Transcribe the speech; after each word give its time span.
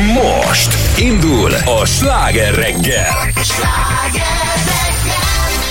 Most 0.00 0.98
indul 0.98 1.52
a 1.80 1.84
sláger 1.84 2.54
reggel. 2.54 3.06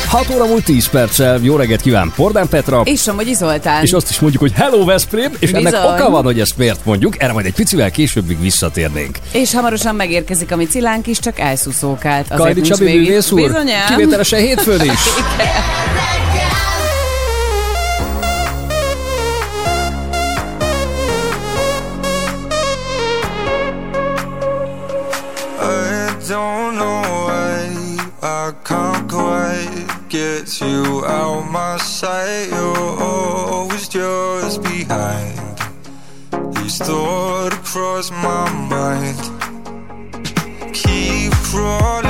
6 0.07 0.29
óra 0.33 0.45
múlt 0.45 0.63
10 0.63 0.87
perccel, 0.87 1.39
jó 1.41 1.55
reggelt 1.55 1.81
kíván 1.81 2.13
Pordán 2.15 2.47
Petra. 2.47 2.81
És 2.83 3.01
Somogyi 3.01 3.33
Zoltán. 3.33 3.83
És 3.83 3.93
azt 3.93 4.09
is 4.09 4.19
mondjuk, 4.19 4.41
hogy 4.41 4.51
hello 4.51 4.85
Veszprém, 4.85 5.31
és 5.39 5.51
Bizony. 5.51 5.65
ennek 5.65 5.89
oka 5.89 6.09
van, 6.09 6.23
hogy 6.23 6.39
ezt 6.39 6.57
miért 6.57 6.85
mondjuk, 6.85 7.21
erre 7.21 7.33
majd 7.33 7.45
egy 7.45 7.53
picivel 7.53 7.91
későbbig 7.91 8.41
visszatérnénk. 8.41 9.17
És 9.31 9.53
hamarosan 9.53 9.95
megérkezik 9.95 10.51
a 10.51 10.55
mi 10.55 10.65
cilánk 10.65 11.07
is, 11.07 11.19
csak 11.19 11.39
elszúszókált. 11.39 12.27
Kajdi 12.27 12.61
Csabi 12.61 12.83
művész 12.83 13.31
úr, 13.31 13.51
kivételesen 13.87 14.39
hétfőn 14.39 14.81
is. 14.81 14.99
gets 30.15 30.61
you 30.61 31.05
out 31.05 31.41
my 31.51 31.75
sight. 31.75 32.47
You're 32.49 33.03
always 33.03 33.89
just 33.89 34.63
behind. 34.63 35.37
These 36.55 36.77
thought 36.77 37.51
across 37.53 38.11
my 38.11 38.49
mind. 38.69 39.19
Keep 40.73 41.33
crawling. 41.51 42.04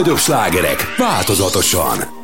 legnagyobb 0.00 0.24
slágerek 0.24 0.94
változatosan. 0.96 2.19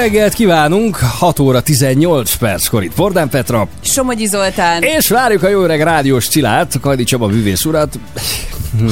Reggelt 0.00 0.32
kívánunk! 0.32 0.96
6 0.96 1.38
óra 1.38 1.60
18 1.60 2.34
perckor 2.34 2.82
itt 2.84 2.94
Bordán 2.96 3.28
Petra, 3.28 3.68
Somogyi 3.80 4.26
Zoltán, 4.26 4.82
és 4.82 5.08
várjuk 5.08 5.42
a 5.42 5.48
jó 5.48 5.62
öreg 5.62 5.82
rádiós 5.82 6.28
Cilát, 6.28 6.78
Kajdi 6.80 7.04
Csaba 7.04 7.26
művész 7.26 7.64
urat. 7.64 7.98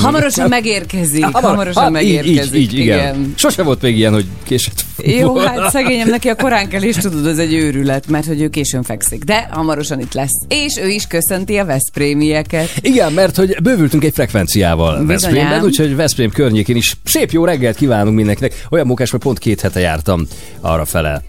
hamarosan 0.03 0.49
megérkezik, 0.49 1.25
Hamar- 1.25 1.45
hamarosan 1.45 1.87
így, 1.87 1.93
megérkezik. 1.93 2.55
így, 2.55 2.73
így, 2.75 2.79
igen. 2.79 3.35
Sose 3.37 3.63
volt 3.63 3.83
még 3.83 3.97
ilyen, 3.97 4.13
hogy 4.13 4.27
késett. 4.43 4.85
Jó, 5.05 5.33
volna. 5.33 5.61
hát 5.61 5.71
szegényem 5.71 6.09
neki 6.09 6.29
a 6.29 6.35
korán 6.35 6.69
kell, 6.69 6.83
és 6.83 6.97
tudod, 6.97 7.27
ez 7.27 7.39
egy 7.39 7.55
őrület, 7.55 8.07
mert 8.09 8.27
hogy 8.27 8.41
ő 8.41 8.49
későn 8.49 8.83
fekszik. 8.83 9.25
De 9.25 9.49
hamarosan 9.51 10.01
itt 10.01 10.13
lesz. 10.15 10.45
És 10.49 10.77
ő 10.77 10.89
is 10.89 11.07
köszönti 11.07 11.57
a 11.57 11.65
Veszprémieket. 11.65 12.71
Igen, 12.81 13.13
mert 13.13 13.37
hogy 13.37 13.57
bővültünk 13.63 14.05
egy 14.05 14.15
frekvenciával 14.15 14.91
Bizonyám. 14.91 15.07
Veszprémben, 15.07 15.65
úgyhogy 15.65 15.97
Veszprém 15.97 16.31
környékén 16.31 16.77
is 16.77 16.97
szép 17.05 17.31
jó 17.31 17.45
reggelt 17.45 17.77
kívánunk 17.77 18.17
mindenkinek. 18.17 18.67
Olyan 18.71 18.87
mókás, 18.87 19.11
hogy 19.11 19.21
pont 19.21 19.39
két 19.39 19.61
hete 19.61 19.81
jártam 19.81 20.27
arra 20.61 20.85
fele. 20.85 21.23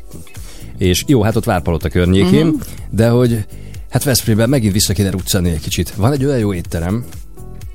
És 0.77 1.03
jó, 1.07 1.21
hát 1.21 1.35
ott 1.35 1.45
Várpalota 1.45 1.89
környékén, 1.89 2.45
uh-huh. 2.45 2.61
de 2.89 3.09
hogy 3.09 3.45
hát 3.89 4.03
Veszprémben 4.03 4.49
megint 4.49 4.73
vissza 4.73 4.93
kéne 4.93 5.09
ruccani 5.09 5.49
egy 5.49 5.61
kicsit. 5.61 5.93
Van 5.95 6.11
egy 6.11 6.25
olyan 6.25 6.37
jó 6.37 6.53
étterem, 6.53 7.05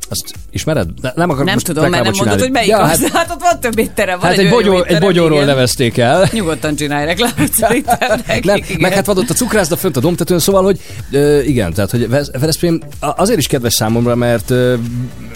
azt 0.09 0.35
ismered? 0.51 0.89
Ne, 1.01 1.13
nem 1.15 1.31
akarok 1.31 1.49
Nem 1.49 1.59
tudom, 1.59 1.91
mert 1.91 2.05
nem 2.05 2.13
mondod, 2.17 2.41
hogy 2.41 2.43
csinálni. 2.43 2.53
melyik 2.53 2.71
ja, 2.71 2.79
az. 2.79 3.01
hát, 3.01 3.11
Hát, 3.19 3.31
ott 3.31 3.41
van 3.41 3.61
több 3.61 3.79
étterem, 3.79 4.19
van 4.19 4.29
hát 4.29 4.39
egy, 4.39 4.45
egy, 4.45 4.51
bogyó, 4.51 4.73
egy 4.73 4.79
étterem, 4.79 5.01
bogyóról 5.01 5.35
igen. 5.37 5.47
nevezték 5.47 5.99
el. 5.99 6.29
Nyugodtan 6.33 6.77
csinálj 6.77 7.07
reklámot 7.07 7.53
szerintem 7.53 7.99
nekik, 8.27 8.45
Nem, 8.45 8.57
igen. 8.57 8.77
meg 8.81 8.93
hát 8.93 9.07
van 9.07 9.19
ott 9.19 9.31
a 9.31 9.35
cukrászda 9.35 9.77
fönt 9.77 9.97
a 9.97 10.01
domtetőn, 10.01 10.39
szóval, 10.39 10.65
hogy 10.65 10.81
ö, 11.11 11.41
igen, 11.41 11.73
tehát, 11.73 11.91
hogy 11.91 12.09
Vesz- 12.09 12.39
Veszprém 12.41 12.81
azért 13.01 13.39
is 13.39 13.47
kedves 13.47 13.75
számomra, 13.75 14.15
mert 14.15 14.51
ö, 14.51 14.75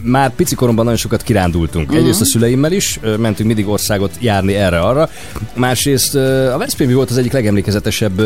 már 0.03 0.35
pici 0.35 0.55
koromban 0.55 0.85
nagyon 0.85 0.99
sokat 0.99 1.23
kirándultunk. 1.23 1.85
Uh-huh. 1.85 2.01
Egyrészt 2.01 2.21
a 2.21 2.25
szüleimmel 2.25 2.73
is, 2.73 3.01
mentünk 3.03 3.49
mindig 3.49 3.69
országot 3.69 4.17
járni 4.21 4.55
erre-arra. 4.55 5.11
Másrészt 5.55 6.15
a 6.15 6.59
Veszprémi 6.59 6.93
volt 6.93 7.11
az 7.11 7.17
egyik 7.17 7.33
legemlékezetesebb 7.33 8.21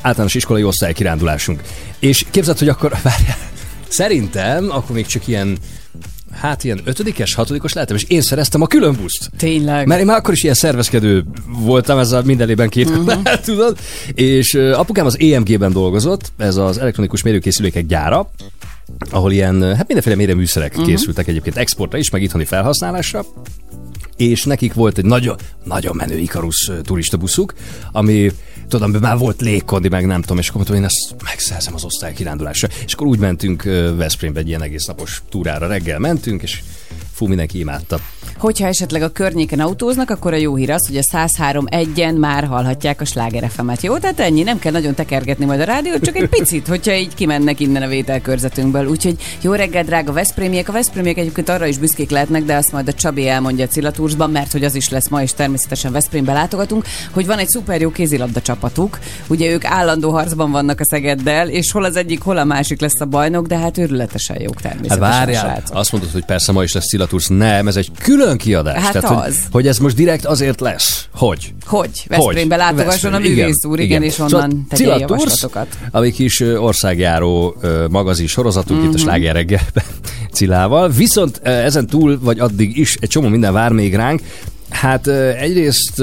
általános 0.00 0.34
iskolai 0.34 0.62
osztály 0.62 0.92
kirándulásunk. 0.92 1.62
És 1.98 2.24
képzeld, 2.30 2.58
hogy 2.58 2.68
akkor, 2.68 2.90
várjál, 3.02 3.38
szerintem 3.88 4.70
akkor 4.70 4.94
még 4.94 5.06
csak 5.06 5.28
ilyen 5.28 5.58
Hát 6.40 6.64
ilyen 6.64 6.80
ötödikes, 6.84 7.34
hatodikos 7.34 7.72
lehetem, 7.72 7.96
és 7.96 8.04
én 8.08 8.20
szereztem 8.20 8.62
a 8.62 8.66
külön 8.66 8.96
buszt. 9.00 9.30
Tényleg. 9.36 9.86
Mert 9.86 10.00
én 10.00 10.06
már 10.06 10.16
akkor 10.16 10.34
is 10.34 10.42
ilyen 10.42 10.54
szervezkedő 10.54 11.24
voltam, 11.46 11.98
ezzel 11.98 12.22
minden 12.22 12.48
évben 12.48 12.68
két 12.68 12.88
uh-huh. 12.88 13.22
tudod. 13.44 13.78
És 14.14 14.54
apukám 14.54 15.06
az 15.06 15.18
EMG-ben 15.20 15.72
dolgozott, 15.72 16.32
ez 16.36 16.56
az 16.56 16.78
elektronikus 16.78 17.22
mérőkészülékek 17.22 17.86
gyára, 17.86 18.30
ahol 19.10 19.32
ilyen, 19.32 19.62
hát 19.62 19.86
mindenféle 19.86 20.16
mérőműszerek 20.16 20.70
uh-huh. 20.72 20.86
készültek 20.86 21.26
egyébként 21.26 21.56
exportra 21.56 21.98
is, 21.98 22.10
meg 22.10 22.22
itthoni 22.22 22.44
felhasználásra 22.44 23.24
és 24.16 24.44
nekik 24.44 24.74
volt 24.74 24.98
egy 24.98 25.04
nagyon, 25.04 25.36
nagyon 25.64 25.96
menő 25.96 26.18
Ikarus 26.18 26.68
ö, 26.68 26.80
turistabuszuk, 26.80 27.54
ami 27.92 28.30
tudom, 28.68 28.90
már 28.90 29.18
volt 29.18 29.40
légkondi, 29.40 29.88
meg 29.88 30.06
nem 30.06 30.20
tudom, 30.20 30.38
és 30.38 30.48
akkor 30.48 30.56
mondtam, 30.56 30.80
én 30.80 30.84
ezt 30.84 31.22
megszerzem 31.24 31.74
az 31.74 31.84
osztály 31.84 32.12
kirándulásra. 32.12 32.68
És 32.86 32.92
akkor 32.92 33.06
úgy 33.06 33.18
mentünk 33.18 33.62
Veszprémbe 33.96 34.40
egy 34.40 34.48
ilyen 34.48 34.62
egész 34.62 34.86
napos 34.86 35.22
túrára, 35.28 35.66
reggel 35.66 35.98
mentünk, 35.98 36.42
és 36.42 36.62
fú, 37.14 37.26
mindenki 37.26 37.58
imádta. 37.58 37.98
Hogyha 38.38 38.66
esetleg 38.66 39.02
a 39.02 39.08
környéken 39.08 39.60
autóznak, 39.60 40.10
akkor 40.10 40.32
a 40.32 40.36
jó 40.36 40.54
hír 40.56 40.70
az, 40.70 40.86
hogy 40.86 40.96
a 40.96 41.02
103 41.02 41.64
egyen 41.68 42.14
már 42.14 42.44
hallhatják 42.44 43.00
a 43.00 43.04
Sláger 43.04 43.50
FM-et. 43.50 43.82
Jó, 43.82 43.98
tehát 43.98 44.20
ennyi, 44.20 44.42
nem 44.42 44.58
kell 44.58 44.72
nagyon 44.72 44.94
tekergetni 44.94 45.44
majd 45.44 45.60
a 45.60 45.64
rádiót, 45.64 46.00
csak 46.04 46.16
egy 46.16 46.28
picit, 46.28 46.66
hogyha 46.66 46.94
így 46.94 47.14
kimennek 47.14 47.60
innen 47.60 47.82
a 47.82 47.86
vételkörzetünkből. 47.86 48.86
Úgyhogy 48.86 49.16
jó 49.40 49.52
reggel, 49.52 49.84
drága 49.84 50.12
Veszprémiek. 50.12 50.68
A 50.68 50.72
Veszprémiek 50.72 51.18
egyébként 51.18 51.48
arra 51.48 51.66
is 51.66 51.78
büszkék 51.78 52.10
lehetnek, 52.10 52.42
de 52.44 52.56
azt 52.56 52.72
majd 52.72 52.88
a 52.88 52.92
Csabi 52.92 53.28
elmondja 53.28 53.64
a 53.64 53.68
Cilatursban, 53.68 54.30
mert 54.30 54.52
hogy 54.52 54.64
az 54.64 54.74
is 54.74 54.88
lesz 54.88 55.08
ma, 55.08 55.22
és 55.22 55.32
természetesen 55.34 55.92
Veszprémbe 55.92 56.32
látogatunk, 56.32 56.84
hogy 57.10 57.26
van 57.26 57.38
egy 57.38 57.48
szuper 57.48 57.80
jó 57.80 57.90
kézilabda 57.90 58.40
csapatuk. 58.40 58.98
Ugye 59.26 59.50
ők 59.50 59.64
állandó 59.64 60.10
harcban 60.10 60.50
vannak 60.50 60.80
a 60.80 60.84
Szegeddel, 60.84 61.48
és 61.48 61.72
hol 61.72 61.84
az 61.84 61.96
egyik, 61.96 62.22
hol 62.22 62.36
a 62.38 62.44
másik 62.44 62.80
lesz 62.80 63.00
a 63.00 63.04
bajnok, 63.04 63.46
de 63.46 63.58
hát 63.58 63.78
őrületesen 63.78 64.40
jók 64.40 64.60
Hát 64.60 64.62
természetesen. 64.62 65.10
várjál, 65.18 65.44
srácok. 65.44 65.76
azt 65.76 65.92
mondod, 65.92 66.10
hogy 66.10 66.24
persze 66.24 66.52
ma 66.52 66.62
is 66.62 66.72
lesz 66.72 66.86
Cilatursz. 67.04 67.28
Nem, 67.28 67.68
ez 67.68 67.76
egy 67.76 67.90
külön 68.02 68.36
kiadás. 68.36 68.82
Hát 68.82 68.92
Tehát, 68.92 69.26
az. 69.26 69.34
Hogy, 69.34 69.34
hogy 69.52 69.66
ez 69.66 69.78
most 69.78 69.96
direkt 69.96 70.24
azért 70.24 70.60
lesz. 70.60 71.06
Hogy? 71.14 71.54
Hogy? 71.66 72.04
Veszprémbe 72.08 72.56
látogasson 72.56 73.14
a 73.14 73.18
művész 73.18 73.64
úr, 73.64 73.80
igen, 73.80 74.02
és 74.02 74.18
onnan 74.18 74.30
Szóval 74.30 74.48
tegye 74.68 74.82
Cilla 74.82 74.98
javaslatokat. 74.98 75.66
Tours, 75.68 75.88
ami 75.90 76.10
kis 76.12 76.40
országjáró 76.40 77.56
magazin 77.90 78.26
sorozatunk 78.26 78.80
Mhm. 78.80 78.88
itt 78.88 78.94
a 78.94 78.98
Sláger 78.98 79.34
reggelben 79.34 79.84
Cilával. 80.32 80.88
Viszont 80.88 81.40
ezen 81.42 81.86
túl, 81.86 82.18
vagy 82.20 82.38
addig 82.38 82.76
is 82.78 82.96
egy 83.00 83.08
csomó 83.08 83.28
minden 83.28 83.52
vár 83.52 83.72
még 83.72 83.94
ránk. 83.94 84.20
Hát 84.74 85.06
egyrészt 85.38 86.00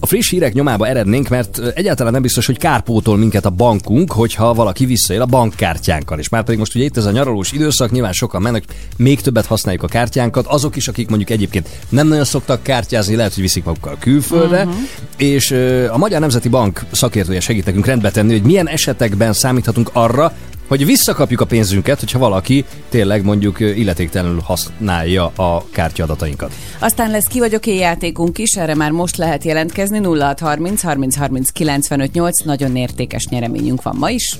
a 0.00 0.06
friss 0.06 0.30
hírek 0.30 0.52
nyomába 0.52 0.86
erednénk, 0.86 1.28
mert 1.28 1.60
egyáltalán 1.74 2.12
nem 2.12 2.22
biztos, 2.22 2.46
hogy 2.46 2.58
kárpótol 2.58 3.16
minket 3.16 3.44
a 3.44 3.50
bankunk, 3.50 4.12
hogyha 4.12 4.54
valaki 4.54 4.84
visszaél 4.84 5.20
a 5.22 5.26
bankkártyánkkal. 5.26 6.18
És 6.18 6.28
már 6.28 6.44
pedig 6.44 6.58
most 6.58 6.74
ugye 6.74 6.84
itt 6.84 6.96
ez 6.96 7.04
a 7.04 7.10
nyaralós 7.10 7.52
időszak, 7.52 7.90
nyilván 7.90 8.12
sokan 8.12 8.42
mennek, 8.42 8.64
még 8.96 9.20
többet 9.20 9.46
használjuk 9.46 9.82
a 9.82 9.86
kártyánkat, 9.86 10.46
azok 10.46 10.76
is, 10.76 10.88
akik 10.88 11.08
mondjuk 11.08 11.30
egyébként 11.30 11.68
nem 11.88 12.08
nagyon 12.08 12.24
szoktak 12.24 12.62
kártyázni, 12.62 13.16
lehet, 13.16 13.34
hogy 13.34 13.42
viszik 13.42 13.64
magukkal 13.64 13.96
külföldre, 14.00 14.64
uh-huh. 14.64 14.74
és 15.16 15.50
a 15.90 15.98
Magyar 15.98 16.20
Nemzeti 16.20 16.48
Bank 16.48 16.80
szakértője 16.90 17.40
segít 17.40 17.64
nekünk 17.64 17.86
rendbe 17.86 18.10
tenni, 18.10 18.32
hogy 18.32 18.42
milyen 18.42 18.68
esetekben 18.68 19.32
számíthatunk 19.32 19.90
arra, 19.92 20.32
hogy 20.70 20.86
visszakapjuk 20.86 21.40
a 21.40 21.44
pénzünket, 21.44 21.98
hogyha 21.98 22.18
valaki 22.18 22.64
tényleg 22.88 23.24
mondjuk 23.24 23.60
illetéktelenül 23.60 24.40
használja 24.40 25.26
a 25.26 25.64
kártyaadatainkat. 25.70 26.52
Aztán 26.78 27.10
lesz 27.10 27.26
ki 27.26 27.38
vagyok 27.38 27.66
én 27.66 27.78
játékunk 27.78 28.38
is, 28.38 28.56
erre 28.56 28.74
már 28.74 28.90
most 28.90 29.16
lehet 29.16 29.44
jelentkezni, 29.44 29.98
0630 29.98 30.82
30 30.82 31.16
30 31.16 31.50
95 31.50 32.12
8, 32.12 32.42
nagyon 32.44 32.76
értékes 32.76 33.26
nyereményünk 33.26 33.82
van 33.82 33.96
ma 33.98 34.10
is. 34.10 34.36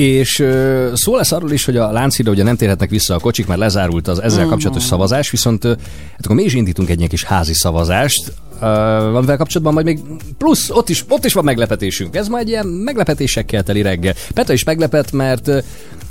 És 0.00 0.38
ö, 0.38 0.90
szó 0.94 1.16
lesz 1.16 1.32
arról 1.32 1.52
is, 1.52 1.64
hogy 1.64 1.76
a 1.76 1.90
Lánchídra 1.90 2.32
ugye 2.32 2.42
nem 2.42 2.56
térhetnek 2.56 2.90
vissza 2.90 3.14
a 3.14 3.18
kocsik, 3.18 3.46
mert 3.46 3.60
lezárult 3.60 4.08
az 4.08 4.22
ezzel 4.22 4.46
kapcsolatos 4.46 4.82
szavazás, 4.82 5.30
viszont 5.30 5.64
ö, 5.64 5.68
hát 6.10 6.24
akkor 6.24 6.36
mi 6.36 6.42
is 6.42 6.54
indítunk 6.54 6.88
egy 6.88 6.96
ilyen 6.96 7.08
kis 7.08 7.24
házi 7.24 7.54
szavazást, 7.54 8.32
Uh, 8.62 9.16
amivel 9.16 9.36
kapcsolatban 9.36 9.72
majd 9.72 9.86
még 9.86 10.00
plusz, 10.38 10.70
ott 10.70 10.88
is, 10.88 11.04
ott 11.08 11.24
is 11.24 11.32
van 11.32 11.44
meglepetésünk. 11.44 12.16
Ez 12.16 12.28
majd 12.28 12.48
ilyen 12.48 12.66
meglepetésekkel 12.66 13.62
teli 13.62 13.82
reggel. 13.82 14.14
Petra 14.34 14.52
is 14.52 14.64
meglepett, 14.64 15.12
mert 15.12 15.50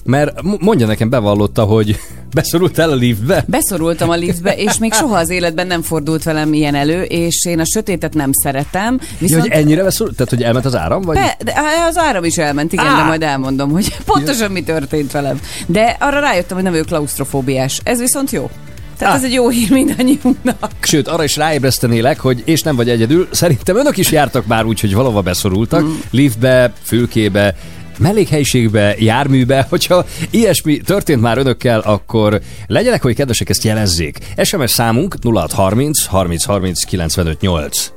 mert 0.04 0.42
mondja 0.60 0.86
nekem, 0.88 1.10
bevallotta, 1.10 1.64
hogy 1.64 2.00
beszorult 2.34 2.80
el 2.80 2.90
a 2.90 2.96
liftbe. 2.96 3.44
Beszorultam 3.48 4.10
a 4.10 4.16
liftbe, 4.16 4.56
és 4.56 4.78
még 4.78 4.94
soha 4.94 5.18
az 5.18 5.30
életben 5.30 5.68
nem 5.68 5.82
fordult 5.82 6.24
velem 6.24 6.54
ilyen 6.54 6.76
elő, 6.76 7.02
és 7.02 7.46
én 7.46 7.60
a 7.60 7.66
sötétet 7.66 8.14
nem 8.14 8.30
szeretem. 8.32 8.98
Ja, 9.02 9.08
Viszont 9.20 9.42
hogy 9.42 9.52
ennyire 9.52 9.84
beszorult? 9.84 10.16
Tehát, 10.16 10.32
hogy 10.32 10.44
elment 10.44 10.66
az 10.66 10.76
áram? 10.76 11.02
Vagy? 11.02 11.16
Be, 11.16 11.38
de 11.44 11.54
az 11.90 11.98
áram 11.98 12.24
is 12.24 12.38
elment, 12.38 12.74
igen, 12.74 12.86
Á! 12.86 12.98
de 12.98 13.04
majd 13.04 13.24
elmondom, 13.24 13.72
hogy 13.72 13.96
pontosan 14.06 14.52
mi 14.52 14.64
történt 14.64 15.12
velem. 15.12 15.40
De 15.66 15.98
arra 16.00 16.20
rájöttem, 16.20 16.56
hogy 16.56 16.64
nem 16.64 16.72
vagyok 16.72 16.88
klaustrofóbiás. 16.88 17.82
Ez 17.84 18.00
viszont 18.00 18.32
jó. 18.32 18.50
Tehát 18.98 19.14
Á. 19.14 19.18
ez 19.18 19.24
egy 19.24 19.34
jó 19.34 19.50
hír 19.50 19.72
mindannyiunknak. 19.72 20.72
Sőt, 20.80 21.08
arra 21.08 21.24
is 21.24 21.36
ráébresztenélek, 21.36 22.20
hogy 22.20 22.42
és 22.46 22.62
nem 22.62 22.76
vagy 22.76 22.90
egyedül, 22.90 23.28
szerintem 23.32 23.78
önök 23.78 23.98
is 23.98 24.12
jártak 24.12 24.46
már 24.46 24.66
úgy, 24.66 24.80
hogy 24.80 24.94
valahova 24.94 25.22
beszorultak, 25.22 25.84
mm. 25.84 25.94
liftbe, 26.12 26.74
fülkébe, 26.84 27.56
mellékhelyiségbe, 28.00 28.96
járműbe, 28.98 29.66
hogyha 29.70 30.06
ilyesmi 30.30 30.78
történt 30.78 31.22
már 31.22 31.38
önökkel, 31.38 31.80
akkor 31.80 32.40
legyenek, 32.68 33.02
hogy 33.02 33.16
kedvesek, 33.16 33.50
ezt 33.50 33.64
jelezzék. 33.64 34.18
SMS 34.44 34.72
számunk 34.72 35.16
0630 35.24 36.06
30 36.06 36.44
30 36.46 36.84
95 36.84 37.42
8. 37.42 37.92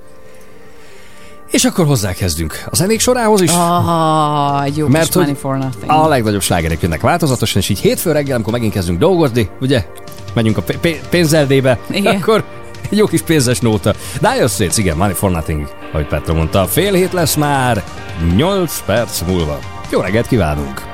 És 1.50 1.64
akkor 1.64 1.86
hozzákezdünk. 1.86 2.64
A 2.70 2.76
zenék 2.76 3.00
sorához 3.00 3.40
is. 3.40 3.50
Ah, 3.50 4.76
jó 4.76 4.86
Mert 4.88 5.14
money 5.14 5.34
for 5.34 5.56
nothing. 5.56 5.90
a 5.90 6.08
legnagyobb 6.08 6.42
slágerek 6.42 6.82
jönnek 6.82 7.00
változatosan, 7.00 7.60
és 7.60 7.68
így 7.68 7.78
hétfő 7.80 8.12
reggel, 8.12 8.34
amikor 8.34 8.52
megint 8.52 8.72
kezdünk 8.72 8.98
dolgozni, 8.98 9.48
ugye, 9.60 9.84
megyünk 10.34 10.56
a 10.56 10.62
p- 10.62 11.00
pénzeldébe, 11.08 11.78
Igen. 11.90 12.16
akkor 12.16 12.44
egy 12.90 12.98
jó 12.98 13.06
kis 13.06 13.20
pénzes 13.20 13.58
nóta. 13.58 13.94
Dire 14.20 14.46
Straits, 14.46 14.76
igen, 14.76 14.96
Money 14.96 15.14
for 15.14 15.30
Nothing, 15.30 15.68
ahogy 15.92 16.06
Petra 16.06 16.34
mondta. 16.34 16.66
Fél 16.66 16.92
hét 16.92 17.12
lesz 17.12 17.34
már, 17.34 17.84
8 18.36 18.82
perc 18.86 19.20
múlva. 19.26 19.58
Jó 19.92 20.00
reggelt 20.00 20.26
kívánunk! 20.26 20.91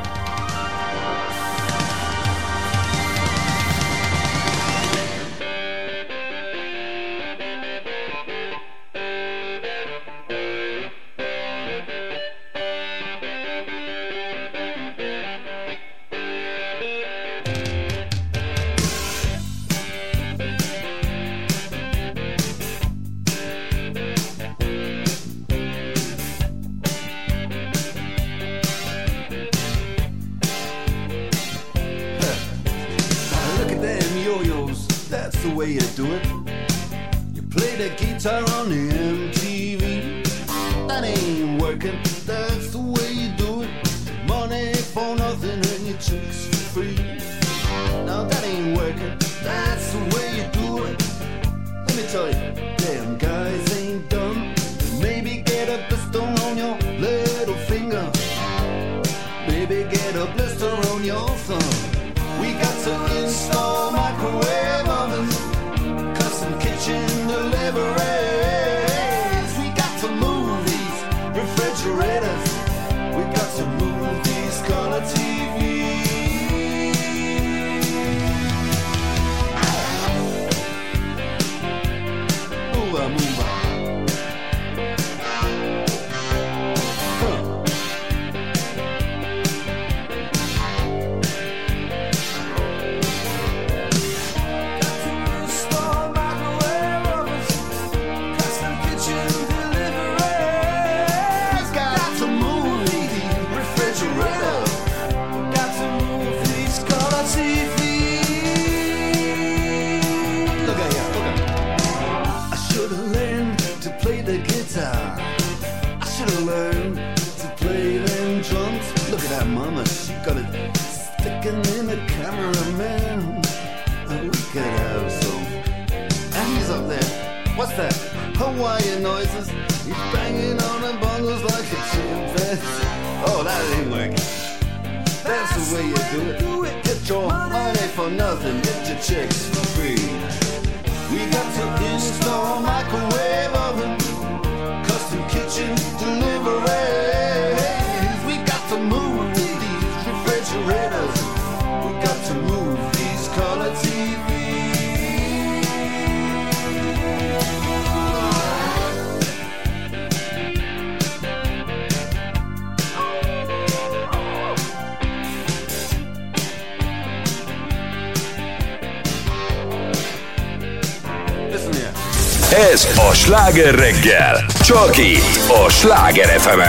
Sláger 175.79 176.41
fm 176.41 176.61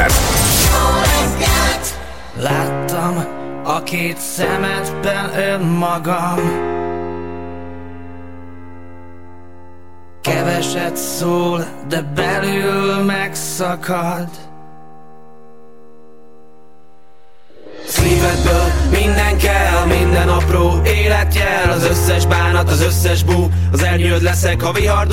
Láttam 2.42 3.26
a 3.64 3.84
két 3.84 4.18
szemedben 4.18 5.40
önmagam. 5.40 6.40
Keveset 10.22 10.96
szól, 10.96 11.66
de 11.88 12.02
belül 12.02 13.04
megszakad. 13.04 14.28
Szívedből 17.88 18.72
minden 18.92 19.38
kell, 19.38 19.86
minden 19.86 20.30
apró 20.30 20.82
életjel. 20.86 21.72
Az 21.72 21.84
összes 21.84 22.26
bánat, 22.26 22.70
az 22.70 22.82
összes 22.82 23.24
bú 23.24 23.50
Az 23.72 23.84
elnyőd 23.84 24.22
leszek, 24.22 24.62
ha 24.62 24.72
vihar 24.72 25.08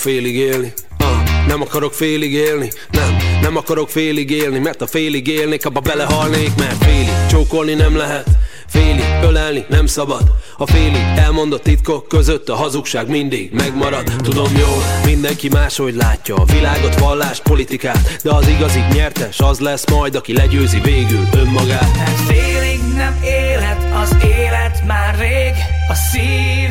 félig 0.00 0.36
élni. 0.36 0.72
Ah, 0.98 1.46
Nem 1.46 1.60
akarok 1.62 1.94
félig 1.94 2.32
élni. 2.32 2.70
Nem, 2.90 3.16
nem 3.42 3.56
akarok 3.56 3.88
félig 3.88 4.30
élni 4.30 4.58
Mert 4.58 4.80
ha 4.80 4.86
félig 4.86 5.26
élnék, 5.26 5.66
abba 5.66 5.80
belehalnék 5.80 6.50
Mert 6.56 6.84
félig 6.84 7.26
csókolni 7.30 7.74
nem 7.74 7.96
lehet. 7.96 8.26
Félig 8.68 9.04
ölelni 9.22 9.64
nem 9.68 9.86
szabad. 9.86 10.22
A 10.56 10.66
félig 10.66 11.02
elmondott 11.16 11.62
titkok 11.62 12.08
között 12.08 12.48
A 12.48 12.54
hazugság 12.54 13.08
mindig 13.08 13.52
megmarad. 13.52 14.12
Tudom 14.22 14.56
jól, 14.56 14.82
mindenki 15.04 15.48
máshogy 15.48 15.94
látja 15.94 16.34
A 16.34 16.44
világot, 16.44 16.98
vallást, 16.98 17.42
politikát 17.42 18.18
De 18.22 18.34
az 18.34 18.48
igazi 18.48 18.80
nyertes 18.92 19.40
az 19.40 19.58
lesz 19.58 19.90
majd 19.90 20.14
Aki 20.14 20.32
legyőzi 20.32 20.80
végül 20.80 21.28
önmagát. 21.34 21.96
Hát 21.96 22.18
félig 22.26 22.80
nem 22.96 23.20
élet 23.24 23.86
az 24.02 24.16
élet 24.24 24.86
már 24.86 25.18
rég 25.18 25.54
A 25.88 25.94
szív 25.94 26.69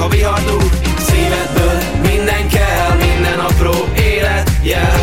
ha 0.00 0.08
vihar 0.08 0.44
dúl 0.44 0.70
Szívedből 0.98 1.78
minden 2.02 2.48
kell, 2.48 2.96
minden 2.96 3.38
apró 3.38 3.74
életjel 3.96 4.98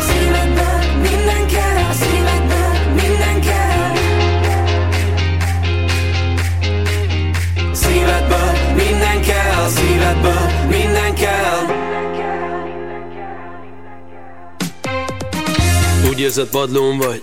Szívedből 0.00 0.78
minden 1.02 1.46
kell, 1.46 1.92
szívedből 1.92 2.94
minden 2.94 3.40
kell. 3.40 3.94
Szívedből 7.72 8.52
minden 8.76 9.22
kell, 9.22 9.68
szívedből 9.68 10.50
minden 10.68 11.14
kell. 11.14 11.66
Úgy 16.10 16.20
érzed 16.20 16.48
padlón 16.48 16.98
vagy? 16.98 17.22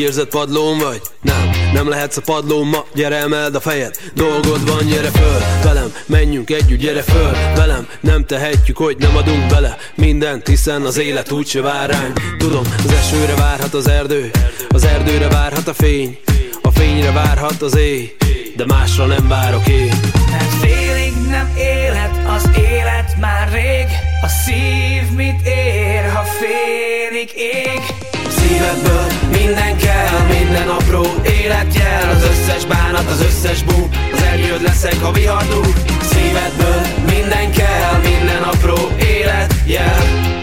Úgy 0.00 0.06
érzed 0.06 0.26
padlón 0.28 0.78
vagy? 0.78 1.00
Nem, 1.22 1.50
nem 1.72 1.88
lehetsz 1.88 2.16
a 2.16 2.20
padlón 2.20 2.66
ma 2.66 2.84
Gyere 2.94 3.16
emeld 3.16 3.54
a 3.54 3.60
fejed, 3.60 3.96
dolgod 4.14 4.66
van, 4.66 4.86
gyere 4.86 5.08
föl 5.08 5.38
Velem, 5.62 5.94
menjünk 6.06 6.50
együtt, 6.50 6.78
gyere 6.78 7.02
föl 7.02 7.30
Velem, 7.54 7.88
nem 8.00 8.26
tehetjük, 8.26 8.76
hogy 8.76 8.96
nem 8.98 9.16
adunk 9.16 9.46
bele 9.46 9.76
Mindent, 9.94 10.46
hiszen 10.46 10.82
az 10.82 10.98
élet 10.98 11.32
úgyse 11.32 11.60
vár 11.60 11.90
ránk. 11.90 12.20
Tudom, 12.38 12.62
az 12.84 12.92
esőre 12.92 13.34
várhat 13.34 13.74
az 13.74 13.88
erdő 13.88 14.30
Az 14.68 14.84
erdőre 14.84 15.28
várhat 15.28 15.68
a 15.68 15.74
fény 15.74 16.18
A 16.62 16.70
fényre 16.70 17.12
várhat 17.12 17.62
az 17.62 17.76
éj 17.76 18.16
De 18.56 18.64
másra 18.66 19.06
nem 19.06 19.28
várok 19.28 19.68
én. 19.68 20.00
Mert 20.30 20.54
félig 20.60 21.12
nem 21.28 21.52
élet 21.56 22.28
az 22.36 22.50
élet 22.56 23.16
már 23.20 23.52
rég 23.52 23.86
A 24.22 24.28
szív 24.28 25.16
mit 25.16 25.46
ér, 25.46 26.12
ha 26.14 26.22
félig 26.22 27.30
ég 27.36 28.09
Szívedből 28.50 29.06
minden 29.32 29.76
kell, 29.76 30.26
minden 30.28 30.68
apró 30.68 31.06
életjel. 31.22 32.10
Az 32.10 32.22
összes 32.22 32.64
bánat, 32.64 33.10
az 33.10 33.22
összes 33.22 33.62
bú 33.62 33.88
Az 34.12 34.22
eljöd 34.22 34.62
leszek, 34.62 35.00
ha 35.02 35.12
vihar 35.12 35.44
dúl 35.48 35.72
Szívedből 36.02 36.80
minden 37.06 37.50
kell, 37.52 38.00
minden 38.02 38.42
apró 38.42 38.88
életjel 38.98 40.39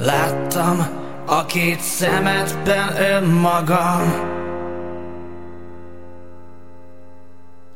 Láttam 0.00 0.86
a 1.26 1.46
két 1.46 1.80
szemedben 1.80 3.00
önmagam. 3.00 4.36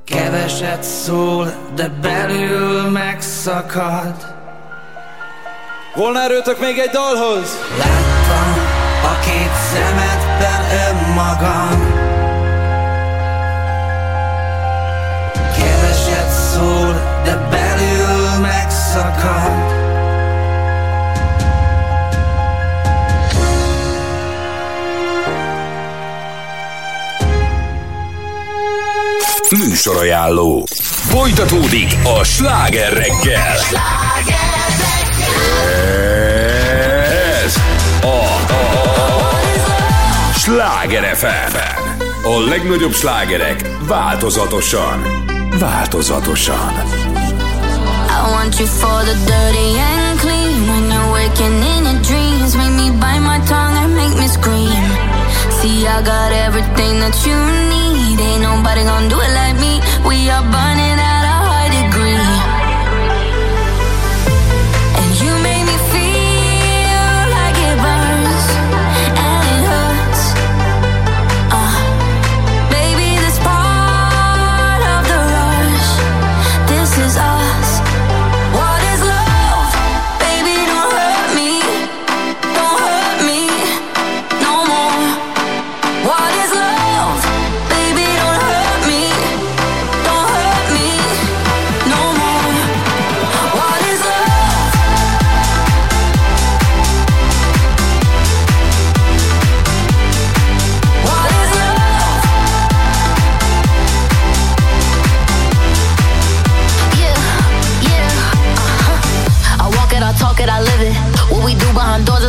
Keveset 0.05 0.83
szól, 0.83 1.53
de 1.75 1.89
belül 1.89 2.91
megszakad. 2.91 4.15
Volna 5.95 6.21
erőtök 6.21 6.61
még 6.61 6.79
egy 6.79 6.91
dalhoz? 6.91 7.59
Láttam 7.79 8.53
a 9.05 9.19
két 9.25 9.55
szemedben 9.73 10.63
önmagam. 10.89 12.01
Keveset 15.57 16.31
szól, 16.31 17.21
de 17.25 17.37
belül 17.51 18.41
megszakad 18.41 19.62
Műsorajánló. 29.59 30.67
Folytatódik 30.85 31.97
a 32.05 32.25
sláger 32.25 32.93
reggel. 32.93 33.57
Ez 37.45 37.57
a, 38.03 38.41
Sláger 40.35 41.17
FM. 41.17 41.57
A 42.25 42.49
legnagyobb 42.49 42.93
slágerek 42.93 43.69
változatosan. 43.87 45.03
Változatosan. 45.59 46.73
I 48.09 48.31
want 48.31 48.59
you 48.59 48.67
for 48.67 49.05
the 49.05 49.17
dirty 49.27 49.79
and 49.79 50.21
clean. 50.21 50.67
When 50.69 50.91
you're 50.91 51.13
waking 51.13 51.63
in 51.77 51.85
your 51.85 52.01
dreams, 52.01 52.55
make 52.57 52.75
me 52.75 52.91
bite 52.91 53.21
my 53.21 53.41
tongue 53.49 53.77
and 53.83 53.95
make 53.95 54.17
me 54.19 54.27
scream. 54.27 54.85
See, 55.61 55.87
I 55.87 56.03
got 56.03 56.33
everything 56.47 57.01
that 57.01 57.27
you 57.27 57.37
need. 57.69 57.82
Ain't 58.21 58.43
nobody 58.43 58.85
gonna 58.85 59.09
do 59.09 59.19
it 59.21 59.33
like 59.33 59.57
me. 59.59 59.81
We 60.07 60.29
are 60.29 60.43
burning 60.43 60.82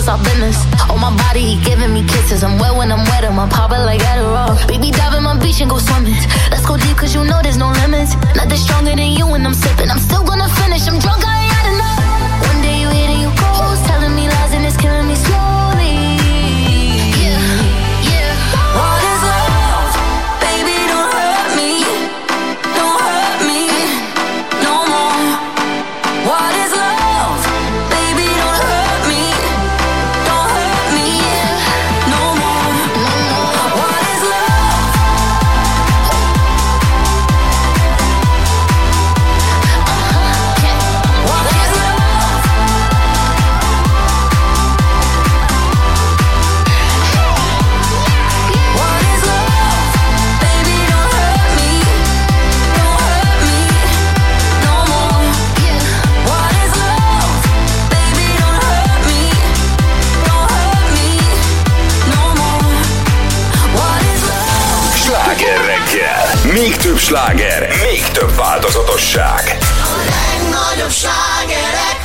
is 0.03 0.09
our 0.09 0.19
business. 0.19 0.57
On 0.91 0.99
my 0.99 1.15
body, 1.15 1.39
he 1.39 1.55
giving 1.63 1.93
me 1.93 2.03
kisses. 2.03 2.43
I'm 2.43 2.59
wet 2.59 2.75
when 2.75 2.91
I'm 2.91 3.03
wet, 3.09 3.23
I'm 3.23 3.49
popping 3.49 3.83
like 3.89 4.01
Adderall. 4.01 4.55
Baby, 4.67 4.91
dive 4.91 5.15
in 5.15 5.23
my 5.23 5.37
beach 5.39 5.61
and 5.61 5.69
go 5.69 5.77
swimming. 5.77 6.19
Let's 6.51 6.65
go 6.65 6.77
deep, 6.77 6.97
cause 6.97 7.15
you 7.15 7.23
know 7.23 7.39
there's 7.41 7.57
no 7.57 7.69
limits. 7.81 8.15
Nothing 8.35 8.57
stronger 8.57 8.95
than 8.95 9.11
you 9.17 9.25
when 9.27 9.45
I'm 9.45 9.53
sipping. 9.53 9.89
I'm 9.89 9.99
still 9.99 10.23
gonna 10.23 10.49
finish, 10.61 10.87
I'm 10.87 10.99
drunk, 10.99 11.23
I 11.25 11.33
ain't 11.43 11.53
had 11.55 11.65
enough. 11.73 12.47
One 12.49 12.59
day 12.61 12.75
you 12.81 12.89
hit 12.89 13.09
and 13.13 13.21
you 13.23 13.31
ghost, 13.39 13.85
telling 13.85 14.15
me 14.15 14.27
lies 14.27 14.53
and 14.53 14.65
it's 14.65 14.77
killing 14.77 15.07
me 15.07 15.15
slowly. 15.15 15.62
Sláger, 67.03 67.67
még 67.91 68.03
több 68.11 68.35
változatosság. 68.35 69.57
Legnagyobb 70.09 70.91
slágerek 70.91 71.99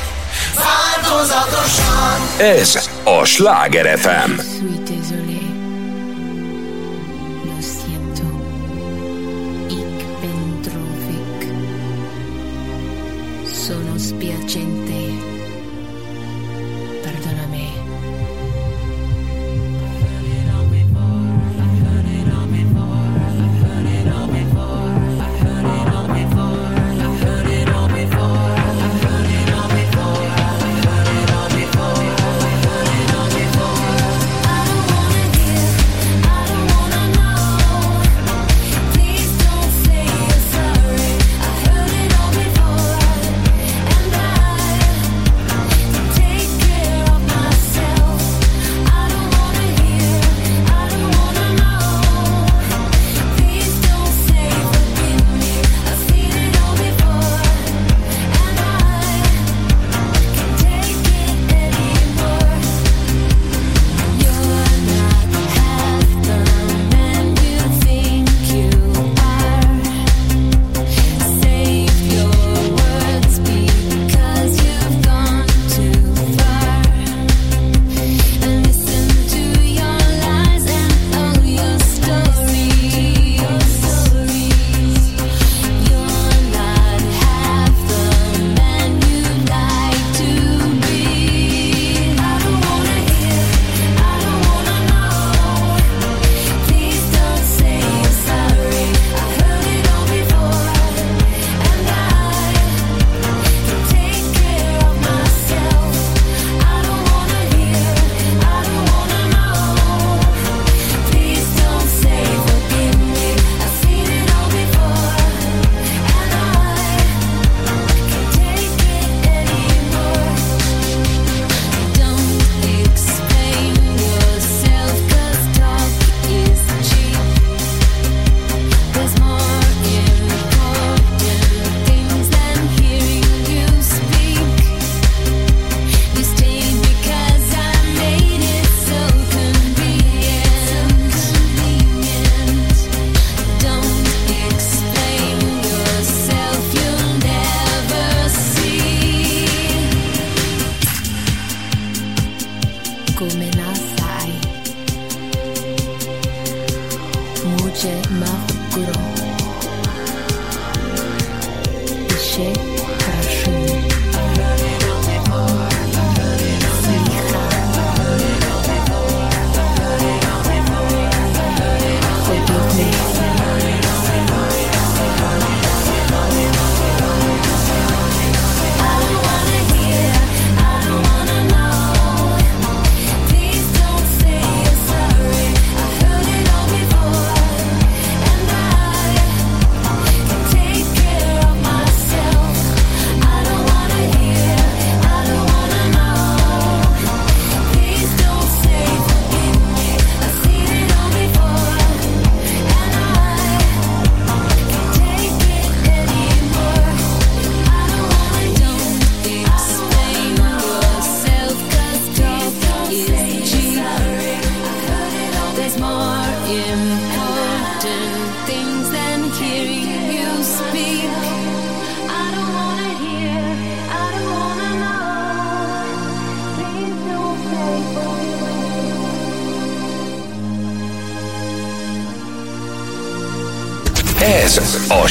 változatosan 0.54 2.20
Ez 2.38 2.88
a 3.04 3.24
Sláger 3.24 3.98
FM. 3.98 4.30
suis 4.38 4.97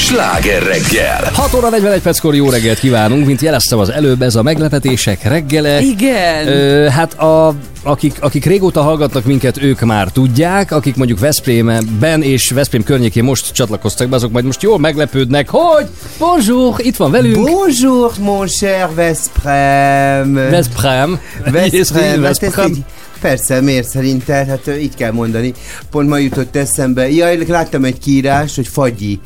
sláger 0.08 0.64
reggel. 0.64 1.32
6 1.34 1.54
óra 1.54 1.70
41 1.70 2.02
perckor 2.02 2.36
jó 2.36 2.50
reggelt 2.50 2.80
kívánunk, 2.80 3.26
mint 3.26 3.42
jeleztem 3.42 3.80
az 3.80 3.90
előbb, 3.90 4.22
ez 4.22 4.36
a 4.36 4.42
meglepetések 4.42 5.24
reggele. 5.24 5.82
Igen. 5.82 6.48
Ö, 6.48 6.88
hát 6.88 7.14
a, 7.14 7.56
akik, 7.84 8.14
akik 8.20 8.46
régóta 8.46 8.82
hallgatnak 8.82 9.26
minket, 9.26 9.62
ők 9.62 9.80
már 9.80 10.12
tudják, 10.12 10.72
akik 10.72 10.96
mondjuk 10.96 11.20
Veszprémben 11.20 12.22
és 12.22 12.50
Veszprém 12.50 12.84
környékén 12.84 13.24
most 13.24 13.52
csatlakoztak 13.52 14.10
be, 14.10 14.16
azok 14.16 14.32
majd 14.32 14.46
most 14.46 14.62
jól 14.62 14.80
meglepődnek, 14.80 15.50
hogy 15.50 15.88
bonjour, 16.18 16.76
itt 16.78 16.96
van 16.96 17.12
velünk. 17.12 17.50
Bonjour, 17.50 18.12
mon 18.20 18.48
cher 18.48 18.90
Vesprem. 18.96 20.34
Veszprém. 20.34 21.20
Vesprem. 21.52 22.20
Hát 22.20 22.20
Veszprém. 22.20 22.86
persze, 23.22 23.62
miért 23.62 23.90
szerinted? 23.90 24.48
Hát 24.48 24.72
így 24.80 24.96
kell 24.96 25.12
mondani. 25.12 25.54
Pont 25.92 26.10
ma 26.10 26.18
jutott 26.18 26.56
eszembe. 26.56 27.10
Jaj, 27.12 27.46
láttam 27.48 27.84
egy 27.84 28.00
kiírás, 28.00 28.56
hogy 28.56 28.68
fagyi. 28.68 29.20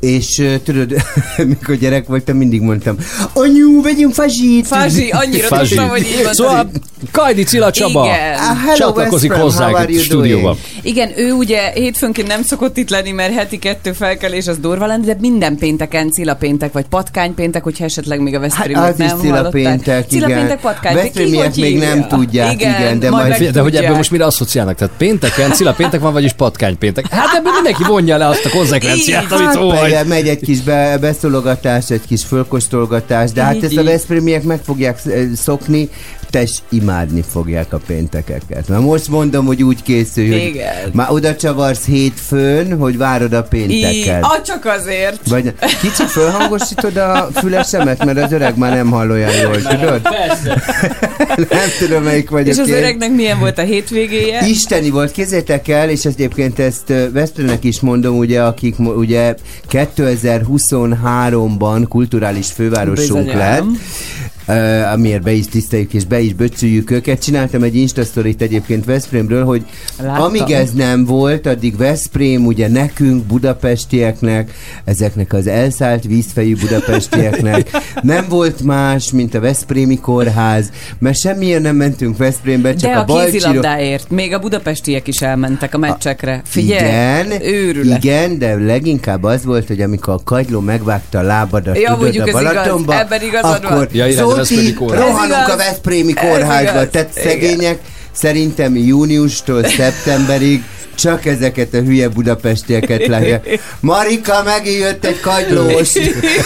És 0.00 0.42
tudod, 0.64 0.94
mikor 1.52 1.74
gyerek 1.74 2.06
voltam, 2.06 2.36
mindig 2.36 2.60
mondtam, 2.60 2.96
anyu, 3.32 3.82
vegyünk 3.82 4.14
fazsit! 4.14 4.66
Fázsi, 4.66 5.10
annyira 5.10 5.46
Fázsi. 5.46 5.68
tudtam, 5.68 5.88
hogy 5.88 6.00
így 6.00 6.24
van. 6.24 6.32
Szóval 6.32 6.70
Kajdi 7.10 7.42
Cilla 7.42 7.70
Csaba 7.70 8.04
Igen. 8.04 8.38
Hello, 8.38 8.76
csatlakozik 8.76 9.32
hozzánk 9.32 9.76
a 9.76 9.84
you 9.88 10.02
stúdióba. 10.02 10.42
doing? 10.42 10.58
Igen, 10.82 11.10
ő 11.16 11.32
ugye 11.32 11.70
hétfőnként 11.74 12.28
nem 12.28 12.42
szokott 12.42 12.76
itt 12.76 12.90
lenni, 12.90 13.10
mert 13.10 13.34
heti 13.34 13.58
kettő 13.58 13.92
felkelés 13.92 14.46
az 14.46 14.58
durva 14.58 14.86
lenne, 14.86 15.04
de 15.04 15.16
minden 15.20 15.56
pénteken 15.56 16.10
Cilla 16.10 16.34
péntek, 16.34 16.72
vagy 16.72 16.84
patkány 16.84 17.34
péntek, 17.34 17.62
hogyha 17.62 17.84
esetleg 17.84 18.20
még 18.20 18.34
a 18.34 18.40
Hát 18.40 18.48
Veszprémet 18.50 18.98
is 18.98 19.06
nem 19.06 19.18
Cilla 19.18 19.34
hallották. 19.34 19.52
péntek, 19.52 20.08
Cilla 20.08 20.26
igen. 20.26 20.38
péntek, 20.38 20.60
patkány, 20.60 20.94
Veszprémiek 20.94 21.44
hogy 21.54 21.62
még 21.62 21.78
nem 21.78 22.08
tudják, 22.08 22.52
igen, 22.52 22.98
de 22.98 23.10
majd- 23.10 23.28
meg 23.28 23.50
De 23.50 23.60
hogy 23.60 23.76
ebből 23.76 23.96
most 23.96 24.10
mire 24.10 24.24
asszociálnak? 24.24 24.74
Tehát 24.76 24.94
pénteken, 24.96 25.52
Cilla 25.52 25.72
péntek 25.72 26.00
van, 26.00 26.12
vagyis 26.12 26.32
patkány 26.32 26.78
péntek. 26.78 27.08
Hát 27.10 27.34
ebből 27.34 27.52
mindenki 27.52 27.82
vonja 27.86 28.16
le 28.16 28.26
azt 28.26 28.44
a 28.44 28.48
konzekvenciát, 28.50 29.32
amit 29.32 29.46
Hát 29.46 29.80
persze, 29.80 30.04
megy 30.04 30.28
egy 30.28 30.40
kis 30.40 30.60
be, 30.60 30.98
beszólogatás, 31.00 31.90
egy 31.90 32.02
kis 32.08 32.24
fölkóstolgatás, 32.24 33.32
de 33.32 33.42
hát 33.42 33.54
Így, 33.54 33.64
ezt 33.64 33.76
a. 33.76 33.82
Veszprémiek 33.84 34.42
meg 34.42 34.60
fogják 34.64 34.98
eh, 35.06 35.22
szokni, 35.36 35.88
tess 36.30 36.58
imádni 36.68 37.24
fogják 37.32 37.72
a 37.72 37.80
péntekeket. 37.86 38.68
Na 38.68 38.80
most 38.80 39.08
mondom, 39.08 39.46
hogy 39.46 39.62
úgy 39.62 39.82
készülj, 39.82 40.30
hogy 40.30 40.42
Igen. 40.44 40.79
Már 40.92 41.10
oda 41.10 41.36
csavarsz 41.36 41.84
hétfőn, 41.84 42.78
hogy 42.78 42.96
várod 42.96 43.32
a 43.32 43.42
pénteket. 43.42 44.22
ah, 44.22 44.42
csak 44.42 44.64
azért. 44.64 45.28
Vagy 45.28 45.54
kicsit 45.80 46.10
fölhangosítod 46.10 46.96
a 46.96 47.28
fülesemet, 47.34 48.04
mert 48.04 48.18
az 48.22 48.32
öreg 48.32 48.56
már 48.56 48.74
nem 48.74 48.90
hall 48.90 49.10
olyan 49.10 49.30
jól, 49.42 49.56
tudod? 49.62 50.00
nem 51.50 51.68
tudom, 51.78 52.02
melyik 52.02 52.30
vagyok 52.30 52.54
És 52.54 52.58
az 52.58 52.68
én. 52.68 52.74
öregnek 52.74 53.10
milyen 53.10 53.38
volt 53.38 53.58
a 53.58 53.62
hétvégéje? 53.62 54.46
Isteni 54.46 54.90
volt, 54.90 55.12
kézzétek 55.12 55.68
el, 55.68 55.88
és 55.90 56.04
ezt 56.04 56.18
egyébként 56.18 56.58
ezt 56.58 56.90
ö, 56.90 57.10
Veszprémnek 57.12 57.64
is 57.64 57.80
mondom, 57.80 58.16
ugye, 58.18 58.42
akik 58.42 58.78
ugye 58.78 59.34
2023-ban 59.70 61.84
kulturális 61.88 62.46
fővárosunk 62.46 63.24
Bizonyám. 63.24 63.38
lett, 63.38 63.64
amiért 64.92 65.22
be 65.22 65.32
is 65.32 65.46
tiszteljük 65.46 65.94
és 65.94 66.04
be 66.04 66.20
is 66.20 66.34
böcsüljük 66.34 66.90
őket. 66.90 67.22
Csináltam 67.22 67.62
egy 67.62 67.76
Instastorit 67.76 68.42
egyébként 68.42 68.84
Veszprémről, 68.84 69.44
hogy 69.44 69.62
Láttam. 70.02 70.22
amíg 70.22 70.50
ez 70.50 70.70
nem 70.70 71.04
volt, 71.04 71.46
addig 71.46 71.76
Veszprém 71.76 72.46
ugye 72.46 72.68
nekünk, 72.68 73.24
budapestieknek, 73.24 74.52
ezeknek 74.84 75.32
az 75.32 75.46
elszállt 75.46 76.04
vízfejű 76.04 76.56
budapestieknek 76.56 77.70
nem 78.02 78.24
volt 78.28 78.62
más, 78.62 79.10
mint 79.12 79.34
a 79.34 79.40
Veszprémi 79.40 79.98
kórház, 79.98 80.70
mert 80.98 81.18
semmilyen 81.18 81.62
nem 81.62 81.76
mentünk 81.76 82.16
Veszprémbe, 82.16 82.74
csak 82.74 82.90
De 82.90 82.96
a 82.96 83.00
a 83.00 83.04
Balcsiro... 83.04 83.30
kézilabdáért, 83.32 84.10
még 84.10 84.32
a 84.34 84.38
budapestiek 84.38 85.06
is 85.08 85.22
elmentek 85.22 85.74
a 85.74 85.78
meccsekre. 85.78 86.42
Figyelj, 86.44 86.80
Igen, 87.28 87.42
őrület. 87.42 88.04
igen, 88.04 88.38
de 88.38 88.54
leginkább 88.54 89.22
az 89.24 89.44
volt, 89.44 89.66
hogy 89.66 89.80
amikor 89.80 90.14
a 90.14 90.20
kagyló 90.24 90.60
megvágta 90.60 91.18
a 91.18 91.22
lábadat, 91.22 91.78
Ja, 91.78 91.88
tudod, 91.94 92.04
a 92.04 92.08
ez 92.08 92.14
igaz, 92.14 92.32
Balatonba, 92.32 92.98
ebben 92.98 93.22
igazad 93.22 93.62
van. 93.62 93.72
akkor 93.72 93.88
Ja, 93.92 94.04
a 94.39 94.39
Veszprémi 94.48 94.74
kórház. 94.74 95.00
rohanunk 95.00 95.48
a. 95.48 95.56
Veszprémi 95.56 96.12
kórházba, 96.12 96.88
tehát 96.88 97.10
szegények 97.12 97.78
szerintem 98.12 98.76
júniustól 98.76 99.64
szeptemberig 99.64 100.62
csak 101.00 101.26
ezeket 101.26 101.74
a 101.74 101.80
hülye 101.80 102.08
budapestieket 102.08 103.06
lehet. 103.06 103.48
Marika, 103.80 104.42
megijött 104.44 105.04
egy 105.04 105.20
kagylós. 105.20 105.94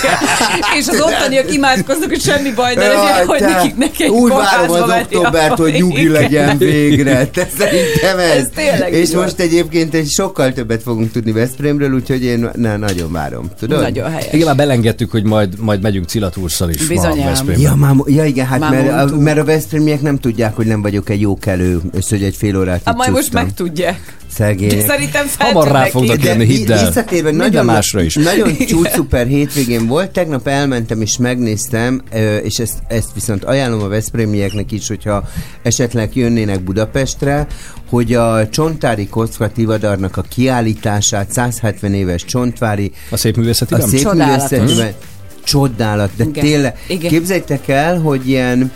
és 0.78 0.86
az 0.86 1.00
ottaniak 1.00 1.52
imádkoznak, 1.52 2.08
hogy 2.08 2.20
semmi 2.20 2.52
baj 2.52 2.74
ne 2.74 2.86
legyen, 2.86 3.26
hogy 3.26 3.38
te, 3.38 3.48
nekik 3.48 3.76
ne 3.76 3.90
kell 3.90 4.08
Úgy 4.08 4.30
várom 4.30 4.70
az 4.70 4.90
októbert, 5.00 5.58
hogy 5.58 5.72
nyugi 5.72 6.08
legyen 6.08 6.58
végre. 6.58 7.26
Te 7.26 7.48
szerintem 7.58 8.18
ez. 8.18 8.46
Ez 8.54 8.92
És 8.92 9.10
most 9.10 9.38
egyébként 9.38 9.94
egy 9.94 10.08
sokkal 10.10 10.52
többet 10.52 10.82
fogunk 10.82 11.10
tudni 11.10 11.32
Veszprémről, 11.32 11.92
úgyhogy 11.92 12.24
én 12.24 12.50
na, 12.54 12.76
nagyon 12.76 13.12
várom. 13.12 13.50
Tudod? 13.58 13.80
Nagyon 13.80 14.10
helyes. 14.10 14.32
Igen, 14.32 14.46
már 14.46 14.56
belengedtük, 14.56 15.10
hogy 15.10 15.24
majd, 15.24 15.58
majd 15.58 15.82
megyünk 15.82 16.08
Cilla 16.08 16.28
Túrszal 16.28 16.70
is. 16.70 16.86
Bizonyám. 16.86 17.34
Ja, 17.56 17.74
már, 17.74 17.94
ja, 18.06 18.24
igen, 18.24 18.46
hát 18.46 18.60
Már 18.60 18.70
mert 18.70 19.10
a, 19.10 19.16
mert 19.16 19.38
a 19.38 19.44
Veszprémiek 19.44 20.00
nem 20.00 20.18
tudják, 20.18 20.56
hogy 20.56 20.66
nem 20.66 20.82
vagyok 20.82 21.08
egy 21.08 21.20
jó 21.20 21.38
kelő, 21.38 21.80
és 21.98 22.08
hogy 22.08 22.22
egy 22.22 22.36
fél 22.36 22.58
órát 22.58 22.82
itt 22.86 22.94
majd 22.94 23.10
most 23.10 23.32
megtudják. 23.32 24.16
Szegények. 24.34 24.76
De 24.78 24.86
szerintem 24.86 25.26
Hamar 25.38 25.68
rá 25.68 25.84
fognak 25.84 26.24
jönni, 26.24 26.44
hidd 26.44 26.72
el. 26.72 26.86
Visszatérve, 26.86 27.30
nagyon, 27.30 27.64
másra 27.64 28.02
is. 28.02 28.14
nagyon 28.14 28.56
csúcs 28.68 28.88
szuper 28.88 29.26
hétvégén 29.26 29.86
volt. 29.86 30.10
Tegnap 30.10 30.46
elmentem 30.48 31.00
és 31.00 31.16
megnéztem, 31.16 32.02
és 32.42 32.58
ezt, 32.58 32.74
ezt 32.88 33.08
viszont 33.14 33.44
ajánlom 33.44 33.82
a 33.82 33.88
Veszprémieknek 33.88 34.72
is, 34.72 34.88
hogyha 34.88 35.28
esetleg 35.62 36.16
jönnének 36.16 36.60
Budapestre, 36.60 37.46
hogy 37.88 38.14
a 38.14 38.48
Csontvári 38.48 39.08
Kocka 39.08 39.48
Tivadarnak 39.48 40.16
a 40.16 40.22
kiállítását, 40.22 41.32
170 41.32 41.94
éves 41.94 42.24
Csontvári, 42.24 42.92
A 43.10 43.16
szép 43.16 43.36
művészeti 43.36 43.74
a 43.74 43.80
szép 43.80 44.00
Csodálatos. 44.02 44.50
művészetben, 44.50 44.94
csodálat, 45.44 46.10
de 46.16 46.24
Igen. 46.24 46.44
tényleg, 46.44 46.78
Igen. 46.88 47.10
képzeljétek 47.10 47.68
el, 47.68 48.00
hogy 48.00 48.28
ilyen 48.28 48.72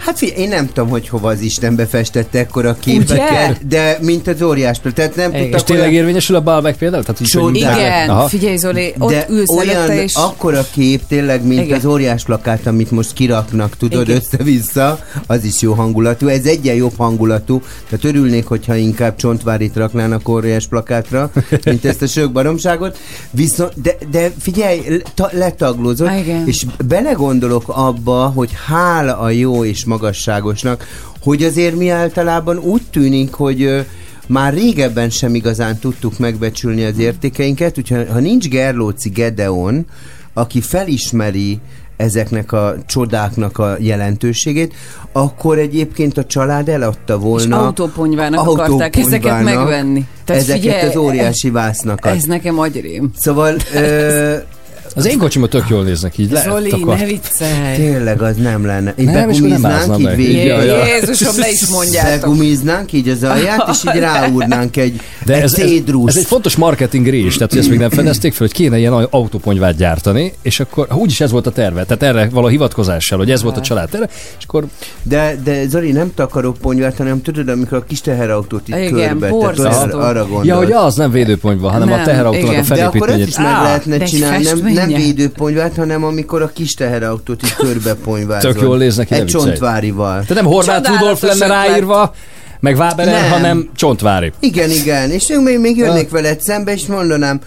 Hát 0.00 0.18
figyelj, 0.18 0.40
én 0.40 0.48
nem 0.48 0.66
tudom, 0.66 0.88
hogy 0.88 1.08
hova 1.08 1.28
az 1.28 1.40
Istenbe 1.40 1.86
festette 1.86 2.38
ekkora 2.38 2.76
képeket, 2.80 3.48
Ugye? 3.48 3.56
de 3.68 3.98
mint 4.00 4.26
az 4.26 4.42
óriás, 4.42 4.80
tehát 4.94 5.16
nem 5.16 5.30
Igen. 5.30 5.42
És 5.42 5.48
tudtak 5.48 5.66
tényleg 5.66 5.86
olyan, 5.88 5.98
érvényesül 5.98 6.36
a 6.36 6.40
Balbec 6.40 6.78
például? 6.78 7.02
Tehát 7.02 7.20
így, 7.20 7.30
hogy. 7.30 7.56
Igen, 7.56 8.08
Aha. 8.08 8.28
figyelj 8.28 8.56
Zoli, 8.56 8.94
ott 8.98 9.10
de 9.10 9.26
ülsz 9.28 9.48
olyan 9.48 9.90
és 9.90 10.14
akkora 10.14 10.66
kép 10.72 11.02
tényleg, 11.08 11.46
mint 11.46 11.64
Igen. 11.64 11.78
az 11.78 11.84
óriás 11.84 12.24
plakát, 12.24 12.66
amit 12.66 12.90
most 12.90 13.12
kiraknak, 13.12 13.76
tudod, 13.76 14.08
Igen. 14.08 14.16
össze-vissza, 14.16 14.98
az 15.26 15.44
is 15.44 15.60
jó 15.60 15.72
hangulatú. 15.72 16.26
Ez 16.26 16.44
egyen 16.44 16.74
jobb 16.74 16.96
hangulatú, 16.96 17.62
tehát 17.88 18.04
örülnék, 18.04 18.46
hogyha 18.46 18.74
inkább 18.74 19.16
Csontvárit 19.16 19.76
raknának 19.76 20.28
óriás 20.28 20.66
plakátra, 20.66 21.30
mint 21.64 21.84
ezt 21.84 22.02
a 22.02 22.06
sök 22.06 22.32
baromságot. 22.32 22.98
Viszont, 23.30 23.80
de, 23.82 23.96
de 24.10 24.32
figyelj, 24.38 24.80
ta, 25.14 25.28
letaglózott, 25.32 26.10
és 26.44 26.66
belegondolok 26.86 27.64
abba, 27.66 28.32
hogy 28.34 28.50
hála 28.66 29.18
a 29.18 29.30
jó 29.30 29.64
és 29.64 29.84
magasságosnak, 29.90 30.86
hogy 31.20 31.42
azért 31.42 31.76
mi 31.76 31.88
általában 31.88 32.58
úgy 32.58 32.82
tűnik, 32.90 33.32
hogy 33.32 33.86
már 34.26 34.52
régebben 34.52 35.10
sem 35.10 35.34
igazán 35.34 35.78
tudtuk 35.78 36.18
megbecsülni 36.18 36.84
az 36.84 36.98
értékeinket, 36.98 37.78
úgyhogy 37.78 38.08
ha 38.12 38.18
nincs 38.18 38.48
Gerlóci 38.48 39.08
Gedeon, 39.08 39.86
aki 40.32 40.60
felismeri 40.60 41.60
ezeknek 41.96 42.52
a 42.52 42.74
csodáknak 42.86 43.58
a 43.58 43.76
jelentőségét, 43.78 44.74
akkor 45.12 45.58
egyébként 45.58 46.18
a 46.18 46.24
család 46.24 46.68
eladta 46.68 47.14
És 47.14 47.20
volna 47.22 47.64
autóponyvának 47.66 48.46
akarták 48.46 48.96
ezeket 48.96 49.24
autóponyvának 49.24 49.68
megvenni. 49.68 50.04
Tehát 50.24 50.42
ezeket 50.42 50.60
figyelj, 50.62 50.88
az 50.88 50.96
óriási 50.96 51.50
vásznakat. 51.50 52.14
Ez 52.14 52.24
nekem 52.24 52.58
agyrém. 52.58 53.10
Szóval 53.16 53.56
ö, 53.74 54.36
Az 54.94 55.06
én 55.06 55.18
kocsimon 55.18 55.48
tök 55.48 55.64
jól 55.68 55.84
néznek 55.84 56.18
így. 56.18 56.30
Lehet 56.30 56.48
Zoli, 56.48 56.84
ne 56.84 57.04
viccelj. 57.04 57.76
tényleg 57.76 58.22
az 58.22 58.36
nem 58.36 58.66
lenne. 58.66 58.94
Így 58.98 59.06
Nem, 59.06 59.30
ázna 59.62 59.98
így 59.98 60.16
végig. 60.16 60.34
Jé. 60.34 60.54
Jézusom, 61.00 61.38
le 61.38 61.50
is 61.50 61.66
mondjátok. 61.66 62.20
Begumiznánk 62.20 62.92
így 62.92 63.08
az 63.08 63.22
alját, 63.22 63.68
és 63.70 63.78
így 63.94 64.00
ráúrnánk 64.10 64.76
egy, 64.76 65.00
De 65.24 65.34
egy 65.34 65.42
ez, 65.42 65.54
ez, 65.54 65.70
ez, 66.06 66.16
egy 66.16 66.24
fontos 66.24 66.56
marketing 66.56 67.06
rés, 67.06 67.34
tehát 67.34 67.50
hogy 67.50 67.60
ezt 67.60 67.68
még 67.68 67.78
nem 67.78 67.90
fedezték 67.90 68.32
fel, 68.32 68.46
hogy 68.46 68.56
kéne 68.56 68.78
ilyen 68.78 68.92
autóponyvát 68.92 69.76
gyártani, 69.76 70.32
és 70.42 70.60
akkor 70.60 70.86
úgyis 70.94 71.20
ez 71.20 71.30
volt 71.30 71.46
a 71.46 71.50
terve, 71.50 71.84
tehát 71.84 72.02
erre 72.02 72.28
való 72.32 72.46
hivatkozással, 72.46 73.18
hogy 73.18 73.30
ez 73.30 73.42
volt 73.42 73.56
a 73.56 73.60
család 73.60 73.88
terve, 73.88 74.08
és 74.38 74.44
akkor 74.46 74.64
De, 75.02 75.36
de 75.44 75.68
Zoli, 75.68 75.92
nem 75.92 76.12
takarok 76.14 76.56
ponyvát, 76.56 76.96
hanem 76.96 77.22
tudod, 77.22 77.48
amikor 77.48 77.78
a 77.78 77.84
kis 77.84 78.00
teherautót 78.00 78.68
itt 78.68 78.76
Igen, 78.76 79.18
körbe, 79.18 79.28
tehát 79.28 79.58
arra, 79.58 79.98
arra 79.98 80.20
gondolsz. 80.22 80.46
Ja, 80.46 80.56
hogy 80.56 80.72
az 80.72 80.94
nem 80.94 81.10
védőponyva, 81.10 81.70
hanem 81.70 81.92
a 81.92 81.96
Nem, 81.96 82.04
teherautónak 82.04 82.50
igen. 82.50 82.64
a 82.70 82.74
de 82.74 82.84
akkor 82.84 83.08
ezt 83.08 83.18
felépítményét. 83.18 83.28
is 83.28 83.36
meg 83.36 83.62
lehetne 83.62 83.98
csinálni, 84.04 84.44
nem, 84.44 84.79
nem 84.86 85.00
védőponyvát, 85.00 85.76
hanem 85.76 86.04
amikor 86.04 86.42
a 86.42 86.48
kis 86.48 86.74
teherautót 86.74 87.42
így 87.44 87.54
körbe 87.54 87.94
ponyvázol. 87.94 88.52
Tök 88.52 88.62
jól 88.62 88.76
néznek 88.76 89.06
ki, 89.06 89.14
Egy 89.14 89.22
viccelj. 89.24 89.44
csontvárival. 89.44 90.12
Tehát 90.12 90.42
nem 90.42 90.52
Horváth 90.52 90.90
Rudolf 90.90 91.22
lenne 91.22 91.46
ráírva, 91.46 92.14
meg 92.60 92.76
Váberen, 92.76 93.20
Nem. 93.20 93.30
hanem 93.30 93.70
Csontvári. 93.74 94.32
Igen, 94.40 94.70
igen, 94.70 95.10
és 95.10 95.26
még, 95.44 95.58
még 95.58 95.76
jönnék 95.76 96.10
veled 96.10 96.40
szembe, 96.40 96.72
és 96.72 96.86
mondanám, 96.86 97.40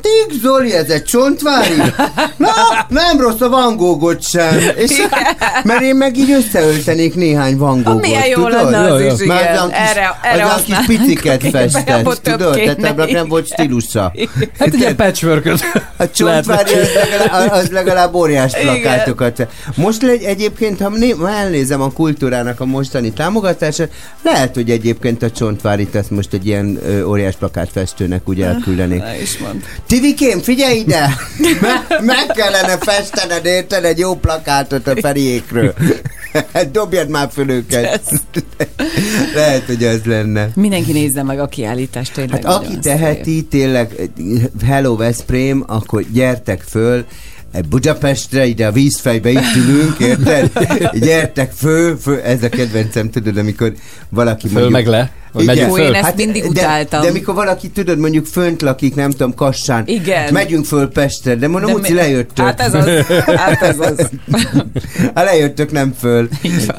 Tig 0.00 0.40
Zoli, 0.42 0.72
ez 0.72 0.88
egy 0.90 1.04
csontvári? 1.04 1.74
Na, 2.36 2.50
nem 2.88 3.20
rossz 3.20 3.40
a 3.40 3.48
Van 3.48 3.76
Goghot 3.76 4.22
sem. 4.22 4.58
És, 4.76 4.90
mert 5.64 5.80
én 5.80 5.96
meg 5.96 6.16
így 6.16 6.30
összeöltenék 6.30 7.14
néhány 7.14 7.56
Van 7.56 7.82
Goghot, 7.82 8.00
Milyen 8.02 8.26
jó 8.26 8.34
tudod? 8.34 8.52
lenne 8.70 8.92
az 8.92 9.00
Ja, 9.00 9.12
is, 9.12 9.20
igen. 9.20 9.36
olyan 9.36 9.68
kis, 9.68 9.78
Erre, 9.78 10.18
erre 10.22 10.44
az 10.44 10.62
kis 10.62 10.76
piciket 10.86 11.42
festett, 11.50 12.20
tudod? 12.22 12.54
Tehát 12.54 12.84
ebből 12.84 13.06
nem 13.06 13.28
volt 13.28 13.46
stílusa. 13.46 14.12
Hát 14.58 14.68
egy 14.68 14.80
ilyen 14.80 14.96
patchwork 14.96 15.52
A 15.96 16.10
csontvári 16.10 16.72
az 16.72 16.88
legalább, 17.10 17.50
az 17.50 17.70
legalább 17.70 18.14
óriás 18.14 18.52
plakátokat. 18.62 19.46
Most 19.74 20.02
le, 20.02 20.12
egyébként, 20.12 20.80
ha, 20.80 20.88
né, 20.88 21.10
ha 21.10 21.30
elnézem 21.30 21.80
a 21.80 21.90
kultúrának 21.90 22.60
a 22.60 22.64
mostani 22.64 23.12
támogatását, 23.12 23.90
lehet, 24.22 24.54
hogy 24.54 24.70
egyébként 24.70 25.22
a 25.22 25.30
csontvárit 25.30 25.94
ezt 25.94 26.10
most 26.10 26.32
egy 26.32 26.46
ilyen 26.46 26.78
óriás 27.06 27.36
plakátfestőnek 27.36 28.28
úgy 28.28 28.40
elküldenék. 28.42 29.02
Is 29.22 29.38
mond. 29.38 29.64
Tivikém, 29.88 30.40
figyelj 30.40 30.78
ide! 30.78 31.16
Me- 31.60 32.00
meg 32.00 32.26
kellene 32.26 32.78
festened 32.78 33.44
érted 33.44 33.84
egy 33.84 33.98
jó 33.98 34.14
plakátot 34.14 34.86
a 34.86 34.96
Feriékről. 35.00 35.74
Dobjad 36.72 37.08
már 37.08 37.28
föl 37.32 37.50
őket. 37.50 38.10
Lehet, 39.34 39.64
hogy 39.64 39.84
az 39.84 40.04
lenne. 40.04 40.48
Mindenki 40.54 40.92
nézze 40.92 41.22
meg 41.22 41.40
a 41.40 41.46
kiállítást, 41.46 42.12
tényleg. 42.12 42.44
Hát 42.44 42.54
aki 42.54 42.78
teheti, 42.78 43.44
tényleg, 43.44 44.10
hello 44.66 44.96
Veszprém, 44.96 45.64
akkor 45.66 46.02
gyertek 46.12 46.62
föl, 46.62 47.04
Budapestre, 47.68 48.46
ide 48.46 48.66
a 48.66 48.72
vízfejbe 48.72 49.30
itt 49.30 49.54
ülünk, 49.56 49.98
érted? 49.98 50.50
Gyertek 51.06 51.52
föl, 51.52 51.96
föl, 51.96 52.20
ez 52.20 52.42
a 52.42 52.48
kedvencem, 52.48 53.10
tudod, 53.10 53.36
amikor 53.36 53.72
valaki 54.08 54.48
Föl 54.48 54.68
meg 54.68 54.86
le, 54.86 55.10
Igen. 55.42 55.54
megyünk 55.54 55.72
Ó, 55.72 55.78
én 55.78 55.84
föl. 55.86 55.94
ezt 55.94 56.16
mindig 56.16 56.42
de, 56.42 56.48
utáltam. 56.48 57.02
De 57.02 57.12
mikor 57.12 57.34
valaki, 57.34 57.68
tudod, 57.68 57.98
mondjuk 57.98 58.26
fönt 58.26 58.62
lakik, 58.62 58.94
nem 58.94 59.10
tudom, 59.10 59.34
Kassán, 59.34 59.82
Igen. 59.86 60.32
megyünk 60.32 60.64
föl 60.64 60.88
Pestre, 60.88 61.34
de 61.34 61.48
mondom, 61.48 61.72
Uci, 61.72 61.92
mi- 61.92 61.98
lejöttök. 61.98 62.44
Hát 62.44 62.60
ez 62.60 62.74
az. 62.74 62.84
Hát 63.36 63.62
ez 63.62 63.78
az. 63.80 64.08
Ha 65.14 65.22
lejöttök, 65.30 65.70
nem 65.72 65.94
föl. 65.98 66.28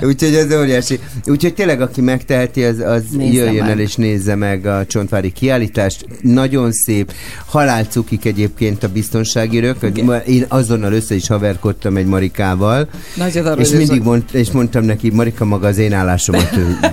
Úgyhogy 0.02 0.34
ez 0.34 0.54
óriási. 0.54 1.00
Úgyhogy 1.26 1.54
tényleg, 1.54 1.82
aki 1.82 2.02
megteheti, 2.02 2.64
az, 2.64 2.80
az 2.80 3.02
Nézze 3.12 3.34
jöjjön 3.44 3.64
meg. 3.64 3.72
el 3.72 3.80
és 3.80 3.96
nézze 3.96 4.36
meg 4.36 4.66
a 4.66 4.86
Csontvári 4.86 5.32
kiállítást. 5.32 6.06
Nagyon 6.22 6.72
szép. 6.72 7.12
Halálcukik 7.46 8.26
egyébként 8.26 8.84
a 8.84 8.88
biztonsági 8.88 9.60
rök. 9.60 9.78
Én 10.26 10.46
azonnal 10.48 10.94
össze 10.94 11.16
is 11.16 11.28
haverkodtam 11.28 11.98
egy 11.98 12.06
Marikával. 12.06 12.88
Arra 13.36 13.56
És 13.56 13.70
mindig 13.70 14.02
mond, 14.02 14.24
és 14.32 14.52
mondtam 14.52 14.84
neki, 14.84 15.10
Marika 15.10 15.46
maga 15.46 15.68
az 15.68 15.78
én 15.78 15.94
állásomat, 15.94 16.50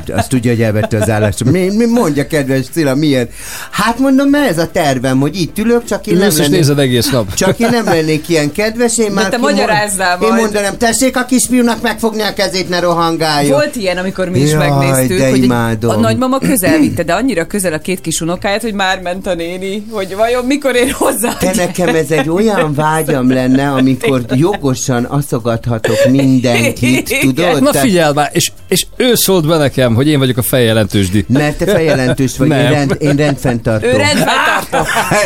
azt 0.09 0.29
tudja, 0.29 0.50
hogy 0.50 0.62
elvette 0.62 0.96
az 0.96 1.11
állásomat. 1.11 1.55
Mi, 1.56 1.70
mi 1.76 1.84
mondja, 1.86 2.26
kedves 2.26 2.64
Cilla, 2.72 2.94
milyen? 2.94 3.28
Hát 3.70 3.98
mondom, 3.98 4.28
mert 4.28 4.48
ez 4.50 4.58
a 4.58 4.66
tervem, 4.70 5.20
hogy 5.20 5.40
itt 5.40 5.58
ülök, 5.58 5.84
csak 5.84 6.06
én 6.06 6.14
nem 6.16 6.24
Ülsz 6.26 6.34
és 6.34 6.40
lennék, 6.40 6.56
nézed 6.58 6.78
egész 6.78 7.10
nap. 7.10 7.34
csak 7.34 7.58
én 7.58 7.68
nem 7.70 7.84
lennék 7.84 8.28
ilyen 8.28 8.52
kedves, 8.52 8.98
én 8.98 9.10
már 9.10 9.28
te 9.28 9.36
magyarázzál 9.38 10.18
Én 10.22 10.28
majd. 10.28 10.40
mondanám, 10.40 10.76
tessék 10.78 11.16
a 11.16 11.24
kisfiúnak 11.24 11.82
megfogni 11.82 12.22
a 12.22 12.32
kezét, 12.32 12.68
ne 12.68 12.80
rohangáljon. 12.80 13.50
Volt 13.52 13.76
ilyen, 13.76 13.96
amikor 13.96 14.28
mi 14.28 14.38
is 14.40 14.50
Jaj, 14.50 14.68
megnéztük, 14.68 15.18
de 15.18 15.28
hogy 15.28 15.42
imádom. 15.42 15.90
a 15.90 15.96
nagymama 15.96 16.38
közel 16.38 16.78
vitte, 16.78 17.02
de 17.02 17.12
annyira 17.14 17.46
közel 17.46 17.72
a 17.72 17.78
két 17.78 18.00
kis 18.00 18.20
unokáját, 18.20 18.62
hogy 18.62 18.74
már 18.74 19.00
ment 19.00 19.26
a 19.26 19.34
néni, 19.34 19.86
hogy 19.90 20.14
vajon 20.16 20.44
mikor 20.44 20.74
ér 20.76 20.90
hozzá. 20.90 21.32
Te 21.38 21.52
nekem 21.56 21.94
ez 21.94 22.10
egy 22.10 22.28
olyan 22.28 22.74
vágyam 22.74 23.32
lenne, 23.32 23.70
amikor 23.72 24.20
jogosan 24.34 25.04
aszogathatok 25.04 25.96
mindenkit, 26.10 27.18
tudod? 27.20 27.62
Na 27.62 27.72
figyelj 27.72 28.12
már, 28.14 28.30
és, 28.32 28.52
és 28.68 28.86
ő 28.96 29.14
szólt 29.14 29.46
be 29.46 29.56
nekem, 29.56 29.94
hogy 29.94 30.08
én 30.08 30.18
vagyok 30.18 30.36
a 30.36 30.42
feljelentősdi. 30.42 31.24
Mert 31.37 31.57
te 31.57 31.64
feljelentős 31.64 32.37
vagy, 32.37 32.49
én, 32.51 32.68
rend, 32.70 32.96
én 32.99 33.16
rendfenntartó. 33.16 33.87
Ő 33.87 33.90
rendfenntartó. 33.90 34.79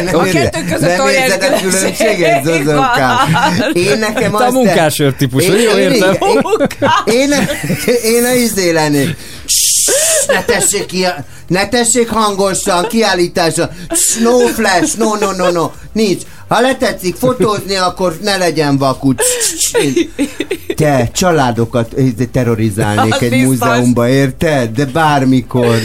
Nem, 0.05 0.19
A 0.19 0.23
kettő 0.23 0.65
között 0.65 0.97
nem 0.97 1.09
érzed 1.09 1.43
a 1.43 1.47
különbség 1.47 1.97
különbséget, 2.01 2.45
Zozókám? 2.45 3.19
Én 3.73 3.99
nekem 3.99 4.31
Te 4.31 4.37
a 4.37 4.45
azt... 4.45 4.53
munkásőr 4.53 5.15
típus, 5.15 5.47
vagy? 5.47 5.63
Jó, 5.63 5.77
értem. 5.77 6.17
Én, 7.05 7.15
én, 7.15 7.31
én, 7.87 8.15
én 8.15 8.25
a 8.25 8.33
izé 8.33 8.71
lennék. 8.71 9.17
Ne 10.27 10.45
tessék, 10.45 10.87
ki, 10.87 11.07
ne 11.47 11.69
tessék 11.69 12.09
hangosan, 12.09 12.87
kiállításra. 12.89 13.71
No 14.23 14.39
flash, 14.39 14.97
no, 14.99 15.15
no, 15.17 15.33
no, 15.33 15.51
no. 15.51 15.71
Nincs. 15.93 16.23
Ha 16.51 16.61
letetszik 16.61 17.15
fotózni, 17.15 17.75
akkor 17.75 18.19
ne 18.23 18.37
legyen 18.37 18.79
vakut. 18.79 19.23
Te 20.77 21.09
családokat 21.13 21.93
eh, 21.97 22.05
terrorizálnék 22.33 23.15
Az 23.15 23.23
egy 23.23 23.31
biztos. 23.31 23.49
múzeumba, 23.49 24.09
érted? 24.09 24.71
De 24.71 24.85
bármikor. 24.85 25.77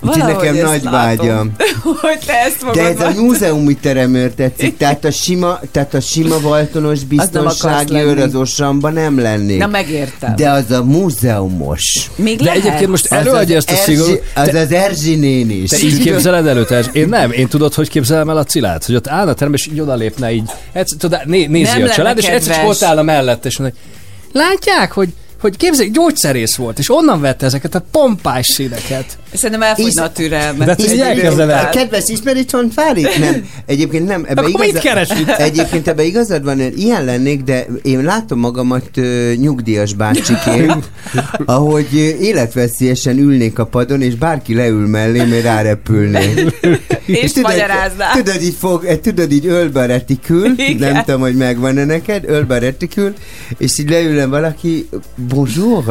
Úgyhogy 0.00 0.32
nekem 0.34 0.54
nagy 0.54 0.82
látom. 0.82 0.90
vágyam. 0.92 1.52
hogy 2.00 2.18
te 2.26 2.32
ezt 2.32 2.56
fogod 2.56 2.74
De 2.74 2.82
ez 2.82 3.00
a 3.00 3.02
majd- 3.04 3.16
múzeumi 3.16 3.74
teremőr 3.74 4.30
tetszik, 4.30 4.76
tehát 4.76 5.04
a 5.04 5.10
sima, 5.10 5.60
tehát 5.70 5.94
a 5.94 6.00
sima 6.00 6.40
valtonos 6.40 7.04
biztonsági 7.04 7.94
őr 7.94 8.18
az 8.18 8.34
Osamba 8.34 8.90
nem 8.90 9.18
lennék. 9.20 9.58
Na 9.58 9.66
megértem. 9.66 10.36
De 10.36 10.50
az 10.50 10.70
a 10.70 10.84
múzeumos. 10.84 12.10
Még 12.16 12.38
De 12.38 12.44
lehet? 12.44 12.60
egyébként 12.64 12.90
most 12.90 13.12
előadja 13.12 13.56
ezt 13.56 13.70
a 13.70 13.74
szigorú... 13.74 14.12
Az 14.34 14.54
az 14.54 14.72
Erzsi 14.72 15.60
is. 15.62 15.70
Te 15.70 15.76
így 15.78 15.98
képzeled 15.98 16.46
el 16.46 16.56
őt? 16.56 16.70
Ez- 16.70 16.88
Én 16.92 17.08
nem. 17.08 17.32
Én 17.32 17.48
tudod, 17.48 17.74
hogy 17.74 17.88
képzelem 17.88 18.28
el 18.28 18.36
a 18.36 18.44
Cilát? 18.44 18.84
Hogy 18.86 18.94
ott 18.94 19.08
állna 19.08 19.30
a 19.30 19.34
teremben, 19.34 19.60
és 19.64 19.66
így 19.72 19.80
odalépne 20.12 20.32
így. 20.32 20.50
Egyszer, 20.72 20.98
tudod, 20.98 21.26
né, 21.26 21.46
nézi 21.46 21.78
Nem 21.78 21.88
a 21.88 21.92
család, 21.92 22.18
és 22.18 22.24
egyszer 22.24 22.56
csak 22.56 22.68
ott 22.68 22.82
állna 22.82 23.02
mellett, 23.02 23.44
és 23.44 23.58
mondja, 23.58 23.80
látják, 24.32 24.92
hogy 24.92 25.08
hogy 25.42 25.56
képzeljük, 25.56 25.94
gyógyszerész 25.94 26.54
volt, 26.54 26.78
és 26.78 26.90
onnan 26.90 27.20
vette 27.20 27.46
ezeket 27.46 27.74
a 27.74 27.84
pompás 27.90 28.46
színeket. 28.46 29.18
Szerintem 29.32 29.62
elfogyna 29.62 30.02
a 30.02 30.12
türelme. 30.12 30.64
De 30.64 30.70
hát 30.70 30.80
ez 30.80 30.92
így 30.92 31.00
elkezded 31.00 31.48
el. 31.48 31.68
Kedves 31.68 32.08
ismeri 32.08 32.44
Csontvárit? 32.44 33.18
Nem. 33.18 33.48
Egyébként 33.66 34.06
nem. 34.06 34.24
Ebbe 34.28 34.40
Akkor 34.40 34.64
mit 34.64 34.78
keres 34.78 35.08
itt? 35.20 35.28
Egyébként 35.28 35.88
ebbe 35.88 36.02
igazad 36.02 36.44
van, 36.44 36.60
én 36.60 36.72
ilyen 36.76 37.04
lennék, 37.04 37.42
de 37.42 37.66
én 37.82 38.02
látom 38.02 38.38
magamat 38.38 38.96
ö, 38.96 39.32
nyugdíjas 39.36 39.94
bácsiként, 39.94 40.90
ahogy 41.44 41.94
életveszélyesen 42.20 43.18
ülnék 43.18 43.58
a 43.58 43.66
padon, 43.66 44.02
és 44.02 44.14
bárki 44.14 44.54
leül 44.54 44.86
mellém, 44.86 45.32
én 45.32 45.42
rárepülnék. 45.42 46.50
És 47.06 47.32
magyaráznál. 47.42 48.12
Tudod, 48.12 48.42
így 48.42 48.56
fog, 48.58 48.84
eh, 48.84 48.96
tudod, 48.96 49.32
így 49.32 49.46
ölbe 49.46 49.86
retikül, 49.86 50.52
Igen. 50.68 50.92
nem 50.92 51.04
tudom, 51.04 51.20
hogy 51.20 51.34
megvan-e 51.34 51.84
neked, 51.84 52.24
ölbe 52.26 52.58
retikül, 52.58 53.12
és 53.58 53.78
így 53.78 53.90
leülne 53.90 54.26
valaki, 54.26 54.88
bonjour, 55.32 55.82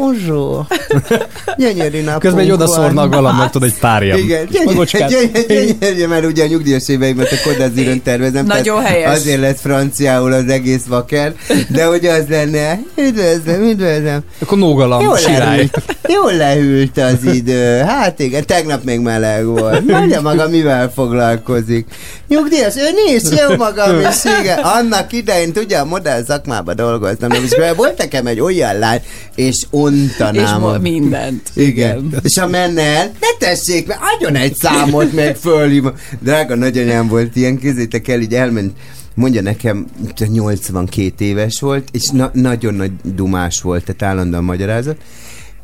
bonjour, 0.00 0.66
gyönyörű 1.56 2.02
napunk 2.02 2.22
Közben 2.22 2.40
egy 2.44 2.50
odaszórnak 2.50 3.14
valamit, 3.14 3.50
tudod, 3.50 3.68
egy 3.68 3.78
párjam. 3.78 4.18
Igen, 4.18 4.48
gyönyörű, 4.50 6.06
mert 6.06 6.24
ugye 6.26 6.44
a 6.44 6.46
nyugdíjas 6.46 6.88
éveimet 6.88 7.32
a 7.32 7.48
Kodazíron 7.48 8.02
tervezem. 8.02 8.46
Nagyon 8.46 8.82
helyes. 8.82 9.16
Azért 9.16 9.40
lesz 9.40 9.60
franciául 9.60 10.32
az 10.32 10.48
egész 10.48 10.84
vaker, 10.88 11.34
de 11.68 11.84
hogy 11.84 12.06
az 12.06 12.24
lenne, 12.28 12.80
üdvözlöm, 12.96 13.62
üdvözlöm. 13.62 14.20
Akkor 14.38 14.58
nógalam, 14.58 15.00
Jól 15.00 15.16
sirály. 15.16 15.38
leült, 15.38 15.82
jól 16.08 16.32
leült 16.32 16.98
az 16.98 17.34
idő. 17.34 17.78
Hát 17.78 18.18
igen, 18.18 18.46
tegnap 18.46 18.84
még 18.84 19.00
meleg 19.00 19.46
volt. 19.46 19.86
Mondja 19.86 20.20
maga, 20.20 20.48
mivel 20.48 20.92
foglalkozik. 20.94 21.86
Nyugdíjas, 22.28 22.74
ő 22.76 22.88
nincs, 23.06 23.40
jó 23.40 23.56
magam 23.56 24.00
is, 24.00 24.24
igen. 24.40 24.58
Annak 24.58 25.12
idején, 25.12 25.52
tudja, 25.52 25.80
a 25.80 25.84
modell 25.84 26.24
szakmában 26.24 26.76
dolgoztam, 26.76 27.30
és 27.30 27.56
volt 27.76 27.98
nekem 27.98 28.26
egy 28.26 28.40
olyan 28.40 28.78
lány, 28.78 29.00
és 29.34 29.66
bontanám. 29.90 30.44
És 30.44 30.50
a- 30.50 30.78
mindent. 30.80 31.50
Igen. 31.54 32.14
És 32.22 32.38
ha 32.38 32.46
menne 32.46 32.82
el, 32.82 33.04
ne 33.20 33.46
tessék, 33.46 33.86
mert 33.86 34.00
adjon 34.14 34.34
egy 34.34 34.54
számot, 34.54 35.12
meg 35.12 35.36
fölhívom. 35.36 35.92
Drága 36.20 36.54
nagyanyám 36.54 37.08
volt 37.08 37.36
ilyen, 37.36 37.58
kézzétek 37.58 38.08
el, 38.08 38.20
így 38.20 38.34
elment 38.34 38.72
mondja 39.14 39.42
nekem, 39.42 39.86
82 40.32 41.24
éves 41.24 41.60
volt, 41.60 41.88
és 41.92 42.08
na- 42.08 42.30
nagyon 42.34 42.74
nagy 42.74 42.90
dumás 43.02 43.60
volt, 43.60 43.84
tehát 43.84 44.02
állandóan 44.14 44.44
magyarázat, 44.44 44.96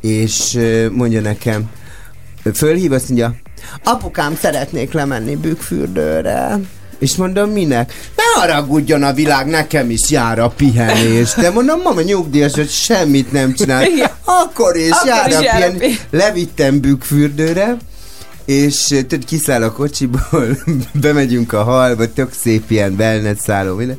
és 0.00 0.58
mondja 0.92 1.20
nekem, 1.20 1.70
fölhív, 2.54 2.92
azt 2.92 3.08
mondja, 3.08 3.34
apukám, 3.84 4.36
szeretnék 4.40 4.92
lemenni 4.92 5.36
bükkfürdőre. 5.36 6.58
És 6.98 7.16
mondom, 7.16 7.50
minek? 7.50 7.92
Ne 8.16 8.40
haragudjon 8.40 9.02
a 9.02 9.12
világ, 9.12 9.46
nekem 9.46 9.90
is 9.90 10.10
jár 10.10 10.38
a 10.38 10.48
pihenés. 10.48 11.34
De 11.34 11.50
mondom, 11.50 11.80
mama 11.80 12.00
nyugdíjas, 12.00 12.52
hogy 12.54 12.68
semmit 12.70 13.32
nem 13.32 13.54
csinál. 13.54 13.84
Akkor 14.24 14.76
is 14.76 14.90
Akkor 14.90 15.06
jár 15.08 15.28
is 15.28 15.34
a 15.34 15.38
pihenés. 15.40 15.78
pi- 15.78 16.16
Levittem 16.18 16.80
bükkfürdőre, 16.80 17.76
és 18.44 18.90
eh, 18.90 19.00
tudod, 19.02 19.24
kiszáll 19.24 19.62
a 19.62 19.72
kocsiból, 19.72 20.46
bemegyünk 21.00 21.52
a 21.52 21.62
halba, 21.62 22.12
tök 22.12 22.32
szép 22.42 22.70
ilyen 22.70 22.94
wellness 22.98 23.38
szálló, 23.44 23.74
minden. 23.74 23.98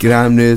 Rám 0.00 0.32
néz, 0.32 0.56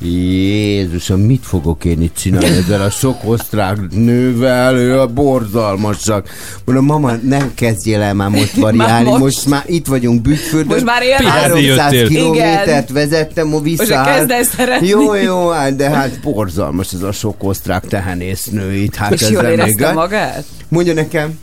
Jézusom, 0.00 1.20
mit 1.20 1.44
fogok 1.46 1.84
én 1.84 2.02
itt 2.02 2.16
csinálni 2.16 2.46
ezzel 2.56 2.80
a 2.80 2.90
sok 2.90 3.16
osztrák 3.24 3.78
nővel, 3.90 4.76
ő 4.76 5.00
a 5.00 5.06
borzalmasak. 5.06 6.28
Mondom, 6.64 6.84
mama, 6.84 7.12
nem 7.22 7.52
kezdjél 7.54 8.00
el 8.00 8.14
már 8.14 8.28
most 8.28 8.54
variálni, 8.66 9.08
most. 9.08 9.20
most. 9.20 9.46
már 9.46 9.62
itt 9.66 9.86
vagyunk 9.86 10.22
bükkfürdőn. 10.22 10.66
Most 10.66 10.84
már. 10.84 11.00
Pihenni 11.00 11.66
300 11.68 11.92
jöttél. 11.92 12.08
kilométert 12.08 12.90
vezettem, 12.90 13.48
Most 13.48 13.62
vissza. 13.62 13.94
már 13.94 14.16
kezdesz 14.16 14.54
szeretni. 14.54 14.86
Jó, 14.86 15.14
jó, 15.14 15.48
hát, 15.48 15.76
de 15.76 15.90
hát 15.90 16.20
borzalmas 16.22 16.92
ez 16.92 17.02
a 17.02 17.12
sok 17.12 17.44
osztrák 17.44 17.86
tehenésznő 17.86 18.74
itt. 18.74 18.94
Hát 18.94 19.12
És 19.12 19.20
ezzel 19.20 19.32
jól 19.32 19.44
érezte 19.44 19.92
magát? 19.92 20.44
Mondja 20.68 20.94
nekem, 20.94 21.38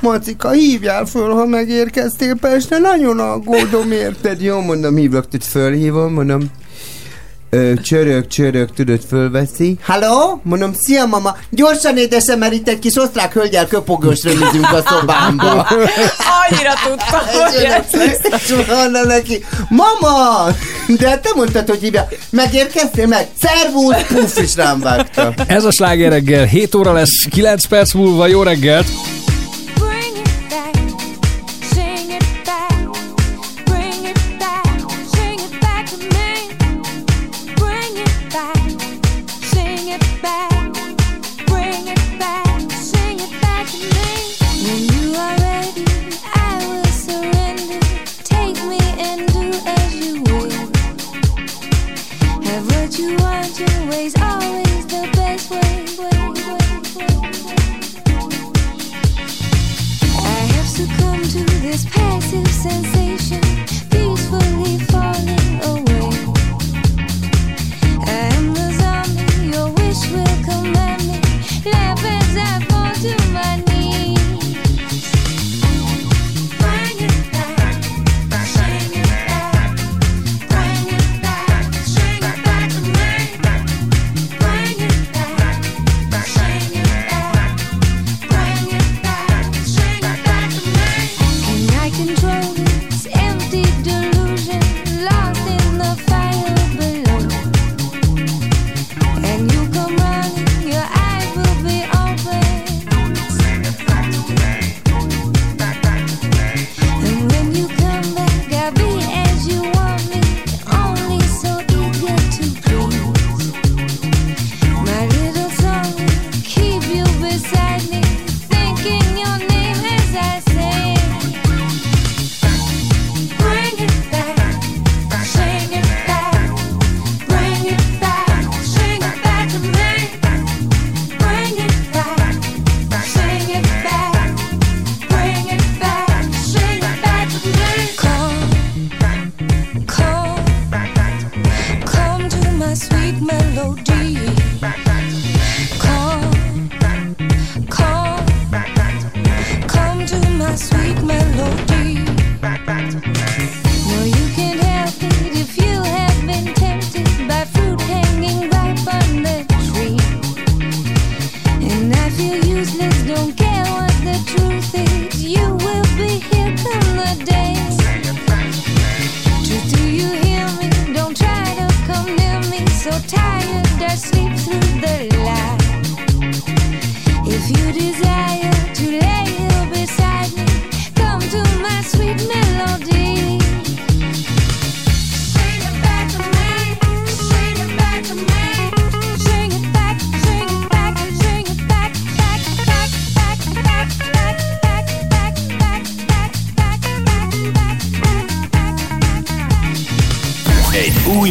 Macika, 0.00 0.50
hívjál 0.50 1.04
föl, 1.04 1.34
ha 1.34 1.46
megérkeztél 1.46 2.34
Pestre, 2.40 2.78
nagyon 2.78 3.18
aggódom, 3.18 3.92
érted? 3.92 4.42
Jó, 4.42 4.60
mondom, 4.60 4.96
hívlak, 4.96 5.28
tehát 5.28 5.46
fölhívom, 5.46 6.12
mondom, 6.12 6.50
ö, 7.54 7.72
csörög, 7.82 8.26
csörög, 8.26 8.70
tudod, 8.74 9.00
fölveszi. 9.08 9.78
Halló? 9.82 10.40
Mondom, 10.42 10.72
szia 10.72 11.06
mama, 11.06 11.36
gyorsan 11.50 11.96
édesem, 11.96 12.38
mert 12.38 12.52
itt 12.52 12.68
egy 12.68 12.78
kis 12.78 12.96
osztrák 12.96 13.32
hölgyel 13.32 13.66
köpogős 13.66 14.22
römizünk 14.22 14.72
a 14.72 14.82
szobámba. 14.86 15.52
Annyira 16.40 16.72
tudtam, 16.84 17.20
hogy 17.26 18.66
mondom 18.66 19.06
neki, 19.06 19.44
mama, 19.68 20.46
de 20.98 21.18
te 21.18 21.30
mondtad, 21.34 21.68
hogy 21.68 21.80
hívja, 21.80 22.08
megérkeztél 22.30 23.06
meg? 23.06 23.26
Szervusz, 23.40 24.06
puff, 24.06 24.36
is 24.36 24.56
rám 24.56 24.80
vágta. 24.80 25.34
Ez 25.46 25.64
a 25.64 25.70
sláger 25.70 26.10
reggel 26.10 26.44
7 26.44 26.74
óra 26.74 26.92
lesz, 26.92 27.26
9 27.30 27.66
perc 27.66 27.92
múlva, 27.92 28.26
jó 28.26 28.42
reggelt! 28.42 28.86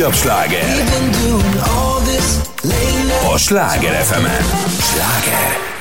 legújabb 0.04 0.22
sláger. 0.22 0.84
A 3.34 3.38
Sláger 3.38 4.04
fm 4.04 4.26
Sláger. 4.82 5.73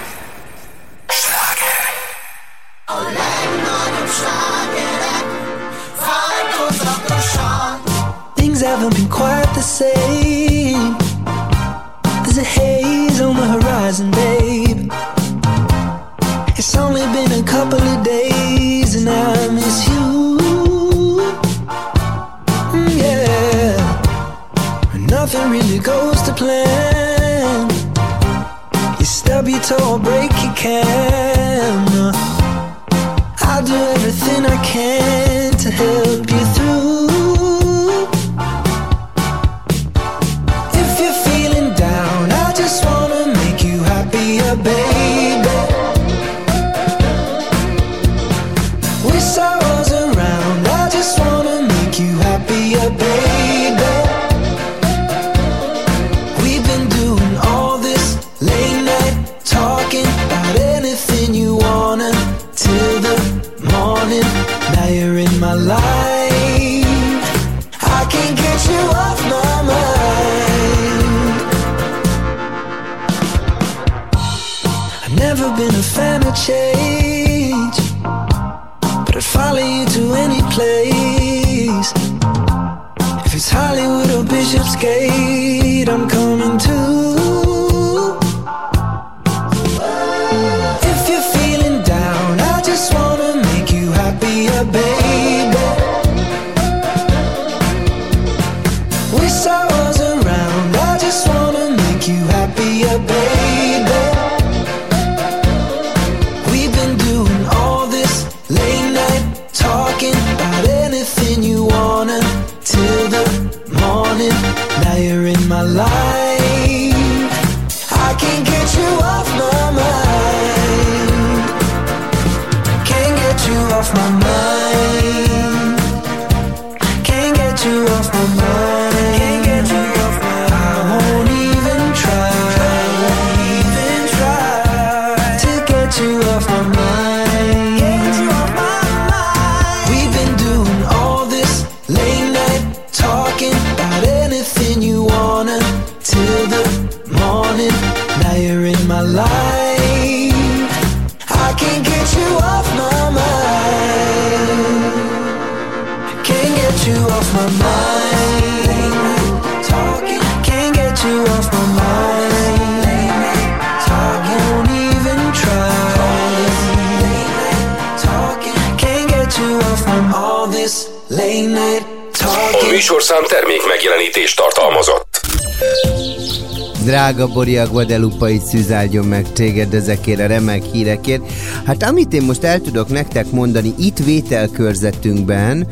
A 177.42 177.68
Guadalupai 177.70 178.40
szűzáldjon 178.44 179.06
meg 179.06 179.32
téged 179.32 179.74
ezekért 179.74 180.20
a 180.20 180.26
remek 180.26 180.62
hírekért. 180.64 181.22
Hát 181.64 181.82
amit 181.82 182.12
én 182.12 182.22
most 182.22 182.42
el 182.44 182.60
tudok 182.60 182.88
nektek 182.88 183.30
mondani, 183.30 183.74
itt 183.78 183.98
vételkörzetünkben, 183.98 185.66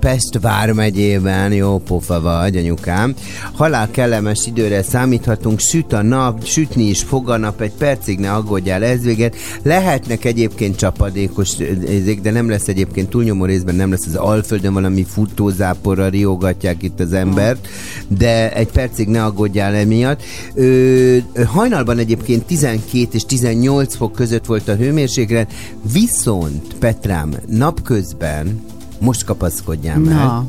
Pest 0.00 0.38
vármegyében, 0.40 1.52
jó 1.52 1.78
pofa 1.78 2.20
vagy, 2.20 2.56
anyukám, 2.56 3.14
halál 3.52 3.90
kellemes 3.90 4.46
időre 4.46 4.82
számíthatunk, 4.82 5.60
süt 5.60 5.92
a 5.92 6.02
nap, 6.02 6.44
sütni 6.44 6.84
is 6.84 7.02
fog 7.02 7.30
a 7.30 7.36
nap, 7.36 7.60
egy 7.60 7.72
percig 7.72 8.18
ne 8.18 8.32
aggódjál, 8.32 8.84
ez 8.84 9.02
véget. 9.02 9.36
Lehetnek 9.62 10.24
egyébként 10.24 10.76
csapadékos 10.76 11.50
ezek, 11.88 12.20
de 12.20 12.30
nem 12.30 12.48
lesz 12.48 12.68
egyébként 12.68 13.08
túlnyomó 13.08 13.44
részben, 13.44 13.74
nem 13.74 13.90
lesz 13.90 14.06
az 14.06 14.14
Alföldön 14.14 14.72
valami 14.72 15.04
futózáporra 15.04 16.08
riogatják 16.08 16.82
itt 16.82 17.00
az 17.00 17.12
embert, 17.12 17.68
de 18.08 18.52
egy 18.52 18.68
percig 18.68 19.08
ne 19.08 19.24
aggódjál 19.24 19.74
emiatt. 19.74 20.22
Ö, 20.54 21.16
hajnalban 21.46 21.98
egyébként 21.98 22.44
12 22.44 23.06
és 23.12 23.24
18 23.24 23.94
fok 23.96 24.12
között 24.12 24.46
volt 24.46 24.68
a 24.68 24.74
hőmérséklet, 24.74 25.52
viszont 25.92 26.74
Petrám, 26.78 27.34
napközben 27.48 28.60
most 28.98 29.24
kapaszkodjál. 29.24 29.98
Na. 29.98 30.46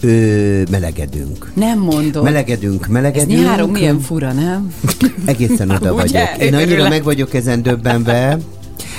Ö, 0.00 0.62
melegedünk. 0.70 1.52
Nem 1.54 1.78
mondom. 1.78 2.24
Melegedünk, 2.24 2.82
Ez 2.84 2.90
melegedünk. 2.90 3.40
nyáron 3.44 3.70
milyen 3.70 4.00
fura, 4.00 4.32
nem? 4.32 4.74
Egészen 5.24 5.70
oda 5.70 5.94
vagyok. 6.02 6.28
Én 6.38 6.54
annyira 6.54 6.88
meg 6.88 7.02
vagyok 7.02 7.34
ezen 7.34 7.62
döbbenve, 7.62 8.38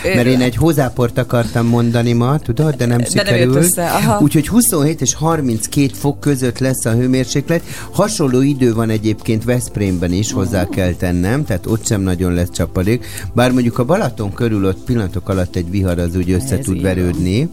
mert 0.04 0.28
én 0.28 0.42
egy 0.42 0.56
hozzáport 0.56 1.18
akartam 1.18 1.68
mondani 1.68 2.14
ma, 2.14 2.40
tudod, 2.40 2.76
de 2.76 2.86
nem 2.86 2.98
De 2.98 3.06
sikerült. 3.06 3.82
Úgyhogy 4.20 4.48
27 4.48 5.02
és 5.02 5.14
32 5.14 5.88
fok 5.94 6.20
között 6.20 6.60
lesz 6.60 6.86
a 6.86 6.92
hőmérséklet. 6.92 7.64
Hasonló 7.92 8.42
idő 8.42 8.74
van 8.74 8.90
egyébként 8.90 9.44
Veszprémben 9.44 10.12
is, 10.12 10.32
hozzá 10.32 10.68
kell 10.68 10.92
tennem, 10.94 11.46
tehát 11.46 11.66
ott 11.66 11.86
sem 11.86 12.02
nagyon 12.02 12.34
lesz 12.34 12.52
csapadék. 12.52 13.06
Bár 13.34 13.52
mondjuk 13.52 13.80
a 13.80 13.86
Balaton 13.86 14.34
körül 14.34 14.66
ott 14.66 14.84
pillanatok 14.84 15.30
alatt 15.30 15.56
egy 15.56 15.70
vihar 15.70 16.00
az 16.00 16.16
úgy 16.16 16.32
össze 16.32 16.58
Ez 16.58 16.66
tud 16.66 16.82
verődni, 16.82 17.50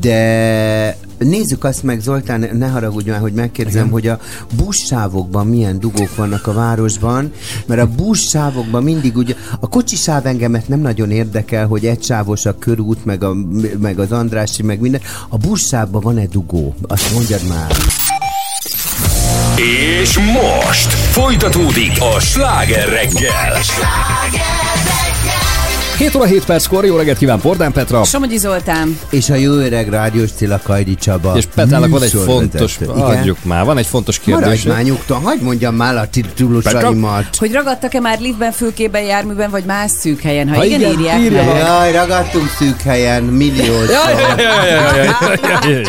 de 0.00 0.96
nézzük 1.18 1.64
azt 1.64 1.82
meg, 1.82 2.00
Zoltán, 2.00 2.48
ne 2.52 2.68
haragudj 2.68 3.10
már, 3.10 3.20
hogy 3.20 3.32
megkérdezem, 3.32 3.90
hogy 3.90 4.06
a 4.06 4.18
buszsávokban 4.56 5.46
milyen 5.46 5.80
dugók 5.80 6.16
vannak 6.16 6.46
a 6.46 6.52
városban, 6.52 7.32
mert 7.66 7.80
a 7.80 7.86
buszsávokban 7.86 8.82
mindig 8.82 9.16
ugye, 9.16 9.34
a 9.60 9.68
kocsisáv 9.68 10.26
engemet 10.26 10.68
nem 10.68 10.80
nagyon 10.80 11.10
érdekel, 11.10 11.66
hogy 11.66 11.86
egysávos 11.86 12.46
a 12.46 12.58
körút, 12.58 13.04
meg, 13.04 13.24
a, 13.24 13.34
meg 13.80 13.98
az 13.98 14.12
Andrási, 14.12 14.62
meg 14.62 14.80
minden. 14.80 15.00
A 15.28 15.36
buszsávban 15.36 16.00
van-e 16.00 16.26
dugó? 16.26 16.74
Azt 16.82 17.12
mondjad 17.12 17.40
már. 17.48 17.72
És 19.56 20.18
most 20.18 20.92
folytatódik 20.92 21.92
a 22.16 22.20
sláger 22.20 22.88
reggel. 22.88 23.52
7 25.98 26.14
óra 26.14 26.24
7 26.24 26.44
perckor, 26.44 26.84
jó 26.84 26.96
reggelt 26.96 27.18
kíván 27.18 27.40
Pordán 27.40 27.72
Petra. 27.72 28.04
Somogyi 28.04 28.36
Zoltán. 28.36 28.98
És 29.10 29.30
a 29.30 29.34
jó 29.34 29.52
öreg 29.52 29.88
rádiós 29.88 30.30
Cilla 30.36 30.60
Kajdi 30.62 30.94
Csaba. 30.94 31.32
És 31.36 31.44
Petrának 31.54 31.90
van 31.90 32.02
egy 32.02 32.10
fontos, 32.10 32.78
adjuk 32.88 33.36
már, 33.44 33.64
van 33.64 33.78
egy 33.78 33.86
fontos 33.86 34.20
Maradj 34.24 34.44
kérdés. 34.44 34.62
már 34.62 34.82
nyugton, 34.82 35.20
hagyd 35.22 35.42
mondjam 35.42 35.74
már 35.74 35.96
a 35.96 36.08
titulusaimat. 36.10 37.36
Hogy 37.36 37.52
ragadtak-e 37.52 38.00
már 38.00 38.20
liftben, 38.20 38.52
fülkében, 38.52 39.02
járműben, 39.02 39.50
vagy 39.50 39.64
más 39.64 39.90
szűk 39.90 40.20
helyen? 40.20 40.48
Ha, 40.48 40.54
Ha 40.54 40.64
igen, 40.64 40.80
igen, 40.80 40.92
írják 40.92 41.18
írja 41.20 41.44
meg. 41.44 41.56
Jaj, 41.56 41.92
ragadtunk 41.92 42.48
szűk 42.58 42.80
helyen, 42.80 43.22
milliószor. 43.22 43.88
Jaj, 43.90 44.14
jaj, 44.20 44.42
jaj, 44.42 44.68
jaj, 44.70 44.94
jaj, 44.96 45.38
jaj, 45.42 45.72
jaj. 45.72 45.82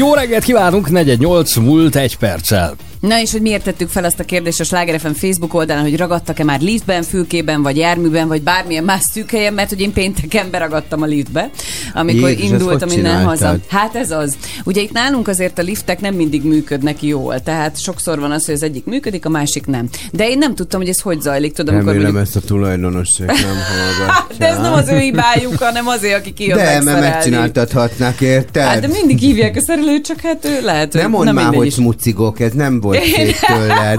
Jó 0.00 0.14
reggelt 0.14 0.44
kívánunk, 0.44 0.90
418 0.90 1.56
múlt 1.56 1.96
egy 1.96 2.16
perccel. 2.16 2.76
Na 3.00 3.20
és 3.20 3.32
hogy 3.32 3.40
miért 3.40 3.64
tettük 3.64 3.88
fel 3.88 4.04
azt 4.04 4.20
a 4.20 4.24
kérdést 4.24 4.60
a 4.60 4.64
Sláger 4.64 5.00
FM 5.00 5.10
Facebook 5.10 5.54
oldalán, 5.54 5.82
hogy 5.82 5.96
ragadtak-e 5.96 6.44
már 6.44 6.60
liftben, 6.60 7.02
fülkében, 7.02 7.62
vagy 7.62 7.76
járműben, 7.76 8.28
vagy 8.28 8.42
bármilyen 8.42 8.84
más 8.84 9.02
szűk 9.12 9.30
helyen, 9.30 9.54
mert 9.54 9.68
hogy 9.68 9.80
én 9.80 9.92
pénteken 9.92 10.50
beragadtam 10.50 11.02
a 11.02 11.06
liftbe, 11.06 11.50
amikor 11.94 12.28
Jézus, 12.28 12.50
indultam 12.50 12.88
innen 12.90 13.24
haza. 13.24 13.56
Hát 13.68 13.94
ez 13.94 14.10
az. 14.10 14.36
Ugye 14.64 14.80
itt 14.80 14.92
nálunk 14.92 15.28
azért 15.28 15.58
a 15.58 15.62
liftek 15.62 16.00
nem 16.00 16.14
mindig 16.14 16.44
működnek 16.44 17.02
jól, 17.02 17.40
tehát 17.40 17.80
sokszor 17.80 18.18
van 18.20 18.30
az, 18.30 18.44
hogy 18.44 18.54
az 18.54 18.62
egyik 18.62 18.84
működik, 18.84 19.26
a 19.26 19.28
másik 19.28 19.66
nem. 19.66 19.88
De 20.12 20.28
én 20.28 20.38
nem 20.38 20.54
tudtam, 20.54 20.80
hogy 20.80 20.88
ez 20.88 21.00
hogy 21.00 21.20
zajlik, 21.20 21.52
tudom, 21.52 21.74
amikor 21.74 21.92
Remélem 21.92 22.12
mondjuk- 22.12 22.34
ezt 22.36 22.44
a 22.44 22.46
tulajdonosok 22.48 23.26
nem 23.26 23.36
hallgatják. 23.70 24.38
de 24.38 24.46
ez 24.48 24.58
nem 24.58 24.72
az 24.72 24.88
ő 24.88 24.98
hibájuk, 24.98 25.58
hanem 25.58 25.86
azért, 25.88 26.18
aki 26.18 26.32
kijön 26.32 26.56
De, 26.56 26.62
mert 26.64 26.74
megszerelni. 26.84 27.08
megcsináltathatnák, 27.08 28.20
érted? 28.20 28.62
Hát 28.62 28.80
de 28.80 28.86
mindig 28.86 29.18
hívják 29.18 29.56
a 29.56 29.60
szerelőt, 29.62 30.04
csak 30.06 30.20
hát 30.20 30.44
ő 30.44 30.60
lehet, 30.64 30.92
nem 30.92 31.10
mondd 31.10 31.24
na 31.24 31.32
már, 31.32 31.54
hogy 31.54 31.72
smucigok, 31.72 32.40
ez 32.40 32.52
nem 32.52 32.80
volt 32.80 32.96
Én 33.04 33.12
szép 33.14 33.34
tőled. 33.46 33.98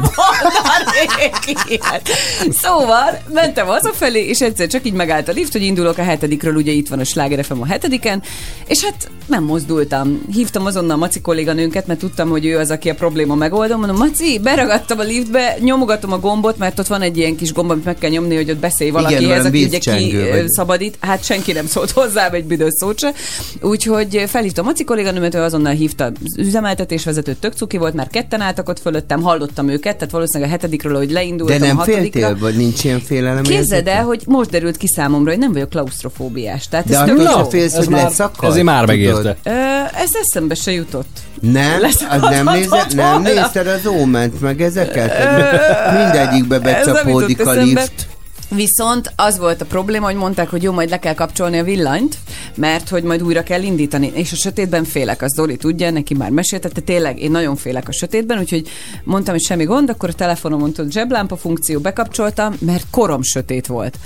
Ilyet. 1.68 2.10
Szóval 2.50 3.22
mentem 3.34 3.66
hazafelé, 3.68 4.28
és 4.28 4.42
egyszer 4.42 4.68
csak 4.68 4.86
így 4.86 4.94
megállt 4.94 5.28
a 5.28 5.32
lift, 5.32 5.52
hogy 5.52 5.62
indulok 5.64 5.98
a 5.98 6.04
hetedikről, 6.04 6.56
ugye 6.56 6.72
itt 6.72 6.88
van 6.88 7.00
a 7.00 7.04
Sláger 7.04 7.46
FM 7.46 7.62
a 7.62 7.66
hetediken, 7.66 8.24
és 8.68 8.84
hát 8.84 9.10
nem 9.26 9.44
mozdultam. 9.44 10.22
Hívtam 10.34 10.66
azonnal 10.66 10.98
Maci 10.98 11.22
kolléganőnket, 11.22 11.88
mert 11.88 12.00
tudtam, 12.00 12.30
hogy 12.30 12.46
ő 12.46 12.58
az, 12.58 12.72
aki 12.72 12.90
a 12.90 12.96
probléma 12.96 13.36
megoldó. 13.36 13.78
Mondom, 13.78 13.98
Maci, 13.98 14.40
beragadtam 14.40 15.00
a 15.00 15.04
liftbe, 15.04 15.56
nyomogatom 15.60 16.12
a 16.12 16.20
gombot, 16.20 16.58
mert 16.58 16.80
ott 16.80 16.88
van 16.88 17.02
egy 17.02 17.18
ilyen 17.18 17.36
kis 17.36 17.54
gomb, 17.54 17.70
amit 17.70 17.86
meg 17.86 17.98
kell 17.98 18.10
nyomni, 18.10 18.36
hogy 18.36 18.50
ott 18.50 18.58
beszélj 18.58 18.90
valakihez, 18.90 19.24
olyan 19.24 19.46
aki 19.46 19.64
ugye 19.64 19.78
ki 19.78 20.18
vagy. 20.32 20.50
szabadít. 20.50 20.98
Hát 21.00 21.24
senki 21.24 21.52
nem 21.52 21.68
szólt 21.68 21.92
hozzám 21.92 22.34
egy 22.34 22.46
büdös 22.46 22.74
szót 22.74 23.00
se. 23.00 23.14
Úgyhogy 23.62 24.24
felhívtam 24.28 24.66
Maci 24.66 24.84
kolléganőmet, 24.84 25.36
ő 25.36 25.42
azonnal 25.42 25.74
hívta 25.74 26.06
az 26.06 26.38
üzemeltetésvezetőt, 26.38 27.38
tök 27.40 27.54
cuki 27.54 27.78
volt, 27.78 27.94
mert 27.94 28.10
ketten 28.10 28.42
álltak 28.42 28.70
ott 28.70 28.80
fölöttem, 28.80 29.22
hallottam 29.22 29.70
őket, 29.70 29.96
tehát 29.96 30.12
valószínűleg 30.12 30.31
a 30.36 30.48
hetedikről, 30.48 30.98
hogy 30.98 31.08
De 31.08 31.14
leindultam 31.14 31.58
nem 31.60 31.78
a 31.78 31.80
hatodikra. 31.80 32.20
féltél, 32.20 32.38
vagy 32.40 32.56
nincs 32.56 32.84
ilyen 32.84 33.00
félelem? 33.00 33.44
Képzeld 33.44 33.88
el, 33.88 34.04
hogy 34.04 34.24
most 34.26 34.50
derült 34.50 34.78
ki 34.78 34.88
számomra, 34.88 35.30
hogy 35.30 35.40
nem 35.40 35.52
vagyok 35.54 35.70
klaustrofóbiás. 35.70 36.68
Tehát 36.68 36.88
De 36.88 36.96
ez 36.96 37.02
attól 37.10 37.24
jó. 37.44 37.50
félsz, 37.50 37.76
hogy 37.76 37.90
leszakad? 37.90 38.50
Ezért 38.50 38.66
már 38.66 38.86
megérte. 38.86 39.38
Ö, 39.44 39.50
ez 39.96 40.10
eszembe 40.22 40.56
se 40.56 40.72
jutott. 40.72 41.20
Nem? 41.42 41.80
Az 42.10 42.22
nem, 42.22 42.46
nézed, 42.54 42.96
nem 42.96 43.22
nézted 43.22 43.68
az 43.68 43.86
óment, 43.88 44.42
meg 44.42 44.62
ezeket? 44.62 45.14
Mindegyikbe 45.98 46.60
becsapódik 46.60 47.40
a 47.46 47.52
eszembe. 47.52 47.62
lift. 47.82 48.08
Viszont 48.56 49.14
az 49.16 49.38
volt 49.38 49.62
a 49.62 49.66
probléma, 49.66 50.06
hogy 50.06 50.16
mondták, 50.16 50.50
hogy 50.50 50.64
jó, 50.64 50.72
majd 50.72 50.90
le 50.90 51.00
kell 51.00 51.14
kapcsolni 51.14 51.58
a 51.60 51.64
villanyt, 51.64 52.18
mert 52.56 52.90
hogy 52.90 53.04
majd 53.04 53.24
újra 53.24 53.44
kell 53.44 53.62
indítani. 53.62 54.12
És 54.14 54.32
a 54.32 54.36
sötétben 54.36 54.84
félek, 54.84 55.22
az 55.22 55.32
Zoli 55.36 55.56
tudja, 55.56 55.92
neki 55.92 56.14
már 56.14 56.30
meséltette, 56.30 56.82
tényleg 56.82 57.20
én 57.20 57.32
nagyon 57.32 57.56
félek 57.56 57.88
a 57.88 57.92
sötétben, 57.92 58.40
úgyhogy 58.40 58.68
mondtam, 59.04 59.34
hogy 59.34 59.44
semmi 59.44 59.64
gond, 59.64 59.90
akkor 59.90 60.10
a 60.10 60.14
telefonomon 60.14 60.74
tudod 60.74 60.92
zseblámpa 60.92 61.36
funkció 61.38 61.80
bekapcsoltam, 61.80 62.56
mert 62.60 62.86
korom 62.92 63.22
sötét 63.24 63.68
volt. 63.68 63.98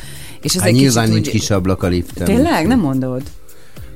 És 0.42 0.54
ez 0.56 0.60
Hát 0.62 0.70
egy 0.70 0.76
nyilván 0.76 1.04
kicsit 1.06 1.14
nincs 1.22 1.28
úgy... 1.28 1.40
kis 1.40 1.50
ablak 1.50 1.84
a 1.84 1.88
liften. 1.88 2.26
Tényleg? 2.26 2.68
Nem 2.68 2.80
mondod? 2.80 3.22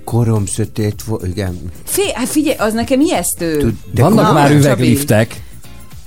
Korom 0.04 0.46
sötét 0.46 1.04
volt, 1.04 1.28
igen. 1.28 1.60
Fé, 1.84 2.12
hát 2.14 2.28
figyelj, 2.28 2.58
az 2.58 2.74
nekem 2.74 3.00
ijesztő. 3.00 3.58
Tud- 3.58 3.76
De 3.94 4.02
Vannak 4.02 4.24
Na, 4.26 4.32
már 4.34 4.48
Csabi. 4.48 4.60
üvegliftek. 4.60 5.42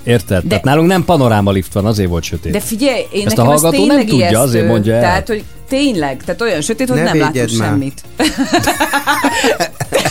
Érted? 0.04 0.42
De... 0.42 0.48
Tehát 0.48 0.64
nálunk 0.64 0.88
nem 0.88 1.04
panoráma 1.04 1.50
lift 1.50 1.72
van, 1.72 1.86
azért 1.86 2.08
volt 2.08 2.22
sötét. 2.24 2.52
De 2.52 2.60
figyelj, 2.60 3.06
én 3.12 3.26
Ezt 3.26 3.38
a 3.38 3.40
nekem 3.42 3.54
ez 3.54 3.60
hallgató 3.60 3.86
nem 3.86 3.96
tényleg 3.96 4.08
tudja, 4.08 4.26
ijesztő. 4.26 4.38
azért 4.38 4.66
mondja 4.66 4.94
el. 4.94 5.00
Tehát, 5.00 5.28
hogy 5.28 5.44
tényleg, 5.78 6.22
tehát 6.24 6.40
olyan 6.40 6.60
sötét, 6.60 6.88
hogy 6.88 6.96
Ne 6.98 7.02
nem 7.04 7.18
látunk 7.18 7.34
védjed 7.34 7.58
már. 7.58 7.68
semmit. 7.68 8.02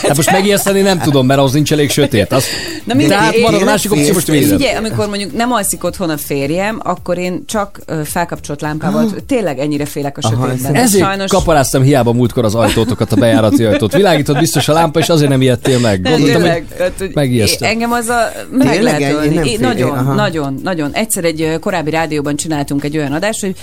Hát 0.02 0.16
most 0.16 0.30
megijeszteni 0.30 0.80
nem 0.80 0.98
tudom, 0.98 1.26
mert 1.26 1.40
az 1.40 1.52
nincs 1.52 1.72
elég 1.72 1.90
sötét. 1.90 2.32
Az... 2.32 2.44
Na 2.84 2.94
mindegy, 2.94 3.16
Tehát 3.16 3.34
én- 3.34 3.42
van 3.42 3.54
a 3.54 3.64
másik 3.64 3.92
opció, 3.92 4.12
most 4.12 4.26
véded. 4.26 4.56
Figyelj, 4.58 4.76
amikor 4.76 5.08
mondjuk 5.08 5.32
nem 5.36 5.52
alszik 5.52 5.84
otthon 5.84 6.10
a 6.10 6.16
férjem, 6.16 6.80
akkor 6.82 7.18
én 7.18 7.42
csak 7.46 7.78
felkapcsolt 8.04 8.60
lámpával, 8.60 9.10
tényleg 9.26 9.58
ennyire 9.58 9.84
félek 9.84 10.18
a 10.18 10.20
Aha, 10.26 10.46
sötétben. 10.46 10.74
ez- 10.74 10.82
Ezért 10.82 11.04
Sajnos 11.04 11.30
kaparáztam 11.30 11.82
hiába 11.82 12.12
múltkor 12.12 12.44
az 12.44 12.54
ajtótokat, 12.54 13.12
a 13.12 13.16
bejárati 13.16 13.64
ajtót. 13.64 13.92
Világított 13.94 14.38
biztos 14.38 14.68
a 14.68 14.72
lámpa, 14.72 14.98
és 14.98 15.08
azért 15.08 15.30
nem 15.30 15.42
ijedtél 15.42 15.78
meg. 15.78 16.00
nem, 16.00 16.12
Gondoltam, 16.12 16.42
tényleg, 16.42 16.64
hogy 16.98 17.10
megijesztem. 17.14 17.70
Engem 17.70 17.92
az 17.92 18.08
a 18.08 18.32
meg 18.50 18.70
Tényleg? 18.70 19.00
lehet 19.00 19.24
Én 19.24 19.32
Én 19.32 19.42
fél- 19.42 19.60
nagyon, 19.60 19.90
aha. 19.98 20.14
nagyon, 20.14 20.60
nagyon. 20.62 20.92
Egyszer 20.92 21.24
egy 21.24 21.56
korábbi 21.60 21.90
rádióban 21.90 22.36
csináltunk 22.36 22.84
egy 22.84 22.96
olyan 22.96 23.12
adást, 23.12 23.40
hogy 23.40 23.54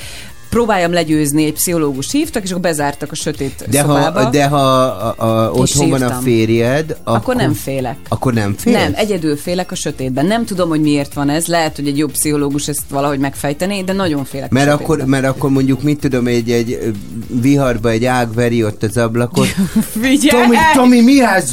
próbáljam 0.50 0.94
legyőzni, 0.94 1.46
egy 1.46 1.54
pszichológus 1.54 2.12
hívtak, 2.12 2.44
és 2.44 2.50
akkor 2.50 2.62
bezártak 2.62 3.12
a 3.12 3.16
sötét 3.16 3.66
De 3.70 3.82
szobába. 3.82 4.24
ha, 4.24 4.30
de 4.30 4.48
ha 4.48 4.58
a, 4.58 5.14
a, 5.18 5.52
otthon 5.52 5.90
van 5.90 6.02
a 6.02 6.20
férjed, 6.24 6.98
akkor, 7.04 7.18
akkor 7.20 7.36
nem 7.36 7.54
félek. 7.54 7.98
Akkor 8.10 8.34
nem 8.34 8.56
félsz? 8.58 8.76
Nem, 8.76 8.92
egyedül 8.96 9.38
félek 9.38 9.72
a 9.72 9.76
sötétben. 9.76 10.26
Nem 10.26 10.46
tudom, 10.46 10.70
hogy 10.70 10.82
miért 10.82 11.14
van 11.14 11.30
ez. 11.30 11.46
Lehet, 11.46 11.76
hogy 11.76 11.88
egy 11.88 11.98
jobb 11.98 12.12
pszichológus 12.12 12.68
ezt 12.68 12.82
valahogy 12.90 13.20
megfejteni, 13.20 13.84
de 13.84 13.94
nagyon 13.94 14.26
félek 14.26 14.50
Mert 14.50 14.70
a 14.70 14.74
akkor, 14.74 15.04
mert 15.06 15.26
akkor 15.26 15.50
mondjuk, 15.50 15.82
mit 15.82 16.00
tudom, 16.00 16.28
egy, 16.28 16.52
egy 16.52 16.94
viharba 17.28 17.90
egy 17.90 18.06
ág 18.06 18.34
veri 18.34 18.64
ott 18.64 18.84
az 18.84 18.98
ablakot. 18.98 19.48
Figyelj! 20.02 20.44
Tomi, 20.44 20.58
Tomi, 20.74 21.02
mi 21.02 21.22
ez? 21.24 21.52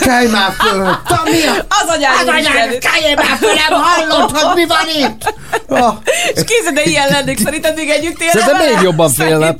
Kelj 0.00 0.30
már 0.30 0.52
föl! 0.52 0.84
Tomi, 1.06 1.38
Az 1.68 1.88
anyád, 1.88 2.14
az 2.20 2.26
anyád, 2.26 2.78
kelj 2.78 3.14
már 3.14 3.36
föl, 3.38 3.50
hallod, 3.68 4.30
hogy 4.30 4.54
mi 4.54 4.66
van 4.66 5.10
itt? 5.10 5.34
Oh, 5.68 5.94
És 6.34 6.42
kézed, 6.44 6.74
de 6.74 6.82
ilyen 6.84 7.08
lennék, 7.10 7.38
szerinted 7.38 7.74
még 7.76 7.88
együtt 7.88 8.20
élne 8.20 8.37
Szerintem 8.38 8.74
még 8.74 8.82
jobban 8.82 9.10
félne. 9.10 9.56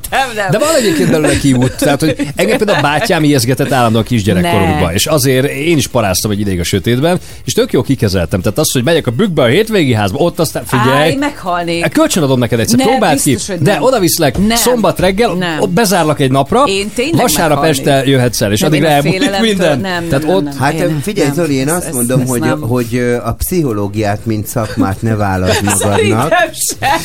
De 0.51 0.57
van 0.57 0.75
egyébként 0.77 1.11
belőle 1.11 1.37
kiút. 1.37 1.75
Tehát, 1.77 1.99
hogy 1.99 2.15
engem 2.35 2.57
például 2.57 2.77
a 2.77 2.81
bátyám 2.81 3.23
ijeszgetett 3.23 3.71
állandóan 3.71 4.03
kisgyerekkorunkban, 4.03 4.93
és 4.93 5.05
azért 5.05 5.47
én 5.51 5.77
is 5.77 5.87
paráztam 5.87 6.31
egy 6.31 6.39
ideig 6.39 6.59
a 6.59 6.63
sötétben, 6.63 7.19
és 7.45 7.53
tök 7.53 7.71
jó 7.71 7.81
kikezeltem. 7.81 8.41
Tehát 8.41 8.57
az, 8.57 8.71
hogy 8.71 8.83
megyek 8.83 9.07
a 9.07 9.11
bükkbe 9.11 9.41
a 9.43 9.45
hétvégi 9.45 9.93
házba, 9.93 10.17
ott 10.17 10.39
aztán 10.39 10.65
figyelj, 10.65 10.89
Állj, 10.99 11.15
meghalnék. 11.15 11.91
Kölcsön 11.91 12.23
adom 12.23 12.39
neked 12.39 12.59
egyszer, 12.59 12.79
próbáld 12.79 13.21
ki, 13.21 13.37
de 13.59 13.77
oda 13.81 13.99
viszlek 13.99 14.35
szombat 14.53 14.99
reggel, 14.99 15.37
bezárlak 15.69 16.19
egy 16.19 16.31
napra, 16.31 16.63
vasárnap 17.11 17.63
este 17.63 18.05
jöhetsz 18.05 18.41
el, 18.41 18.51
és 18.51 18.59
Nem, 18.59 18.69
addig 18.69 18.83
elmúlik 18.83 19.39
minden. 19.41 19.81
Tehát 19.81 20.23
ott. 20.27 20.55
Hát 20.59 20.75
figyelj. 21.01 21.29
Zoli, 21.33 21.55
én 21.55 21.69
azt 21.69 21.93
mondom, 21.93 22.27
hogy, 22.27 22.43
hogy 22.59 23.17
a 23.23 23.33
pszichológiát, 23.33 24.25
mint 24.25 24.47
szakmát 24.47 25.01
ne 25.01 25.15
válasz 25.15 25.59
magadnak. 25.79 26.33
Se. 26.53 26.99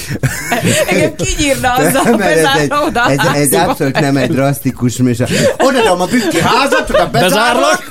Kinyírna 1.72 2.00
azzal, 2.00 2.16
mert 2.16 2.36
ez, 2.36 2.60
egy, 2.60 2.72
oda 2.88 3.02
a 3.02 3.10
ez, 3.10 3.18
ez 3.34 3.52
abszolút 3.52 4.00
nem 4.00 4.16
egy 4.16 4.30
drasztikus 4.30 4.96
műsor. 4.96 5.28
Odaadom 5.58 6.00
a 6.00 6.06
bükki 6.06 6.40
házat, 6.40 6.90
oda 6.90 7.08
bezárlak, 7.12 7.88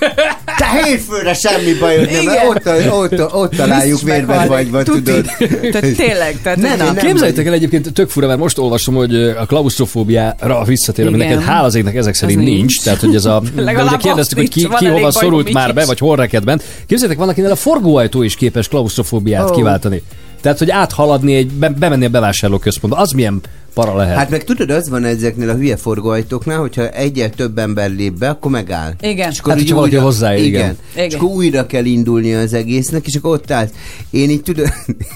te 0.58 0.82
hétfőre 0.84 1.34
semmi 1.34 1.74
bajod 1.80 2.12
nem, 2.12 2.22
Igen. 2.22 2.48
ott, 2.48 2.70
ott, 2.92 3.34
ott 3.34 3.56
találjuk 3.56 4.02
vérben 4.02 4.48
vagy, 4.48 4.70
Tuti. 4.84 5.02
tudod. 5.02 5.26
Tehát 5.72 5.96
tényleg, 5.96 6.38
tehát 6.44 6.58
Nem, 6.58 6.78
nem 6.78 6.96
Képzeljétek 6.96 7.46
el 7.46 7.54
egyébként 7.54 7.94
tök 7.94 8.10
fura, 8.10 8.28
mert 8.28 8.40
most 8.40 8.58
olvasom, 8.58 8.96
hogy 8.96 9.16
a 9.16 9.46
klaustrofóbiára 9.46 10.64
visszatér, 10.64 11.08
ami 11.08 11.18
neked 11.18 11.44
hál' 11.48 11.64
az 11.64 11.76
égnek 11.76 11.96
ezek 11.96 12.14
szerint 12.14 12.44
nincs. 12.44 12.84
Tehát, 12.84 13.00
hogy 13.00 13.16
ez 13.16 13.26
a... 13.26 13.42
de 13.56 13.62
Legalább 13.72 13.94
ugye 13.94 14.04
kérdeztük, 14.04 14.38
hogy 14.38 14.50
ki, 14.50 14.68
ki 14.78 14.86
hova 14.86 15.12
szorult 15.12 15.54
már 15.54 15.74
be, 15.74 15.86
vagy 15.86 16.00
hol 16.00 16.16
rekedben. 16.16 16.62
Képzeljétek, 16.88 17.18
van, 17.18 17.30
akinek 17.30 17.52
a 17.52 17.56
forgóajtó 17.56 18.22
is 18.22 18.36
képes 18.36 18.68
klaustrofóbiát 18.68 19.52
kiváltani. 19.52 20.02
Tehát, 20.44 20.58
hogy 20.58 20.70
áthaladni 20.70 21.36
egy, 21.36 21.52
be, 21.52 21.70
bemenni 21.70 22.06
a 22.06 22.10
bevásárlóközpontba, 22.10 23.00
az 23.00 23.12
milyen 23.12 23.42
para 23.74 23.96
lehet. 23.96 24.18
Hát 24.18 24.30
meg 24.30 24.44
tudod, 24.44 24.70
az 24.70 24.90
van 24.90 25.04
ezeknél 25.04 25.50
a 25.50 25.54
hülye 25.54 25.76
forgóajtóknál, 25.78 26.58
hogyha 26.60 26.90
egyel 26.90 27.30
több 27.30 27.58
ember 27.58 27.90
lép 27.90 28.14
be, 28.14 28.30
akkor 28.30 28.52
megáll. 28.52 28.92
Igen. 29.02 29.32
És 29.32 29.40
akkor 29.40 29.52
Hát, 29.52 29.62
hogyha 29.62 29.76
valaki 29.76 29.94
újra- 29.94 30.06
hozzáér, 30.08 30.44
igen. 30.46 30.78
Igen. 30.94 31.08
És 31.08 31.14
akkor 31.14 31.30
újra 31.30 31.66
kell 31.66 31.86
indulni 31.86 32.34
az 32.34 32.54
egésznek, 32.54 33.08
és 33.08 33.16
akkor 33.16 33.32
ott 33.34 33.52
állsz. 33.52 33.70
Én 34.10 34.30
így 34.30 34.42
tudom, 34.42 34.66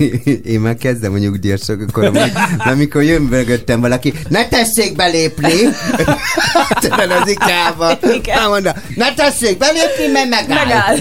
én 0.54 0.60
már 0.60 0.76
kezdem 0.76 1.14
a 1.14 1.18
nyugdíjasok, 1.18 1.86
akkor 1.90 2.12
mert 2.12 2.38
amikor 2.66 3.04
jön 3.04 3.22
mögöttem 3.22 3.82
valaki, 3.82 4.14
ne 4.30 4.48
tessék 4.48 4.96
belépni! 4.96 5.52
Tudod, 6.82 7.12
az 7.22 7.30
ikába. 7.30 7.98
Igen. 8.16 8.50
Mondom, 8.50 8.74
ne 8.96 9.14
tessék 9.14 9.58
belépni, 9.58 10.08
mert 10.14 10.30
megáll. 10.30 10.66
Megáll. 10.66 10.98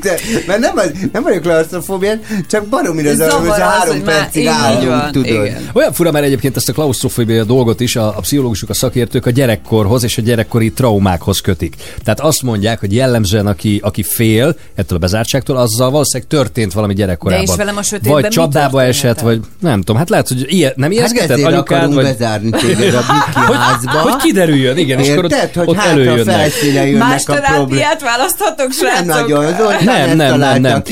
De, 0.00 0.14
mert 0.46 0.60
nem, 0.60 0.76
az, 0.76 0.90
nem 1.12 1.22
vagyok 1.22 1.42
klaustrofóbián, 1.42 2.20
csak 2.50 2.66
baromira 2.66 3.14
zavar, 3.14 3.48
hogy 3.48 3.60
három 3.60 4.02
percig 4.02 4.46
állunk, 4.46 5.10
tudod. 5.10 5.26
igen. 5.28 5.70
Olyan 5.72 5.92
fura, 5.92 6.10
mert 6.10 6.24
egyébként 6.24 6.56
ezt 6.68 6.78
a 6.78 6.80
klaustrofóbia 6.82 7.44
dolgot 7.44 7.80
is 7.80 7.96
a, 7.96 8.06
a 8.06 8.20
pszichológusok, 8.20 8.68
a 8.68 8.74
szakértők 8.74 9.26
a 9.26 9.30
gyerekkorhoz 9.30 10.02
és 10.04 10.18
a 10.18 10.22
gyerekkori 10.22 10.72
traumákhoz 10.72 11.40
kötik. 11.40 11.76
Tehát 12.04 12.20
azt 12.20 12.42
mondják, 12.42 12.80
hogy 12.80 12.94
jellemzően 12.94 13.46
aki, 13.46 13.80
aki 13.82 14.02
fél 14.02 14.56
ettől 14.74 14.96
a 14.96 15.00
bezártságtól, 15.00 15.56
azzal 15.56 15.90
valószínűleg 15.90 16.28
történt 16.28 16.72
valami 16.72 16.94
gyerekkorában. 16.94 17.44
De 17.44 17.50
és 17.50 17.58
velem 17.58 17.76
a 17.76 17.82
sötétben 17.82 18.12
Vagy 18.12 18.28
csapdába 18.28 18.82
esett, 18.82 19.20
vagy 19.20 19.40
nem 19.60 19.78
tudom. 19.78 19.96
Hát 19.96 20.10
lehet, 20.10 20.28
hogy 20.28 20.44
ilyen, 20.46 20.72
nem 20.76 20.90
Hát 20.90 20.98
ijeszgetett 20.98 21.30
ezért 21.30 21.48
anyukád, 21.48 21.94
vagy... 21.94 22.04
bezárni 22.04 22.50
téged 22.50 22.94
a 22.94 23.00
Bükki 23.00 23.38
Hogy, 23.46 23.56
házba. 23.56 23.90
hogy 23.90 24.16
kiderüljön, 24.16 24.76
igen, 24.76 24.98
és 24.98 25.08
akkor 25.08 25.24
ott, 25.24 25.34
hogy 25.54 25.68
ott 25.68 25.76
hát 25.76 25.86
a 25.86 25.90
előjönnek. 25.90 26.52
jönnek 26.62 26.98
Más 26.98 27.26
a 27.26 27.32
terápiát 27.32 28.02
választhatok, 28.02 28.72
srácok? 28.72 29.06
Nem 29.06 29.20
nagyon, 29.20 29.44
az 29.44 29.84
Nem, 29.84 30.16
nem, 30.16 30.16
nem, 30.16 30.38
nem. 30.38 30.60
nem. 30.60 30.82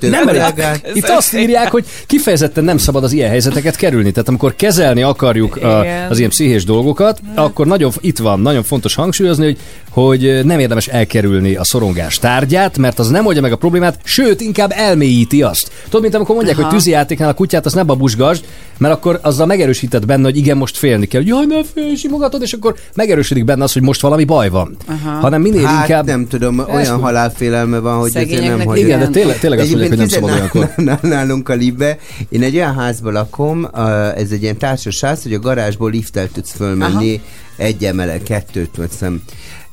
Nem, 0.00 0.24
nem, 0.24 0.80
itt 0.92 1.08
azt 1.08 1.34
írják, 1.34 1.70
hogy 1.70 1.84
kifejezetten 2.06 2.64
nem 2.64 2.78
szabad 2.78 3.04
az 3.04 3.12
ilyen 3.12 3.28
helyzeteket 3.28 3.76
kerülni. 3.76 4.10
Tehát 4.10 4.27
Tehát 4.28 4.42
amikor 4.42 4.58
kezelni 4.68 5.02
akarjuk 5.02 5.56
Igen. 5.56 6.10
az 6.10 6.18
ilyen 6.18 6.30
pszichés 6.30 6.64
dolgokat, 6.64 7.20
akkor 7.34 7.66
nagyon, 7.66 7.92
itt 8.00 8.18
van, 8.18 8.40
nagyon 8.40 8.62
fontos 8.62 8.94
hangsúlyozni, 8.94 9.44
hogy, 9.44 9.58
hogy 9.98 10.40
nem 10.44 10.58
érdemes 10.58 10.86
elkerülni 10.86 11.56
a 11.56 11.64
szorongás 11.64 12.18
tárgyát, 12.18 12.78
mert 12.78 12.98
az 12.98 13.08
nem 13.08 13.26
oldja 13.26 13.42
meg 13.42 13.52
a 13.52 13.56
problémát, 13.56 13.98
sőt, 14.04 14.40
inkább 14.40 14.72
elmélyíti 14.74 15.42
azt. 15.42 15.70
Tudod, 15.84 16.02
mint 16.02 16.14
amikor 16.14 16.34
mondják, 16.34 16.58
Aha. 16.58 16.66
hogy 16.66 16.76
tűzijátéknál 16.76 17.28
a 17.28 17.34
kutyát, 17.34 17.66
azt 17.66 17.74
ne 17.74 17.82
babusgasd, 17.82 18.44
mert 18.78 18.94
akkor 18.94 19.18
azzal 19.22 19.46
megerősített 19.46 20.06
benne, 20.06 20.22
hogy 20.22 20.36
igen, 20.36 20.56
most 20.56 20.76
félni 20.76 21.06
kell. 21.06 21.22
Jaj, 21.24 21.46
ne 21.46 21.64
félj, 21.74 21.94
simogatod, 21.94 22.42
és 22.42 22.52
akkor 22.52 22.74
megerősödik 22.94 23.44
benne 23.44 23.64
az, 23.64 23.72
hogy 23.72 23.82
most 23.82 24.00
valami 24.00 24.24
baj 24.24 24.48
van. 24.48 24.76
Aha. 24.86 25.18
Hanem 25.18 25.40
minél 25.40 25.64
hát 25.64 25.88
inkább... 25.88 26.06
nem 26.06 26.26
tudom, 26.26 26.58
olyan 26.58 26.80
Ezt- 26.80 26.90
halálfélelme 26.90 27.78
van, 27.78 27.98
hogy 27.98 28.16
ezért 28.16 28.42
nem 28.42 28.60
hagyja. 28.60 28.84
Igen, 28.84 28.98
de 28.98 29.08
tényleg, 29.08 29.38
tényleg 29.38 29.58
azt 29.58 29.68
mondják, 29.68 29.88
hogy 29.88 29.98
nem 29.98 30.08
szabad 30.08 30.30
olyankor. 30.30 30.70
nál- 30.76 31.02
nálunk 31.02 31.48
a 31.48 31.54
Libbe, 31.54 31.98
én 32.28 32.42
egy 32.42 32.54
olyan 32.54 32.74
házban 32.74 33.12
lakom, 33.12 33.68
ez 34.16 34.30
egy 34.30 34.42
ilyen 34.42 34.58
társas 34.58 35.00
ház, 35.00 35.22
hogy 35.22 35.32
a 35.32 35.38
garázsból 35.38 35.90
lifttel 35.90 36.28
tudsz 36.32 36.52
fölmenni, 36.52 37.20
egy 37.58 37.84
emele, 37.84 38.18
kettőt 38.22 38.76
veszem. 38.76 39.22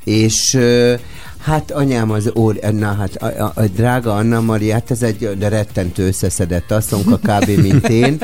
És 0.05 0.57
Hát 1.45 1.71
anyám 1.71 2.11
az 2.11 2.31
ór, 2.35 2.59
na 2.71 2.93
hát 2.93 3.15
a, 3.15 3.43
a, 3.43 3.51
a 3.55 3.67
drága 3.67 4.15
Anna 4.15 4.41
Maria, 4.41 4.73
hát 4.73 4.91
ez 4.91 5.01
egy 5.01 5.29
de 5.37 5.47
rettentő 5.47 6.07
összeszedett 6.07 6.71
asszonka 6.71 7.17
kb. 7.17 7.49
mint 7.61 7.89
én. 7.89 8.21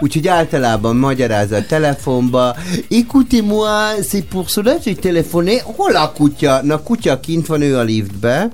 Úgyhogy 0.00 0.28
általában 0.28 0.96
magyaráz 0.96 1.52
a 1.52 1.66
telefonba, 1.66 2.56
écoutez 2.88 3.40
moi, 3.40 4.00
c'est 4.00 4.24
pour 4.28 4.46
cela 4.46 4.74
que 4.78 5.12
j'ai. 5.12 5.62
Hol 5.76 5.96
a 5.96 6.12
kutya? 6.12 6.62
Na, 6.62 6.82
kutya 6.82 7.20
kint 7.20 7.46
van, 7.46 7.62
ő 7.62 7.76
a 7.78 7.82
liftbe. 7.82 8.50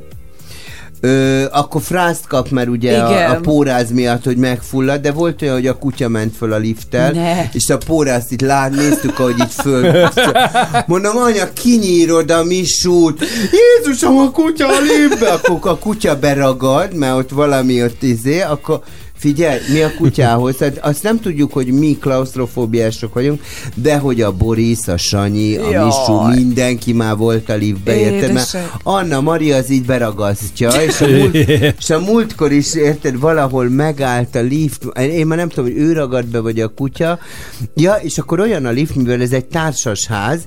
Ö, 1.01 1.45
akkor 1.53 1.83
frászt 1.83 2.27
kap, 2.27 2.49
mert 2.49 2.69
ugye 2.69 2.99
a, 2.99 3.31
a 3.31 3.35
póráz 3.41 3.91
miatt, 3.91 4.25
hogy 4.25 4.37
megfullad, 4.37 5.01
de 5.01 5.13
volt 5.13 5.43
olyan, 5.43 5.55
hogy 5.55 5.67
a 5.67 5.75
kutya 5.79 6.09
ment 6.09 6.37
föl 6.37 6.53
a 6.53 6.57
lifttel, 6.57 7.11
Ne. 7.11 7.49
és 7.53 7.69
a 7.69 7.79
pórázt 7.79 8.33
itt 8.33 8.41
lát, 8.41 8.71
néztük, 8.71 9.19
ahogy 9.19 9.39
itt 9.39 9.53
föl. 9.53 10.09
Mondom, 10.87 11.17
anya, 11.17 11.53
kinyírod 11.53 12.31
a 12.31 12.45
misút. 12.45 13.25
Jézusom, 13.53 14.19
a 14.19 14.31
kutya 14.31 14.67
a 14.67 14.81
liftbe. 14.81 15.29
Akkor 15.33 15.71
a 15.71 15.79
kutya 15.79 16.19
beragad, 16.19 16.95
mert 16.95 17.15
ott 17.17 17.31
valami 17.31 17.83
ott 17.83 18.03
izé, 18.03 18.41
akkor 18.41 18.83
Figyelj, 19.21 19.59
mi 19.73 19.81
a 19.81 19.95
kutyához? 19.99 20.57
Tehát 20.57 20.79
azt 20.79 21.03
nem 21.03 21.21
tudjuk, 21.21 21.53
hogy 21.53 21.66
mi 21.66 21.99
klaustrofóbiások 22.01 23.14
vagyunk, 23.14 23.43
de 23.75 23.99
hogy 23.99 24.21
a 24.21 24.33
Boris, 24.33 24.89
a 24.89 24.97
Sanyi, 24.97 25.57
a 25.57 25.71
Jaj. 25.71 25.85
Misú, 25.85 26.21
mindenki 26.21 26.93
már 26.93 27.16
volt 27.16 27.49
a 27.49 27.55
liftbe, 27.55 27.97
érted? 27.97 28.33
Mert. 28.33 28.57
Anna 28.83 29.21
Maria 29.21 29.57
az 29.57 29.71
így 29.71 29.85
beragasztja, 29.85 30.68
és 30.68 31.01
a, 31.01 31.07
múlt, 31.07 31.35
és 31.81 31.91
a 31.91 31.99
múltkor 31.99 32.53
is, 32.53 32.75
érted, 32.75 33.18
valahol 33.18 33.68
megállt 33.68 34.35
a 34.35 34.41
lift, 34.41 34.85
én 34.99 35.27
már 35.27 35.39
nem 35.39 35.49
tudom, 35.49 35.64
hogy 35.64 35.81
ő 35.81 35.93
ragad 35.93 36.27
be, 36.27 36.39
vagy 36.39 36.61
a 36.61 36.68
kutya, 36.68 37.18
ja, 37.75 37.95
és 37.95 38.18
akkor 38.18 38.41
olyan 38.41 38.66
a 38.66 38.71
lift, 38.71 38.95
mivel 38.95 39.21
ez 39.21 39.33
egy 39.33 39.47
társas 39.47 40.07
ház, 40.07 40.41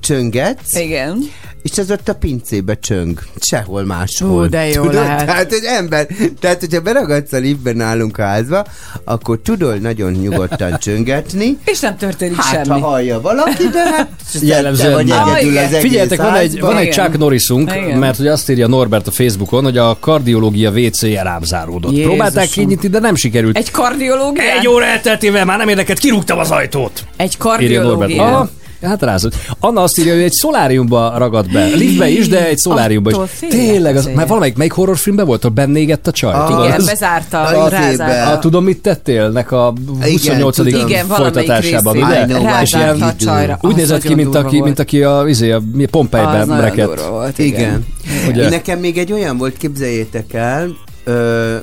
csöngetsz, 0.00 0.74
Igen. 0.78 1.18
és 1.62 1.78
az 1.78 1.90
ott 1.90 2.08
a 2.08 2.14
pincébe 2.14 2.78
csöng. 2.78 3.20
Sehol 3.40 3.84
máshol. 3.84 4.42
Hú, 4.44 4.48
de 4.48 4.68
jó 4.68 4.84
lehet. 4.84 5.26
Tehát, 5.26 5.52
hogy 5.52 5.64
ember, 5.64 6.06
tehát, 6.40 6.60
hogyha 6.60 6.80
beragadsz 6.80 7.32
a 7.32 7.36
liftben 7.38 7.76
nálunk 7.76 8.18
a 8.18 8.22
házba, 8.22 8.64
akkor 9.04 9.38
tudod 9.44 9.80
nagyon 9.80 10.12
nyugodtan 10.12 10.78
csöngetni. 10.78 11.58
És 11.64 11.80
nem 11.80 11.96
történik 11.96 12.36
Hát, 12.36 12.54
semmi. 12.66 12.80
ha 12.80 12.88
hallja 12.88 13.20
valaki, 13.20 13.64
de 13.72 13.82
hát 13.90 14.08
Jellemzően 14.40 14.92
vagy 14.92 15.06
nem. 15.06 15.28
egyedül 15.28 15.56
az 15.58 15.64
egész 15.64 15.80
Figyeljetek, 15.80 16.18
van 16.22 16.34
egy, 16.34 16.60
van 16.60 16.76
egy 16.76 16.86
Igen. 16.86 17.04
Chuck 17.04 17.18
Norrisunk, 17.18 17.72
Igen. 17.74 17.98
mert 17.98 18.16
hogy 18.16 18.26
azt 18.26 18.50
írja 18.50 18.66
Norbert 18.66 19.06
a 19.06 19.10
Facebookon, 19.10 19.62
hogy 19.64 19.78
a 19.78 19.96
kardiológia 20.00 20.70
WC-je 20.70 21.22
rám 21.22 21.42
záródott. 21.42 21.90
Jézusom. 21.92 22.10
Próbálták 22.16 22.48
kinyitni, 22.48 22.88
de 22.88 22.98
nem 22.98 23.14
sikerült. 23.14 23.56
Egy 23.56 23.70
kardiológia? 23.70 24.42
Egy 24.58 24.68
óra 24.68 24.84
elteltével 24.84 25.44
már 25.44 25.58
nem 25.58 25.68
érdekelt, 25.68 25.98
kirúgtam 25.98 26.38
az 26.38 26.50
ajtót. 26.50 27.04
Egy 27.16 27.36
Írja 27.60 27.82
Norbert. 27.82 27.98
kardiológia. 28.10 28.50
Hát 28.82 29.02
rázott. 29.02 29.34
Anna 29.60 29.82
azt 29.82 29.98
írja, 29.98 30.12
hogy 30.14 30.22
egy 30.22 30.32
szoláriumba 30.32 31.14
ragadt 31.18 31.52
be. 31.52 31.64
Liftbe 31.64 32.08
is, 32.08 32.28
de 32.28 32.46
egy 32.48 32.56
szoláriumba 32.58 33.10
Attól 33.10 33.28
is. 33.40 33.48
Tényleg, 33.48 33.96
az, 33.96 34.10
mert 34.14 34.28
valamelyik 34.28 34.56
melyik 34.56 34.72
horrorfilmben 34.72 35.26
volt, 35.26 35.44
ahol 35.44 35.54
bennégett 35.54 36.06
a 36.06 36.10
csaj. 36.10 36.32
Ah, 36.32 36.46
tudod, 36.48 36.64
Igen, 36.64 36.76
az- 36.80 36.86
bezárta, 36.86 37.40
a 37.40 38.32
a, 38.32 38.38
tudom, 38.38 38.64
mit 38.64 38.82
tettél? 38.82 39.28
Nek 39.28 39.52
a 39.52 39.72
28. 40.00 40.56
tudom. 40.56 40.88
Igen, 40.88 41.06
valamelyik 41.06 41.34
folytatásában, 41.34 41.96
ugye? 41.96 42.26
És 42.62 42.72
ilyen, 42.72 43.16
csajra. 43.16 43.58
úgy 43.62 43.70
Az 43.70 43.76
nézett 43.76 44.02
ki, 44.02 44.14
mint 44.14 44.34
aki, 44.34 44.60
mint 44.60 44.78
aki 44.78 45.02
a, 45.02 45.24
izé, 45.28 45.50
a 45.50 45.60
Pompejben 45.90 46.60
rekedt. 46.60 47.06
volt, 47.08 47.38
Igen. 47.38 47.86
Ugye? 48.28 48.42
Én 48.42 48.48
nekem 48.48 48.78
még 48.78 48.98
egy 48.98 49.12
olyan 49.12 49.36
volt, 49.36 49.56
képzeljétek 49.56 50.32
el, 50.32 50.68
Ö, 51.04 51.56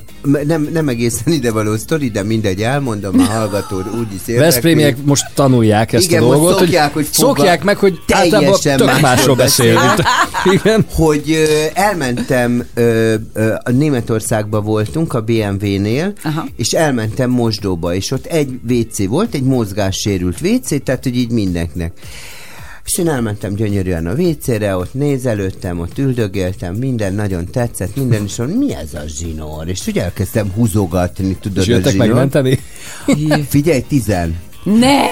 nem, 0.47 0.69
nem 0.73 0.87
egészen 0.87 1.33
idevaló 1.33 1.75
sztori, 1.77 2.09
de 2.09 2.23
mindegy, 2.23 2.61
elmondom, 2.61 3.19
a 3.19 3.23
hallgató 3.23 3.75
úgyis 3.77 3.93
érdekli. 4.25 4.35
Veszprémiek 4.37 4.97
most 5.03 5.25
tanulják 5.33 5.93
ezt 5.93 6.03
Igen, 6.05 6.23
a 6.23 6.25
most 6.25 6.37
dolgot, 6.39 6.57
szokják, 6.59 6.93
hogy 6.93 7.05
fogva- 7.11 7.35
szokják 7.37 7.63
meg, 7.63 7.77
hogy 7.77 7.99
általában 8.07 8.39
teljesen 8.39 8.77
tök 8.77 8.87
másról 8.87 9.01
másról 9.09 9.35
beszél. 9.35 9.73
beszél. 9.73 9.87
mint- 9.95 10.03
Igen. 10.61 10.85
hogy 10.93 11.31
ö, 11.31 11.65
elmentem, 11.73 12.63
ö, 12.73 13.13
ö, 13.33 13.53
a 13.63 13.71
Németországban 13.71 14.63
voltunk 14.63 15.13
a 15.13 15.21
BMW-nél, 15.21 16.13
Aha. 16.23 16.45
és 16.55 16.71
elmentem 16.71 17.29
mosdóba, 17.29 17.93
és 17.95 18.11
ott 18.11 18.25
egy 18.25 18.59
WC 18.69 19.05
volt, 19.07 19.33
egy 19.33 19.43
mozgássérült 19.43 20.41
WC, 20.41 20.83
tehát 20.83 21.03
hogy 21.03 21.15
így 21.15 21.31
mindenkinek. 21.31 21.91
És 22.87 22.97
én 22.97 23.09
elmentem 23.09 23.53
gyönyörűen 23.53 24.05
a 24.05 24.13
WC-re, 24.13 24.75
ott 24.75 24.93
nézelődtem, 24.93 25.79
ott 25.79 25.97
üldögéltem, 25.97 26.75
minden 26.75 27.13
nagyon 27.13 27.45
tetszett, 27.45 27.95
minden, 27.95 28.23
és 28.23 28.35
mondom, 28.35 28.57
mi 28.57 28.73
ez 28.73 28.93
a 28.93 29.03
zsinór? 29.07 29.67
És 29.67 29.87
ugye 29.87 30.03
elkezdtem 30.03 30.51
húzogatni, 30.51 31.37
tudod, 31.41 31.63
És 31.63 31.69
a 31.69 31.71
jöttek 31.71 31.95
megmenteni? 31.95 32.59
Figyelj, 33.49 33.81
tizen. 33.87 34.39
Ne! 34.63 35.05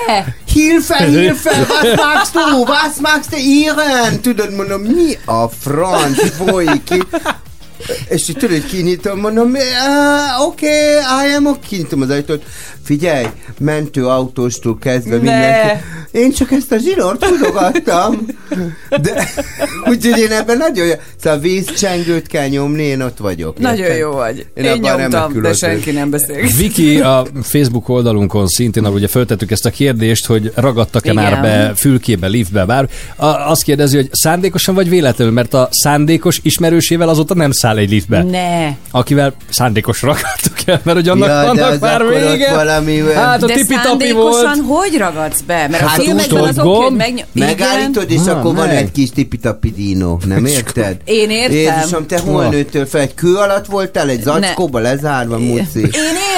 Hilfe, 0.53 1.05
Hilfe, 1.05 1.49
was 1.69 1.95
magst 1.95 2.33
du? 2.33 2.63
Was 2.65 2.95
magst 3.01 3.29
du 3.29 3.37
ihren? 3.37 4.21
Tudod, 4.21 4.55
mondom, 4.55 4.81
mi 4.81 5.17
a 5.25 5.47
franc 5.47 6.29
folyik 6.35 6.89
itt? 6.89 7.21
És 8.09 8.29
így 8.29 8.37
tudod, 8.37 8.65
kinyitom, 8.65 9.19
mondom, 9.19 9.53
"Ah, 9.87 10.47
oké, 10.47 10.65
okay, 10.67 11.29
I 11.29 11.33
am 11.35 11.45
okay. 11.45 11.59
Kinyitom 11.67 12.01
az 12.01 12.09
ajtót. 12.09 12.43
Figyelj, 12.83 13.25
mentő 13.59 14.05
autóstól 14.07 14.77
kezdve 14.77 15.15
Ne. 15.15 15.21
mindenki. 15.21 15.83
Én 16.11 16.31
csak 16.31 16.51
ezt 16.51 16.71
a 16.71 16.77
zsinort 16.77 17.25
húzogattam. 17.25 18.25
De, 19.01 19.29
úgyhogy 19.89 20.19
én 20.19 20.31
ebben 20.31 20.57
nagyon 20.57 20.85
jó. 20.85 20.93
Szóval 21.21 21.39
vízcsengőt 21.39 22.27
kell 22.27 22.47
nyomni, 22.47 22.83
én 22.83 23.01
ott 23.01 23.17
vagyok. 23.17 23.59
Nagyon 23.59 23.85
érted? 23.85 23.97
jó 23.97 24.11
vagy. 24.11 24.45
Én 24.53 24.63
Én, 24.63 24.79
nyomtam, 24.81 25.41
de 25.41 25.53
senki 25.53 25.91
nem 25.91 26.09
beszél. 26.09 26.47
Viki 26.57 26.99
a 26.99 27.25
Facebook 27.41 27.89
oldalunkon 27.89 28.47
szintén, 28.47 28.83
ahol 28.83 28.95
ugye 28.95 29.07
föltettük 29.07 29.51
ezt 29.51 29.65
a 29.65 29.69
kérdést, 29.69 30.25
hogy 30.25 30.51
ragadtak-e 30.55 31.11
Igen. 31.11 31.23
már 31.23 31.41
be 31.41 31.73
fülkébe, 31.75 32.27
liftbe, 32.27 32.65
bár 32.65 32.89
a, 33.15 33.25
azt 33.25 33.63
kérdezi, 33.63 33.95
hogy 33.95 34.09
szándékosan 34.11 34.75
vagy 34.75 34.89
véletlenül, 34.89 35.33
mert 35.33 35.53
a 35.53 35.67
szándékos 35.71 36.39
ismerősével 36.43 37.09
azóta 37.09 37.33
nem 37.33 37.51
száll 37.51 37.74
egy 37.77 37.89
liftbe. 37.89 38.23
Ne! 38.23 38.69
Akivel 38.91 39.33
szándékos 39.49 40.01
ragadtak 40.01 40.57
el, 40.65 40.79
mert 40.83 40.97
hogy 40.97 41.07
annak, 41.09 41.27
Ja, 41.27 41.41
de 41.41 41.47
annak 41.49 41.71
az 41.71 41.79
már 41.79 42.03
vége. 42.07 42.53
valami- 42.55 43.01
Hát 43.13 43.43
a 43.43 43.45
De 43.45 43.53
tipi-tapi 43.53 43.87
szándékosan 43.87 44.65
volt. 44.67 44.79
hogy 44.81 44.97
ragadsz 44.97 45.41
be? 45.41 45.67
Mert 45.67 45.83
Hát 45.83 45.97
a 45.97 46.01
filmekben 46.01 46.43
az 46.43 46.49
utóbb 46.49 46.65
oké, 46.65 46.77
hogy 46.77 46.83
gomb, 46.83 46.97
megny- 46.97 47.25
Megállítod, 47.31 48.11
és 48.11 48.21
Na, 48.25 48.31
akkor 48.31 48.55
van 48.55 48.67
meg. 48.67 48.75
egy 48.75 48.91
kis 48.91 49.09
tipitapi 49.09 49.71
dino, 49.71 50.17
nem 50.25 50.45
érted? 50.45 50.97
Én 51.05 51.29
értem. 51.29 51.55
Jézusom, 51.55 52.05
te 52.07 52.19
hol 52.19 52.45
nőttél 52.45 52.85
fel? 52.85 53.01
Egy 53.01 53.13
kő 53.13 53.35
alatt 53.35 53.65
voltál? 53.65 54.09
Egy 54.09 54.21
zacskóba 54.21 54.79
lezárva, 54.79 55.37
muci? 55.37 55.79
Én 55.79 55.89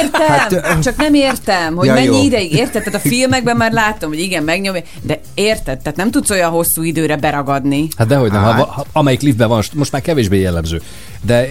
értem, 0.01 0.27
Hát, 0.27 0.79
csak 0.83 0.97
nem 0.97 1.13
értem, 1.13 1.75
hogy 1.75 1.87
Ja, 1.87 1.93
mennyi 1.93 2.05
jó. 2.05 2.23
ideig 2.23 2.53
érted, 2.53 2.83
tehát 2.83 3.05
a 3.05 3.07
filmekben 3.09 3.57
már 3.57 3.71
láttam, 3.71 4.09
hogy 4.09 4.19
igen, 4.19 4.43
megnyomja, 4.43 4.81
de 5.01 5.19
érted, 5.33 5.77
tehát 5.77 5.97
nem 5.97 6.11
tudsz 6.11 6.29
olyan 6.29 6.49
hosszú 6.49 6.81
időre 6.83 7.15
beragadni. 7.15 7.87
Hát 7.97 8.07
dehogy 8.07 8.31
nem, 8.31 8.41
ha, 8.43 8.51
Hát. 8.51 8.61
ha, 8.61 8.85
amelyik 8.91 9.21
liftben 9.21 9.47
van, 9.47 9.63
most 9.73 9.91
már 9.91 10.01
kevésbé 10.01 10.39
jellemző. 10.39 10.81
De 11.21 11.47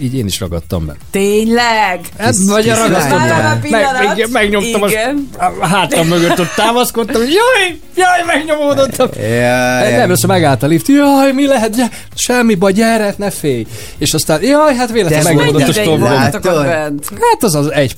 így 0.00 0.14
én 0.14 0.26
is 0.26 0.40
ragadtam 0.40 0.86
be. 0.86 0.96
Tényleg? 1.10 2.00
Hát, 2.18 2.34
vagy 2.46 2.66
ragasztottam. 2.66 3.18
Meg, 3.18 3.70
meg, 3.70 4.28
megnyomtam 4.32 4.88
Igen. 4.88 5.28
a, 5.38 5.66
hátam 5.66 6.06
mögött, 6.06 6.40
ott 6.40 6.54
támaszkodtam, 6.56 7.20
hogy 7.20 7.32
jaj, 7.32 7.78
jaj, 7.96 8.36
megnyomódottam. 8.36 9.08
Ja, 9.20 9.96
Nem, 9.96 10.10
össze 10.10 10.26
megállt 10.26 10.62
a 10.62 10.66
lift, 10.66 10.88
jaj, 10.88 11.32
mi 11.32 11.46
lehet, 11.46 11.76
gyere, 11.76 11.90
semmi 12.14 12.54
baj, 12.54 12.72
gyere, 12.72 13.14
ne 13.16 13.30
félj. 13.30 13.66
És 13.98 14.14
aztán, 14.14 14.42
jaj, 14.42 14.74
hát 14.74 14.90
véletlenül 14.90 15.24
De 15.24 15.34
megnyomódott 15.34 16.46
a 16.46 16.62
bent. 16.62 17.08
Hát 17.10 17.42
az 17.42 17.54
az 17.54 17.72
egy, 17.72 17.96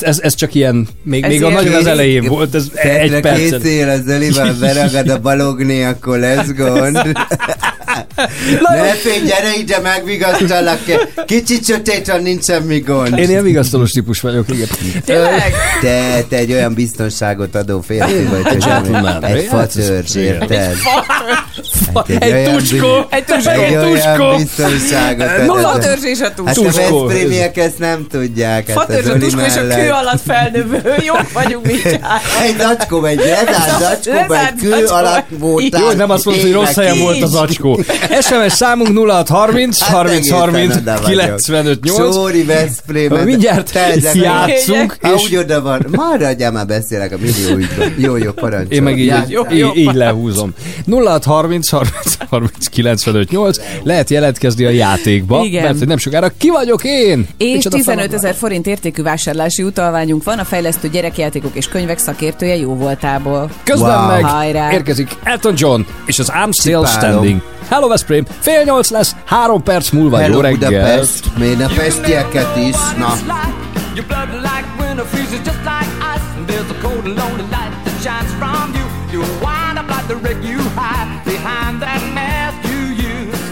ez, 0.00 0.18
ez 0.18 0.34
csak 0.34 0.54
ilyen, 0.54 0.88
még, 1.02 1.26
még 1.26 1.44
a 1.44 1.48
nagyon 1.48 1.74
az 1.74 1.86
elején 1.86 2.24
volt, 2.24 2.54
ez 2.54 2.66
egy 2.74 3.12
Egy 3.12 3.20
percet. 3.20 3.62
készél 3.62 3.88
az 3.88 4.00
Zolival 4.06 4.52
beragad 4.60 5.08
a 5.08 5.20
balogni, 5.20 5.84
akkor 5.84 6.18
lesz 6.18 6.52
gond. 6.56 7.00
Ne 8.72 8.92
félj, 8.94 9.20
gyere 9.26 9.54
ide, 9.58 9.78
megvigasztalak. 9.78 10.78
Kicsit 11.26 11.64
sötét 11.64 12.06
van, 12.06 12.22
nincs 12.22 12.44
semmi 12.44 12.78
gond. 12.78 13.18
Én 13.18 13.28
ilyen 13.28 13.42
vigasztalós 13.42 13.90
típus 13.90 14.20
vagyok, 14.20 14.48
igen. 14.48 14.68
Tényleg? 15.04 15.52
Te, 15.80 16.22
te 16.28 16.36
egy 16.36 16.52
olyan 16.52 16.74
biztonságot 16.74 17.54
adó 17.54 17.80
férfi 17.80 18.22
vagy, 18.22 18.42
hogy 18.48 18.64
gentleman. 18.64 19.24
egy 19.24 19.48
Hát, 19.50 19.72
fatörzs, 19.72 20.14
érted? 20.14 20.74
Hát 21.94 22.08
Egy 22.08 22.44
tuskó, 22.56 23.06
egy 23.10 23.24
tuskó, 23.24 23.50
Egy 23.50 23.74
olyan 23.74 23.90
tuskó. 23.92 24.36
biztonságot. 24.36 25.46
Nulla 25.46 25.68
adott. 25.68 25.82
törzs 25.82 26.02
és 26.04 26.20
a 26.20 26.24
Hát 26.24 26.54
tuskó. 26.54 26.98
a 26.98 27.06
Veszprémiek 27.06 27.56
ezt 27.56 27.78
nem 27.78 28.06
tudják. 28.10 28.66
Hát 28.68 28.76
Fatörzs 28.76 29.06
a 29.08 29.18
tuskó 29.18 29.40
és 29.40 29.56
a 29.56 29.66
kő 29.66 29.90
alatt 29.90 30.20
felnövő. 30.26 30.94
Jó 31.06 31.14
vagyunk, 31.32 31.66
mit 31.72 31.82
csinálunk? 31.82 32.22
Egy 32.44 32.56
zacskó, 32.58 33.04
egy 33.04 33.18
lezárt 33.18 33.80
zacskó, 33.80 34.32
egy 34.34 34.54
kő 34.60 34.68
zacskó. 34.70 34.94
alatt 34.94 35.26
voltál. 35.38 35.80
Jó, 35.80 35.90
nem 35.90 36.10
azt 36.10 36.24
mondod, 36.24 36.42
hogy 36.42 36.52
rossz 36.52 36.74
helyen 36.74 36.98
volt 36.98 37.22
az 37.22 37.34
acskó. 37.34 37.80
SMS 38.20 38.52
számunk 38.52 39.10
0630 39.10 39.78
Hát 39.80 39.90
30 39.94 40.16
egészen 40.16 40.38
30 40.38 40.76
oda 40.76 40.92
vagyok. 40.92 41.08
95 41.08 41.84
8. 41.84 42.14
Csóri 42.14 42.44
Veszprém. 42.44 43.12
Mindjárt 43.24 43.72
játszunk, 44.14 44.96
Ha 45.00 45.14
és- 45.14 45.22
úgy 45.22 45.36
oda 45.36 45.60
van. 45.62 45.86
Már 45.90 46.22
adjál 46.22 46.52
már 46.52 46.66
beszélek 46.66 47.12
a 47.12 47.16
millióidról. 47.20 47.86
Jó, 47.96 48.16
jó, 48.16 48.32
parancsol. 48.32 48.72
Én 48.72 48.82
meg 48.82 48.98
így, 48.98 49.06
Já- 49.06 49.52
így, 49.52 49.70
így, 49.76 49.94
lehúzom. 49.94 50.52
0630 50.86 51.68
30 51.70 52.16
30 52.30 52.66
95 52.66 53.30
8. 53.30 53.58
Lehet 53.82 54.10
jelentkezni 54.10 54.64
a 54.64 54.70
játékba, 54.70 55.44
Igen. 55.44 55.62
mert 55.62 55.86
nem 55.86 55.96
sokára 55.98 56.30
ki 56.38 56.50
vagyok 56.50 56.84
én? 56.84 57.26
És 57.38 57.52
Micsoda 57.54 57.76
15 57.76 57.98
feladat. 57.98 58.14
ezer 58.24 58.34
forint 58.34 58.66
értékű 58.66 59.02
vásárlási 59.02 59.62
utalványunk 59.62 60.24
van 60.24 60.38
a 60.38 60.44
fejlesztő 60.44 60.88
gyerekjátékok 60.88 61.50
és 61.54 61.68
könyvek 61.68 61.98
szakértője 61.98 62.56
jó 62.56 62.74
voltából. 62.74 63.50
Közben 63.64 63.98
Wow. 63.98 64.06
meg 64.10 64.24
Hajrá. 64.24 64.72
érkezik 64.72 65.08
Elton 65.22 65.54
John 65.56 65.80
és 66.06 66.18
az 66.18 66.30
I'm 66.44 66.52
Still 66.52 66.84
Cipálom. 66.84 66.86
Standing. 66.86 67.40
Hello 67.72 67.88
Veszprém, 67.88 68.24
fél 68.40 68.62
nyolc 68.62 68.90
lesz, 68.90 69.16
három 69.24 69.62
perc 69.62 69.90
múlva 69.90 70.18
jó 70.18 70.24
Hello 70.24 70.40
reggel. 70.40 70.70
Budapest. 70.70 71.36
Még 71.38 71.60
a 71.60 71.66
pestieket 71.76 72.56
is. 72.56 72.76
Na. 72.98 73.12
Your 73.94 74.06
blood 74.06 74.28
like 74.48 74.66
winter 74.78 75.06
freezes 75.06 75.40
just 75.44 75.62
like 75.64 75.90
ice. 76.14 76.26
And 76.36 76.46
there's 76.48 76.70
a 76.70 76.78
cold 76.82 77.04
and 77.04 77.16
lonely 77.16 77.46
light 77.56 77.72
that 77.84 77.96
shines 78.04 78.32
from 78.40 78.66
you. 78.76 78.84
You 79.12 79.20
wind 79.46 79.76
up 79.80 79.88
like 79.94 80.06
the 80.12 80.16
wreck 80.22 80.38
you 80.50 80.60
hide 80.76 81.08
behind 81.24 81.80
that 81.84 82.02
mask 82.14 82.56
you 82.70 82.80
use. 83.12 83.42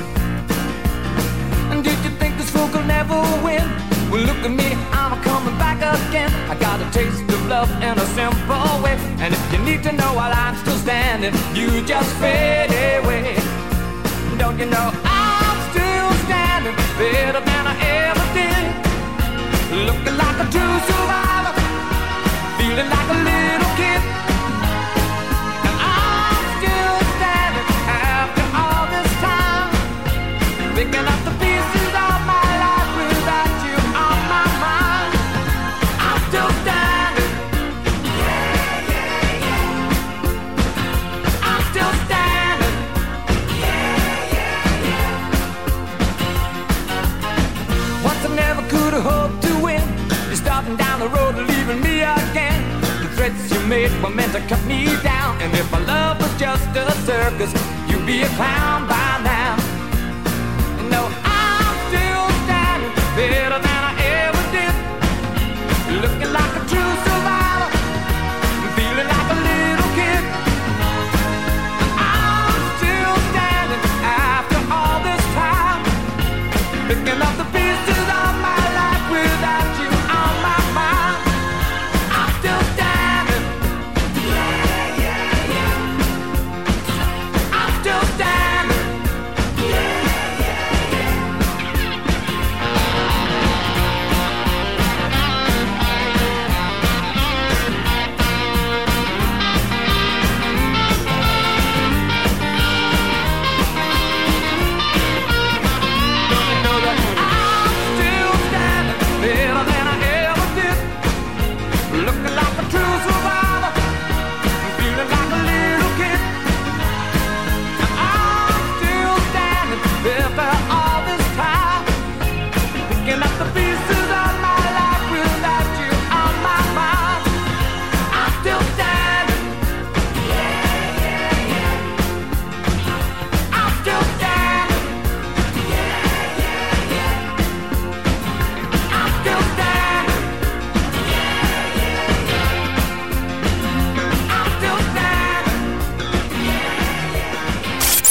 And 1.71 1.79
did 1.83 1.99
you 2.05 2.13
think 2.21 2.33
this 2.37 2.51
fool 2.55 2.69
could 2.75 2.87
never 2.87 3.19
win? 3.45 3.65
Well, 4.11 4.25
look 4.29 4.43
at 4.49 4.55
me, 4.61 4.69
I'm 5.01 5.13
coming 5.29 5.57
back 5.65 5.79
again. 5.97 6.31
I 6.53 6.55
got 6.67 6.77
a 6.85 6.89
taste 6.99 7.25
of 7.37 7.43
love 7.49 7.71
in 7.89 7.95
a 8.05 8.07
simple 8.19 8.73
way. 8.85 8.97
And 9.23 9.33
if 9.33 9.45
you 9.53 9.61
need 9.69 9.83
to 9.89 9.93
know 9.93 10.11
while 10.19 10.35
I'm 10.45 10.57
still 10.63 10.79
standing, 10.87 11.33
you 11.59 11.69
just 11.87 12.11
fade 12.21 12.71
away. 12.99 13.40
You 14.61 14.67
know 14.67 14.93
I'm 14.93 15.59
still 15.73 16.13
standing 16.27 16.77
better 17.01 17.41
than 17.41 17.65
I 17.67 17.75
ever 18.05 18.27
did? 18.37 18.65
Looking 19.89 20.17
like 20.19 20.37
a 20.37 20.47
true 20.53 20.77
survivor, 20.85 21.55
feeling 22.59 22.91
like 22.93 23.09
a 23.09 23.19
little 23.25 23.73
kid. 23.81 24.10
Made 53.71 54.03
were 54.03 54.11
meant 54.11 54.33
to 54.33 54.41
cut 54.49 54.63
me 54.67 54.85
down. 55.01 55.41
And 55.41 55.55
if 55.55 55.71
my 55.71 55.79
love 55.85 56.19
was 56.21 56.35
just 56.37 56.67
a 56.75 56.91
circus, 57.07 57.53
you'd 57.89 58.05
be 58.05 58.23
a 58.23 58.29
clown 58.35 58.89
by 58.89 59.11
now. 59.23 59.55
No, 60.91 61.03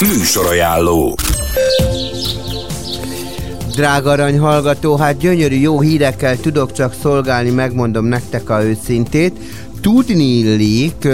Műsorajánló. 0.01 1.15
Drága 3.75 4.09
arany 4.09 4.39
hallgató, 4.39 4.95
hát 4.95 5.17
gyönyörű 5.17 5.55
jó 5.55 5.81
hírekkel 5.81 6.37
tudok 6.37 6.71
csak 6.71 6.93
szolgálni, 7.01 7.49
megmondom 7.49 8.05
nektek 8.05 8.49
a 8.49 8.63
őszintét. 8.63 9.37
Tudni 9.81 10.23
illik, 10.23 11.07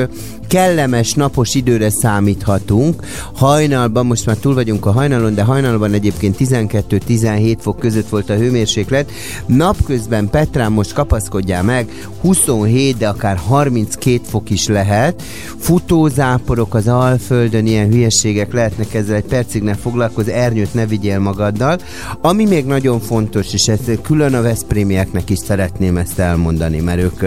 kellemes 0.48 1.14
napos 1.14 1.56
időre 1.56 1.90
számíthatunk. 1.90 3.04
Hajnalban, 3.34 4.06
most 4.06 4.26
már 4.26 4.36
túl 4.36 4.54
vagyunk 4.54 4.86
a 4.86 4.92
hajnalon, 4.92 5.34
de 5.34 5.44
hajnalban 5.44 5.94
egyébként 5.94 6.36
12-17 6.40 7.58
fok 7.60 7.80
között 7.80 8.10
volt 8.10 8.30
a 8.30 8.36
hőmérséklet. 8.36 9.12
Napközben 9.46 10.30
Petrán 10.30 10.72
most 10.72 10.94
kapaszkodjál 10.94 11.64
meg, 11.64 12.08
27, 12.22 12.98
de 12.98 13.08
akár 13.08 13.38
32 13.38 14.20
fok 14.24 14.50
is 14.50 14.68
lehet. 14.68 15.22
Futózáporok 15.58 16.74
az 16.74 16.88
Alföldön, 16.88 17.66
ilyen 17.66 17.90
hülyeségek 17.90 18.54
lehetnek 18.54 18.94
ezzel 18.94 19.16
egy 19.16 19.24
percig 19.24 19.64
ne 19.64 19.74
foglalkozz, 19.74 20.28
ernyőt 20.28 20.74
ne 20.74 20.86
vigyél 20.86 21.20
magaddal. 21.20 21.80
Ami 22.22 22.46
még 22.46 22.66
nagyon 22.66 23.00
fontos, 23.00 23.54
és 23.54 23.68
ezt 23.68 24.00
külön 24.02 24.34
a 24.34 24.42
Veszprémieknek 24.42 25.30
is 25.30 25.40
szeretném 25.40 25.98
ezt 25.98 26.20
elmondani, 26.20 26.80
mert 26.80 27.02
ők 27.02 27.24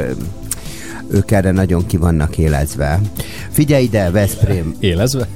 ők 1.10 1.30
erre 1.30 1.50
nagyon 1.50 1.86
ki 1.86 1.96
vannak 1.96 2.38
élezve. 2.38 3.00
Figyelj 3.50 3.82
ide, 3.82 4.10
Veszprém. 4.10 4.74
Élezve? 4.80 5.28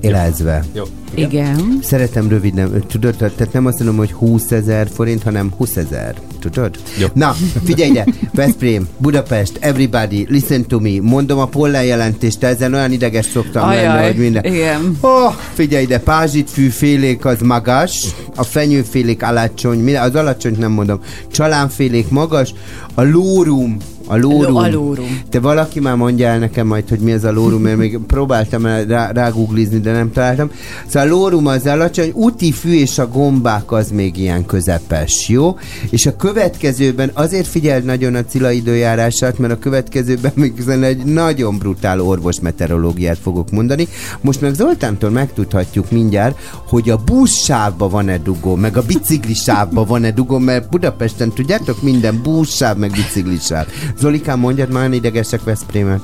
Élezve. 0.00 0.64
Jó. 0.72 0.82
Igen. 1.14 1.78
Szeretem 1.82 2.28
röviden, 2.28 2.84
tudod, 2.88 3.14
tehát 3.16 3.52
nem 3.52 3.66
azt 3.66 3.78
mondom, 3.78 3.96
hogy 3.96 4.12
20 4.12 4.50
ezer 4.50 4.88
forint, 4.92 5.22
hanem 5.22 5.52
20 5.56 5.76
ezer. 5.76 6.14
Tudod? 6.40 6.76
Jó. 6.98 7.06
Na, 7.14 7.34
figyelj 7.64 7.90
ide, 7.90 8.06
Veszprém, 8.32 8.88
Budapest, 8.98 9.56
everybody, 9.60 10.26
listen 10.28 10.66
to 10.66 10.78
me. 10.80 11.00
Mondom 11.00 11.38
a 11.38 11.46
pollenjelentést, 11.46 12.38
de 12.38 12.46
ezen 12.46 12.74
olyan 12.74 12.92
ideges 12.92 13.26
szoktam 13.26 13.68
lenni, 13.68 13.86
Ajaj, 13.86 14.06
hogy 14.06 14.20
minden. 14.20 14.44
igen. 14.44 14.96
Oh, 15.00 15.34
figyelj 15.52 15.82
ide, 15.82 15.98
pázsitfű 15.98 16.68
félék 16.68 17.24
az 17.24 17.40
magas, 17.40 18.06
a 18.36 18.42
fenyőfélék 18.42 19.22
alacsony, 19.22 19.96
az 19.96 20.14
alacsony 20.14 20.56
nem 20.58 20.72
mondom, 20.72 21.00
csalánfélék 21.32 22.08
magas, 22.10 22.54
a 22.94 23.02
lórum 23.02 23.76
A 24.06 24.16
lórum. 24.16 24.56
A 24.56 24.68
lórum. 24.68 25.20
Te 25.30 25.40
valaki 25.40 25.80
már 25.80 25.96
mondja 25.96 26.28
el 26.28 26.38
nekem 26.38 26.66
majd, 26.66 26.88
hogy 26.88 26.98
mi 26.98 27.12
ez 27.12 27.24
a 27.24 27.32
lórum, 27.32 27.62
mert 27.62 27.76
még 27.76 27.98
próbáltam 28.06 28.66
rá, 28.66 29.10
ráguglizni, 29.12 29.78
de 29.78 29.92
nem 29.92 30.12
találtam. 30.12 30.50
Szóval 30.86 31.08
a 31.08 31.10
lórum 31.10 31.46
az 31.46 31.66
alacsony, 31.66 32.10
úti 32.14 32.52
fű 32.52 32.72
és 32.72 32.98
a 32.98 33.08
gombák 33.08 33.72
az 33.72 33.90
még 33.90 34.16
ilyen 34.16 34.46
közepes, 34.46 35.28
jó? 35.28 35.56
És 35.90 36.06
a 36.06 36.16
következőben 36.16 37.10
azért 37.12 37.46
figyeld 37.46 37.84
nagyon 37.84 38.14
a 38.14 38.24
Cilla 38.24 38.50
időjárását, 38.50 39.38
mert 39.38 39.52
a 39.52 39.58
következőben 39.58 40.32
még 40.34 40.52
egy 40.82 41.04
nagyon 41.04 41.58
brutál 41.58 42.00
orvos 42.00 42.40
meteorológiát 42.40 43.18
fogok 43.18 43.50
mondani. 43.50 43.88
Most 44.20 44.40
meg 44.40 44.54
Zoltántól 44.54 45.10
megtudhatjuk 45.10 45.90
mindjárt, 45.90 46.38
hogy 46.68 46.90
a 46.90 46.96
buszsávba 47.04 47.88
van-e 47.88 48.18
dugó, 48.18 48.54
meg 48.54 48.76
a 48.76 48.82
biciklisávba 48.82 49.84
van-e 49.84 50.10
dugó, 50.10 50.38
mert 50.38 50.68
Budapesten 50.68 51.32
tudjátok 51.32 51.82
minden 51.82 52.20
buszsáv, 52.22 52.76
meg 52.76 52.90
biciklisáv. 52.90 53.66
Zolikám, 53.98 54.38
mondjad 54.38 54.70
már 54.70 54.92
idegesek 54.92 55.44
Veszprémet. 55.44 56.02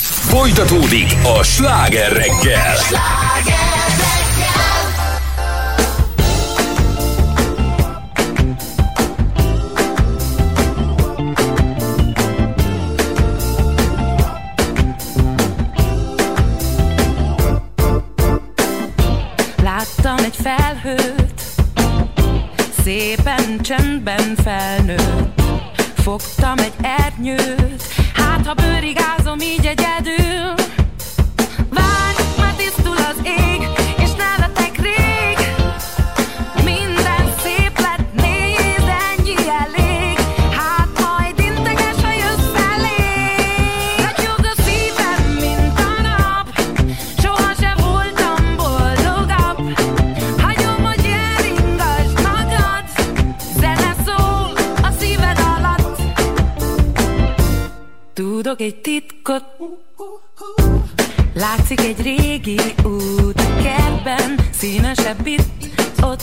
Folytatódik 0.00 1.14
a 1.38 1.42
sláger 1.42 2.12
reggel. 2.12 2.76
Láttam 19.62 20.24
egy 20.24 20.36
felhőt, 20.42 21.40
szépen 22.82 23.60
csendben 23.60 24.34
felnőtt. 24.44 25.35
Fogtam 26.06 26.58
egy 26.58 26.72
ernyőt, 26.80 27.82
hát 28.14 28.46
ha 28.46 28.54
bőrigázom 28.54 29.40
így 29.40 29.66
egyedül. 29.66 30.55
Tudok 58.46 58.60
egy 58.60 58.76
titkot, 58.76 59.44
látszik 61.34 61.80
egy 61.80 62.02
régi 62.02 62.60
út 62.84 63.40
a 63.40 63.62
kertben, 63.62 64.48
színesebb 64.52 65.26
itt, 65.26 65.82
ott, 66.02 66.22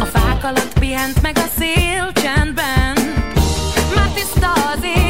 a 0.00 0.04
fák 0.04 0.44
alatt 0.44 0.78
pihent 0.78 1.22
meg 1.22 1.36
a 1.36 1.46
szél 1.58 2.12
csendben. 2.12 2.96
Már 3.94 4.08
tiszta 4.14 4.52
az 4.52 4.84
ég, 4.96 5.03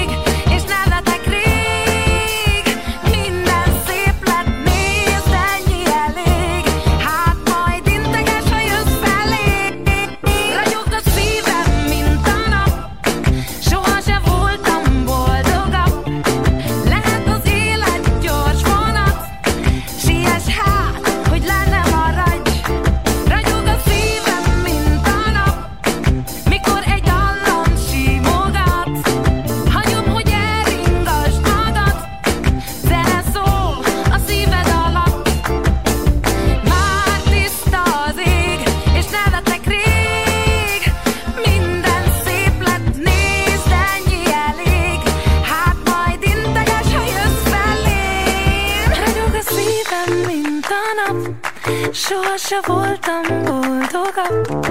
soha 52.08 52.36
se 52.36 52.60
voltam 52.66 53.22
boldogabb. 53.44 54.66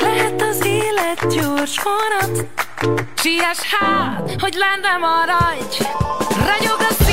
Lehet 0.00 0.42
az 0.42 0.64
élet 0.64 1.34
gyors 1.34 1.80
vonat, 1.82 2.46
siess 3.14 3.60
hát, 3.62 4.34
hogy 4.40 4.54
lenne 4.54 4.96
maradj. 4.96 5.76
Ragyog 6.46 6.80
a 6.90 7.07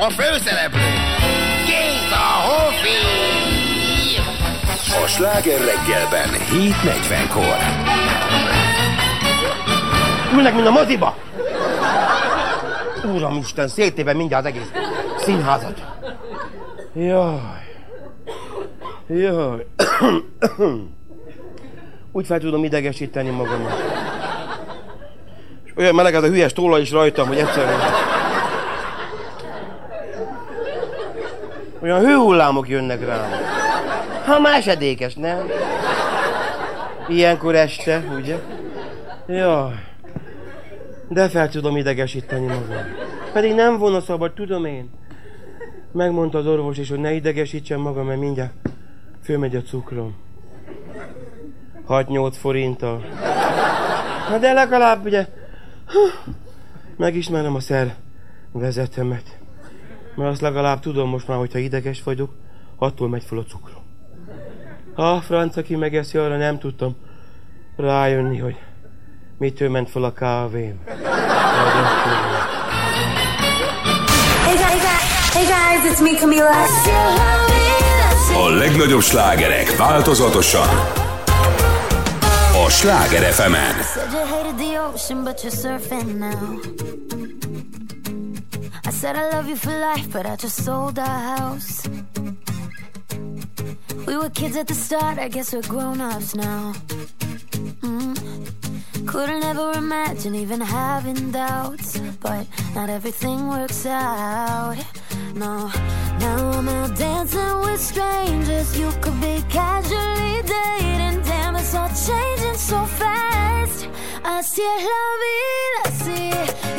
a 0.00 0.10
főszereplő 0.10 0.80
Kék 1.66 2.10
a 2.10 2.48
Hofi! 2.48 3.20
A 5.04 5.06
sláger 5.06 5.58
reggelben 5.58 6.28
7.40-kor. 6.52 7.56
Ülnek, 10.34 10.54
mint 10.54 10.66
a 10.66 10.70
moziba! 10.70 11.16
Uramisten, 13.04 13.68
széttéve 13.68 14.12
mindjárt 14.12 14.44
az 14.44 14.50
egész 14.50 14.70
színházat. 15.18 15.84
Jaj. 16.94 17.40
Jaj. 19.06 19.66
Úgy 22.12 22.26
fel 22.26 22.38
tudom 22.38 22.64
idegesíteni 22.64 23.30
magamat. 23.30 23.72
És 25.64 25.72
olyan 25.76 25.94
meleg 25.94 26.14
ez 26.14 26.22
a 26.22 26.26
hülyes 26.26 26.52
tóla 26.52 26.78
is 26.78 26.90
rajtam, 26.90 27.26
hogy 27.26 27.38
egyszerűen... 27.38 27.78
Olyan 31.82 32.00
hőhullámok 32.00 32.68
jönnek 32.68 33.06
rám. 33.06 33.30
Ha 34.24 34.40
már 34.40 34.58
esedékes, 34.58 35.14
nem? 35.14 35.46
Ilyenkor 37.08 37.54
este, 37.54 38.04
ugye? 38.16 38.38
Jaj. 39.26 39.72
De 41.08 41.28
fel 41.28 41.48
tudom 41.48 41.76
idegesíteni 41.76 42.46
magam. 42.46 42.84
Pedig 43.32 43.54
nem 43.54 43.78
volna 43.78 44.00
szabad, 44.00 44.32
tudom 44.32 44.64
én. 44.64 44.90
Megmondta 45.92 46.38
az 46.38 46.46
orvos 46.46 46.78
is, 46.78 46.88
hogy 46.88 46.98
ne 46.98 47.12
idegesítsem 47.12 47.80
magam, 47.80 48.06
mert 48.06 48.20
mindjárt 48.20 48.52
fölmegy 49.22 49.56
a 49.56 49.62
cukrom. 49.62 50.14
6-8 51.88 52.32
forinttal. 52.32 53.04
Na 54.30 54.38
de 54.38 54.52
legalább 54.52 55.04
ugye 55.04 55.26
megismerem 56.96 57.54
a 57.54 57.60
szer 57.60 57.94
vezetemet. 58.52 59.39
Mert 60.20 60.32
azt 60.32 60.40
legalább 60.40 60.80
tudom 60.80 61.08
most 61.08 61.28
már, 61.28 61.38
hogyha 61.38 61.58
ideges 61.58 62.02
vagyok, 62.02 62.30
attól 62.78 63.08
megy 63.08 63.24
fel 63.24 63.38
a 63.38 63.42
cukrom. 63.42 63.82
Ha 64.94 65.12
a 65.12 65.20
franc, 65.20 65.56
aki 65.56 65.76
megeszi, 65.76 66.18
arra 66.18 66.36
nem 66.36 66.58
tudtam 66.58 66.96
rájönni, 67.76 68.38
hogy 68.38 68.56
mitől 69.38 69.70
ment 69.70 69.90
fel 69.90 70.04
a 70.04 70.12
kávém. 70.12 70.80
Hey 74.44 74.56
guys, 74.56 74.82
hey 75.32 75.44
guys, 75.44 75.92
it's 75.92 76.02
me, 76.02 76.18
Camila. 76.18 76.50
A 78.46 78.48
legnagyobb 78.48 79.00
slágerek 79.00 79.76
változatosan 79.76 80.68
a 82.66 82.70
Sláger 82.70 83.32
fm 83.32 83.54
Said 85.50 86.99
said 89.00 89.16
I 89.16 89.30
love 89.30 89.48
you 89.48 89.56
for 89.56 89.74
life, 89.74 90.12
but 90.12 90.26
I 90.26 90.36
just 90.36 90.62
sold 90.62 90.98
our 90.98 91.20
house. 91.34 91.88
We 94.06 94.14
were 94.18 94.28
kids 94.28 94.56
at 94.56 94.66
the 94.66 94.74
start, 94.74 95.18
I 95.18 95.28
guess 95.28 95.54
we're 95.54 95.62
grown 95.62 96.02
ups 96.02 96.34
now. 96.34 96.74
Mm. 97.80 98.14
Couldn't 99.06 99.42
ever 99.42 99.72
imagine 99.72 100.34
even 100.34 100.60
having 100.60 101.30
doubts, 101.30 101.98
but 102.20 102.46
not 102.74 102.90
everything 102.90 103.48
works 103.48 103.86
out. 103.86 104.76
No, 105.34 105.72
now 106.24 106.50
I'm 106.58 106.68
out 106.68 106.94
dancing 106.94 107.56
with 107.64 107.80
strangers. 107.80 108.78
You 108.78 108.92
could 109.00 109.18
be 109.18 109.42
casually 109.48 110.42
dating, 110.54 111.22
damn, 111.22 111.56
it's 111.56 111.74
all 111.74 111.88
changing 111.88 112.58
so 112.70 112.84
fast. 113.00 113.88
Así 114.22 114.60
es 114.74 114.82
la 114.94 115.04
vida, 115.22 115.82
sí, 116.04 116.20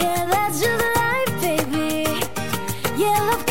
yeah, 0.04 0.28
that's 0.30 0.62
just 0.62 0.86
life, 0.96 1.42
baby. 1.42 1.81
Yeah. 3.02 3.51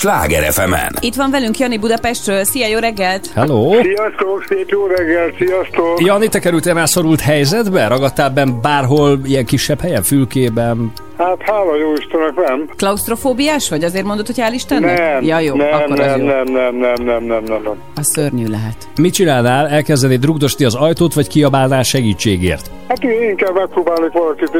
Sláger 0.00 0.52
fm 0.52 0.72
Itt 1.00 1.14
van 1.14 1.30
velünk 1.30 1.58
Jani 1.58 1.78
Budapestről. 1.78 2.44
Szia, 2.44 2.66
jó 2.66 2.78
reggelt! 2.78 3.30
Hello! 3.34 3.72
Sziasztok, 3.82 4.44
szép 4.48 4.68
jó 4.68 4.86
reggel, 4.86 5.32
sziasztok! 5.38 6.00
Jani, 6.00 6.28
te 6.28 6.38
kerültél 6.38 6.74
már 6.74 6.88
szorult 6.88 7.20
helyzetbe? 7.20 7.86
Ragadtál 7.86 8.30
benn 8.30 8.60
bárhol 8.62 9.20
ilyen 9.24 9.44
kisebb 9.44 9.80
helyen, 9.80 10.02
fülkében? 10.02 10.92
Hát 11.18 11.36
hála 11.42 11.76
jó 11.76 11.92
Istennek 11.94 12.34
nem. 12.34 12.68
Klaustrofóbiás 12.76 13.68
vagy? 13.68 13.84
Azért 13.84 14.04
mondod, 14.04 14.26
hogy 14.26 14.38
hál' 14.38 14.54
Istennek? 14.54 14.98
Nem, 14.98 15.22
Ja, 15.22 15.38
jó, 15.38 15.54
nem, 15.54 15.72
akkor 15.72 16.00
az 16.00 16.06
nem, 16.06 16.20
jó. 16.20 16.26
nem, 16.26 16.44
nem, 16.44 16.74
nem, 16.74 16.94
nem, 17.04 17.24
nem, 17.24 17.42
nem, 17.44 17.62
nem. 17.62 17.74
Az 17.94 18.06
szörnyű 18.12 18.46
lehet. 18.46 18.88
Mit 18.96 19.14
csinálnál? 19.14 19.68
Elkezdenéd 19.68 20.24
rugdosni 20.24 20.64
az 20.64 20.74
ajtót, 20.74 21.14
vagy 21.14 21.28
kiabálnál 21.28 21.82
segítségért? 21.82 22.70
Hát 22.90 23.04
én 23.04 23.28
inkább 23.28 23.54
megpróbálnék 23.54 24.12
valakit 24.12 24.50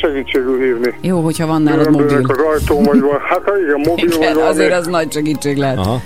segítségül 0.00 0.58
hívni. 0.60 0.94
Jó, 1.00 1.20
hogyha 1.20 1.46
van 1.46 1.62
nálad 1.62 1.90
mobil. 1.90 2.20
az 2.28 2.38
ajtón, 2.38 2.82
vagy 2.84 3.00
van. 3.00 3.18
Hát 3.28 3.42
ha 3.44 3.58
igen, 3.58 3.76
mobil 3.86 4.04
vagy 4.08 4.14
Igen, 4.14 4.34
valami. 4.34 4.50
azért 4.50 4.72
az 4.72 4.86
nagy 4.86 5.12
segítség 5.12 5.56
lehet. 5.56 5.78
Aha. 5.78 6.00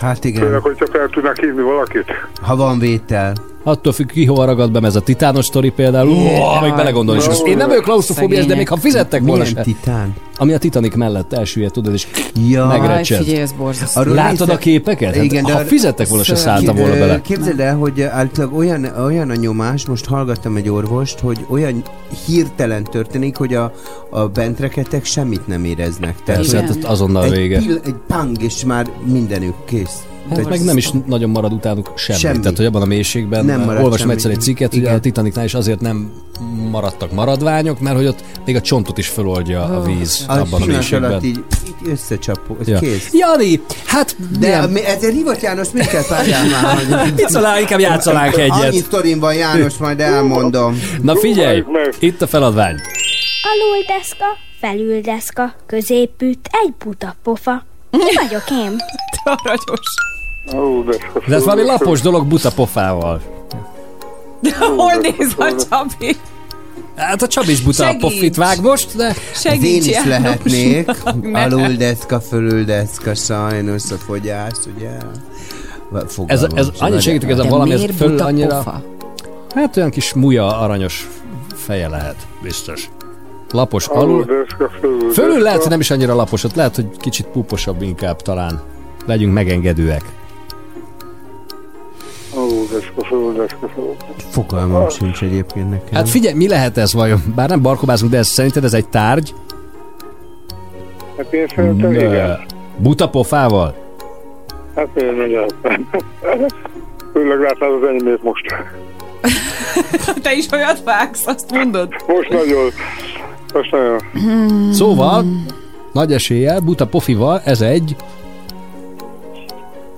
Hát 0.00 0.24
igen, 0.24 0.42
Főleg, 0.42 0.60
hogyha 0.60 0.86
fel 0.86 1.08
tudnak 1.08 1.38
hívni 1.38 1.62
valakit. 1.62 2.04
ha 2.42 2.56
van 2.56 2.78
vétel. 2.78 3.32
Attól 3.62 3.92
függ, 3.92 4.10
ki 4.10 4.24
hova 4.24 4.44
ragad 4.44 4.70
be, 4.72 4.86
ez 4.86 4.96
a 4.96 5.00
titános 5.00 5.44
sztori 5.44 5.70
például. 5.70 6.16
Meg 6.60 6.74
belegondolni 6.76 7.20
is. 7.20 7.26
Én 7.44 7.56
nem 7.56 7.68
vagyok 7.68 7.84
klaustrofóbiás, 7.84 8.46
de 8.46 8.54
még 8.54 8.68
ha 8.68 8.76
fizettek 8.76 9.22
volna 9.22 9.44
se. 9.44 9.62
titán? 9.62 10.14
Ami 10.36 10.52
a 10.52 10.58
Titanic 10.58 10.94
mellett 10.94 11.32
elsüllyedt, 11.32 11.72
tudod, 11.72 11.92
és 11.92 12.06
Ja. 12.48 12.66
megrecsed. 12.66 13.22
Figyelj, 13.24 13.40
ez 13.42 13.52
borzasztó. 13.52 14.00
Arról 14.00 14.14
Látod 14.14 14.48
a 14.48 14.56
képeket? 14.56 15.14
Hát, 15.14 15.24
Igen, 15.24 15.44
de 15.44 15.52
ha 15.52 15.58
fizettek 15.58 16.08
volna, 16.08 16.24
se 16.24 16.34
szálltam 16.34 16.76
volna 16.76 16.94
bele. 16.94 17.20
Képzeld 17.20 17.60
el, 17.60 17.76
hogy 17.76 18.02
általában 18.02 18.58
olyan, 18.58 18.84
olyan 19.04 19.30
a 19.30 19.34
nyomás, 19.34 19.86
most 19.86 20.06
hallgattam 20.06 20.56
egy 20.56 20.68
orvost, 20.68 21.18
hogy 21.18 21.38
olyan 21.48 21.82
hirtelen 22.26 22.84
történik, 22.84 23.36
hogy 23.36 23.54
a, 23.54 23.72
a 24.10 24.26
bentreketek 24.26 25.04
semmit 25.04 25.46
nem 25.46 25.64
éreznek. 25.64 26.16
Persze, 26.24 26.56
hogy 26.56 26.66
hát 26.66 26.84
azonnal 26.84 27.24
egy 27.24 27.30
vége. 27.36 27.58
Pill, 27.58 27.78
egy 27.84 27.94
pang, 28.06 28.42
és 28.42 28.64
már 28.64 28.86
mindenük 29.04 29.54
kész. 29.64 29.98
Hát 30.30 30.48
meg 30.48 30.64
nem 30.64 30.76
is 30.76 30.90
nagyon 31.06 31.30
marad 31.30 31.52
utánuk 31.52 31.92
semmi. 31.96 32.18
Semmi. 32.18 32.40
Tehát, 32.40 32.56
hogy 32.56 32.66
abban 32.66 32.82
a 32.82 32.84
mélységben 32.84 33.44
Nem 33.44 33.60
marad 33.60 33.76
olvasom 33.82 33.98
semmi. 33.98 34.12
egyszer 34.12 34.30
egy 34.30 34.40
cikket, 34.40 34.70
hogy 34.70 34.78
Igen. 34.78 34.94
a 34.94 35.00
Titanicnál 35.00 35.44
is 35.44 35.54
azért 35.54 35.80
nem 35.80 36.12
maradtak 36.70 37.12
maradványok, 37.12 37.80
mert 37.80 37.96
hogy 37.96 38.06
ott 38.06 38.24
még 38.44 38.56
a 38.56 38.60
csontot 38.60 38.98
is 38.98 39.08
föloldja 39.08 39.62
a 39.64 39.82
víz 39.82 40.24
A 40.28 40.32
abban 40.38 40.62
a 40.62 40.64
mélységben. 40.64 41.10
alatt 41.10 41.24
így, 41.24 41.44
így 41.66 41.90
összecsapó, 41.90 42.56
Ja. 42.64 42.78
kész. 42.78 43.08
Jani, 43.12 43.60
hát 43.86 44.16
De 44.18 44.38
milyen- 44.38 44.70
mi, 44.70 44.84
ezért 44.84 45.12
hívott 45.12 45.40
János, 45.40 45.68
mit 45.72 45.86
kell 45.86 46.06
párjál 46.08 46.44
már? 46.62 46.76
Hogy... 46.76 47.14
Mit 47.14 47.28
szólál, 47.28 47.60
inkább 47.60 47.80
játszanánk 47.80 48.36
egyet. 48.36 48.50
Annyi 48.62 48.78
sztorim 48.78 49.18
van 49.18 49.34
János, 49.34 49.76
majd 49.76 50.00
elmondom. 50.00 50.80
Na 51.02 51.16
figyelj, 51.16 51.64
itt 51.98 52.22
a 52.22 52.26
feladvány. 52.26 52.74
Alul 53.42 53.84
deszka, 53.98 54.24
felül 54.60 55.00
deszka, 55.00 55.54
középütt 55.66 56.48
egy 56.64 56.72
buta 56.84 57.14
pofa. 57.22 57.64
Ki 57.90 57.98
vagyok 58.14 58.50
én? 58.50 58.76
Aranyos. 59.24 59.88
Ó, 60.54 60.82
de... 60.82 60.96
De 61.26 61.34
ez 61.34 61.44
valami 61.44 61.62
lapos 61.66 62.00
dolog 62.00 62.26
buta 62.26 62.50
pofával. 62.52 63.20
Hol 64.76 64.92
néz 64.94 65.34
a 65.38 65.54
Csabi? 65.68 66.16
Hát 66.96 67.22
a 67.22 67.26
Csabi 67.26 67.50
is 67.50 67.60
buta 67.62 67.82
a 67.84 67.86
Segíts. 67.86 68.00
pofit 68.02 68.36
vág 68.36 68.60
most, 68.62 68.96
de... 68.96 69.14
Az 69.34 69.44
én 69.62 69.76
is 69.76 69.86
János. 69.86 70.08
lehetnék. 70.08 70.90
Alul 71.44 71.68
deszka, 71.74 72.20
fölül 72.20 72.64
deszka, 72.64 73.14
sajnos 73.14 73.90
a 73.90 73.94
fogyás, 73.96 74.52
ugye? 74.76 74.90
Ez, 75.94 76.12
Fogalmam 76.12 76.56
ez 76.56 76.64
sem. 76.76 76.86
annyit 76.86 77.00
segítek 77.00 77.30
ezen 77.30 77.44
De 77.44 77.50
valami, 77.50 77.72
ez 77.72 77.84
föl 77.96 78.18
annyira... 78.18 78.56
pofa? 78.56 78.82
Hát 79.54 79.76
olyan 79.76 79.90
kis 79.90 80.12
muja 80.14 80.58
aranyos 80.58 81.08
feje 81.54 81.88
lehet, 81.88 82.16
biztos. 82.42 82.90
Lapos 83.50 83.86
Alul 83.88 84.02
alul. 84.02 84.24
deszka, 84.24 84.70
fölül 84.80 85.12
Fölül 85.12 85.30
deszka. 85.32 85.44
lehet, 85.44 85.60
hogy 85.60 85.70
nem 85.70 85.80
is 85.80 85.90
annyira 85.90 86.14
lapos, 86.14 86.44
ott 86.44 86.54
lehet, 86.54 86.74
hogy 86.74 86.86
kicsit 86.98 87.26
puposabb 87.26 87.82
inkább 87.82 88.22
talán. 88.22 88.60
Legyünk 89.06 89.32
megengedőek. 89.32 90.02
Deszka. 93.36 93.70
Fogalmam 94.28 94.88
sincs 94.88 95.22
egyébként 95.22 95.70
nekem. 95.70 95.94
Hát 95.94 96.08
figyelj, 96.08 96.34
mi 96.34 96.48
lehet 96.48 96.76
ez 96.76 96.92
vajon? 96.92 97.20
Bár 97.34 97.48
nem 97.48 97.62
barkobázunk, 97.62 98.12
de 98.12 98.18
ez 98.18 98.26
szerinted 98.26 98.64
ez 98.64 98.74
egy 98.74 98.88
tárgy? 98.88 99.34
Hát 101.16 101.32
én 101.32 101.46
szerintem 101.48 101.92
igen. 101.92 102.38
Buta 102.76 103.08
pofával? 103.08 103.74
Hát 104.76 104.88
én 104.96 105.14
nagyon. 105.14 105.46
Főleg 107.12 107.40
látnád 107.40 107.70
az 107.72 107.88
enyémét 107.88 108.22
most. 108.22 108.46
Te 110.22 110.32
is 110.32 110.52
olyat 110.52 110.82
vágsz, 110.84 111.26
azt 111.26 111.50
mondod? 111.50 111.88
Most 112.06 112.28
nagyon. 112.28 112.70
Most 113.52 113.70
nagyon. 113.70 114.00
Szóval, 114.72 115.24
nagy 115.92 116.12
eséllyel, 116.12 116.60
buta 116.60 116.86
pofival, 116.86 117.40
ez 117.44 117.60
egy... 117.60 117.96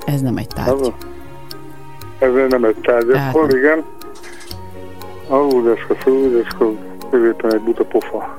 Ez 0.05 0.21
nem 0.21 0.37
egy 0.37 0.47
tárgy. 0.47 0.93
Ez 2.23 2.31
nem 2.49 2.65
egy 2.65 2.77
tárgy, 2.83 3.07
Tehát- 3.07 3.53
igen. 3.53 3.85
Alul 5.29 5.63
deszka, 5.63 5.95
fölül 5.95 6.43
deszka, 6.43 6.73
középen 7.11 7.55
egy 7.55 7.61
buta 7.61 7.85
pofa. 7.85 8.39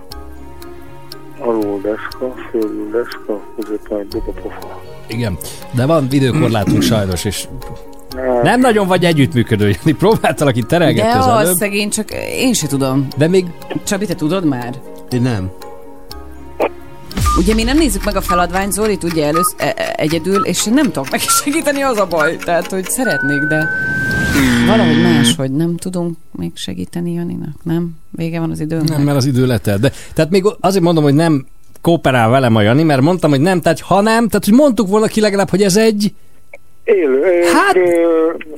Alul 1.39 1.81
deszka, 1.81 2.33
fölül 2.51 2.89
deszka, 2.91 3.41
középen 3.59 3.99
egy 3.99 4.07
buta 4.07 4.31
pofa. 4.41 4.81
Igen, 5.07 5.37
de 5.71 5.85
van 5.85 6.07
időkorlátunk 6.11 6.81
sajnos, 6.81 7.25
és 7.25 7.47
Hát, 8.15 8.41
nem 8.43 8.59
nagyon 8.59 8.87
vagy 8.87 9.05
együttműködő. 9.05 9.65
Jani. 9.67 9.91
Próbáltalak 10.03 10.55
itt 10.55 10.61
De 10.67 10.77
terelgetni 10.77 11.11
az 11.19 11.25
az 11.27 11.39
előbb. 11.39 11.55
szegény, 11.55 11.89
csak 11.89 12.11
én 12.37 12.53
se 12.53 12.67
tudom. 12.67 13.07
De 13.17 13.27
még... 13.27 13.45
Csabi, 13.83 14.05
te 14.05 14.15
tudod 14.15 14.45
már? 14.45 14.73
Én 15.11 15.21
nem. 15.21 15.51
Ugye 17.37 17.53
mi 17.53 17.63
nem 17.63 17.77
nézzük 17.77 18.03
meg 18.03 18.15
a 18.15 18.21
feladványt, 18.21 18.71
Zoli 18.71 18.97
tudja 18.97 19.25
elősz, 19.25 19.53
e- 19.57 19.73
e- 19.77 19.93
egyedül, 19.97 20.45
és 20.45 20.67
én 20.67 20.73
nem 20.73 20.85
tudok 20.85 21.11
neki 21.11 21.25
segíteni, 21.27 21.81
az 21.81 21.97
a 21.97 22.05
baj. 22.05 22.37
Tehát, 22.37 22.69
hogy 22.69 22.89
szeretnék, 22.89 23.41
de 23.41 23.69
valahogy 24.67 25.01
más, 25.01 25.35
hogy 25.35 25.51
nem 25.51 25.77
tudunk 25.77 26.17
még 26.31 26.51
segíteni 26.55 27.13
Janinak, 27.13 27.55
nem? 27.63 27.91
Vége 28.09 28.39
van 28.39 28.51
az 28.51 28.59
időnknek. 28.59 28.97
Nem, 28.97 29.05
mert 29.05 29.17
az 29.17 29.25
idő 29.25 29.45
letelt. 29.45 29.79
De, 29.79 29.91
tehát 30.13 30.31
még 30.31 30.43
azért 30.59 30.83
mondom, 30.83 31.03
hogy 31.03 31.13
nem 31.13 31.45
kooperál 31.81 32.29
velem 32.29 32.55
a 32.55 32.61
Jani, 32.61 32.83
mert 32.83 33.01
mondtam, 33.01 33.29
hogy 33.29 33.41
nem, 33.41 33.61
tehát 33.61 33.79
ha 33.79 34.01
nem, 34.01 34.27
tehát 34.27 34.45
hogy 34.45 34.53
mondtuk 34.53 34.87
volna 34.87 35.07
ki 35.07 35.21
legalább, 35.21 35.49
hogy 35.49 35.61
ez 35.61 35.77
egy, 35.77 36.13
Élő, 36.83 37.41
Hát, 37.53 37.75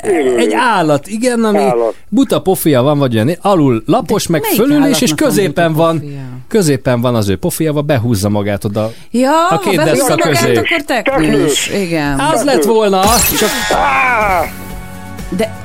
élő. 0.04 0.38
egy 0.38 0.54
állat, 0.54 1.08
igen, 1.08 1.44
ami 1.44 1.58
Állat. 1.64 1.96
buta 2.10 2.42
pofia 2.42 2.82
van, 2.82 2.98
vagy 3.00 3.16
olyan, 3.16 3.30
alul 3.42 3.84
lapos, 3.86 4.28
meg 4.28 4.42
melyik 4.42 4.58
fölül, 4.58 4.86
és, 4.86 5.14
középen 5.16 5.74
van, 5.74 6.00
pofia? 6.00 6.20
középen 6.48 7.02
van 7.02 7.16
az 7.16 7.30
ő 7.30 7.36
pofiával, 7.38 7.82
behúzza 7.82 8.30
magát 8.30 8.64
oda. 8.64 8.92
Ja, 9.12 9.48
A 9.50 9.60
két 9.60 9.76
deszka 9.76 10.10
magát, 10.16 10.28
közé. 10.28 10.56
akkor 10.56 10.82
teknős. 10.86 11.70
Igen. 11.70 12.20
Az 12.20 12.44
lett 12.44 12.64
volna, 12.64 13.02
csak 13.40 13.50
De 15.30 15.64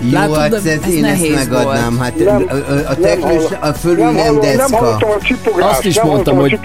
Jó, 0.00 0.10
Látod, 0.12 0.36
hát 0.36 0.50
de 0.50 0.56
ez, 0.56 0.64
ez 0.82 0.90
én 0.92 1.04
ezt 1.04 1.34
megadnám. 1.34 1.98
Hát 1.98 2.16
Nem, 2.24 2.44
a, 2.48 2.52
a, 2.54 2.90
a 2.90 2.94
nem 3.00 3.72
fölül 3.72 4.04
nem 4.04 4.14
nem 4.14 4.24
Nem 4.34 4.40
deszka. 4.40 4.76
hallottam 4.76 5.10
a 5.10 5.18
csipogást. 5.22 5.70
azt 5.70 5.84
is 5.84 5.94
nem 5.96 6.06
mondtam, 6.06 6.36
hogy 6.36 6.58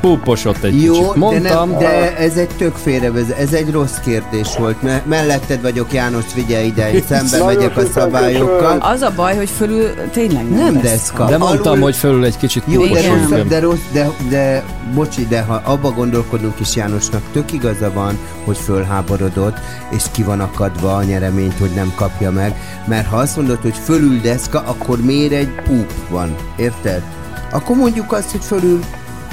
púposott 0.00 0.62
egy 0.62 0.82
Jó, 0.82 0.92
kicsit. 0.92 1.12
de, 1.12 1.18
Mondtam, 1.18 1.70
nem, 1.70 1.78
de 1.78 2.16
ez 2.16 2.36
egy 2.36 2.48
tök 2.58 2.74
félrevezet, 2.76 3.38
ez 3.38 3.52
egy 3.52 3.70
rossz 3.72 3.96
kérdés 4.04 4.48
volt. 4.58 4.82
Me- 4.82 5.06
melletted 5.06 5.62
vagyok, 5.62 5.92
János, 5.92 6.24
figyelj 6.26 6.66
ide, 6.66 6.92
én 6.92 7.02
szembe 7.08 7.44
megyek 7.44 7.76
a 7.76 7.82
szabályokkal. 7.94 8.78
az 8.80 9.00
a 9.00 9.12
baj, 9.16 9.36
hogy 9.36 9.50
fölül 9.56 9.88
tényleg 10.12 10.48
nem, 10.50 10.64
Nem 10.72 10.80
deszka. 10.82 11.24
de 11.24 11.38
mondtam, 11.38 11.72
alul- 11.72 11.84
hogy 11.84 11.96
fölül 11.96 12.24
egy 12.24 12.36
kicsit 12.36 12.62
Jó, 12.66 12.84
de 12.86 13.00
rossz, 13.08 13.42
de 13.48 13.60
rossz, 13.60 13.78
de, 13.92 14.10
de 14.28 14.62
bocsi, 14.94 15.26
de 15.26 15.40
ha 15.42 15.60
abba 15.64 15.90
gondolkodunk 15.90 16.60
is 16.60 16.76
Jánosnak, 16.76 17.22
tök 17.32 17.52
igaza 17.52 17.92
van, 17.92 18.18
hogy 18.44 18.56
fölháborodott, 18.56 19.56
és 19.90 20.02
ki 20.10 20.22
van 20.22 20.40
akadva 20.40 20.94
a 20.96 21.02
nyereményt, 21.02 21.58
hogy 21.58 21.70
nem 21.74 21.92
kapja 21.96 22.30
meg, 22.30 22.54
mert 22.86 23.06
ha 23.06 23.16
azt 23.16 23.36
mondod, 23.36 23.58
hogy 23.62 23.74
fölül 23.84 24.20
deszka, 24.20 24.62
akkor 24.66 25.00
miért 25.00 25.32
egy 25.32 25.48
púp 25.64 25.92
van, 26.08 26.34
érted? 26.56 27.02
Akkor 27.50 27.76
mondjuk 27.76 28.12
azt, 28.12 28.30
hogy 28.30 28.44
fölül 28.44 28.80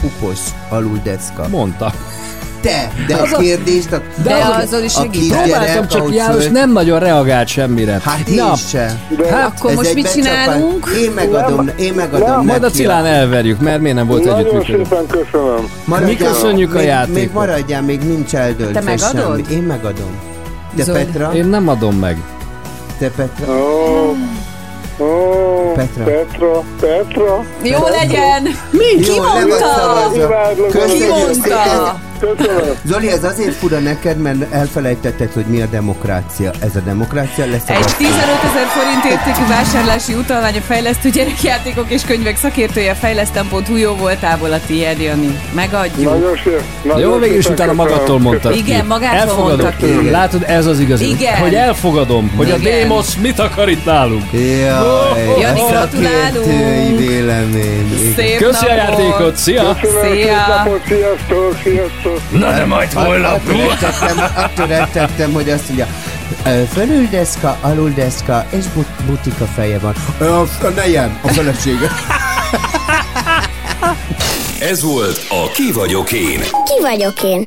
pupos, 0.01 0.39
alul 0.69 0.99
deszka. 1.03 1.47
Mondta. 1.49 1.93
Te, 2.61 2.91
de 3.07 3.15
Az 3.15 3.31
a 3.31 3.35
a- 3.35 3.39
kérdést 3.39 3.91
a, 3.91 4.01
De 4.23 4.33
a, 4.33 4.55
azon 4.57 4.83
is 4.83 4.95
a 4.95 4.99
segít. 5.01 5.11
kisgyerek, 5.21 5.43
Próbáltam, 5.51 5.87
csak 5.87 6.13
János 6.13 6.47
nem 6.47 6.71
nagyon 6.71 6.99
reagált 6.99 7.47
semmire. 7.47 7.99
Hát 8.03 8.27
én 8.27 8.35
Na, 8.35 8.55
se. 8.55 8.99
hát 9.31 9.53
Akkor 9.57 9.73
most 9.73 9.93
mit 9.93 10.11
csinálunk? 10.11 10.87
Én 11.01 11.11
megadom, 11.11 11.69
én 11.77 11.93
megadom 11.93 12.29
Nem, 12.29 12.45
majd 12.45 12.63
a 12.63 12.69
Cilán 12.69 13.05
elverjük, 13.05 13.59
mert 13.59 13.81
miért 13.81 13.95
nem 13.95 14.07
volt 14.07 14.23
Nagyon 14.23 14.39
együttműködő. 14.39 14.83
szépen 14.83 15.05
köszönöm. 15.07 15.67
Maradjál, 15.85 16.09
Mi 16.09 16.15
köszönjük 16.25 16.73
a 16.73 16.77
még, 16.77 16.85
játékot. 16.85 17.15
Még 17.19 17.31
maradjál, 17.33 17.81
még 17.81 17.99
nincs 18.01 18.35
eldöntve 18.35 18.79
Te 18.79 18.85
megadod? 18.85 19.45
semmi. 19.45 19.55
Én 19.57 19.63
megadom. 19.63 20.11
Te 20.75 20.83
Zoli. 20.83 21.03
Petra? 21.03 21.31
Én 21.33 21.45
nem 21.45 21.67
adom 21.67 21.95
meg. 21.95 22.17
Te 23.01 23.09
Petra? 23.09 23.47
Ó, 23.47 24.15
ó, 24.99 25.73
Petra. 25.73 26.03
Petra, 26.03 26.63
Petra. 26.79 27.43
Jó 27.63 27.87
legyen! 27.87 28.43
Mi? 28.71 29.01
Ki 29.03 29.15
Jó, 29.15 29.23
mondta? 29.23 30.11
Ki 30.87 31.07
mondta? 31.07 31.99
Köszönöm. 32.21 32.75
Zoli, 32.85 33.09
ez 33.11 33.23
azért 33.23 33.55
fura 33.55 33.79
neked, 33.79 34.17
mert 34.17 34.53
elfelejtetted, 34.53 35.31
hogy 35.33 35.45
mi 35.45 35.61
a 35.61 35.65
demokrácia. 35.65 36.51
Ez 36.59 36.75
a 36.75 36.79
demokrácia 36.79 37.45
lesz 37.45 37.61
a 37.69 37.71
Egy 37.73 37.95
15 37.97 38.17
ezer 38.49 38.65
forint 38.67 39.03
értékű 39.05 39.47
vásárlási 39.47 40.13
utalvány 40.13 40.57
a 40.57 40.61
fejlesztő 40.61 41.09
gyerekjátékok 41.09 41.89
és 41.89 42.01
könyvek 42.01 42.37
szakértője 42.37 42.93
fejlesztem.hu 42.93 43.75
jó 43.75 43.93
voltából 43.95 44.51
a 44.51 44.59
tiéd, 44.65 44.99
Jani. 45.01 45.39
Megadjuk. 45.53 46.11
Nagyon 46.13 46.39
szép. 46.43 46.61
nagyon 46.83 46.99
Jó, 47.11 47.17
végül 47.17 47.37
is 47.37 47.45
utána 47.49 47.73
magadtól 47.73 48.19
mondtad. 48.19 48.55
Igen, 48.55 48.85
magától 48.85 49.19
Elfogadom. 49.19 49.59
mondta 49.65 49.85
ki. 50.01 50.09
Látod, 50.09 50.43
ez 50.47 50.65
az 50.65 50.79
igazi. 50.79 51.09
Igen. 51.09 51.37
Hogy 51.37 51.53
elfogadom, 51.55 52.31
hogy 52.37 52.51
a 52.51 52.55
Igen. 52.55 52.71
Démosz 52.79 53.15
mit 53.15 53.39
akar 53.39 53.69
itt 53.69 53.85
nálunk. 53.85 54.23
Jaj, 54.31 55.39
Jani, 55.39 55.59
a 55.61 55.65
gratulálunk. 55.69 56.97
vélemény. 56.97 58.13
Szép 58.15 58.37
Köszi 58.37 58.65
a 58.65 58.75
napot. 58.75 58.99
játékot, 58.99 59.35
szia! 59.35 59.77
Köszönöm, 59.81 60.01
szép 60.03 60.21
Szia. 60.23 60.35
napot, 60.63 60.81
sziasztok, 60.87 61.57
sziasztok. 61.63 62.10
Na 62.31 62.51
de 62.51 62.65
majd 62.65 62.93
holnap. 62.93 63.33
Attól 63.33 63.57
rettegtem, 63.57 64.17
attól 64.35 64.67
rettegtem, 64.67 65.33
hogy 65.33 65.49
azt 65.49 65.67
mondja, 65.67 65.87
ö, 66.45 66.61
fölül 66.73 67.07
deszka, 67.11 67.57
alul 67.61 67.91
deszka, 67.95 68.45
és 68.49 68.65
but, 68.73 68.87
butika 69.05 69.45
feje 69.45 69.79
van. 69.79 69.93
A, 70.19 70.41
a 70.65 70.69
nejem, 70.75 71.19
a 71.21 71.27
felesége. 71.27 71.91
Ez 74.59 74.83
volt 74.83 75.25
a 75.29 75.51
Ki 75.53 75.71
vagyok 75.71 76.11
én. 76.11 76.39
Ki 76.39 76.81
vagyok 76.81 77.23
én? 77.23 77.45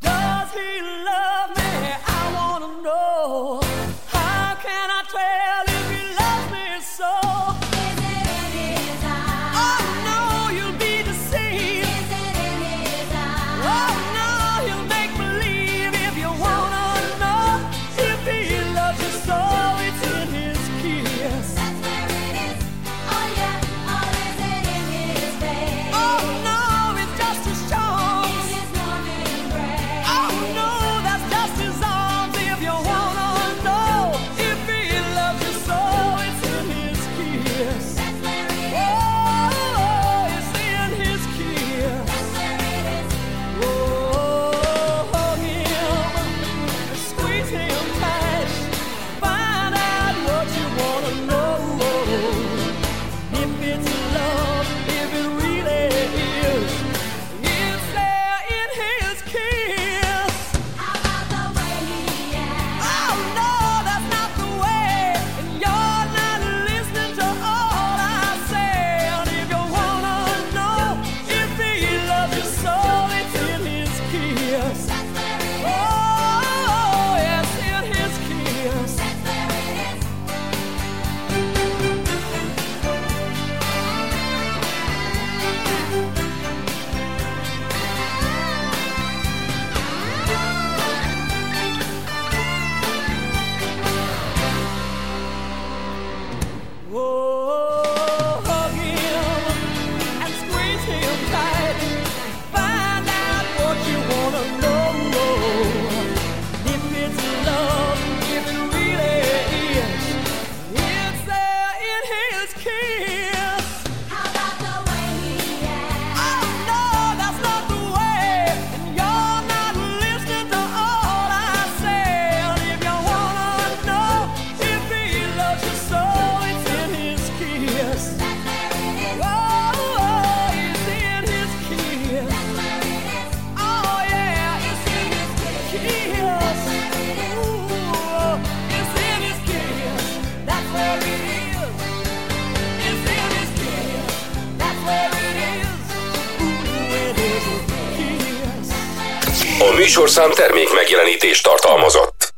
Műsorszám 150.16 150.46
termék 150.46 150.74
megjelenítést 150.74 151.42
tartalmazott. 151.42 152.32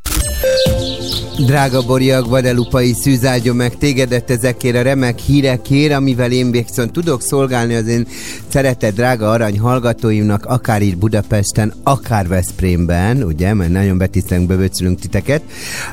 Drága 1.47 1.83
Boriak, 1.83 2.27
Guadalupai 2.27 2.93
szűzáldjon 2.93 3.57
meg 3.57 3.79
tégedet 3.79 4.31
ezekért 4.31 4.77
a 4.77 4.83
remek 4.83 5.19
hírekért, 5.19 5.93
amivel 5.93 6.33
én 6.33 6.51
viszont 6.51 6.93
tudok 6.93 7.23
szolgálni 7.23 7.75
az 7.75 7.87
én 7.87 8.07
szeretett 8.49 8.95
drága 8.95 9.31
arany 9.31 9.59
hallgatóimnak, 9.59 10.45
akár 10.45 10.83
itt 10.83 10.97
Budapesten, 10.97 11.75
akár 11.83 12.29
Veszprémben, 12.29 13.23
ugye, 13.23 13.55
mert 13.55 13.71
nagyon 13.71 13.99
betisztelünk, 13.99 14.49
bevöcsülünk 14.49 15.01
titeket. 15.01 15.43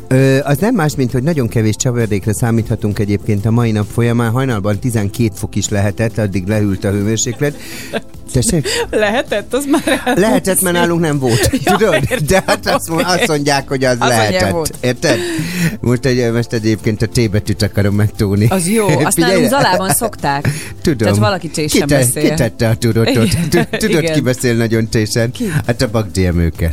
Ö, 0.07 0.37
az 0.43 0.57
nem 0.57 0.75
más, 0.75 0.95
mint 0.95 1.11
hogy 1.11 1.23
nagyon 1.23 1.47
kevés 1.47 1.75
csavardékra 1.75 2.33
számíthatunk 2.33 2.99
egyébként 2.99 3.45
a 3.45 3.51
mai 3.51 3.71
nap 3.71 3.87
folyamán. 3.93 4.31
Hajnalban 4.31 4.79
12 4.79 5.31
fok 5.35 5.55
is 5.55 5.69
lehetett, 5.69 6.17
addig 6.17 6.47
lehűlt 6.47 6.83
a 6.83 6.91
hőmérséklet. 6.91 7.55
Tessék? 8.33 8.67
Lehetett, 8.89 9.53
az 9.53 9.65
már 9.65 9.81
elmúlt. 9.87 10.19
Lehetett, 10.19 10.61
mert 10.61 10.75
nálunk 10.75 11.01
nem 11.01 11.19
volt. 11.19 11.49
Ja, 11.63 11.75
Tudod? 11.75 11.93
értem, 11.93 12.25
De 12.27 12.43
hát 12.45 12.67
azt, 12.67 12.89
mond- 12.89 13.05
azt 13.05 13.27
mondják, 13.27 13.67
hogy 13.67 13.83
az, 13.83 13.95
Az 13.99 14.07
lehetett. 14.07 14.73
Érted? 14.81 15.17
Most, 15.79 16.05
egy, 16.05 16.31
most 16.31 16.53
egyébként 16.53 17.01
a 17.01 17.05
T 17.07 17.29
betűt 17.31 17.61
akarom 17.61 17.95
megtúni. 17.95 18.47
Az 18.49 18.67
jó, 18.67 18.87
azt 18.87 19.13
Figyelj, 19.13 19.31
nálunk 19.33 19.49
Zalában 19.49 19.89
szokták. 19.89 20.49
Tudom. 20.81 20.97
Tehát 20.97 21.17
valaki 21.17 21.47
tésen 21.47 21.81
Ki 21.81 21.87
te- 21.87 21.97
beszél. 21.97 22.29
Ki 22.29 22.33
tette 22.35 22.67
a 22.69 22.75
tudotot? 22.75 23.09
Igen, 23.23 23.49
Tud- 23.49 23.67
Tudod, 23.77 24.11
ki 24.11 24.19
beszél 24.21 24.55
nagyon 24.55 24.87
tésen? 24.89 25.31
Hát 25.65 25.81
a 25.81 25.87
Bagdi 25.91 26.25
Emőke. 26.25 26.71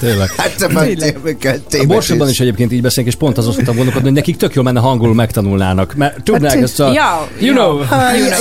Tényleg. 0.00 0.30
Hát 0.36 0.62
a 0.62 0.68
Bagdi 0.68 1.12
Emőke. 1.14 1.56
A 1.72 1.84
Borsodban 1.86 2.28
is 2.28 2.40
egyébként 2.40 2.72
így 2.72 2.82
beszélünk, 2.82 3.12
és 3.12 3.18
pont 3.18 3.38
azon 3.38 3.52
szoktam 3.52 3.74
gondolkodni, 3.74 4.06
hogy 4.08 4.16
nekik 4.16 4.36
tök 4.36 4.54
jól 4.54 4.64
menne, 4.64 4.80
ha 4.80 4.88
angolul 4.90 5.14
megtanulnának. 5.14 5.94
Mert 5.94 6.22
tudnák 6.22 6.52
Hát, 6.52 6.62
ezt 6.62 6.80
a... 6.80 6.92
ja, 6.92 7.28
you 7.40 7.54
ja. 7.54 7.62
know. 7.62 7.76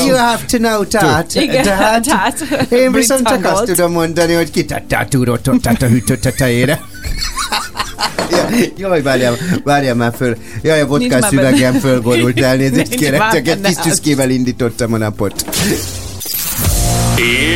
You, 0.08 0.16
have 0.16 0.40
to 0.50 0.58
know 0.58 0.86
that. 0.86 1.36
Igen, 1.36 1.64
tehát. 1.64 2.39
Én 2.70 2.92
viszont 2.92 3.28
csak 3.28 3.46
azt 3.46 3.64
tudom 3.64 3.92
mondani, 3.92 4.34
hogy 4.34 4.52
kitette 4.52 4.98
a 4.98 5.08
tudotot, 5.08 5.62
tehát 5.62 5.82
a 5.82 5.88
hűtő 5.88 6.18
tetejére. 6.18 6.82
Jaj, 8.78 9.02
várjál, 9.02 9.38
várjál 9.64 9.96
már 9.96 10.14
föl. 10.18 10.38
Jaj, 10.62 10.82
a 10.82 10.88
vodkás 10.88 11.26
szüvegem 11.26 11.74
fölgorult, 11.74 12.42
elnézést 12.50 12.96
kérek, 12.96 13.32
csak 13.32 13.48
egy 13.48 13.62
kis 13.62 13.76
tüszkével 13.76 14.30
indítottam 14.30 14.94
a 14.94 14.98
napot. 14.98 15.46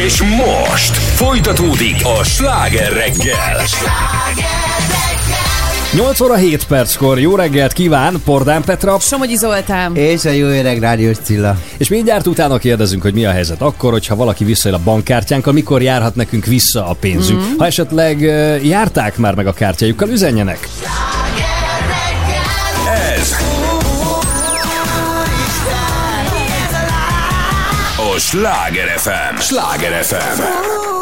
És 0.05 0.21
most 0.21 0.95
folytatódik 0.97 1.95
a 2.19 2.23
sláger 2.23 2.93
reggel. 2.93 3.65
8 5.95 6.19
óra 6.19 6.35
7 6.35 6.65
perckor. 6.65 7.19
Jó 7.19 7.35
reggelt 7.35 7.73
kíván, 7.73 8.21
Pordán 8.25 8.61
Petra. 8.63 8.99
Somogyi 8.99 9.35
Zoltán. 9.35 9.95
És 9.95 10.25
a 10.25 10.29
jó 10.29 10.47
öreg 10.47 10.79
rádiós 10.79 11.17
Cilla. 11.23 11.57
És 11.77 11.87
mindjárt 11.89 12.27
utána 12.27 12.57
kérdezünk, 12.57 13.01
hogy 13.01 13.13
mi 13.13 13.25
a 13.25 13.31
helyzet 13.31 13.61
akkor, 13.61 13.91
hogyha 13.91 14.15
valaki 14.15 14.43
visszaél 14.43 14.73
a 14.75 14.79
bankkártyánkkal, 14.83 15.53
mikor 15.53 15.81
járhat 15.81 16.15
nekünk 16.15 16.45
vissza 16.45 16.87
a 16.87 16.93
pénzünk. 16.93 17.39
Mhm. 17.39 17.57
Ha 17.57 17.65
esetleg 17.65 18.19
járták 18.63 19.17
már 19.17 19.35
meg 19.35 19.47
a 19.47 19.53
kártyájukkal, 19.53 20.09
üzenjenek. 20.09 20.67
Ez 23.15 23.35
a 28.15 28.19
Sláger 28.19 28.87
FM. 28.97 29.39
Sláger 29.39 30.03
FM. 30.03 30.92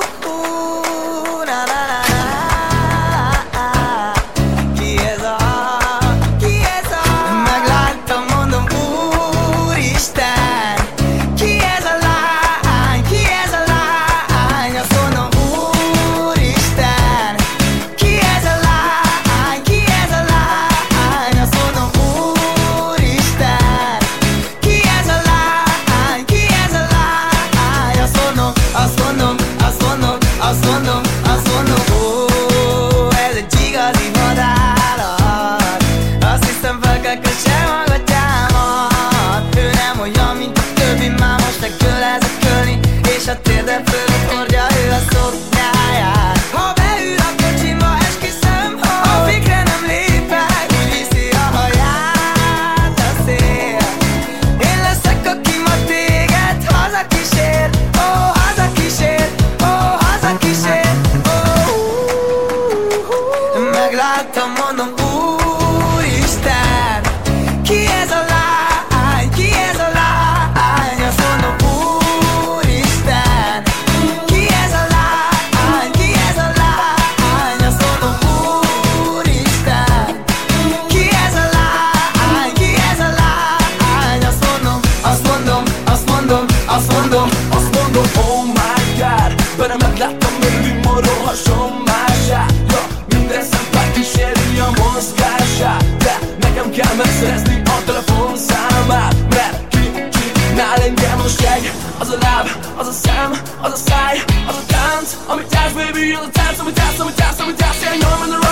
Tánc, 106.11 106.19
baby 106.19 106.23
Az 106.23 106.27
a 106.27 106.31
tánc, 106.31 106.59
amit 106.59 106.73
tánc, 106.73 106.99
amit 106.99 107.15
tánc, 107.15 107.39
amit 107.39 107.55
tánc 107.55 107.81
Yeah, 107.81 107.97
nyom 107.97 108.23
in 108.23 108.29
the 108.29 108.37
rock 108.37 108.50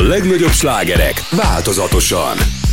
legnagyobb 0.00 0.52
slágerek 0.52 1.22
változatosan. 1.30 2.65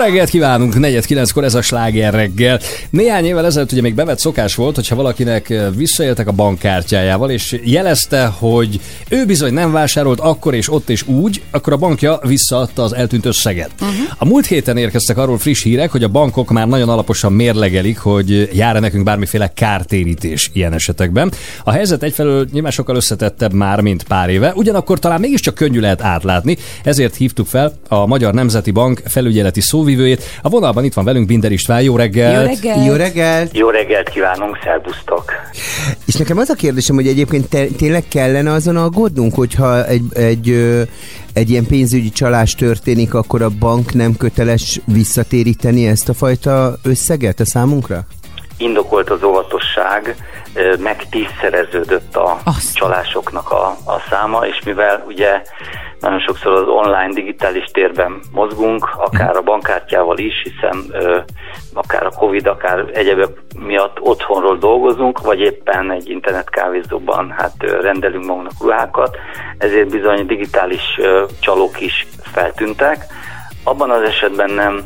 Reggelt 0.00 0.28
kívánunk, 0.28 0.74
49-kor 0.76 1.44
ez 1.44 1.54
a 1.54 1.62
sláger 1.62 2.14
reggel. 2.14 2.60
Néhány 2.90 3.24
évvel 3.24 3.46
ezelőtt 3.46 3.72
ugye 3.72 3.80
még 3.80 3.94
bevett 3.94 4.18
szokás 4.18 4.54
volt, 4.54 4.74
hogyha 4.74 4.96
valakinek 4.96 5.54
visszaéltek 5.76 6.28
a 6.28 6.32
bankkártyájával, 6.32 7.30
és 7.30 7.60
jelezte, 7.64 8.26
hogy 8.26 8.80
ő 9.10 9.24
bizony 9.26 9.52
nem 9.52 9.72
vásárolt 9.72 10.20
akkor 10.20 10.54
és 10.54 10.72
ott 10.72 10.90
és 10.90 11.06
úgy, 11.06 11.42
akkor 11.50 11.72
a 11.72 11.76
bankja 11.76 12.18
visszaadta 12.22 12.82
az 12.82 12.92
eltűnt 12.92 13.26
összeget. 13.26 13.70
Uh-huh. 13.80 13.96
A 14.18 14.24
múlt 14.24 14.46
héten 14.46 14.76
érkeztek 14.76 15.18
arról 15.18 15.38
friss 15.38 15.62
hírek, 15.62 15.90
hogy 15.90 16.02
a 16.02 16.08
bankok 16.08 16.50
már 16.50 16.68
nagyon 16.68 16.88
alaposan 16.88 17.32
mérlegelik, 17.32 17.98
hogy 17.98 18.56
jár-e 18.56 18.80
nekünk 18.80 19.04
bármiféle 19.04 19.52
kártérítés 19.54 20.50
ilyen 20.52 20.72
esetekben. 20.72 21.32
A 21.64 21.70
helyzet 21.70 22.02
egyfelől 22.02 22.46
nyilván 22.52 22.72
sokkal 22.72 22.96
összetettebb 22.96 23.52
már, 23.52 23.80
mint 23.80 24.02
pár 24.02 24.28
éve, 24.28 24.52
ugyanakkor 24.54 24.98
talán 24.98 25.20
mégiscsak 25.20 25.54
könnyű 25.54 25.80
lehet 25.80 26.02
átlátni, 26.02 26.56
ezért 26.84 27.16
hívtuk 27.16 27.46
fel 27.46 27.72
a 27.88 28.06
Magyar 28.06 28.34
Nemzeti 28.34 28.70
Bank 28.70 29.02
felügyeleti 29.04 29.60
szóvivőjét. 29.60 30.24
A 30.42 30.48
vonalban 30.48 30.84
itt 30.84 30.94
van 30.94 31.04
velünk 31.04 31.26
Binder 31.26 31.52
István, 31.52 31.82
jó 31.82 31.96
reggel! 31.96 32.50
Jó 32.86 32.92
reggelt! 32.94 33.56
Jó 33.56 33.68
reggelt 33.68 34.08
kívánunk, 34.08 34.58
szervusztok! 34.64 35.29
És 36.10 36.16
nekem 36.16 36.38
az 36.38 36.48
a 36.48 36.54
kérdésem, 36.54 36.96
hogy 36.96 37.06
egyébként 37.06 37.48
te, 37.48 37.66
tényleg 37.66 38.04
kellene 38.08 38.52
azon 38.52 38.76
aggódnunk, 38.76 39.34
hogyha 39.34 39.84
egy, 39.84 40.02
egy, 40.12 40.48
egy 41.34 41.50
ilyen 41.50 41.66
pénzügyi 41.66 42.10
csalás 42.10 42.54
történik, 42.54 43.14
akkor 43.14 43.42
a 43.42 43.48
bank 43.58 43.92
nem 43.92 44.16
köteles 44.16 44.80
visszatéríteni 44.84 45.86
ezt 45.86 46.08
a 46.08 46.14
fajta 46.14 46.72
összeget 46.84 47.40
a 47.40 47.44
számunkra? 47.44 48.00
Indokolt 48.56 49.10
az 49.10 49.22
óvatosság, 49.22 50.16
meg 50.78 51.08
tízszereződött 51.10 52.16
a 52.16 52.40
csalásoknak 52.74 53.50
a, 53.50 53.66
a 53.66 54.02
száma, 54.10 54.46
és 54.46 54.62
mivel 54.64 55.04
ugye 55.06 55.42
nagyon 56.00 56.20
sokszor 56.20 56.52
az 56.52 56.68
online 56.68 57.12
digitális 57.12 57.64
térben 57.72 58.20
mozgunk, 58.32 58.88
akár 58.96 59.36
a 59.36 59.42
bankkártyával 59.42 60.18
is, 60.18 60.42
hiszen 60.42 60.84
ö, 60.90 61.18
akár 61.74 62.06
a 62.06 62.10
Covid, 62.18 62.46
akár 62.46 62.90
egyebek 62.92 63.28
miatt 63.58 64.00
otthonról 64.00 64.29
dolgozunk, 64.60 65.20
vagy 65.20 65.40
éppen 65.40 65.90
egy 65.90 66.08
internetkávézóban 66.08 67.30
hát 67.30 67.54
rendelünk 67.80 68.24
magunknak 68.24 68.60
ruhákat, 68.60 69.16
ezért 69.58 69.88
bizony 69.88 70.26
digitális 70.26 71.00
csalók 71.40 71.80
is 71.80 72.06
feltűntek. 72.32 73.06
Abban 73.64 73.90
az 73.90 74.02
esetben 74.02 74.50
nem 74.50 74.84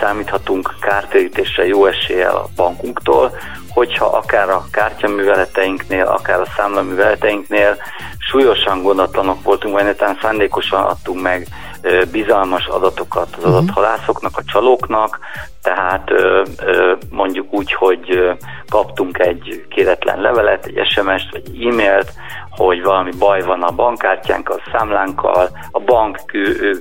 számíthatunk 0.00 0.74
kártérítésre 0.80 1.66
jó 1.66 1.86
eséllyel 1.86 2.36
a 2.36 2.48
bankunktól, 2.56 3.30
hogyha 3.74 4.06
akár 4.06 4.50
a 4.50 4.64
kártyaműveleteinknél, 4.70 6.06
akár 6.06 6.40
a 6.40 6.52
számlaműveleteinknél 6.56 7.76
súlyosan 8.18 8.82
gondatlanok 8.82 9.42
voltunk, 9.42 9.74
vagy 9.74 9.84
netán 9.84 10.18
szándékosan 10.22 10.84
adtunk 10.84 11.22
meg 11.22 11.46
bizalmas 12.10 12.66
adatokat 12.66 13.28
az 13.36 13.44
adathalászoknak, 13.44 14.36
a 14.36 14.42
csalóknak, 14.52 15.18
tehát 15.62 16.10
mondjuk 17.10 17.52
úgy, 17.52 17.72
hogy 17.72 18.36
kaptunk 18.68 19.18
egy 19.18 19.66
kéretlen 19.68 20.20
levelet, 20.20 20.66
egy 20.66 20.86
SMS-t, 20.86 21.32
vagy 21.32 21.66
e-mailt, 21.66 22.12
hogy 22.56 22.82
valami 22.82 23.10
baj 23.18 23.42
van 23.42 23.62
a 23.62 23.70
bankkártyánkkal, 23.70 24.60
a 24.64 24.70
számlánkkal, 24.72 25.50
a 25.70 25.80
bank 25.80 26.18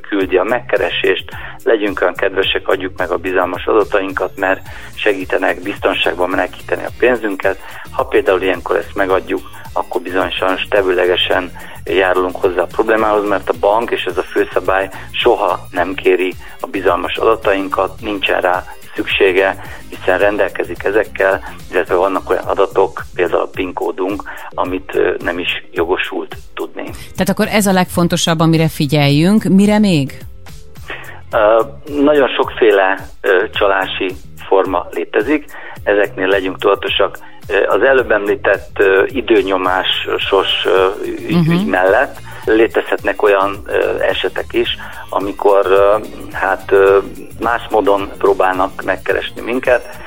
küldi 0.09 0.37
a 0.37 0.43
megkeresést, 0.43 1.29
legyünk 1.63 2.01
olyan 2.01 2.13
kedvesek, 2.13 2.67
adjuk 2.67 2.97
meg 2.97 3.09
a 3.09 3.17
bizalmas 3.17 3.65
adatainkat, 3.65 4.37
mert 4.37 4.61
segítenek 4.95 5.61
biztonságban 5.61 6.29
menekíteni 6.29 6.83
a 6.83 6.95
pénzünket. 6.99 7.59
Ha 7.91 8.03
például 8.03 8.41
ilyenkor 8.41 8.75
ezt 8.75 8.95
megadjuk, 8.95 9.41
akkor 9.73 10.01
bizony 10.01 10.31
sajnos 10.31 10.67
tevőlegesen 10.69 11.51
járulunk 11.85 12.35
hozzá 12.35 12.61
a 12.61 12.65
problémához, 12.65 13.27
mert 13.27 13.49
a 13.49 13.59
bank, 13.59 13.91
és 13.91 14.03
ez 14.03 14.17
a 14.17 14.23
főszabály, 14.23 14.89
soha 15.11 15.59
nem 15.71 15.93
kéri 15.93 16.33
a 16.59 16.67
bizalmas 16.67 17.17
adatainkat, 17.17 18.01
nincsen 18.01 18.41
rá 18.41 18.63
szüksége, 18.95 19.55
hiszen 19.89 20.17
rendelkezik 20.19 20.83
ezekkel, 20.83 21.39
illetve 21.71 21.95
vannak 21.95 22.29
olyan 22.29 22.43
adatok, 22.43 23.03
például 23.15 23.41
a 23.41 23.49
PIN 23.53 23.73
kódunk, 23.73 24.23
amit 24.49 25.21
nem 25.23 25.39
is 25.39 25.63
jogosult 25.71 26.35
tudni. 26.53 26.83
Tehát 26.83 27.29
akkor 27.29 27.47
ez 27.51 27.65
a 27.65 27.71
legfontosabb, 27.71 28.39
amire 28.39 28.67
figyeljünk. 28.67 29.43
Mire 29.43 29.79
még? 29.79 30.17
Ö, 31.31 31.63
Nagyon 32.01 32.27
sokféle 32.27 32.97
ö, 33.21 33.45
csalási 33.53 34.15
forma 34.51 34.87
létezik, 34.91 35.45
ezeknél 35.83 36.27
legyünk 36.27 36.59
tudatosak. 36.59 37.17
Az 37.67 37.81
előbb 37.81 38.11
említett 38.11 38.83
időnyomásos 39.05 40.67
ügy, 41.27 41.47
ügy 41.47 41.65
mellett 41.65 42.17
létezhetnek 42.45 43.21
olyan 43.21 43.61
esetek 43.99 44.45
is, 44.51 44.77
amikor 45.09 45.65
hát 46.31 46.71
más 47.39 47.61
módon 47.69 48.11
próbálnak 48.17 48.83
megkeresni 48.83 49.41
minket. 49.41 49.99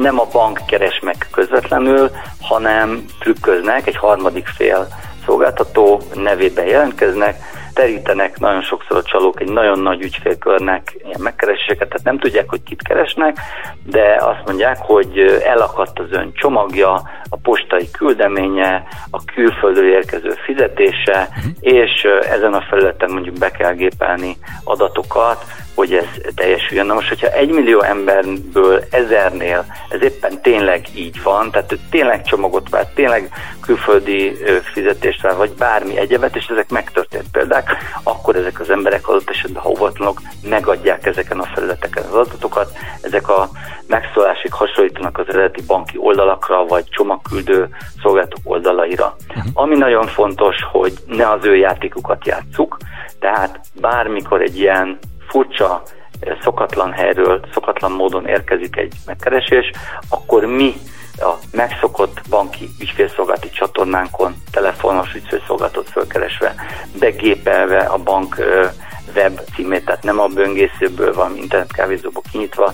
Nem 0.00 0.20
a 0.20 0.28
bank 0.32 0.60
keres 0.66 1.00
meg 1.02 1.26
közvetlenül, 1.32 2.10
hanem 2.40 3.04
trükköznek, 3.20 3.86
egy 3.86 3.96
harmadik 3.96 4.46
fél 4.46 4.88
szolgáltató 5.26 6.00
nevében 6.14 6.66
jelentkeznek, 6.66 7.36
terítenek 7.78 8.38
nagyon 8.38 8.62
sokszor 8.62 8.96
a 8.96 9.02
csalók 9.02 9.40
egy 9.40 9.50
nagyon 9.52 9.78
nagy 9.78 10.02
ügyfélkörnek 10.02 10.96
ilyen 11.04 11.20
megkereséseket, 11.20 11.88
tehát 11.88 12.04
nem 12.04 12.18
tudják, 12.18 12.48
hogy 12.48 12.62
kit 12.62 12.82
keresnek, 12.82 13.36
de 13.84 14.16
azt 14.20 14.42
mondják, 14.46 14.76
hogy 14.80 15.40
elakadt 15.44 15.98
az 15.98 16.06
ön 16.10 16.32
csomagja, 16.34 16.92
a 17.28 17.36
postai 17.42 17.90
küldeménye, 17.90 18.86
a 19.10 19.24
külföldről 19.24 19.92
érkező 19.92 20.34
fizetése, 20.44 21.28
és 21.60 22.04
ö, 22.04 22.18
ezen 22.30 22.54
a 22.54 22.66
felületen 22.68 23.10
mondjuk 23.10 23.38
be 23.38 23.50
kell 23.50 23.72
gépelni 23.72 24.36
adatokat, 24.64 25.44
hogy 25.78 25.92
ez 25.92 26.06
teljesüljön. 26.34 26.86
Na 26.86 26.94
most, 26.94 27.08
hogyha 27.08 27.28
egy 27.28 27.50
millió 27.50 27.82
emberből 27.82 28.82
ezernél 28.90 29.64
ez 29.88 30.02
éppen 30.02 30.40
tényleg 30.42 30.86
így 30.94 31.22
van, 31.22 31.50
tehát 31.50 31.78
tényleg 31.90 32.22
csomagot 32.22 32.68
vár, 32.68 32.86
tényleg 32.94 33.30
külföldi 33.60 34.36
fizetést 34.72 35.22
vár, 35.22 35.36
vagy 35.36 35.50
bármi 35.50 35.98
egyebet, 35.98 36.36
és 36.36 36.46
ezek 36.46 36.70
megtörtént 36.70 37.30
példák, 37.32 37.76
akkor 38.02 38.36
ezek 38.36 38.60
az 38.60 38.70
emberek 38.70 39.08
adott 39.08 39.30
esetben, 39.30 39.62
ha 39.62 39.68
óvatlanok, 39.68 40.20
megadják 40.42 41.06
ezeken 41.06 41.38
a 41.38 41.50
felületeken 41.54 42.04
az 42.04 42.14
adatokat. 42.14 42.72
Ezek 43.00 43.28
a 43.28 43.48
megszólásig 43.86 44.52
hasonlítanak 44.52 45.18
az 45.18 45.28
eredeti 45.28 45.62
banki 45.66 45.98
oldalakra, 45.98 46.64
vagy 46.64 46.84
csomagküldő 46.88 47.68
szolgáltatók 48.02 48.52
oldalaira. 48.52 49.16
Ami 49.52 49.76
nagyon 49.76 50.06
fontos, 50.06 50.56
hogy 50.70 50.92
ne 51.06 51.30
az 51.30 51.44
ő 51.44 51.56
játékukat 51.56 52.26
játsszuk, 52.26 52.76
tehát 53.18 53.60
bármikor 53.80 54.40
egy 54.40 54.58
ilyen 54.58 54.98
furcsa, 55.28 55.82
eh, 56.20 56.36
szokatlan 56.42 56.92
helyről, 56.92 57.40
szokatlan 57.52 57.92
módon 57.92 58.26
érkezik 58.26 58.76
egy 58.76 58.92
megkeresés, 59.06 59.70
akkor 60.08 60.44
mi 60.44 60.74
a 61.20 61.38
megszokott 61.52 62.20
banki 62.28 62.68
ügyfélszolgálati 62.80 63.50
csatornánkon, 63.50 64.34
telefonos 64.50 65.14
ügyfélszolgálatot 65.14 65.88
fölkeresve, 65.90 66.54
begépelve 66.98 67.78
a 67.78 67.98
bank 67.98 68.38
ö, 68.38 68.66
web 69.14 69.40
címét, 69.54 69.84
tehát 69.84 70.02
nem 70.02 70.20
a 70.20 70.26
böngészőből, 70.26 71.14
valami 71.14 71.38
internetkávézóból 71.38 72.22
kinyitva, 72.30 72.72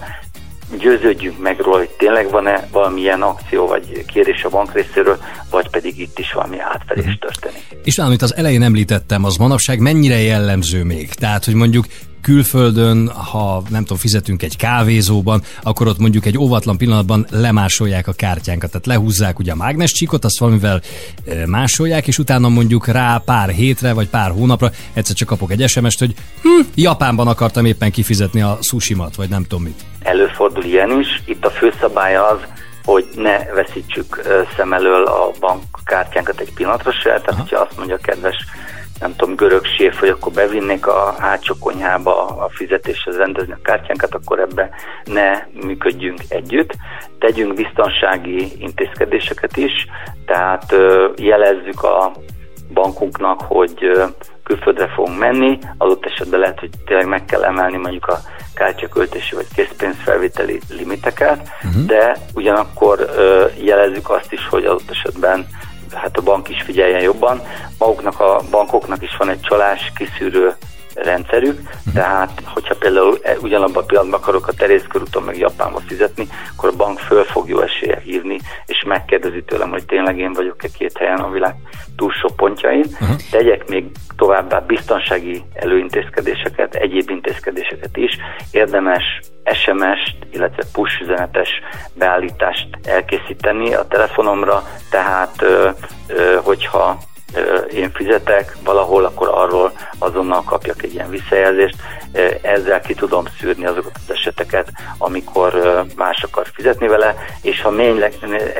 győződjünk 0.78 1.38
meg 1.38 1.60
róla, 1.60 1.78
hogy 1.78 1.90
tényleg 1.90 2.30
van-e 2.30 2.68
valamilyen 2.72 3.22
akció 3.22 3.66
vagy 3.66 4.04
kérés 4.04 4.44
a 4.44 4.48
bank 4.48 4.72
részéről, 4.72 5.18
vagy 5.50 5.70
pedig 5.70 6.00
itt 6.00 6.18
is 6.18 6.32
valami 6.32 6.58
átfelés 6.58 7.18
történik. 7.20 7.62
És 7.84 7.98
amit 7.98 8.22
az 8.22 8.36
elején 8.36 8.62
említettem, 8.62 9.24
az 9.24 9.36
manapság 9.36 9.78
mennyire 9.78 10.20
jellemző 10.20 10.84
még? 10.84 11.14
Tehát, 11.14 11.44
hogy 11.44 11.54
mondjuk 11.54 11.84
külföldön, 12.24 13.08
ha 13.08 13.62
nem 13.68 13.80
tudom, 13.80 13.98
fizetünk 13.98 14.42
egy 14.42 14.56
kávézóban, 14.56 15.42
akkor 15.62 15.86
ott 15.86 15.98
mondjuk 15.98 16.26
egy 16.26 16.38
óvatlan 16.38 16.76
pillanatban 16.76 17.26
lemásolják 17.30 18.08
a 18.08 18.12
kártyánkat. 18.12 18.70
Tehát 18.70 18.86
lehúzzák 18.86 19.38
ugye 19.38 19.52
a 19.52 19.56
mágnescsíkot, 19.56 20.24
azt 20.24 20.38
valamivel 20.38 20.80
másolják, 21.46 22.06
és 22.06 22.18
utána 22.18 22.48
mondjuk 22.48 22.86
rá 22.86 23.22
pár 23.24 23.48
hétre 23.48 23.92
vagy 23.92 24.08
pár 24.08 24.30
hónapra 24.30 24.70
egyszer 24.92 25.16
csak 25.16 25.28
kapok 25.28 25.50
egy 25.50 25.68
SMS-t, 25.68 25.98
hogy 25.98 26.14
hm, 26.42 26.60
Japánban 26.74 27.28
akartam 27.28 27.64
éppen 27.64 27.90
kifizetni 27.90 28.42
a 28.42 28.58
sushimat, 28.60 29.16
vagy 29.16 29.28
nem 29.28 29.42
tudom 29.42 29.64
mit. 29.64 29.80
Előfordul 30.02 30.64
ilyen 30.64 31.00
is. 31.00 31.22
Itt 31.26 31.44
a 31.44 31.50
főszabály 31.50 32.16
az, 32.16 32.38
hogy 32.84 33.06
ne 33.16 33.44
veszítsük 33.54 34.22
szem 34.56 34.72
elől 34.72 35.04
a 35.04 35.30
bankkártyánkat 35.40 36.40
egy 36.40 36.52
pillanatra 36.54 36.92
se, 36.92 37.20
tehát 37.24 37.40
hogyha 37.40 37.60
azt 37.60 37.76
mondja 37.76 37.94
a 37.94 37.98
kedves 38.02 38.36
nem 39.00 39.16
tudom, 39.16 39.34
görög 39.34 39.64
séf, 39.64 39.98
hogy 39.98 40.08
akkor 40.08 40.32
bevinnék 40.32 40.86
a 40.86 41.14
hátsó 41.18 41.54
konyhába 41.60 42.26
a 42.26 42.48
fizetéshez 42.48 43.16
rendezni 43.16 43.52
a 43.52 43.62
kártyánkat, 43.62 44.14
akkor 44.14 44.38
ebbe 44.38 44.70
ne 45.04 45.46
működjünk 45.64 46.20
együtt. 46.28 46.72
Tegyünk 47.18 47.54
biztonsági 47.54 48.52
intézkedéseket 48.58 49.56
is, 49.56 49.72
tehát 50.26 50.74
jelezzük 51.16 51.82
a 51.82 52.12
bankunknak, 52.72 53.40
hogy 53.40 53.90
külföldre 54.44 54.88
fogunk 54.88 55.18
menni, 55.18 55.58
adott 55.78 56.06
esetben 56.06 56.40
lehet, 56.40 56.60
hogy 56.60 56.70
tényleg 56.86 57.08
meg 57.08 57.24
kell 57.24 57.44
emelni 57.44 57.76
mondjuk 57.76 58.06
a 58.06 58.18
kártyaköltési 58.54 59.34
vagy 59.34 59.46
készpénzfelvételi 59.54 60.60
limiteket, 60.68 61.48
uh-huh. 61.64 61.84
de 61.84 62.16
ugyanakkor 62.34 63.10
jelezzük 63.60 64.10
azt 64.10 64.32
is, 64.32 64.46
hogy 64.48 64.64
adott 64.64 64.90
esetben 64.90 65.46
hát 65.94 66.16
a 66.16 66.22
bank 66.22 66.48
is 66.48 66.62
figyeljen 66.62 67.00
jobban. 67.00 67.42
Maguknak 67.78 68.20
a 68.20 68.40
bankoknak 68.50 69.02
is 69.02 69.16
van 69.16 69.28
egy 69.28 69.40
csalás 69.40 69.92
kiszűrő 69.96 70.56
rendszerük, 70.94 71.60
tehát 71.94 72.42
hogyha 72.44 72.74
például 72.74 73.18
e- 73.22 73.36
ugyanabban 73.40 73.82
a 73.82 73.86
pillanatban 73.86 74.20
akarok 74.20 74.48
a 74.48 74.52
Terész 74.52 74.84
körúton 74.88 75.22
meg 75.22 75.38
Japánba 75.38 75.80
fizetni, 75.86 76.28
akkor 76.56 76.68
a 76.68 76.76
bank 76.76 76.98
föl 76.98 77.24
fog 77.24 77.48
jó 77.48 77.60
esélye 77.60 78.00
hívni, 78.04 78.40
és 78.66 78.84
megkérdezi 78.86 79.42
tőlem, 79.42 79.70
hogy 79.70 79.86
tényleg 79.86 80.18
én 80.18 80.32
vagyok-e 80.32 80.68
két 80.78 80.98
helyen 80.98 81.20
a 81.20 81.30
világ 81.30 81.54
túlsó 81.96 82.28
pontjain. 82.36 82.84
Uh-huh. 83.00 83.16
Tegyek 83.30 83.68
még 83.68 83.84
továbbá 84.16 84.58
biztonsági 84.58 85.44
előintézkedéseket, 85.54 86.74
egyéb 86.74 87.10
intézkedéseket 87.10 87.96
is. 87.96 88.18
Érdemes 88.50 89.20
SMS-t, 89.52 90.16
illetve 90.32 90.62
push 90.72 91.00
üzenetes 91.00 91.48
beállítást 91.94 92.68
elkészíteni 92.84 93.74
a 93.74 93.86
telefonomra, 93.88 94.62
tehát 94.90 95.44
hogyha 96.42 96.98
én 97.72 97.90
fizetek 97.92 98.56
valahol, 98.64 99.04
akkor 99.04 99.28
arról 99.28 99.72
azonnal 99.98 100.42
kapjak 100.42 100.82
egy 100.82 100.94
ilyen 100.94 101.10
visszajelzést. 101.10 101.76
Ezzel 102.42 102.80
ki 102.80 102.94
tudom 102.94 103.24
szűrni 103.40 103.66
azokat 103.66 103.92
az 103.94 104.14
eseteket, 104.14 104.68
amikor 104.98 105.84
más 105.96 106.22
akar 106.22 106.46
fizetni 106.52 106.86
vele, 106.86 107.14
és 107.42 107.62
ha 107.62 107.74
tényleg, 107.76 108.14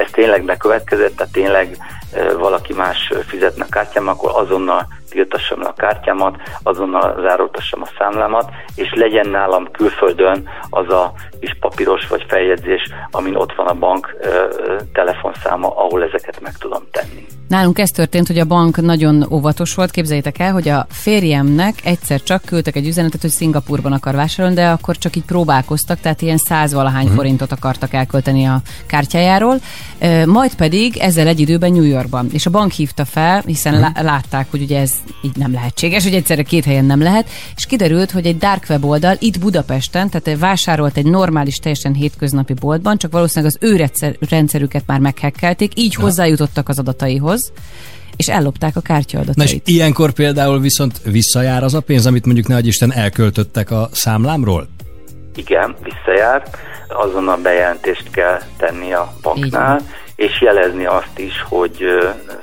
ez 0.05 0.11
tényleg 0.11 0.45
bekövetkezett, 0.45 1.17
tehát 1.17 1.33
tényleg 1.33 1.77
valaki 2.37 2.73
más 2.73 3.13
fizetne 3.27 3.65
a 3.65 3.71
kártyám, 3.71 4.09
akkor 4.09 4.31
azonnal 4.35 4.89
tiltassam 5.15 5.61
le 5.61 5.69
a 5.69 5.73
kártyámat, 5.73 6.37
azonnal 6.63 7.21
zároltassam 7.27 7.83
a 7.83 7.89
számlámat, 7.99 8.51
és 8.75 8.93
legyen 8.95 9.29
nálam 9.29 9.71
külföldön 9.71 10.49
az 10.71 10.89
a 10.93 11.13
kis 11.41 11.57
papíros 11.61 12.07
vagy 12.09 12.25
feljegyzés, 12.29 12.83
amin 13.11 13.35
ott 13.37 13.55
van 13.55 13.67
a 13.67 13.75
bank 13.75 14.17
ö, 14.21 14.29
ö, 14.29 14.77
telefonszáma, 14.93 15.69
ahol 15.69 16.03
ezeket 16.03 16.41
meg 16.41 16.53
tudom 16.59 16.83
tenni. 16.91 17.27
Nálunk 17.49 17.79
ez 17.79 17.91
történt, 17.91 18.27
hogy 18.27 18.39
a 18.39 18.45
bank 18.45 18.77
nagyon 18.81 19.27
óvatos 19.31 19.75
volt. 19.75 19.91
Képzeljétek 19.91 20.39
el, 20.39 20.53
hogy 20.53 20.69
a 20.69 20.87
férjemnek 20.91 21.75
egyszer 21.85 22.23
csak 22.23 22.43
küldtek 22.45 22.77
egy 22.77 22.87
üzenetet, 22.87 23.21
hogy 23.21 23.31
Szingapurban 23.31 23.93
akar 23.93 24.15
vásárolni, 24.15 24.57
de 24.57 24.69
akkor 24.69 24.97
csak 24.97 25.17
így 25.17 25.25
próbálkoztak, 25.25 26.01
tehát 26.01 26.23
ilyen 26.23 26.37
százvalahány 26.37 27.07
Mhm. 27.07 27.15
forintot 27.15 27.53
akartak 27.53 27.93
elkölteni 27.93 28.45
a 28.45 28.57
kártyájáról. 28.87 29.57
Majd 30.27 30.55
pedig 30.55 30.97
ezzel 30.97 31.27
egy 31.27 31.41
időben 31.41 31.73
New 31.73 31.83
Yorkban. 31.83 32.27
És 32.33 32.47
a 32.47 32.51
bank 32.51 32.73
hívta 32.73 33.05
fel, 33.05 33.43
hiszen 33.47 33.81
lá- 33.81 34.01
látták, 34.03 34.47
hogy 34.51 34.63
ugye 34.63 34.81
ez 34.81 34.93
így 35.23 35.37
nem 35.37 35.53
lehetséges, 35.53 36.05
hogy 36.05 36.15
egyszerre 36.15 36.43
két 36.43 36.65
helyen 36.65 36.85
nem 36.85 37.03
lehet, 37.03 37.29
és 37.57 37.67
kiderült, 37.67 38.11
hogy 38.11 38.27
egy 38.27 38.39
dark 38.39 38.67
web 38.69 38.85
oldal 38.85 39.17
itt 39.19 39.39
Budapesten, 39.39 40.11
tehát 40.11 40.39
vásárolt 40.41 40.97
egy 40.97 41.07
normális, 41.07 41.57
teljesen 41.57 41.95
hétköznapi 41.95 42.53
boltban, 42.53 42.99
csak 42.99 43.13
valószínűleg 43.13 43.55
az 43.57 43.69
ő 43.69 43.77
rendszer- 43.77 44.31
rendszerüket 44.31 44.83
már 44.87 45.01
meghekkelték, 45.01 45.73
így 45.79 45.95
hozzájutottak 45.95 46.69
az 46.69 46.79
adataihoz, 46.79 47.53
és 48.17 48.29
ellopták 48.29 48.71
a 48.71 48.73
Na 48.75 48.81
és 48.81 48.87
kártyaadatait. 48.87 49.69
ilyenkor 49.69 50.13
például 50.13 50.61
viszont 50.61 51.01
visszajár 51.05 51.63
az 51.63 51.75
a 51.75 51.81
pénz, 51.81 52.07
amit 52.07 52.25
mondjuk 52.25 52.47
ne 52.47 52.59
Isten 52.59 52.93
elköltöttek 52.93 53.71
a 53.71 53.89
számlámról? 53.93 54.69
Igen, 55.37 55.77
visszajár, 55.83 56.43
azonnal 56.89 57.37
bejelentést 57.37 58.11
kell 58.11 58.41
tenni 58.57 58.93
a 58.93 59.13
banknál, 59.23 59.81
és 60.17 60.41
jelezni 60.41 60.87
azt 60.87 61.19
is, 61.19 61.45
hogy 61.49 61.85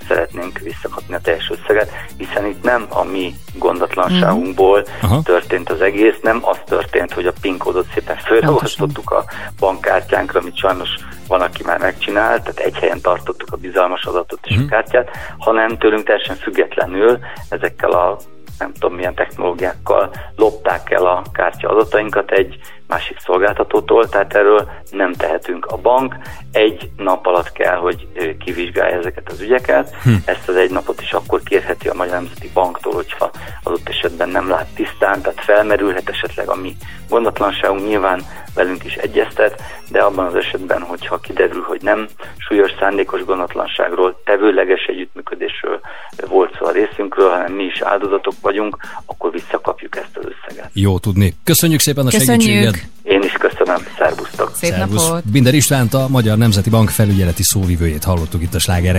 szeretnénk 0.08 0.60
visszakapni 0.60 1.16
a 1.16 1.20
teljes 1.20 1.50
összeget, 1.50 1.92
hiszen 2.18 2.46
itt 2.46 2.64
nem 2.64 2.86
a 2.90 3.04
mi 3.04 3.34
gondatlanságunkból 3.54 4.86
Aha. 5.02 5.22
történt 5.24 5.70
az 5.70 5.82
egész, 5.82 6.16
nem 6.22 6.40
az 6.42 6.58
történt, 6.66 7.14
hogy 7.14 7.26
a 7.26 7.34
PIN 7.42 7.58
kódot 7.58 7.88
szépen 7.94 8.18
fölragasztottuk 8.18 9.12
a 9.12 9.24
bankkártyánkra, 9.60 10.40
amit 10.40 10.58
sajnos 10.58 10.90
van, 11.28 11.42
aki 11.42 11.64
már 11.66 11.80
megcsinált, 11.80 12.42
tehát 12.42 12.60
egy 12.60 12.76
helyen 12.76 13.02
tartottuk 13.02 13.52
a 13.52 13.58
bizalmas 13.58 14.04
adatot 14.06 14.40
és 14.44 14.58
a 14.58 14.66
kártyát, 14.66 15.10
hanem 15.38 15.78
tőlünk 15.78 16.06
teljesen 16.06 16.36
függetlenül 16.36 17.20
ezekkel 17.50 17.92
a 17.92 18.18
nem 18.62 18.74
tudom 18.74 18.96
milyen 18.96 19.16
technológiákkal 19.16 20.14
lopták 20.36 20.92
el 20.92 21.06
a 21.06 21.22
kártya 21.34 21.70
adatainkat. 21.70 22.32
Egy 22.32 22.60
másik 22.92 23.18
szolgáltatótól, 23.20 24.10
tehát 24.10 24.36
erről 24.36 24.70
nem 24.92 25.14
tehetünk. 25.14 25.66
A 25.66 25.78
bank 25.78 26.16
egy 26.52 26.90
nap 26.98 27.26
alatt 27.26 27.52
kell, 27.52 27.76
hogy 27.76 28.08
kivizsgálja 28.46 28.98
ezeket 28.98 29.32
az 29.32 29.42
ügyeket. 29.42 29.96
Hm. 30.04 30.10
Ezt 30.26 30.48
az 30.50 30.56
egy 30.56 30.72
napot 30.72 31.02
is 31.02 31.12
akkor 31.12 31.42
kérheti 31.44 31.88
a 31.88 31.94
Magyar 31.94 32.14
Nemzeti 32.14 32.50
Banktól, 32.54 32.94
hogyha 32.94 33.32
adott 33.64 33.90
esetben 33.90 34.30
nem 34.30 34.50
lát 34.50 34.68
tisztán, 34.76 35.22
tehát 35.22 35.44
felmerülhet 35.44 36.10
esetleg 36.10 36.48
a 36.50 36.56
mi 36.56 36.76
gondatlanságunk, 37.10 37.88
nyilván 37.88 38.22
velünk 38.56 38.84
is 38.84 38.94
egyeztet, 38.94 39.62
de 39.90 40.00
abban 40.00 40.26
az 40.26 40.36
esetben, 40.36 40.82
hogyha 40.82 41.18
kiderül, 41.18 41.62
hogy 41.62 41.82
nem 41.82 42.08
súlyos 42.38 42.72
szándékos 42.80 43.24
gondatlanságról, 43.26 44.22
tevőleges 44.26 44.86
együttműködésről 44.86 45.80
volt 46.28 46.56
szó 46.60 46.66
a 46.66 46.72
részünkről, 46.72 47.30
hanem 47.30 47.54
mi 47.54 47.64
is 47.64 47.82
áldozatok 47.82 48.34
vagyunk, 48.42 48.78
akkor 49.06 49.32
visszakapjuk 49.32 49.96
ezt 49.96 50.18
az 50.18 50.24
összeget. 50.24 50.70
Jó 50.74 51.00
tudni. 51.00 51.34
Köszönjük 51.44 51.80
szépen 51.80 52.06
a 52.06 52.10
Köszönjük. 52.10 52.42
segítséget. 52.42 52.81
Én 53.04 53.22
is 53.22 53.32
köszönöm, 53.32 53.84
szervusztok! 53.98 54.52
Szép 54.56 54.70
Szervusz. 54.72 55.08
napot! 55.08 55.32
Binder 55.32 55.54
Istvánt, 55.54 55.94
a 55.94 56.08
Magyar 56.10 56.38
Nemzeti 56.38 56.70
Bank 56.70 56.90
felügyeleti 56.90 57.44
szóvivőjét 57.44 58.04
hallottuk 58.04 58.42
itt 58.42 58.54
a 58.54 58.60
Sláger 58.60 58.96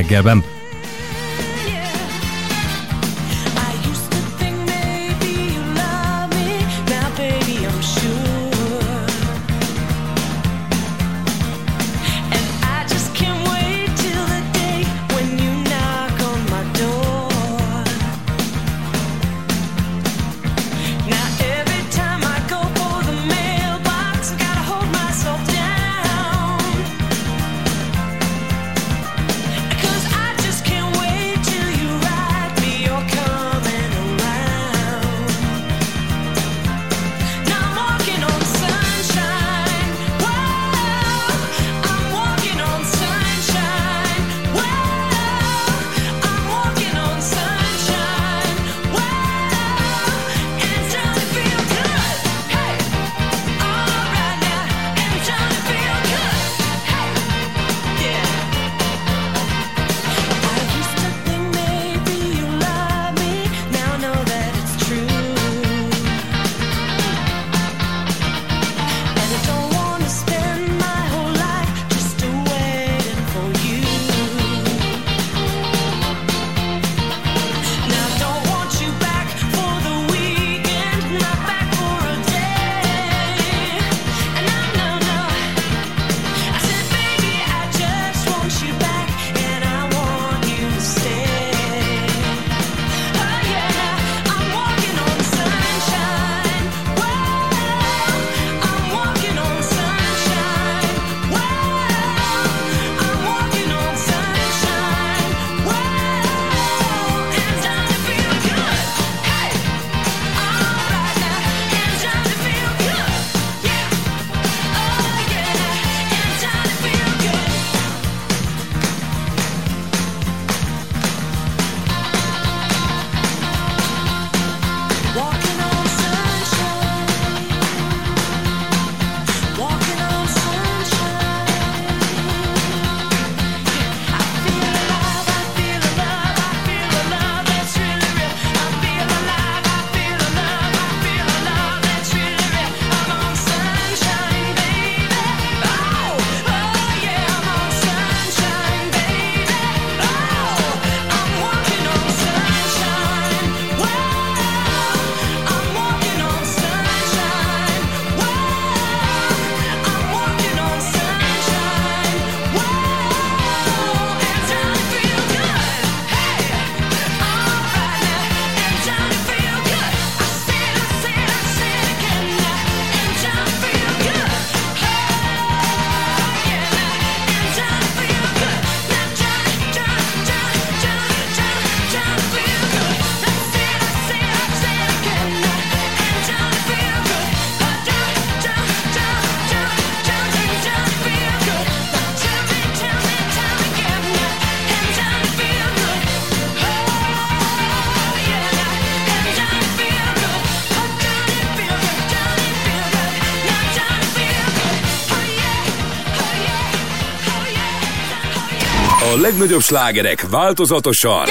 legnagyobb 209.43 209.67
slágerek 209.67 210.29
változatosan 210.31 211.29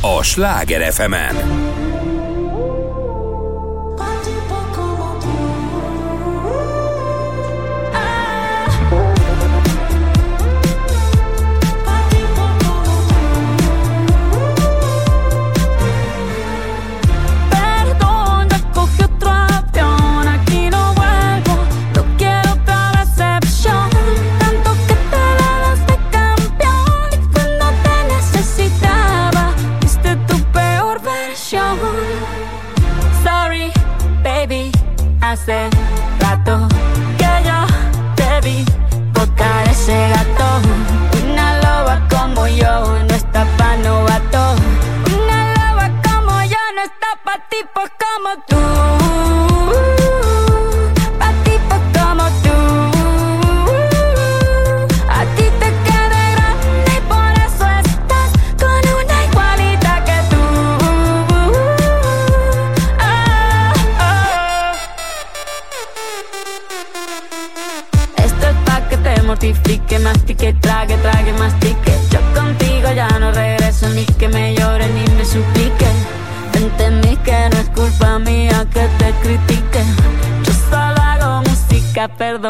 a 0.00 0.22
Sláger 0.22 0.92
fm 0.92 1.12
-en. 1.12 1.65
said. 35.46 35.85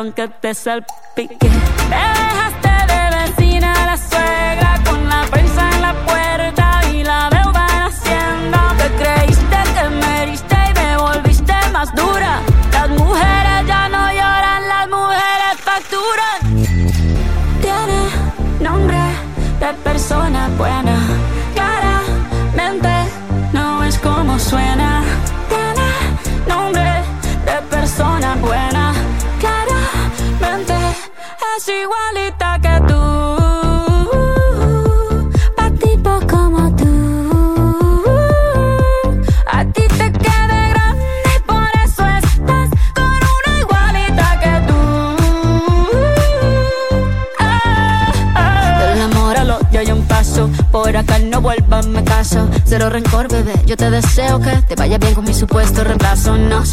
Música, 0.07 0.15
perdón 0.15 0.15
que 0.15 0.29
te 0.41 0.55
salpique. 0.55 1.26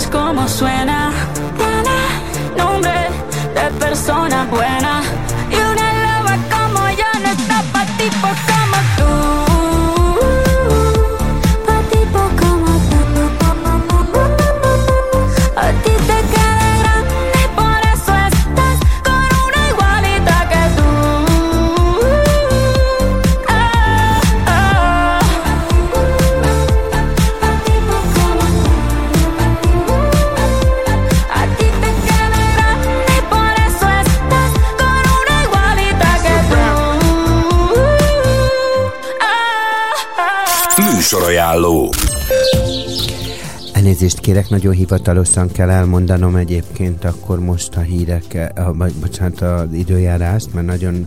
es 0.00 0.06
como 0.06 0.48
suena. 0.48 1.10
Tiene 1.58 1.98
nombre 2.56 3.00
de 3.54 3.64
persona 3.78 4.46
buena. 4.50 5.02
Y 5.50 5.56
una 5.72 5.88
loba 6.04 6.34
como 6.54 6.80
yo 7.00 7.10
no 7.22 7.28
está 7.38 7.62
pa' 7.72 7.86
tipos 7.98 8.36
como 8.50 8.69
Műsorajánló. 41.12 41.92
Elnézést 43.72 44.20
kérek, 44.20 44.48
nagyon 44.48 44.72
hivatalosan 44.72 45.52
kell 45.52 45.70
elmondanom 45.70 46.36
egyébként 46.36 47.04
akkor 47.04 47.40
most 47.40 47.76
a 47.76 47.80
hírek, 47.80 48.52
a, 48.54 48.74
vagy 48.74 48.92
bocsánat, 48.92 49.40
az 49.40 49.72
időjárást, 49.72 50.54
mert 50.54 50.66
nagyon 50.66 51.06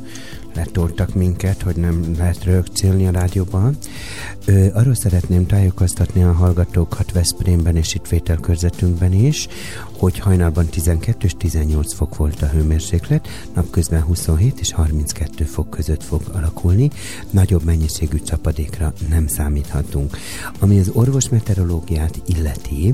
letoltak 0.55 1.13
minket, 1.13 1.61
hogy 1.61 1.75
nem 1.75 2.15
lehet 2.17 2.43
rögcélni 2.43 3.07
a 3.07 3.11
rádióban. 3.11 3.77
Ö, 4.45 4.65
arról 4.73 4.95
szeretném 4.95 5.45
tájékoztatni 5.45 6.23
a 6.23 6.31
hallgatókat 6.31 7.11
Veszprémben 7.11 7.75
és 7.75 7.95
itt 7.95 8.07
vételkörzetünkben 8.07 9.13
is, 9.13 9.47
hogy 9.97 10.19
hajnalban 10.19 10.65
12 10.65 11.25
és 11.25 11.33
18 11.37 11.93
fok 11.93 12.15
volt 12.15 12.41
a 12.41 12.47
hőmérséklet, 12.47 13.27
napközben 13.53 14.01
27 14.01 14.59
és 14.59 14.71
32 14.71 15.43
fok 15.43 15.69
között 15.69 16.03
fog 16.03 16.21
alakulni, 16.33 16.89
nagyobb 17.29 17.63
mennyiségű 17.63 18.17
csapadékra 18.17 18.93
nem 19.09 19.27
számíthatunk. 19.27 20.17
Ami 20.59 20.79
az 20.79 20.89
orvosmeteorológiát 20.93 22.21
illeti, 22.25 22.93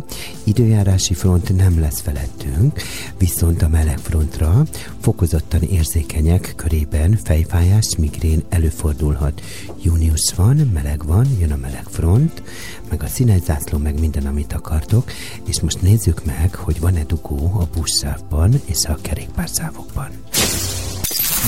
időjárási 0.49 1.13
front 1.13 1.55
nem 1.55 1.80
lesz 1.80 2.01
felettünk, 2.01 2.81
viszont 3.17 3.61
a 3.61 3.67
meleg 3.67 3.97
frontra 3.97 4.63
fokozottan 5.01 5.61
érzékenyek 5.61 6.53
körében 6.55 7.19
fejfájás, 7.23 7.88
migrén 7.97 8.43
előfordulhat. 8.49 9.41
Június 9.81 10.34
van, 10.35 10.55
meleg 10.73 11.05
van, 11.05 11.26
jön 11.39 11.51
a 11.51 11.55
meleg 11.55 11.84
front, 11.89 12.43
meg 12.89 13.03
a 13.03 13.07
színes 13.07 13.41
zászló, 13.41 13.77
meg 13.77 13.99
minden, 13.99 14.26
amit 14.26 14.53
akartok, 14.53 15.11
és 15.47 15.61
most 15.61 15.81
nézzük 15.81 16.26
meg, 16.26 16.55
hogy 16.55 16.80
van-e 16.80 17.03
dugó 17.03 17.59
a 17.59 17.67
buszsávban 17.77 18.61
és 18.65 18.85
a 18.88 18.97
kerékpárszávokban. 19.01 20.09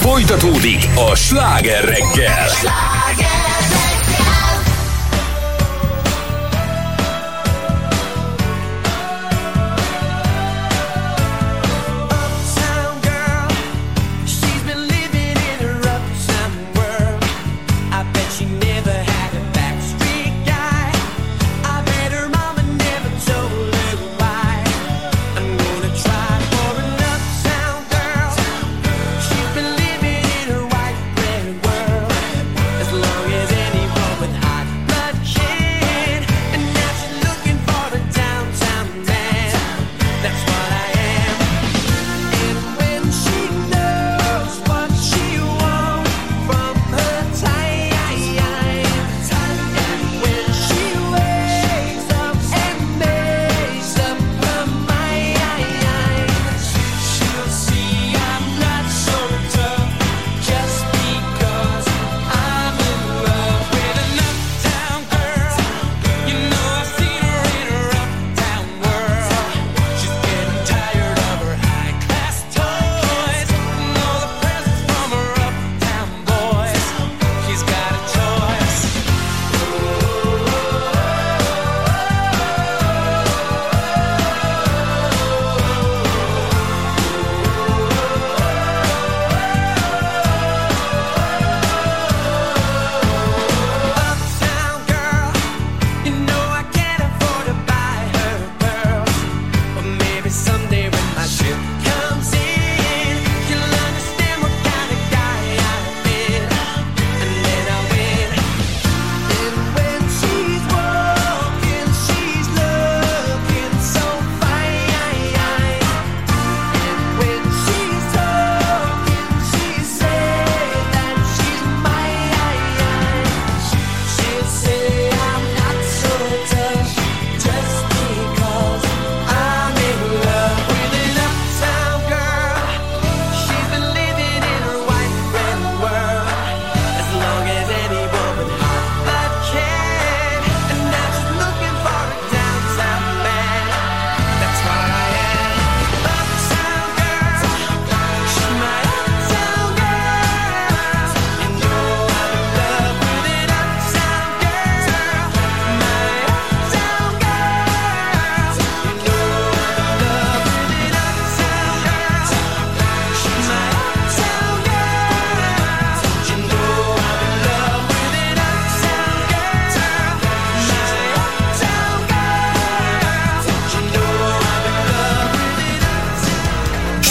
Folytatódik 0.01 0.85
a 0.95 1.15
sláger 1.15 1.83
reggel. 1.83 2.47
Uptown 2.47 3.40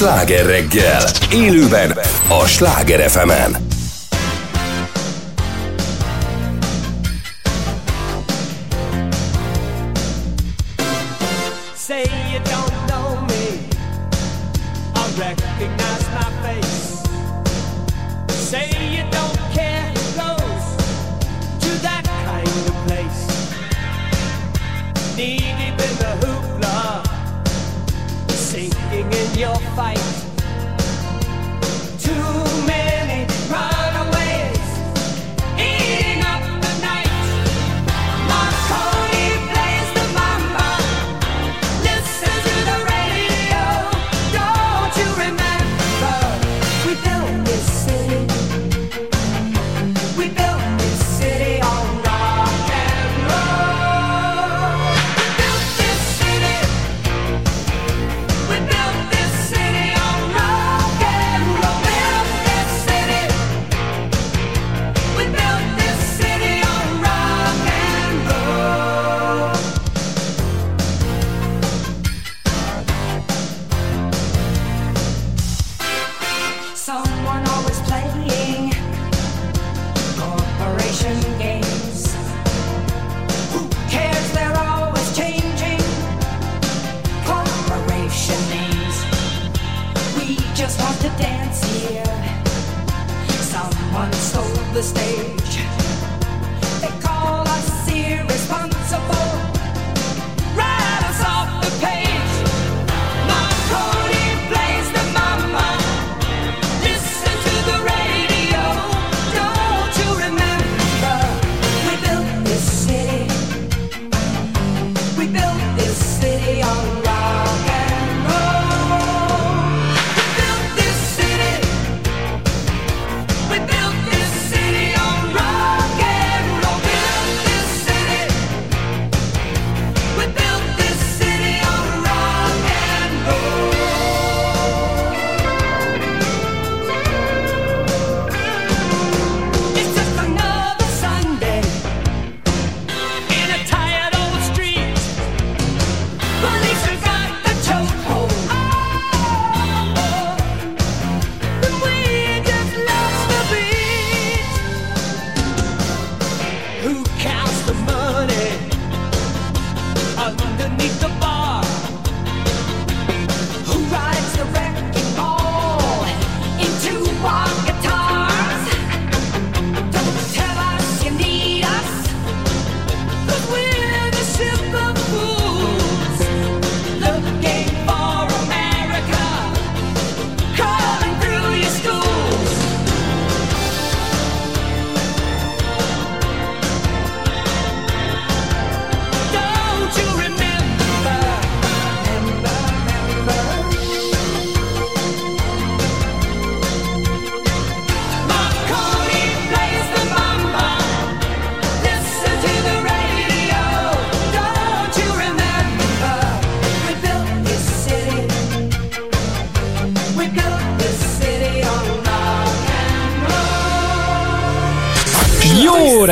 Sláger 0.01 0.47
reggel, 0.47 1.03
élőben 1.33 1.99
a 2.29 2.47
Sláger 2.47 3.11
fm 3.11 3.31
Say 3.31 3.60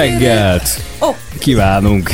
reggelt! 0.08 0.68
Oh. 0.98 1.14
Kívánunk! 1.38 2.10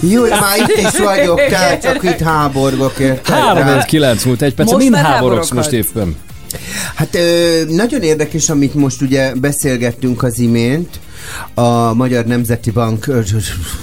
Jó, 0.00 0.22
már 0.22 0.58
itt 0.58 0.76
is 0.76 0.98
vagyok, 0.98 1.46
tehát 1.46 1.82
csak 1.82 2.02
itt 2.02 2.18
háborgok. 2.18 2.98
érted? 2.98 3.34
3 3.34 3.82
9 3.82 4.24
múlt 4.24 4.42
egy 4.42 4.54
perc, 4.54 4.76
mind 4.76 4.94
háborogsz 4.94 5.50
most 5.50 5.72
éppen. 5.72 6.16
Hát 6.94 7.14
ö, 7.14 7.62
nagyon 7.68 8.02
érdekes, 8.02 8.48
amit 8.48 8.74
most 8.74 9.02
ugye 9.02 9.34
beszélgettünk 9.34 10.22
az 10.22 10.38
imént, 10.38 11.00
a 11.54 11.94
Magyar 11.94 12.24
Nemzeti 12.24 12.70
Bank 12.70 13.10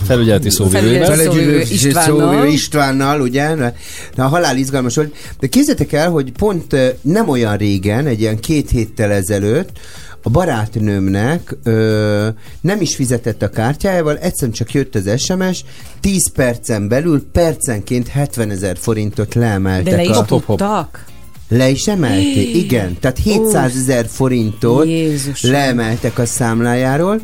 Felügyeleti 0.07 0.49
szóvivőjével. 0.49 1.05
Felügyeleti 1.05 1.37
Szóvivő 1.37 1.63
szóvivő 1.65 1.73
Istvánnal. 1.73 2.47
Istvánnal, 2.47 3.21
ugye? 3.21 3.55
De 4.15 4.23
a 4.23 4.27
halál 4.27 4.57
izgalmas 4.57 4.95
volt. 4.95 5.15
De 5.39 5.47
képzeljétek 5.47 5.93
el, 5.93 6.09
hogy 6.09 6.31
pont 6.31 6.75
nem 7.01 7.29
olyan 7.29 7.57
régen, 7.57 8.05
egy 8.05 8.19
ilyen 8.19 8.39
két 8.39 8.69
héttel 8.69 9.11
ezelőtt, 9.11 9.79
a 10.25 10.29
barátnőmnek 10.29 11.55
ö, 11.63 12.27
nem 12.61 12.81
is 12.81 12.95
fizetett 12.95 13.41
a 13.41 13.49
kártyájával, 13.49 14.17
egyszerűen 14.17 14.51
csak 14.51 14.71
jött 14.71 14.95
az 14.95 15.21
SMS, 15.21 15.63
10 15.99 16.31
percen 16.31 16.87
belül 16.87 17.25
percenként 17.31 18.07
70 18.07 18.49
ezer 18.49 18.77
forintot 18.77 19.33
leemeltek. 19.33 19.93
De 19.93 19.95
le 19.95 20.03
is 20.03 20.09
a... 20.09 20.25
tudtak? 20.25 21.05
Le 21.47 21.69
is 21.69 21.87
emelték, 21.87 22.55
igen. 22.55 22.97
Tehát 22.99 23.17
700 23.17 23.75
ezer 23.75 24.05
forintot 24.07 24.85
Jézusom. 24.85 25.51
leemeltek 25.51 26.19
a 26.19 26.25
számlájáról. 26.25 27.21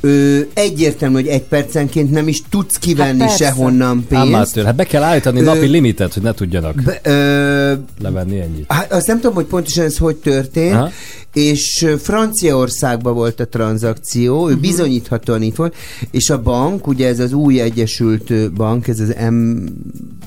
Ő 0.00 0.48
egyértelmű, 0.54 1.14
hogy 1.14 1.26
egy 1.26 1.42
percenként 1.42 2.10
nem 2.10 2.28
is 2.28 2.42
tudsz 2.50 2.76
kivenni 2.76 3.18
Hát 3.20 3.28
persze. 3.28 3.44
sehonnan 3.44 4.04
pénzt. 4.08 4.24
Amatőr, 4.26 4.64
hát 4.64 4.74
be 4.76 4.84
kell 4.84 5.02
állítani 5.02 5.40
Ö, 5.40 5.44
napi 5.44 5.66
limitet, 5.66 6.14
hogy 6.14 6.22
ne 6.22 6.32
tudjanak 6.32 6.82
Be, 6.82 7.00
ö, 7.10 7.72
levenni 8.02 8.40
ennyit. 8.40 8.64
Hát 8.72 8.92
azt 8.92 9.06
nem 9.06 9.20
tudom, 9.20 9.34
hogy 9.34 9.44
pontosan 9.44 9.84
ez 9.84 9.96
hogy 9.96 10.16
történt, 10.16 10.74
Aha. 10.74 10.90
és 11.32 11.82
ö, 11.82 11.96
Franciaországban 11.96 13.14
volt 13.14 13.40
a 13.40 13.48
tranzakció, 13.48 14.48
ő 14.48 14.52
Mhm. 14.52 14.60
bizonyíthatóan 14.60 15.42
itt 15.42 15.56
volt, 15.56 15.74
és 16.10 16.30
a 16.30 16.42
bank, 16.42 16.86
ugye 16.86 17.08
ez 17.08 17.18
az 17.20 17.32
új 17.32 17.60
egyesült 17.60 18.30
ö, 18.30 18.48
bank, 18.50 18.88
ez 18.88 19.00
az 19.00 19.14
M 19.30 19.54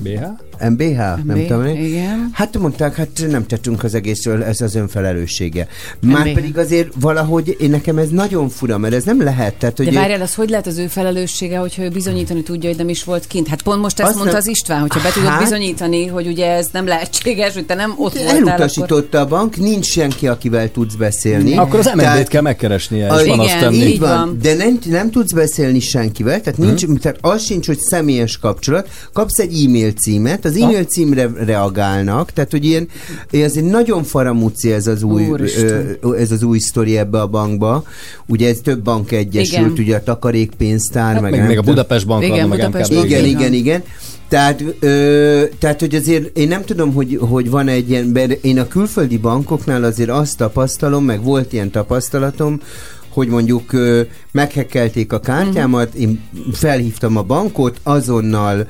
BH? 0.02 0.22
MBH? 0.68 0.96
Nem 0.96 1.22
MB, 1.24 1.46
tudom 1.46 1.66
én. 1.66 1.84
igen. 1.84 2.30
Hát 2.32 2.58
mondták, 2.58 2.94
hát 2.96 3.08
nem 3.30 3.46
tettünk 3.46 3.84
az 3.84 3.94
egészről, 3.94 4.42
ez 4.42 4.60
az 4.60 4.74
önfelelőssége. 4.74 5.66
Már 6.00 6.20
MBH. 6.26 6.32
pedig 6.34 6.58
azért 6.58 6.88
valahogy 7.00 7.56
én 7.60 7.70
nekem 7.70 7.98
ez 7.98 8.08
nagyon 8.08 8.48
fura, 8.48 8.78
mert 8.78 8.94
ez 8.94 9.04
nem 9.04 9.22
lehet. 9.22 9.54
Tehát, 9.54 9.76
hogy 9.76 9.86
De 9.86 9.92
várjál, 9.92 10.20
az 10.20 10.34
hogy 10.34 10.50
lehet 10.50 10.66
az 10.66 10.78
ő 10.78 10.86
felelőssége, 10.86 11.58
hogyha 11.58 11.82
ő 11.82 11.88
bizonyítani 11.88 12.42
tudja, 12.42 12.68
hogy 12.68 12.78
nem 12.78 12.88
is 12.88 13.04
volt 13.04 13.26
kint? 13.26 13.48
Hát 13.48 13.62
pont 13.62 13.80
most 13.80 13.98
ezt 14.00 14.08
Azt 14.08 14.16
mondta 14.18 14.36
nem- 14.36 14.42
az 14.46 14.48
István, 14.48 14.80
hogyha 14.80 15.00
be 15.00 15.10
tudod 15.10 15.28
Hát- 15.28 15.40
bizonyítani, 15.42 16.06
hogy 16.06 16.26
ugye 16.26 16.46
ez 16.50 16.68
nem 16.72 16.86
lehetséges, 16.86 17.54
hogy 17.54 17.66
te 17.66 17.74
nem 17.74 17.90
ott 17.96 18.12
voltál, 18.14 18.36
akkor... 18.36 18.48
Elutasította 18.48 19.20
a 19.20 19.26
bank, 19.26 19.56
nincs 19.56 19.86
senki, 19.86 20.26
akivel 20.28 20.70
tudsz 20.70 20.94
beszélni. 20.94 21.56
Akkor 21.56 21.78
az 21.78 21.86
MNB-t 21.86 22.00
Tehát- 22.00 22.28
kell 22.28 22.42
megkeresnie, 22.42 23.06
és 23.06 23.12
A- 23.12 23.26
van 23.26 23.40
azt 23.40 23.58
tenni. 23.58 23.76
Így 23.76 23.98
van, 23.98 24.38
de 24.42 24.54
nem, 24.54 24.78
nem 24.88 25.10
tudsz 25.10 25.32
beszélni 25.32 25.80
senkivel, 25.80 26.40
tehát, 26.40 26.58
nincs, 26.58 26.86
Mhm. 26.86 26.96
tehát 26.96 27.18
az 27.20 27.44
sincs, 27.44 27.66
hogy 27.66 27.78
személyes 27.78 28.38
kapcsolat. 28.38 28.88
Kapsz 29.12 29.38
egy 29.38 29.64
e-mail 29.64 29.90
címet, 29.92 30.44
az 30.50 30.56
e-mail 30.56 30.84
címre 30.84 31.30
reagálnak, 31.44 32.30
tehát 32.32 32.50
hogy 32.50 32.64
ilyen, 32.64 32.88
ez 33.30 33.56
egy 33.56 33.64
nagyon 33.64 34.02
faramúci 34.02 34.72
ez 34.72 34.86
az 34.86 35.02
új, 35.02 35.26
Úristen. 35.28 35.96
ö, 36.00 36.16
ez 36.16 36.30
az 36.30 36.42
új 36.42 36.58
sztori 36.58 36.96
ebbe 36.98 37.20
a 37.20 37.26
bankba. 37.26 37.84
Ugye 38.26 38.48
ez 38.48 38.58
több 38.62 38.82
bank 38.82 39.12
egyesült, 39.12 39.70
Igen. 39.72 39.84
ugye 39.84 39.96
a 39.96 40.02
takarékpénztár, 40.02 41.12
Hát 41.12 41.22
meg, 41.22 41.30
meg 41.30 41.46
még 41.46 41.58
a. 41.58 41.62
Budapest 41.62 42.06
Bank 42.06 42.24
Igen, 42.24 42.48
meg 42.48 42.58
Budapest. 42.58 42.94
Bank. 42.94 43.04
Igen, 43.04 43.24
Igen. 43.24 43.38
igen, 43.38 43.52
igen. 43.52 43.82
Tehát, 44.28 44.64
ö, 44.80 45.42
tehát, 45.58 45.80
hogy 45.80 45.94
azért 45.94 46.38
én 46.38 46.48
nem 46.48 46.64
tudom, 46.64 46.92
hogy, 46.94 47.18
hogy 47.20 47.50
van 47.50 47.68
egy 47.68 47.90
ilyen, 47.90 48.04
mert 48.04 48.44
én 48.44 48.58
a 48.58 48.68
külföldi 48.68 49.16
bankoknál 49.18 49.84
azért 49.84 50.10
azt 50.10 50.36
tapasztalom, 50.36 51.04
meg 51.04 51.22
volt 51.22 51.52
ilyen 51.52 51.70
tapasztalatom, 51.70 52.60
hogy 53.08 53.28
mondjuk 53.28 53.72
ö, 53.72 54.00
meghekkelték 54.32 55.12
a 55.12 55.20
kártyámat, 55.20 55.94
én 55.94 56.20
felhívtam 56.52 57.16
a 57.16 57.22
bankot, 57.22 57.80
azonnal 57.82 58.66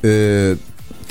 ö, 0.00 0.50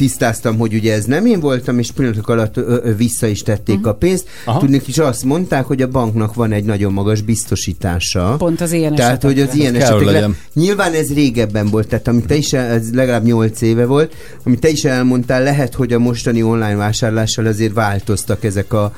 tisztáztam, 0.01 0.57
hogy 0.57 0.73
ugye 0.73 0.93
ez 0.93 1.05
nem 1.05 1.25
én 1.25 1.39
voltam, 1.39 1.79
és 1.79 1.91
pillanatok 1.91 2.29
alatt 2.29 2.57
ö, 2.57 2.79
ö, 2.83 2.95
vissza 2.95 3.27
is 3.27 3.41
tették 3.41 3.79
Mhm. 3.79 3.87
a 3.87 3.91
pénzt. 3.93 4.27
Aha. 4.45 4.59
Tudnék 4.59 4.87
is 4.87 4.97
azt 4.97 5.23
mondták, 5.23 5.65
hogy 5.65 5.81
a 5.81 5.87
banknak 5.87 6.33
van 6.33 6.51
egy 6.51 6.63
nagyon 6.63 6.93
magas 6.93 7.21
biztosítása. 7.21 8.35
Pont 8.37 8.61
az 8.61 8.71
ilyen 8.71 8.95
Tehát, 8.95 9.21
hogy 9.23 9.39
az 9.39 9.47
esetekre. 9.47 9.61
ilyen 9.61 9.75
esetekre. 9.75 10.29
Nyilván 10.53 10.93
ez 10.93 11.13
régebben 11.13 11.67
volt, 11.69 11.87
tehát 11.87 12.07
amit 12.07 12.25
te 12.25 12.35
is, 12.35 12.53
el- 12.53 12.69
ez 12.71 12.93
legalább 12.93 13.23
8 13.23 13.61
éve 13.61 13.85
volt, 13.85 14.13
amit 14.45 14.59
te 14.59 14.69
is 14.69 14.83
elmondtál, 14.83 15.43
lehet, 15.43 15.73
hogy 15.73 15.93
a 15.93 15.99
mostani 15.99 16.43
online 16.43 16.75
vásárlással 16.75 17.45
azért 17.45 17.73
változtak 17.73 18.43
ezek 18.43 18.73
a 18.73 18.93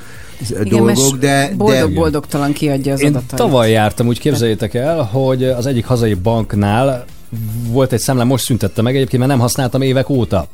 Igen, 0.49 0.67
dolgok, 0.69 1.17
de, 1.17 1.47
de 1.49 1.53
boldog-boldogtalan 1.55 2.53
kiadja 2.53 2.93
az 2.93 3.01
Én 3.01 3.07
adatait. 3.09 3.35
tavaly 3.39 3.71
jártam, 3.71 4.07
úgy 4.07 4.19
képzeljétek 4.19 4.73
el, 4.73 5.01
hogy 5.01 5.43
az 5.43 5.65
egyik 5.65 5.85
hazai 5.85 6.13
banknál 6.13 7.05
volt 7.71 7.93
egy 7.93 7.99
számlám, 7.99 8.27
most 8.27 8.43
szüntette 8.45 8.81
meg 8.81 8.95
egyébként, 8.95 9.17
mert 9.21 9.31
nem 9.33 9.41
használtam 9.41 9.81
évek 9.81 10.09
óta. 10.09 10.47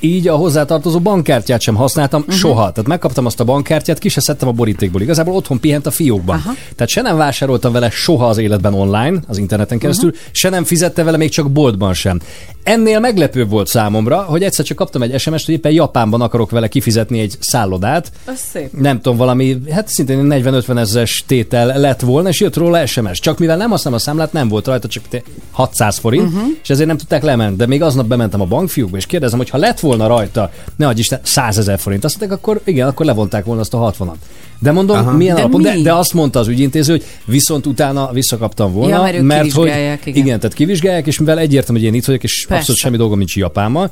Így 0.00 0.28
a 0.28 0.34
hozzátartozó 0.34 0.98
bankkártyát 0.98 1.60
sem 1.60 1.74
használtam 1.74 2.20
uh-huh. 2.20 2.36
soha. 2.36 2.72
Tehát 2.72 2.86
megkaptam 2.86 3.26
azt 3.26 3.40
a 3.40 3.44
bankkártyát, 3.44 3.98
ki 3.98 4.08
se 4.08 4.20
szedtem 4.20 4.48
a 4.48 4.52
borítékból. 4.52 5.00
Igazából 5.00 5.34
otthon 5.34 5.60
pihent 5.60 5.86
a 5.86 5.90
fiókban. 5.90 6.36
Aha. 6.36 6.52
Tehát 6.74 6.88
se 6.88 7.00
nem 7.00 7.16
vásároltam 7.16 7.72
vele 7.72 7.90
soha 7.90 8.26
az 8.28 8.38
életben 8.38 8.74
online, 8.74 9.20
az 9.26 9.38
interneten 9.38 9.78
keresztül, 9.78 10.08
uh-huh. 10.08 10.24
se 10.32 10.48
nem 10.48 10.64
fizette 10.64 11.02
vele 11.02 11.16
még 11.16 11.30
csak 11.30 11.50
boltban 11.50 11.94
sem. 11.94 12.20
Ennél 12.62 13.00
meglepőbb 13.00 13.50
volt 13.50 13.66
számomra, 13.66 14.22
hogy 14.22 14.42
egyszer 14.42 14.64
csak 14.64 14.76
kaptam 14.76 15.02
egy 15.02 15.20
SMS-t, 15.20 15.44
hogy 15.44 15.54
éppen 15.54 15.72
Japánban 15.72 16.20
akarok 16.20 16.50
vele 16.50 16.68
kifizetni 16.68 17.20
egy 17.20 17.36
szállodát, 17.40 18.12
Az 18.24 18.40
szép. 18.52 18.72
nem 18.72 19.00
tudom, 19.00 19.18
valami, 19.18 19.58
hát 19.70 19.88
szintén 19.88 20.26
40-50 20.30 20.78
ezeres 20.78 21.24
tétel 21.26 21.78
lett 21.80 22.00
volna, 22.00 22.28
és 22.28 22.40
jött 22.40 22.56
róla 22.56 22.86
SMS. 22.86 23.20
Csak 23.20 23.38
mivel 23.38 23.56
nem 23.56 23.70
használom 23.70 23.98
a 23.98 24.02
számlát, 24.02 24.32
nem 24.32 24.48
volt 24.48 24.66
rajta, 24.66 24.88
csak 24.88 25.08
te 25.08 25.22
600 25.50 25.98
forint, 25.98 26.26
uh-huh. 26.26 26.48
és 26.62 26.70
ezért 26.70 26.88
nem 26.88 26.96
tudták 26.96 27.22
lemenni. 27.22 27.56
De 27.56 27.66
még 27.66 27.82
aznap 27.82 28.06
bementem 28.06 28.40
a 28.40 28.44
bankfiúkba, 28.44 28.96
és 28.96 29.06
kérdezem, 29.06 29.38
hogy 29.38 29.50
ha 29.50 29.58
lett 29.58 29.80
volna 29.84 30.06
rajta, 30.06 30.50
ne 30.76 30.86
adj 30.86 30.98
Isten, 31.00 31.18
100 31.22 31.58
ezer 31.58 31.78
forint, 31.78 32.04
azt 32.04 32.18
mondták, 32.18 32.38
akkor 32.38 32.60
igen, 32.64 32.88
akkor 32.88 33.06
levonták 33.06 33.44
volna 33.44 33.60
azt 33.60 33.74
a 33.74 33.94
60-at. 33.98 34.14
De 34.58 34.72
mondom, 34.72 34.96
Aha. 34.96 35.10
Milyen 35.12 35.34
De 35.34 35.40
alapon, 35.40 35.62
de, 35.62 35.74
mi? 35.74 35.82
de 35.82 35.94
azt 35.94 36.12
mondta 36.14 36.38
az 36.38 36.48
ügyintéző, 36.48 36.92
hogy 36.92 37.04
viszont 37.24 37.66
utána 37.66 38.10
visszakaptam 38.12 38.72
volna, 38.72 38.94
Ja, 38.96 39.02
mert 39.02 39.22
mert 39.22 39.40
hogy 39.40 39.50
kivizsgálják, 39.52 40.06
igen. 40.06 40.24
igen, 40.24 40.40
tehát 40.40 40.56
kivizsgálják, 40.56 41.06
és 41.06 41.18
mivel 41.18 41.38
egyértelmű, 41.38 41.80
hogy 41.80 41.88
én 41.88 41.94
itt 41.94 42.04
vagyok, 42.04 42.22
és 42.22 42.38
Persze. 42.48 42.54
abszolút 42.60 42.80
semmi 42.80 42.96
dolgom 42.96 43.18
nincs 43.18 43.36
Japánmal, 43.36 43.90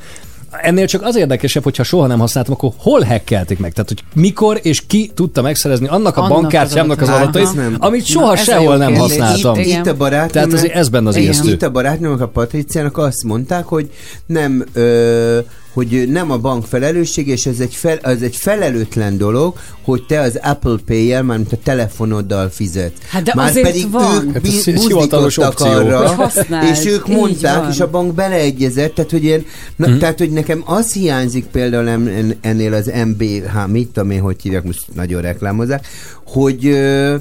Ennél 0.62 0.86
csak 0.86 1.02
az 1.02 1.16
érdekesebb, 1.16 1.62
hogyha 1.62 1.82
soha 1.82 2.06
nem 2.06 2.18
használtam, 2.18 2.54
akkor 2.54 2.70
hol 2.76 3.02
hackelték 3.02 3.58
meg? 3.58 3.72
Tehát, 3.72 3.88
hogy 3.88 4.02
mikor 4.14 4.58
és 4.62 4.82
ki 4.86 5.10
tudta 5.14 5.42
megszerezni 5.42 5.86
annak 5.88 6.16
a 6.16 6.22
Annak 6.22 6.40
bankkártyámnak 6.40 7.00
az 7.00 7.08
az 7.08 7.14
adatait. 7.20 7.48
amit 7.78 8.06
soha 8.06 8.26
Na, 8.28 8.36
sehol 8.36 8.76
nem 8.76 8.92
kérdés. 8.92 9.00
használtam. 9.18 9.58
Itt, 9.58 9.66
itt 9.66 9.86
a 9.86 9.94
barátnőmnek, 9.96 10.30
Tehát 10.30 10.52
azért 10.52 10.74
ez 10.74 10.88
benne 10.88 11.08
az 11.08 11.16
ijesztő. 11.16 11.50
Itt 11.50 11.62
a 11.62 11.70
barátnőmnek, 11.70 12.20
a 12.20 12.28
Patriciának 12.28 12.98
azt 12.98 13.24
mondták, 13.24 13.64
hogy 13.64 13.90
nem, 14.26 14.64
ö, 14.72 15.38
hogy 15.72 16.08
nem 16.08 16.30
a 16.30 16.38
bank 16.38 16.64
felelősség, 16.66 17.28
és 17.28 17.46
ez 17.46 17.60
egy, 17.60 17.74
fel, 17.74 17.98
ez 18.02 18.20
egy 18.22 18.36
felelőtlen 18.36 19.16
dolog, 19.18 19.54
hogy 19.82 20.04
te 20.06 20.20
az 20.20 20.38
Apple 20.42 20.76
Pay-jel, 20.86 21.22
mármint 21.22 21.52
a 21.52 21.56
telefonoddal 21.62 22.48
fizetsz. 22.48 22.98
Hát 23.08 23.22
de 23.22 23.32
Már 23.34 23.48
azért 23.48 23.66
pedig 23.66 23.90
van. 23.90 24.26
ők 24.26 24.32
Hát 24.32 24.42
buzdítottak 24.42 25.24
opció. 25.36 25.66
arra, 25.70 26.30
és 26.70 26.84
ők 26.86 27.08
Így 27.08 27.16
mondták, 27.16 27.58
van. 27.58 27.70
és 27.70 27.80
a 27.80 27.90
bank 27.90 28.14
beleegyezett, 28.14 28.94
tehát 28.94 29.10
hogy, 29.10 29.24
ilyen, 29.24 29.44
na, 29.76 29.88
Mhm. 29.88 29.98
tehát, 29.98 30.18
hogy 30.18 30.30
nekem 30.30 30.62
az 30.66 30.92
hiányzik 30.92 31.44
például 31.44 31.88
en- 31.88 32.08
en- 32.08 32.36
ennél 32.40 32.74
az 32.74 32.90
MBH, 33.06 33.66
mit 33.68 33.88
tudom 33.88 34.10
én, 34.10 34.20
hogy 34.20 34.36
hívják, 34.42 34.64
most 34.64 34.84
nagyon 34.94 35.20
reklámozzák, 35.20 35.86
hogy 36.26 36.66
ö, 36.66 37.16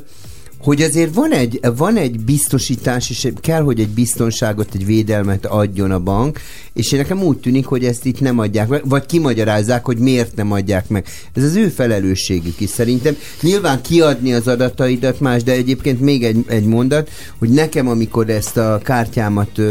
hogy 0.63 0.81
azért 0.81 1.13
van 1.13 1.31
egy, 1.31 1.59
van 1.75 1.97
egy 1.97 2.19
biztosítás, 2.19 3.09
és 3.09 3.27
kell, 3.41 3.61
hogy 3.61 3.79
egy 3.79 3.89
biztonságot, 3.89 4.73
egy 4.73 4.85
védelmet 4.85 5.45
adjon 5.45 5.91
a 5.91 5.99
bank, 5.99 6.39
és 6.73 6.89
nekem 6.89 7.23
úgy 7.23 7.37
tűnik, 7.37 7.65
hogy 7.65 7.85
ezt 7.85 8.05
itt 8.05 8.19
nem 8.19 8.39
adják 8.39 8.67
meg, 8.67 8.81
vagy 8.85 9.05
kimagyarázzák, 9.05 9.85
hogy 9.85 9.97
miért 9.97 10.35
nem 10.35 10.51
adják 10.51 10.89
meg. 10.89 11.05
Ez 11.33 11.43
az 11.43 11.55
ő 11.55 11.67
felelősségük 11.67 12.59
is 12.59 12.69
szerintem. 12.69 13.15
Nyilván 13.41 13.81
kiadni 13.81 14.33
az 14.33 14.47
adataidat 14.47 15.19
más, 15.19 15.43
de 15.43 15.51
egyébként 15.51 16.01
még 16.01 16.23
egy, 16.23 16.45
egy 16.47 16.65
mondat, 16.65 17.09
hogy 17.37 17.49
nekem, 17.49 17.87
amikor 17.87 18.29
ezt 18.29 18.57
a 18.57 18.79
kártyámat 18.83 19.61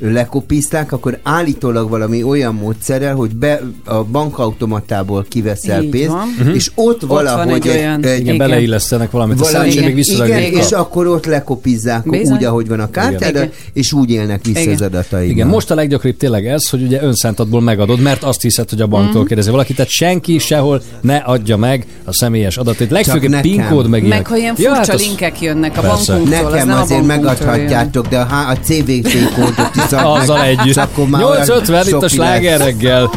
ö, 0.00 0.12
lekopizták, 0.12 0.92
akkor 0.92 1.18
állítólag 1.22 1.88
valami 1.88 2.22
olyan 2.22 2.54
módszerrel, 2.54 3.14
hogy 3.14 3.34
be 3.36 3.60
a 3.84 4.02
bankautomatából 4.04 5.24
kiveszel 5.28 5.82
Így 5.82 5.88
pénzt, 5.90 6.08
van. 6.08 6.34
Mhm. 6.38 6.48
és 6.54 6.70
ott, 6.74 7.00
van 7.00 7.08
valahogy 7.08 7.52
egy 7.52 7.68
olyan- 7.68 7.94
egy, 8.04 8.20
Igen, 8.20 8.20
Igen. 8.20 8.36
beleillesztenek 8.36 9.10
valamit. 9.10 9.34
A 9.34 9.38
valami, 9.38 9.56
szerencsére 9.56 9.84
még 9.86 9.98
igen, 9.98 10.06
visszadagják 10.16 10.64
és 10.66 10.72
a- 10.72 10.78
akkor 10.80 11.06
ott 11.06 11.26
lekopizzák 11.26 12.10
Bizony. 12.10 12.36
úgy, 12.36 12.44
ahogy 12.44 12.68
van 12.68 12.80
a 12.80 12.90
kártyádat, 12.90 13.42
Igen. 13.42 13.50
és 13.72 13.92
úgy 13.92 14.10
élnek 14.10 14.44
vissza 14.44 14.60
Igen. 14.60 14.74
az 14.74 14.80
adataid. 14.82 15.30
Igen, 15.30 15.46
most 15.46 15.70
a 15.70 15.74
leggyakoribb 15.74 16.16
tényleg 16.16 16.46
ez, 16.46 16.68
hogy 16.68 16.82
ugye 16.82 17.02
önszántadból 17.02 17.60
megadod, 17.60 18.00
mert 18.00 18.22
azt 18.22 18.42
hiszed, 18.42 18.70
hogy 18.70 18.80
a 18.80 18.86
banktól 18.86 19.22
mm. 19.22 19.26
kérdezi 19.26 19.50
valaki, 19.50 19.74
tehát 19.74 19.90
senki 19.90 20.38
sehol 20.38 20.82
ne 21.00 21.16
adja 21.16 21.56
meg 21.56 21.86
a 22.04 22.12
személyes 22.12 22.56
adatait. 22.56 22.90
Legfőképp. 22.90 23.40
PIN 23.40 23.66
kód 23.68 23.88
meg 23.88 24.06
Meg 24.06 24.26
ha 24.26 24.36
ilyen 24.36 24.54
Ja, 24.58 24.68
furcsa 24.74 24.74
hát 24.74 24.88
az- 24.88 25.00
linkek 25.06 25.40
jönnek 25.40 25.78
a 25.78 25.80
Persze. 25.80 26.12
bankunktól, 26.12 26.46
az 26.46 26.52
Nekem 26.52 26.66
nem 26.68 26.76
a 26.76 26.80
azért 26.80 27.06
megadhatjátok, 27.06 28.06
de 28.06 28.18
a, 28.18 28.48
a 28.50 28.56
CVV 28.62 29.34
kódot 29.34 29.70
is 29.74 29.83
Azzal 29.92 30.42
együtt. 30.42 30.66
és 30.66 30.76
akkor 30.76 31.06
már 31.08 31.24
olyan 31.24 31.46
8.50 31.46 31.82
itt 31.86 32.02
a 32.02 32.08
sláger 32.08 32.60
reggel. 32.60 33.10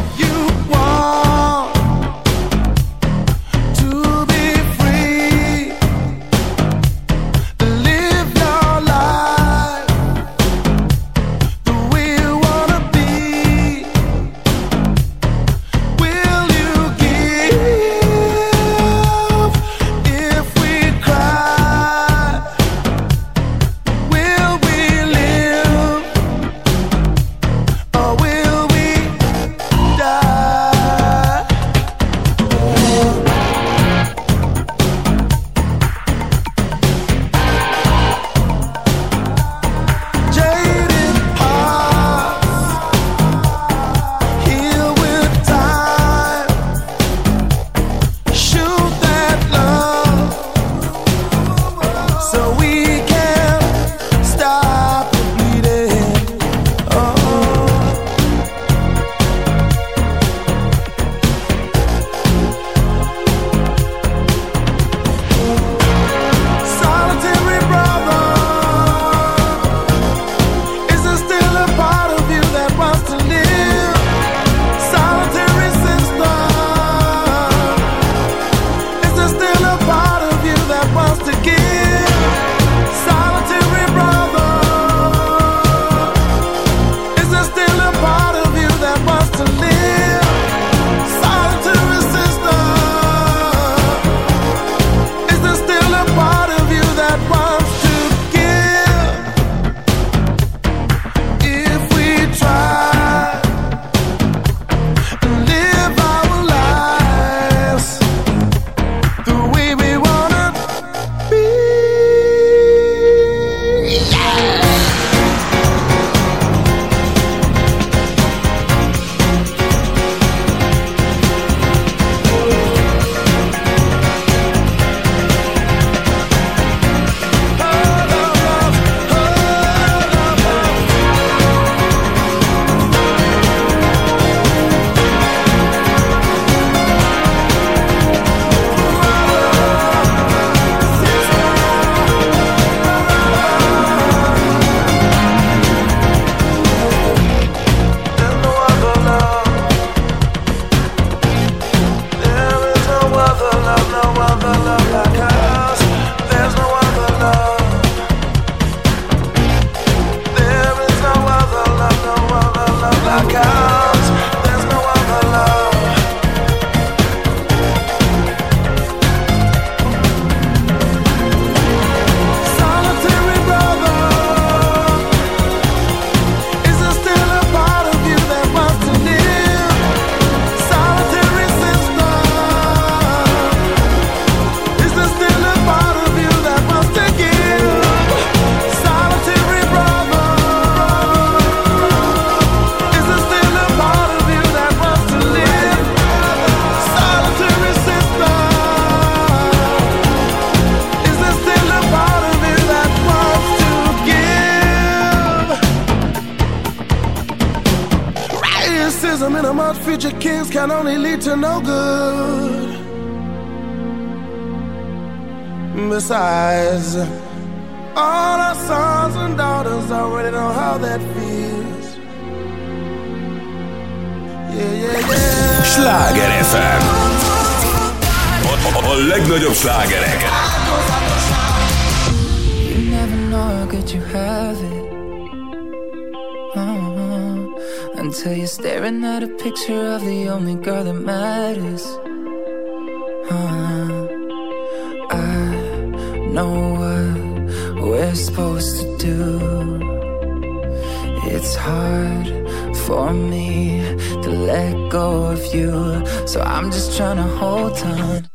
I'm 256.58 256.72
just 256.72 256.96
trying 256.96 257.18
to 257.18 257.22
hold 257.22 257.78
on, 257.84 258.27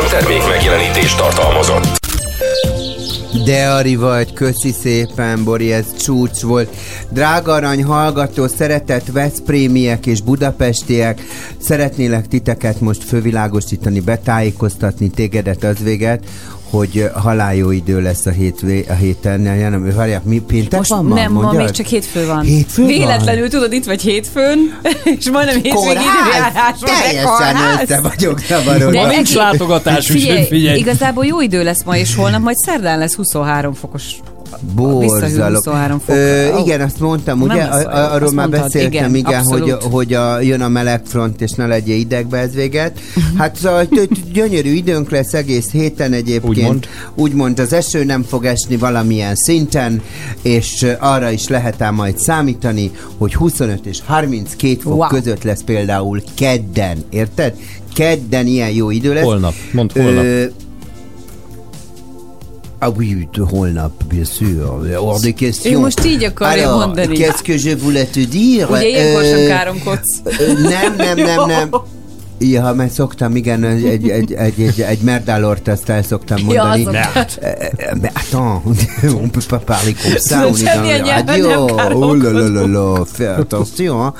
műsorszám 0.00 0.20
termék 0.20 0.48
megjelenítést 0.48 1.16
tartalmazott. 1.16 2.02
De 3.44 3.70
Ari 3.70 3.96
vagy, 3.96 4.32
köszi 4.32 4.72
szépen, 4.72 5.44
Bori, 5.44 5.72
ez 5.72 5.84
csúcs 5.96 6.40
volt. 6.40 6.76
Drága 7.08 7.52
arany 7.52 7.84
hallgató, 7.84 8.46
szeretett 8.46 9.06
Veszprémiek 9.06 10.06
és 10.06 10.20
budapestiek, 10.20 11.20
szeretnélek 11.58 12.28
titeket 12.28 12.80
most 12.80 13.04
fővilágosítani, 13.04 14.00
betájékoztatni 14.00 15.10
tégedet 15.10 15.64
az 15.64 15.76
véget, 15.82 16.24
hogy 16.74 17.10
halálljó 17.14 17.70
idő 17.70 18.02
lesz 18.02 18.26
a, 18.26 18.30
hétvé, 18.30 18.84
a 18.88 18.92
héten. 18.92 19.40
Nem, 19.40 19.70
nem, 19.70 19.92
várják, 19.96 20.24
mi 20.24 20.38
péntek 20.38 20.78
Most 20.78 20.90
van 20.90 21.04
ma? 21.04 21.14
nem, 21.14 21.32
ma 21.32 21.40
Mondjad? 21.40 21.62
még 21.64 21.72
csak 21.72 21.86
hétfő 21.86 22.26
van. 22.26 22.40
Hétfő 22.40 22.82
van? 22.82 22.90
Véletlenül 22.90 23.48
tudod, 23.48 23.72
itt 23.72 23.84
vagy 23.84 24.02
hétfőn, 24.02 24.58
és 25.18 25.30
majdnem 25.30 25.54
hétvégi 25.54 25.88
időjárás 25.88 26.80
van, 26.80 26.90
Teljesen 27.00 27.56
össze 27.82 28.00
vagyok 28.00 28.38
zavarodva. 28.38 29.00
Ma 29.00 29.06
nincs 29.06 29.34
látogatás, 29.34 30.10
úgyhogy 30.10 30.20
Figyelj, 30.20 30.46
figyelj. 30.46 30.78
Igazából 30.78 31.26
jó 31.26 31.40
idő 31.40 31.62
lesz 31.62 31.82
ma 31.84 31.96
és 31.96 32.14
holnap, 32.14 32.42
majd 32.42 32.56
szerdán 32.56 32.98
lesz 32.98 33.14
23 33.14 33.74
fokos. 33.74 34.04
Visszahűl 35.00 35.04
Borzalom. 35.08 35.54
23 35.54 35.98
fok. 35.98 36.14
Ö, 36.16 36.58
igen, 36.58 36.80
azt 36.80 37.00
mondtam, 37.00 37.40
ugye? 37.40 37.62
A, 37.62 38.12
arról 38.12 38.26
Azt 38.26 38.34
már 38.34 38.48
mondtad, 38.48 38.72
beszéltem, 38.72 38.92
igen, 38.92 39.14
igen, 39.14 39.42
hogy, 39.42 39.70
hogy 39.90 40.14
a, 40.14 40.40
jön 40.40 40.60
a 40.60 40.68
melegfront, 40.68 41.40
és 41.40 41.50
ne 41.50 41.66
legyél 41.66 41.98
idegbe 41.98 42.38
ez 42.38 42.54
véget. 42.54 42.98
Hát 43.38 43.56
szóval 43.56 43.88
gyönyörű 44.32 44.72
időnk 44.72 45.10
lesz 45.10 45.32
egész 45.34 45.70
héten 45.70 46.12
egyébként. 46.12 46.48
Úgymond. 46.56 46.86
Úgymond 47.14 47.58
az 47.58 47.72
eső 47.72 48.04
nem 48.04 48.22
fog 48.22 48.44
esni 48.44 48.76
valamilyen 48.76 49.34
szinten, 49.34 50.02
és 50.42 50.86
arra 50.98 51.30
is 51.30 51.48
lehet 51.48 51.82
ám 51.82 51.94
majd 51.94 52.18
számítani, 52.18 52.90
hogy 53.18 53.34
25 53.34 53.86
és 53.86 53.98
32 54.04 54.76
fok 54.80 54.92
Wow. 54.94 55.08
között 55.08 55.42
lesz 55.42 55.62
például 55.64 56.22
kedden, 56.34 57.04
érted? 57.10 57.54
Kedden 57.94 58.46
ilyen 58.46 58.70
jó 58.70 58.90
idő 58.90 59.14
lesz. 59.14 59.24
Holnap, 59.24 59.54
mondd 59.72 59.90
holnap. 59.92 60.24
Ö, 60.24 60.44
Ah 62.86 62.90
oui, 62.90 63.26
de 63.32 63.40
holnap, 63.40 63.92
bien 64.10 64.24
sûr. 64.24 64.84
Hors 64.98 65.20
de 65.20 65.32
question. 65.32 65.72
Ő 65.72 65.78
most 65.78 66.04
így 66.04 66.24
akarja 66.24 66.68
Alors, 66.68 66.86
mondani. 66.86 67.16
Qu'est-ce 67.16 67.42
que 67.42 67.56
je 67.56 67.74
voulais 67.74 68.10
te 68.10 68.20
dire? 68.20 68.66
Ugye 68.70 68.88
ilyenkor 68.88 69.22
sem 69.24 69.46
káromkodsz. 69.46 70.20
Nem, 70.62 70.94
nem, 70.96 71.16
nem, 71.16 71.46
nem. 71.46 71.70
Ja, 72.38 72.72
mert 72.76 72.92
szoktam, 72.92 73.36
igen, 73.36 73.64
egy, 73.64 73.84
egy, 73.84 74.08
egy, 74.10 74.32
egy, 74.32 74.60
egy, 74.60 74.80
egy 74.80 74.98
merdálort, 75.00 75.68
azt 75.68 75.88
el 75.88 76.02
szoktam 76.02 76.38
Ja, 76.48 76.64
mondani. 76.64 76.96
Euh, 76.96 77.24
euh, 77.40 78.00
mais 78.00 78.12
attends, 78.14 78.62
on 79.22 79.30
peut 79.30 79.46
pas 79.48 79.60
parler 79.64 79.94
comme 80.02 80.18
ça, 80.18 80.46
on 80.46 80.54
est 80.54 80.64
dans 80.64 81.06
la 81.06 81.22
radio. 81.26 81.66
Oh 81.92 82.14
là 82.14 82.30
là 82.30 82.48
là 82.48 82.66
là, 82.66 83.04
fais 83.04 83.28
attention. 83.38 84.12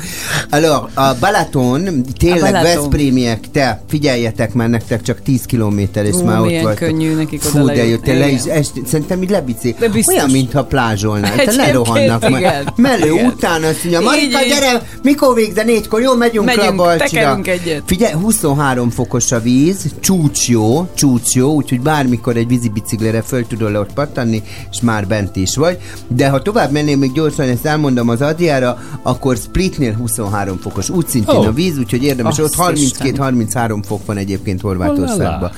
Alors, 0.51 0.89
a 0.95 1.15
Balaton, 1.20 2.05
tényleg. 2.19 2.53
Veszprémiek, 2.53 3.51
te 3.53 3.82
figyeljetek, 3.89 4.55
mert 4.55 4.70
nektek 4.70 5.03
csak 5.03 5.23
10 5.23 5.43
kilométer, 5.45 6.05
és 6.05 6.15
Ú, 6.15 6.24
már 6.24 6.41
ott 6.41 6.47
vagytok. 6.47 6.74
könnyű 6.74 7.15
nekik 7.15 7.41
Fú, 7.41 7.59
oda 7.62 7.73
de 8.05 8.12
le 8.12 8.28
is, 8.28 8.45
est, 8.45 8.73
szerintem 8.86 9.23
így 9.23 9.43
biztos. 9.45 10.15
Olyan, 10.15 10.31
mintha 10.31 10.65
plázsolnál. 10.65 11.36
Te 11.36 11.53
lerohannak. 11.53 12.28
Mert 12.31 12.77
melő 12.77 13.12
Igen. 13.12 13.27
után 13.27 13.62
azt 13.62 13.85
mondja, 13.85 14.01
Marika, 14.01 14.39
gyere, 14.49 14.82
mikor 15.03 15.35
végze 15.35 15.62
négykor, 15.62 16.01
jó, 16.01 16.15
megyünk, 16.15 16.45
Megyünk, 16.45 16.65
le 16.65 16.73
a 16.73 16.74
Balcsira. 16.74 17.20
tekerünk 17.20 17.49
egyet. 17.49 17.82
Ugye 18.05 18.16
23 18.16 18.90
fokos 18.90 19.32
a 19.32 19.40
víz, 19.40 19.94
csúcs 20.01 20.48
jó, 20.48 20.89
csúcs 20.94 21.35
jó, 21.35 21.52
úgyhogy 21.52 21.81
bármikor 21.81 22.36
egy 22.36 22.47
vízibiciklire 22.47 23.22
föl 23.22 23.47
tudod 23.47 23.74
ott 23.74 23.93
pattanni, 23.93 24.43
és 24.70 24.81
már 24.81 25.06
bent 25.06 25.36
is 25.36 25.56
vagy. 25.56 25.78
De 26.09 26.28
ha 26.28 26.43
tovább 26.43 26.70
mennél, 26.70 26.97
még 26.97 27.12
gyorsan 27.12 27.48
ezt 27.48 27.66
elmondom 27.66 28.09
az 28.09 28.20
Adriára, 28.20 28.78
akkor 29.02 29.36
Splitnél 29.36 29.94
23 29.94 30.59
fokos, 30.59 30.90
úgy 30.90 31.09
szintén 31.09 31.35
oh. 31.35 31.47
a 31.47 31.52
víz, 31.52 31.78
úgyhogy 31.78 32.02
érdemes, 32.02 32.39
Azt 32.39 32.59
ott 32.59 32.76
32-33 32.76 33.82
fok 33.86 34.06
van 34.06 34.16
egyébként 34.16 34.60
Horvátországban. 34.60 35.51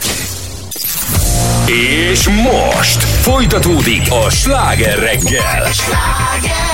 És 2.11 2.29
most 2.29 3.03
folytatódik 3.03 4.03
a 4.27 4.31
sláger 4.31 4.99
reggel. 4.99 5.73
Sláger! 5.73 6.66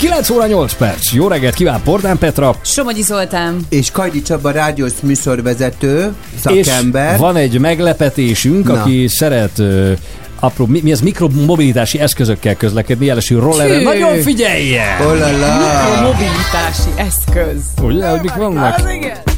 9 0.00 0.30
óra 0.30 0.46
8 0.46 0.74
perc. 0.74 1.12
Jó 1.12 1.28
reggelt 1.28 1.54
kíván 1.54 1.82
Pordán 1.82 2.18
Petra. 2.18 2.54
Somogyi 2.64 3.02
Zoltán. 3.02 3.60
És 3.68 3.90
Kajdi 3.90 4.22
Csaba 4.22 4.50
rádiós 4.50 4.92
műsorvezető, 5.02 6.14
szakember. 6.40 7.12
És 7.12 7.18
van 7.18 7.36
egy 7.36 7.58
meglepetésünk, 7.58 8.66
Na. 8.66 8.80
aki 8.80 9.08
szeret 9.08 9.62
apró, 10.40 10.66
mi, 10.66 10.80
mi 10.82 10.90
ez 10.90 11.00
mikromobilitási 11.00 11.98
eszközökkel 11.98 12.54
közlekedni, 12.54 13.06
jelesül 13.06 13.40
rollerre. 13.40 13.82
Nagyon 13.82 14.16
figyeljen! 14.18 15.00
Oh 15.00 15.18
la. 15.18 15.26
Mikromobilitási 15.26 16.90
eszköz. 16.96 17.62
Ugye, 17.82 18.08
hogy 18.08 18.20
mik 18.20 18.34
vannak? 18.34 18.78
Az 18.78 18.88
igen. 18.88 19.29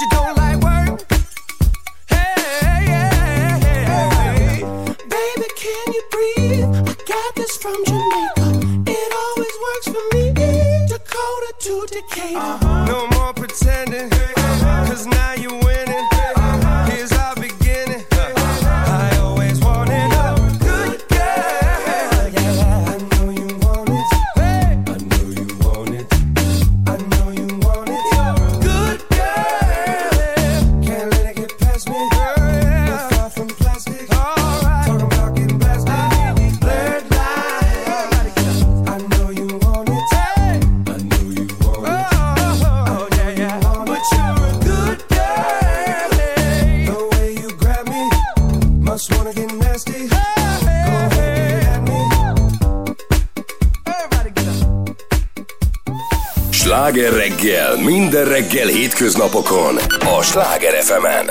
You 0.00 0.08
don't 0.08 0.36
like 0.36 0.60
words. 0.60 0.83
reggel 58.34 58.68
hétköznapokon 58.68 59.76
a 60.16 60.22
Sláger 60.22 60.82
fm 60.82 61.04
-en. 61.04 61.23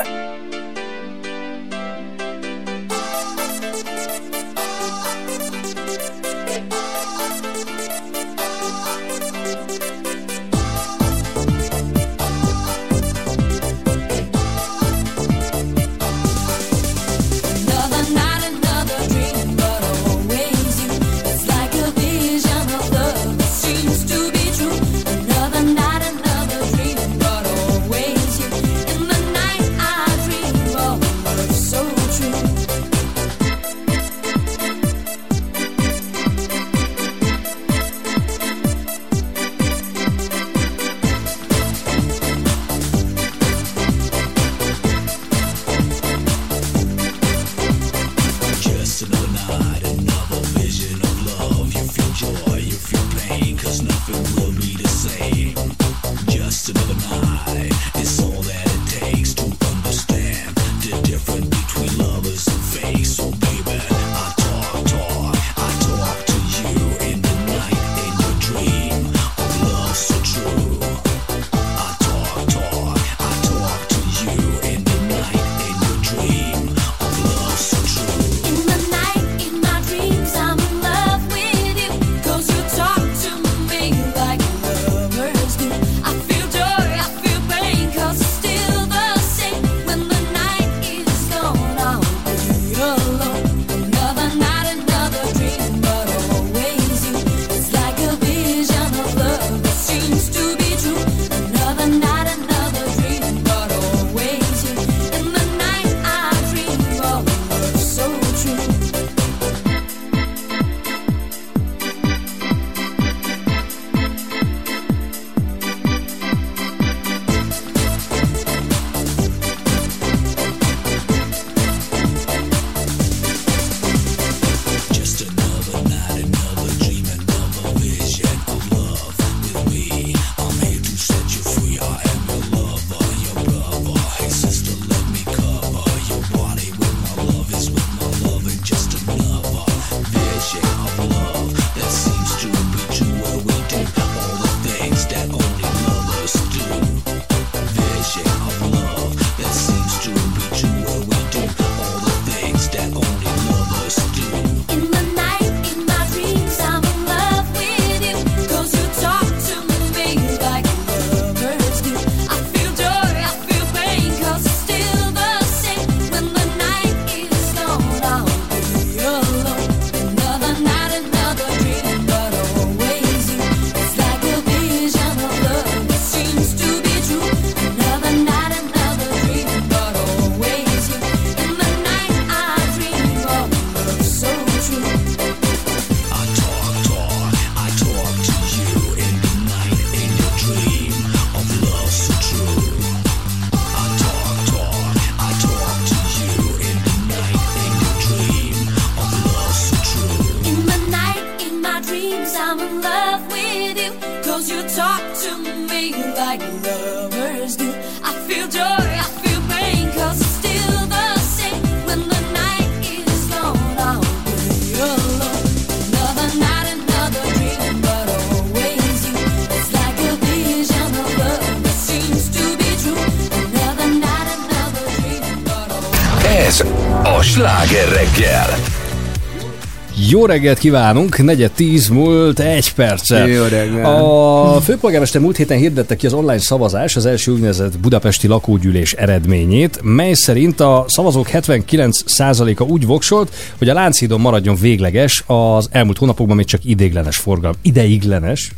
Reggelt 230.33 230.57
kívánunk, 230.57 231.23
negyed 231.23 231.51
tíz 231.51 231.87
múlt 231.87 232.39
egy 232.39 232.73
perccel. 232.73 233.27
Jó 233.27 233.43
reggel. 233.43 233.85
A 233.85 234.61
főpolgármester 234.61 235.21
múlt 235.21 235.37
héten 235.37 235.57
hirdette 235.57 235.95
ki 235.95 236.05
az 236.05 236.13
online 236.13 236.39
szavazás, 236.39 236.95
az 236.95 237.05
első 237.05 237.31
úgynevezett 237.31 237.79
budapesti 237.79 238.27
lakógyűlés 238.27 238.93
eredményét, 238.93 239.79
mely 239.83 240.13
szerint 240.13 240.59
a 240.59 240.85
szavazók 240.87 241.27
79%-a 241.31 242.63
úgy 242.63 242.85
voksolt, 242.85 243.35
hogy 243.57 243.69
a 243.69 243.73
Lánchídon 243.73 244.19
maradjon 244.19 244.55
végleges 244.55 245.23
az 245.27 245.69
elmúlt 245.71 245.97
hónapokban 245.97 246.35
még 246.35 246.45
csak 246.45 246.65
ideiglenes 246.65 247.17
forgalom. 247.17 247.55
Ideiglenes, 247.61 248.51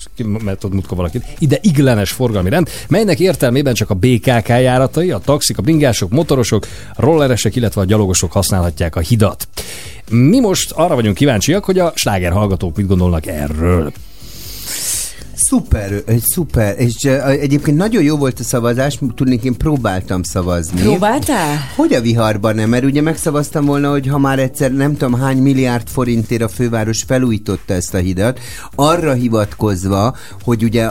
mert 0.44 0.64
ott 0.64 0.74
mutka 0.74 0.96
valakit, 0.96 1.24
ideiglenes 1.40 2.12
forgalmi 2.12 2.50
rend, 2.50 2.70
melynek 2.88 3.20
értelmében 3.20 3.74
csak 3.74 3.90
a 3.90 3.94
BKK 3.94 4.48
járatai, 4.48 5.12
a 5.12 5.18
taxik, 5.26 5.58
a 5.58 5.62
bringások, 5.62 6.12
motorosok, 6.12 6.68
rolleresek, 6.96 7.56
illetve 7.56 7.82
a 7.82 7.86
gyalogosok 7.86 8.32
használhatják 8.32 8.96
a 8.96 9.00
hidat. 9.00 9.45
Mi 10.10 10.40
most 10.40 10.72
arra 10.72 10.96
vagyunk 10.96 11.16
kíváncsiak, 11.16 11.66
hogy 11.66 11.80
a 11.80 11.92
sláger 11.96 12.32
hallgatók 12.32 12.76
mit 12.76 12.88
gondolnak 12.88 13.26
erről. 13.26 13.92
Szuper, 15.50 16.02
egy 16.06 16.24
szuper, 16.26 16.76
és 16.78 17.04
egyébként 17.40 17.78
nagyon 17.78 18.04
jó 18.04 18.18
volt 18.18 18.40
a 18.40 18.44
szavazás, 18.44 19.00
tudnék 19.16 19.44
én 19.44 19.58
próbáltam 19.58 20.24
szavazni. 20.24 20.82
Próbáltál? 20.82 21.58
Hogy 21.76 21.94
a 21.94 22.02
viharban 22.02 22.56
nem, 22.56 22.70
mert 22.70 22.84
ugye 22.84 23.02
megszavaztam 23.02 23.66
volna, 23.66 23.90
hogy 23.92 24.08
ha 24.08 24.18
már 24.18 24.40
egyszer 24.40 24.72
nem 24.72 24.98
tudom 24.98 25.14
hány 25.20 25.38
milliárd 25.38 25.88
forintért 25.88 26.42
a 26.42 26.48
főváros 26.48 27.04
felújította 27.08 27.74
ezt 27.74 27.94
a 27.94 27.98
hidat, 27.98 28.40
arra 28.76 29.14
hivatkozva, 29.14 30.16
hogy 30.44 30.64
ugye 30.64 30.88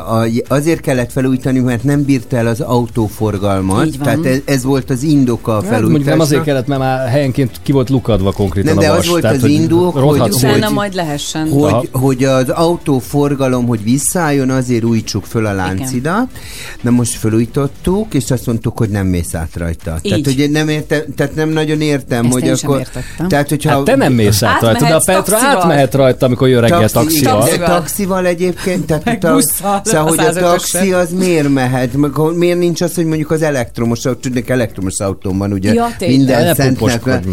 azért 0.49 0.81
kellett 0.81 1.13
felújítani, 1.13 1.59
mert 1.59 1.85
nem 1.85 2.03
bírta 2.03 2.37
el 2.37 2.47
az 2.47 2.61
autóforgalmat, 2.61 3.87
Így 3.87 3.99
van. 3.99 4.05
tehát 4.07 4.27
ez, 4.27 4.39
ez 4.45 4.65
volt 4.65 4.91
az 4.91 5.03
indoka 5.03 5.51
a 5.51 5.55
Hát, 5.55 5.63
mondjuk 5.63 5.81
felújításnak. 5.83 6.17
nem 6.17 6.27
azért 6.27 6.43
kellett, 6.43 6.67
mert 6.67 6.81
már 6.81 7.09
helyenként 7.09 7.61
ki 7.63 7.73
volt 7.73 7.91
lukadva 7.91 8.33
konkrétan 8.33 8.75
Nem, 8.75 8.83
de 8.85 8.89
a 8.91 8.93
az 8.93 8.97
vas. 8.99 9.09
volt 9.09 9.21
tehát, 9.21 9.37
az 9.37 9.43
hogy 9.43 9.51
indok, 9.51 9.93
hogy- 9.93 10.19
hogy- 10.19 10.21
úgy. 10.21 10.35
Utána 10.35 10.69
majd 10.71 10.95
lehessen. 10.95 11.49
hogy, 11.49 11.89
hogy 11.93 12.25
az 12.25 12.49
autóforgalom, 12.49 13.67
hogy 13.67 13.81
visszaálljon, 14.45 14.51
azért 14.51 14.85
újítsuk 14.85 15.25
föl 15.25 15.47
a 15.47 15.53
láncidat. 15.53 16.27
Na 16.81 16.91
most 16.91 17.15
felújítottuk, 17.15 18.15
és 18.15 18.31
azt 18.31 18.47
mondtuk, 18.47 18.79
hogy 18.79 18.89
nem 18.89 19.07
mész 19.07 19.35
át 19.35 19.57
rajta. 19.57 19.99
Így. 20.03 20.23
Tehát, 20.23 20.39
hogy 20.39 20.51
nem 20.51 20.69
értem, 20.69 21.03
tehát 21.17 21.35
nem 21.35 21.49
nagyon 21.49 21.81
értem, 21.81 22.25
Ezt 22.25 22.33
hogy 22.33 22.49
akkor... 22.49 22.79
értettem. 22.79 23.29
Tehát, 23.29 23.49
hogyha... 23.49 23.71
Hát 23.71 23.85
te 23.85 23.97
nem 23.97 24.13
mész 24.13 24.43
át 24.43 24.61
rajta, 24.61 24.87
de 24.87 24.95
a 24.95 25.03
Petra 25.05 25.23
taxival. 25.23 25.57
átmehet 25.57 25.95
rajta, 25.95 26.27
amikor 26.27 26.49
jön 26.49 26.61
reggel 26.61 26.89
taxival. 26.89 27.47
Igen, 27.47 27.59
de 27.59 27.67
taxival 27.67 28.27
egyébként, 28.27 28.87
tehát 28.87 29.33
busszal, 29.33 29.81
szóval, 29.85 30.09
hogy 30.09 30.19
a 30.19 30.23
105-ösen. 30.23 30.41
taxi 30.41 30.93
az 30.93 31.11
miért 31.13 31.49
mehet? 31.49 31.97
Miért 32.35 32.59
nincs 32.59 32.81
az, 32.81 32.95
hogy 32.95 33.07
mondjuk 33.07 33.31
az 33.31 33.43
elektromos 33.43 34.05
autó, 34.05 34.21
tudnék 34.21 34.49
elektromos 34.49 35.01
autón 35.01 35.39
van, 35.39 35.53
ugye 35.53 35.73
Ja, 35.73 35.89
tényleg. 35.99 36.17
minden 36.17 36.45
Ne 36.45 36.55
szentnek 36.55 37.25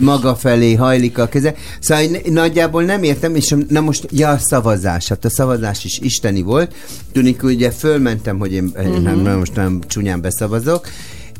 maga 0.00 0.34
felé 0.34 0.74
hajlik 0.74 1.18
a 1.18 1.26
keze. 1.26 1.54
Szóval 1.80 2.04
nagyjából 2.24 2.82
nem 2.82 3.02
értem, 3.02 3.34
és 3.34 3.54
na 3.68 3.80
most, 3.80 4.06
ja, 4.10 4.28
a 4.28 4.38
szavazás, 4.38 5.08
hát 5.08 5.24
a 5.24 5.30
szavazás 5.30 5.84
is 5.84 6.18
isteni 6.36 6.42
volt. 6.42 6.74
Tudnik, 7.12 7.42
ugye 7.42 7.70
fölmentem, 7.70 8.38
hogy 8.38 8.52
én 8.52 8.72
uh-huh. 8.74 9.02
nem, 9.02 9.38
most 9.38 9.54
nem 9.54 9.80
csúnyán 9.86 10.20
beszavazok, 10.20 10.86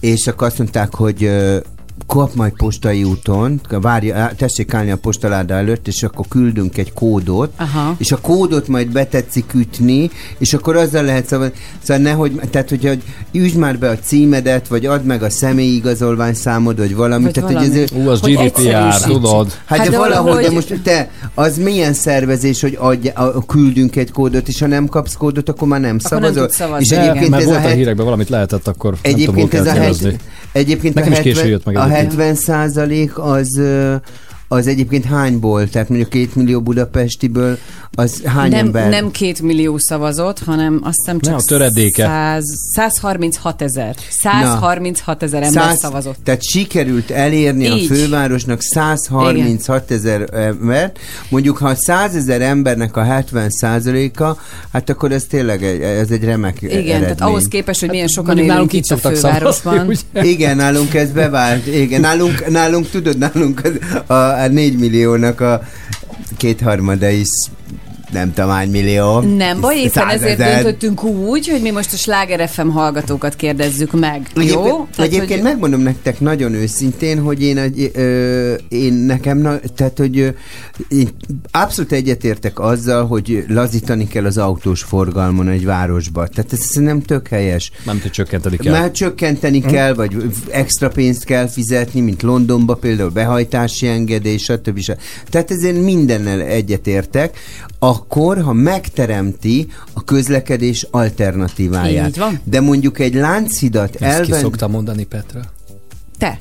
és 0.01 0.27
akkor 0.27 0.47
azt 0.47 0.59
mondták, 0.59 0.95
hogy 0.95 1.31
kap 2.07 2.35
majd 2.35 2.53
postai 2.57 3.05
úton, 3.05 3.61
várja, 3.71 4.31
tessék 4.37 4.75
állni 4.75 4.91
a 4.91 4.97
postaláda 4.97 5.55
előtt, 5.55 5.87
és 5.87 6.03
akkor 6.03 6.27
küldünk 6.29 6.79
egy 6.79 6.93
kódot, 6.93 7.53
Aha. 7.57 7.95
és 7.99 8.13
a 8.13 8.19
kódot 8.21 8.69
majd 8.69 8.89
betetszik 8.93 9.55
ütni, 9.55 10.11
és 10.39 10.55
akkor 10.55 10.77
azzal 10.77 11.03
lehet 11.05 11.27
szavazni. 11.27 11.55
Szóval 11.83 12.03
nehogy, 12.03 12.41
tehát 12.51 12.69
hogyha 12.69 12.93
üsd 13.33 13.57
már 13.57 13.79
be 13.79 13.89
a 13.89 13.99
címedet, 13.99 14.69
vagy 14.69 14.87
add 14.87 15.03
meg 15.03 15.23
a 15.23 15.31
személyigazolvány 15.31 16.35
számod, 16.35 16.77
vagy 16.79 16.95
valami. 16.95 17.23
Vagy 17.25 17.33
tehát, 17.33 17.53
valami. 17.53 17.69
Hogy 17.71 17.79
ez, 17.79 17.91
Ú, 17.93 18.09
az 18.09 18.21
Hogy 18.21 18.33
GDPR, 18.37 19.01
tudod. 19.01 19.53
Hát, 19.65 19.79
Hát 19.79 19.87
de 19.87 19.93
de 19.93 19.99
valahogy, 19.99 20.25
valahogy- 20.25 20.45
de 20.45 20.51
most 20.55 20.81
te, 20.83 21.11
az 21.35 21.57
milyen 21.59 21.93
szervezés, 21.93 22.61
hogy 22.61 22.77
adj, 22.81 23.09
a, 23.09 23.45
küldünk 23.47 23.97
egy 23.97 24.11
kódot, 24.11 24.49
és 24.49 24.61
ha 24.61 24.67
nem 24.67 24.87
kapsz 24.87 25.15
kódot, 25.15 25.49
akkor 25.49 25.69
már 25.69 25.81
nem 25.81 25.97
Akkor 26.05 26.11
nem 26.21 26.21
szavazol. 26.31 26.47
tudsz 26.47 26.57
szavazni. 26.57 26.85
és 26.85 26.91
Igen. 26.91 27.03
egyébként 27.03 27.31
Mert 27.31 27.43
ez 27.43 27.49
a 27.49 27.53
volt 27.53 27.65
a 27.65 27.69
het- 27.69 27.77
hírekben 27.77 28.05
valamit 28.05 28.29
lehetett, 28.29 28.69
akkor 28.69 28.91
nem 28.91 29.01
tudom, 29.03 29.35
Egyébként 29.35 29.55
ez 29.55 29.67
a, 29.73 29.75
jelezni. 29.75 30.17
Egyébként 30.57 30.95
Nekem 30.95 31.13
a 31.13 31.17
is 31.17 31.21
késő 31.23 31.35
70, 31.35 31.51
jött 31.51 31.65
meg 31.65 31.77
a 31.77 31.81
egyébként. 31.81 31.97
70 31.97 32.35
százalék 32.35 33.19
az 33.19 33.61
az 34.49 34.67
egyébként 34.67 35.05
hányból? 35.05 35.69
Tehát 35.69 35.89
mondjuk 35.89 36.11
két 36.11 36.35
millió 36.35 36.61
budapestiből, 36.61 37.59
az 37.93 38.23
hány 38.25 38.51
nem, 38.51 38.59
ember? 38.67 38.89
nem 38.91 39.11
két 39.11 39.43
millió 39.43 39.75
szavazott, 39.79 40.39
hanem 40.39 40.81
azt 40.83 40.97
hiszem 41.05 41.21
csak 41.21 41.31
Ne, 41.33 41.39
a 41.39 41.43
töredéke. 41.47 42.03
100, 42.05 42.45
136 42.75 43.63
ezer. 43.63 43.95
136 44.11 45.23
ezer 45.23 45.43
ember 45.43 45.63
Száz- 45.63 45.79
szavazott. 45.79 46.17
Tehát 46.25 46.43
sikerült 46.43 47.11
elérni 47.11 47.65
Így. 47.65 47.91
a 47.91 47.95
fővárosnak 47.95 48.61
136 48.63 49.91
ezer 49.91 50.29
embert. 50.33 50.99
Mondjuk, 51.29 51.57
ha 51.57 51.75
100 51.75 52.15
ezer 52.15 52.41
embernek 52.43 52.97
a 52.97 53.03
70 53.03 53.51
százaléka, 53.51 54.39
hát 54.73 54.91
akkor 54.91 55.13
ez 55.13 55.25
tényleg 55.25 55.65
egy, 55.65 55.81
ez 55.81 56.11
egy 56.11 56.25
remek 56.25 56.63
Igen, 56.63 56.71
eredmény. 56.77 57.01
tehát 57.01 57.21
ahhoz 57.21 57.49
képest, 57.49 57.81
hogy 57.81 57.89
milyen 57.91 58.07
sokan 58.09 58.25
mondjuk 58.37 58.47
élünk 58.57 58.71
nálunk 58.71 58.73
itt 58.91 58.91
a 59.05 59.09
fővárosban. 59.09 59.53
szavazni, 59.75 59.97
ugye? 60.15 60.25
Igen, 60.25 60.57
nálunk 60.57 60.95
ez 60.95 61.11
bevált. 61.11 61.67
Igen, 61.67 62.01
nálunk, 62.01 62.49
nálunk 62.51 62.89
tudod, 62.91 63.19
nálunk 63.19 63.61
az- 63.65 64.01
a, 64.17 64.36
a 64.43 64.49
4 64.49 64.77
milliónak 64.79 65.41
a 65.41 65.61
kétharmada 66.37 67.11
is 67.11 67.51
nem 68.13 68.33
tudom 68.33 68.51
hány 68.51 68.71
millió. 68.71 69.21
Nem 69.21 69.61
baj, 69.61 69.77
éppen 69.77 70.09
ezért 70.09 70.39
döntöttünk 70.39 71.03
úgy, 71.05 71.49
hogy 71.49 71.61
mi 71.63 71.71
most 71.71 71.93
a 71.93 71.97
Sláger 71.97 72.49
FM 72.49 72.69
hallgatókat 72.69 73.37
kérdezzük 73.37 73.93
meg. 73.93 74.27
Jó? 74.35 74.43
Egyébként, 74.43 74.65
Tehát, 74.97 75.11
egyébként 75.11 75.31
hogy- 75.41 75.43
megmondom 75.51 75.81
nektek 75.81 76.21
nagyon 76.21 76.55
őszintén, 76.55 77.19
hogy 77.21 77.43
én, 77.43 77.59
egy, 77.59 77.91
ö, 77.95 78.55
én 78.69 78.93
nekem, 78.93 79.39
na, 79.39 79.59
tehát, 79.77 79.99
hogy 79.99 80.19
ö, 80.19 80.29
én 80.89 81.09
abszolút 81.51 81.93
egyetértek 81.93 82.59
azzal, 82.59 83.07
hogy 83.07 83.45
lazítani 83.49 84.09
kell 84.09 84.25
az 84.25 84.39
autós 84.39 84.83
forgalmon 84.83 85.49
egy 85.49 85.65
városba. 85.65 86.27
Tehát 86.27 86.53
ez 86.53 86.69
nem 86.75 87.03
tök 87.03 87.29
helyes. 87.29 87.71
Nem 87.85 88.01
tud 88.01 88.11
csökkenteni 88.11 88.57
kell. 88.57 88.73
Már 88.73 88.91
csökkenteni 88.91 89.61
Hm? 89.61 89.67
kell, 89.69 89.95
vagy 89.95 90.17
extra 90.51 90.89
pénzt 90.89 91.25
kell 91.25 91.49
fizetni, 91.49 92.01
mint 92.01 92.23
Londonba 92.23 92.75
például 92.75 93.11
behajtási 93.11 93.87
engedély, 93.87 94.37
stb. 94.37 94.79
stb. 94.79 94.99
Tehát 95.31 95.51
ezért 95.51 95.83
mindennel 95.83 96.41
egyetértek, 96.41 97.39
akkor, 97.97 98.43
ha 98.43 98.53
megteremti 98.53 99.69
a 99.93 100.05
közlekedés 100.05 100.87
alternatíváját. 100.91 102.09
Így 102.09 102.19
van. 102.19 102.41
De 102.45 102.61
mondjuk 102.61 102.99
egy 102.99 103.15
láncidat 103.15 103.95
Ezt 103.95 104.21
ki 104.21 104.31
elven... 104.31 104.41
szokta 104.41 104.69
mondani, 104.69 105.05
Petra? 105.05 105.41
Te. 106.19 106.39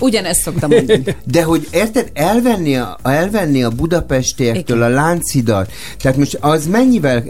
Ugyanezt 0.00 0.40
szoktam 0.40 0.70
mondani. 0.70 1.02
De 1.24 1.42
hogy 1.42 1.68
érted, 1.70 2.10
elvenni 2.14 2.76
a, 2.76 2.98
elvenni 3.02 3.62
a 3.62 3.70
budapestiektől 3.70 4.82
a 4.82 4.88
láncidat, 4.88 5.72
tehát 6.00 6.18
most 6.18 6.38
az 6.40 6.66
mennyivel 6.66 7.24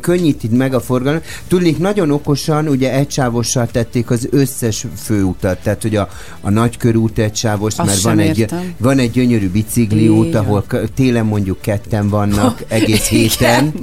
könnyíti 0.00 0.48
meg 0.48 0.74
a 0.74 0.80
forgalmat? 0.80 1.24
Tudnék, 1.48 1.78
nagyon 1.78 2.10
okosan, 2.10 2.68
ugye 2.68 2.92
egysávossal 2.92 3.66
tették 3.72 4.10
az 4.10 4.28
összes 4.30 4.86
főutat, 5.02 5.58
tehát 5.58 5.82
hogy 5.82 5.96
a, 5.96 6.08
a 6.40 6.50
nagykörút 6.50 7.18
egysávos, 7.18 7.74
Azt 7.76 7.88
mert 7.88 8.00
van 8.00 8.18
egy, 8.18 8.38
értem. 8.38 8.74
van 8.78 8.98
egy 8.98 9.10
gyönyörű 9.10 9.50
bicikliút, 9.50 10.34
ahol 10.34 10.64
télen 10.94 11.24
mondjuk 11.26 11.60
ketten 11.60 12.08
vannak 12.08 12.62
egész 12.68 13.10
Igen. 13.10 13.22
héten. 13.28 13.74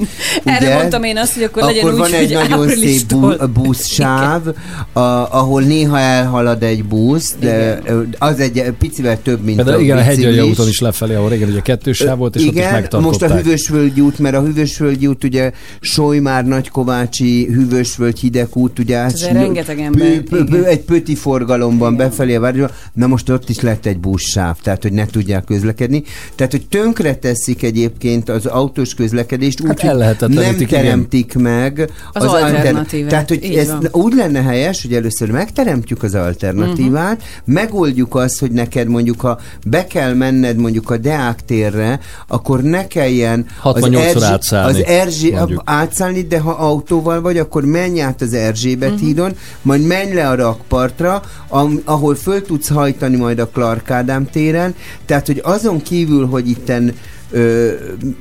Erre 0.43 0.75
mondtam 0.75 1.03
én 1.03 1.17
azt, 1.17 1.33
hogy 1.33 1.43
akkor 1.43 1.63
legyen 1.63 1.85
úgy, 1.85 1.97
van 1.97 2.13
egy 2.13 2.33
nagyon 2.33 2.69
szép 2.69 3.05
bu- 3.07 3.49
buszsáv, 3.51 4.47
a, 4.93 4.99
ahol 4.99 5.61
néha 5.61 5.99
elhalad 5.99 6.63
egy 6.63 6.85
busz, 6.85 7.35
de 7.39 7.81
az 8.19 8.39
egy 8.39 8.73
picivel 8.79 9.21
több, 9.21 9.43
mint 9.43 9.63
De 9.63 9.73
a 9.73 9.79
igen, 9.79 9.97
a 9.97 9.99
biciklis. 10.01 10.25
hegyalja 10.25 10.49
úton 10.51 10.67
is 10.67 10.79
lefelé, 10.79 11.13
ahol 11.15 11.29
régen 11.29 11.49
ugye 11.49 11.61
kettős 11.61 11.97
sáv 11.97 12.17
volt, 12.17 12.35
és 12.35 12.41
ott 12.41 12.47
is 12.51 12.55
Igen, 12.57 12.71
megtartották. 12.71 13.07
most 13.07 13.21
a 13.21 13.35
Hűvösvölgyi 13.35 14.01
út, 14.01 14.19
mert 14.19 14.35
a 14.35 14.41
Hűvösvölgyi 14.41 15.07
út 15.07 15.23
ugye 15.23 15.51
Solymár, 15.79 16.45
Nagykovácsi, 16.45 17.45
Hűvösvölgy, 17.53 18.19
Hidegút, 18.19 18.79
ugye 18.79 18.95
át- 18.97 19.31
rengeteg 19.31 19.79
ember, 19.79 20.19
pö- 20.21 20.49
igen. 20.49 20.63
egy 20.63 20.79
pöti 20.81 21.15
forgalomban 21.15 21.95
befelé 21.95 22.35
a 22.35 22.39
városba, 22.39 22.69
na 22.93 23.07
most 23.07 23.29
ott 23.29 23.49
is 23.49 23.59
lett 23.59 23.85
egy 23.85 23.97
buszsáv, 23.99 24.57
tehát 24.61 24.81
hogy 24.81 24.93
ne 24.93 25.05
tudják 25.05 25.43
közlekedni. 25.43 26.03
Tehát, 26.35 26.51
hogy 26.51 26.67
tönkre 26.67 27.15
teszik 27.15 27.63
egyébként 27.63 28.29
az 28.29 28.45
autós 28.45 28.93
közlekedést, 28.93 29.61
úgy, 29.61 29.67
Hát 29.67 29.79
hogy 29.79 29.89
nem 29.89 29.97
ellehetetlenítik, 29.99 30.67
igen. 30.67 30.81
teremtik 30.81 31.35
meg 31.35 31.89
Az 32.13 32.23
alternatívát. 32.23 33.09
Tehát, 33.09 33.29
hogy 33.29 33.43
Így 33.43 33.55
ez 33.55 33.67
van. 33.67 33.87
úgy 33.91 34.13
lenne 34.13 34.41
helyes, 34.41 34.81
hogy 34.81 34.93
először 34.93 35.31
megteremtjük 35.31 36.03
az 36.03 36.15
alternatívát, 36.15 37.15
uh-huh. 37.17 37.53
megoldjuk 37.53 37.92
azt, 38.09 38.39
hogy 38.39 38.51
neked 38.51 38.87
mondjuk, 38.87 39.21
ha 39.21 39.39
be 39.65 39.87
kell 39.87 40.13
menned 40.13 40.57
mondjuk 40.57 40.89
a 40.89 40.97
Deák 40.97 41.45
térre, 41.45 41.99
akkor 42.27 42.61
ne 42.61 42.87
kelljen 42.87 43.45
68-szor 43.63 43.95
Erzsi- 43.95 44.23
átszállni, 44.23 44.79
az 44.79 44.85
Erzsé, 44.85 45.37
átszállni, 45.63 46.21
de 46.21 46.39
ha 46.39 46.51
autóval 46.51 47.21
vagy, 47.21 47.37
akkor 47.37 47.65
menj 47.65 48.01
át 48.01 48.21
az 48.21 48.33
Erzsébet 48.33 48.89
uh-huh. 48.89 49.05
hídon, 49.05 49.35
majd 49.61 49.85
menj 49.85 50.13
le 50.13 50.29
a 50.29 50.35
rakpartra, 50.35 51.21
am, 51.47 51.81
ahol 51.85 52.15
föl 52.15 52.41
tudsz 52.41 52.69
hajtani 52.69 53.15
majd 53.15 53.39
a 53.39 53.47
Clark 53.47 53.91
Ádám 53.91 54.29
téren, 54.29 54.75
tehát, 55.05 55.25
hogy 55.25 55.41
azon 55.43 55.81
kívül, 55.81 56.25
hogy 56.25 56.49
itten 56.49 56.93
ö, 57.33 57.71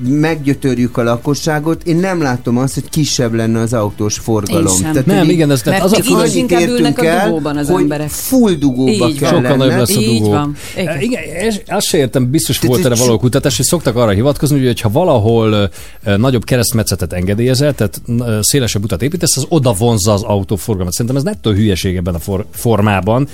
meggyötörjük 0.09 0.97
a 0.97 1.03
lakosságot, 1.03 1.83
én 1.87 1.97
nem 1.97 2.23
látom 2.23 2.59
azt, 2.59 2.75
hogy 2.75 2.89
kisebb 2.91 3.35
lenne 3.35 3.61
az 3.61 3.73
autós 3.73 4.19
forgalom. 4.19 4.67
Én 4.67 4.73
sem. 4.83 4.91
Tehát, 4.93 5.07
Nem, 5.07 5.19
hogy 5.19 5.29
igen, 5.29 5.51
ez- 5.51 5.63
tehát 5.63 5.81
Mert 5.81 5.93
az 5.93 5.99
a 5.99 6.09
így 6.11 6.13
annyit 6.19 6.35
inkább 6.35 6.69
ülnek 6.69 6.99
a 6.99 7.05
el, 7.07 7.27
dugóban 7.27 7.57
az 7.57 7.69
hogy 7.69 7.81
emberek. 7.83 8.09
full 8.09 8.53
dugóba 8.53 8.91
Így 9.09 9.19
kell 9.19 9.33
Sokkal 9.33 9.57
nagyobb 9.57 9.79
lesz 9.79 9.97
a 9.97 10.01
Így 10.01 10.19
dugó. 10.19 10.31
van. 10.31 10.57
Igen. 10.77 11.01
Igen, 11.01 11.23
és 11.23 11.61
azt 11.67 11.87
se 11.87 11.99
értem, 11.99 12.31
biztos 12.31 12.59
Tehát 12.59 12.77
volt 12.77 12.93
erre 12.93 13.05
való 13.05 13.19
kutatás, 13.19 13.59
és 13.59 13.67
szoktak 13.67 13.97
arra 13.97 14.11
hivatkozni, 14.11 14.67
hogy 14.67 14.81
ha 14.81 14.91
valahol 14.91 15.71
nagyobb 16.17 16.45
keresztmetszetet 16.45 17.13
engedélyezel, 17.13 17.75
tehát 17.75 18.03
szélesebb 18.41 18.85
utat 18.85 19.03
építesz, 19.03 19.37
az 19.37 19.47
oda 19.49 19.73
vonzza 19.73 20.13
az 20.13 20.23
autóforgalmat. 20.23 20.93
Szerintem 20.95 21.17
ez 21.17 21.23
nettó 21.23 21.51
hülyeség 21.51 21.97
ebben 21.97 22.15
a 22.15 22.19
for- 22.19 22.47
formában, 22.55 23.29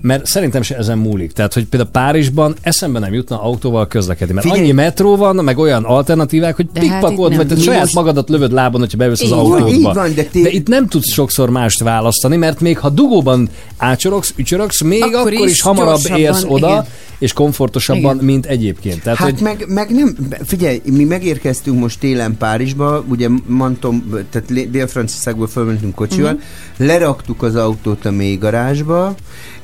mert 0.00 0.26
szerintem 0.26 0.62
se 0.62 0.76
ezen 0.76 0.98
múlik. 0.98 1.32
Tehát, 1.32 1.54
hogy 1.54 1.64
például 1.64 1.90
Párizsban 1.90 2.56
eszembe 2.60 2.98
nem 2.98 3.12
jutna 3.12 3.42
autóval 3.42 3.86
közlekedni, 3.86 4.34
mert 4.34 4.46
Figyelj! 4.46 4.62
annyi 4.64 4.72
metró 4.72 5.16
van, 5.16 5.36
meg 5.36 5.58
olyan 5.58 5.84
alternatívák, 5.84 6.56
hogy 6.56 6.66
hát 6.74 6.82
pikpakod, 6.82 7.28
nem. 7.28 7.38
vagy 7.38 7.46
te 7.46 7.56
saját 7.56 7.80
most- 7.80 7.94
magadat 7.94 8.28
lövöd 8.28 8.52
lábon, 8.52 8.80
hogyha 8.80 8.98
bevész 8.98 9.20
az 9.20 9.68
így 9.68 9.82
van, 9.82 10.14
de 10.14 10.22
ti- 10.22 10.42
de 10.42 10.50
itt 10.50 10.68
nem 10.68 10.86
tudsz 10.86 11.12
sokszor 11.12 11.50
mást 11.50 11.82
választani, 11.82 12.36
mert 12.36 12.60
még 12.60 12.78
ha 12.78 12.88
dugóban 12.88 13.48
ácsorogsz, 13.76 14.32
ücsörögsz, 14.36 14.82
még 14.82 15.02
akkor, 15.02 15.18
Akkor 15.18 15.32
is, 15.32 15.50
is 15.50 15.60
hamarabb 15.60 16.00
érsz 16.16 16.44
oda, 16.46 16.68
igen. 16.68 16.84
és 17.18 17.32
komfortosabban, 17.32 18.14
Igen. 18.14 18.24
mint 18.24 18.46
egyébként. 18.46 19.02
Tehát, 19.02 19.18
Hát 19.18 19.30
hogy 19.30 19.40
meg, 19.42 19.64
meg 19.68 19.90
nem, 19.90 20.16
figyelj, 20.44 20.80
mi 20.84 21.04
megérkeztünk 21.04 21.78
most 21.80 21.98
télen 21.98 22.36
Párizsba, 22.36 23.04
ugye 23.08 23.28
Mantom, 23.46 24.08
tehát 24.30 24.70
Dél-Franciaországból 24.70 25.46
fölmentünk 25.46 25.94
kocsival, 25.94 26.32
uh-huh. 26.32 26.86
leraktuk 26.86 27.42
az 27.42 27.54
autót 27.54 28.04
a 28.04 28.10
mély 28.10 28.36
garázsba, 28.36 29.14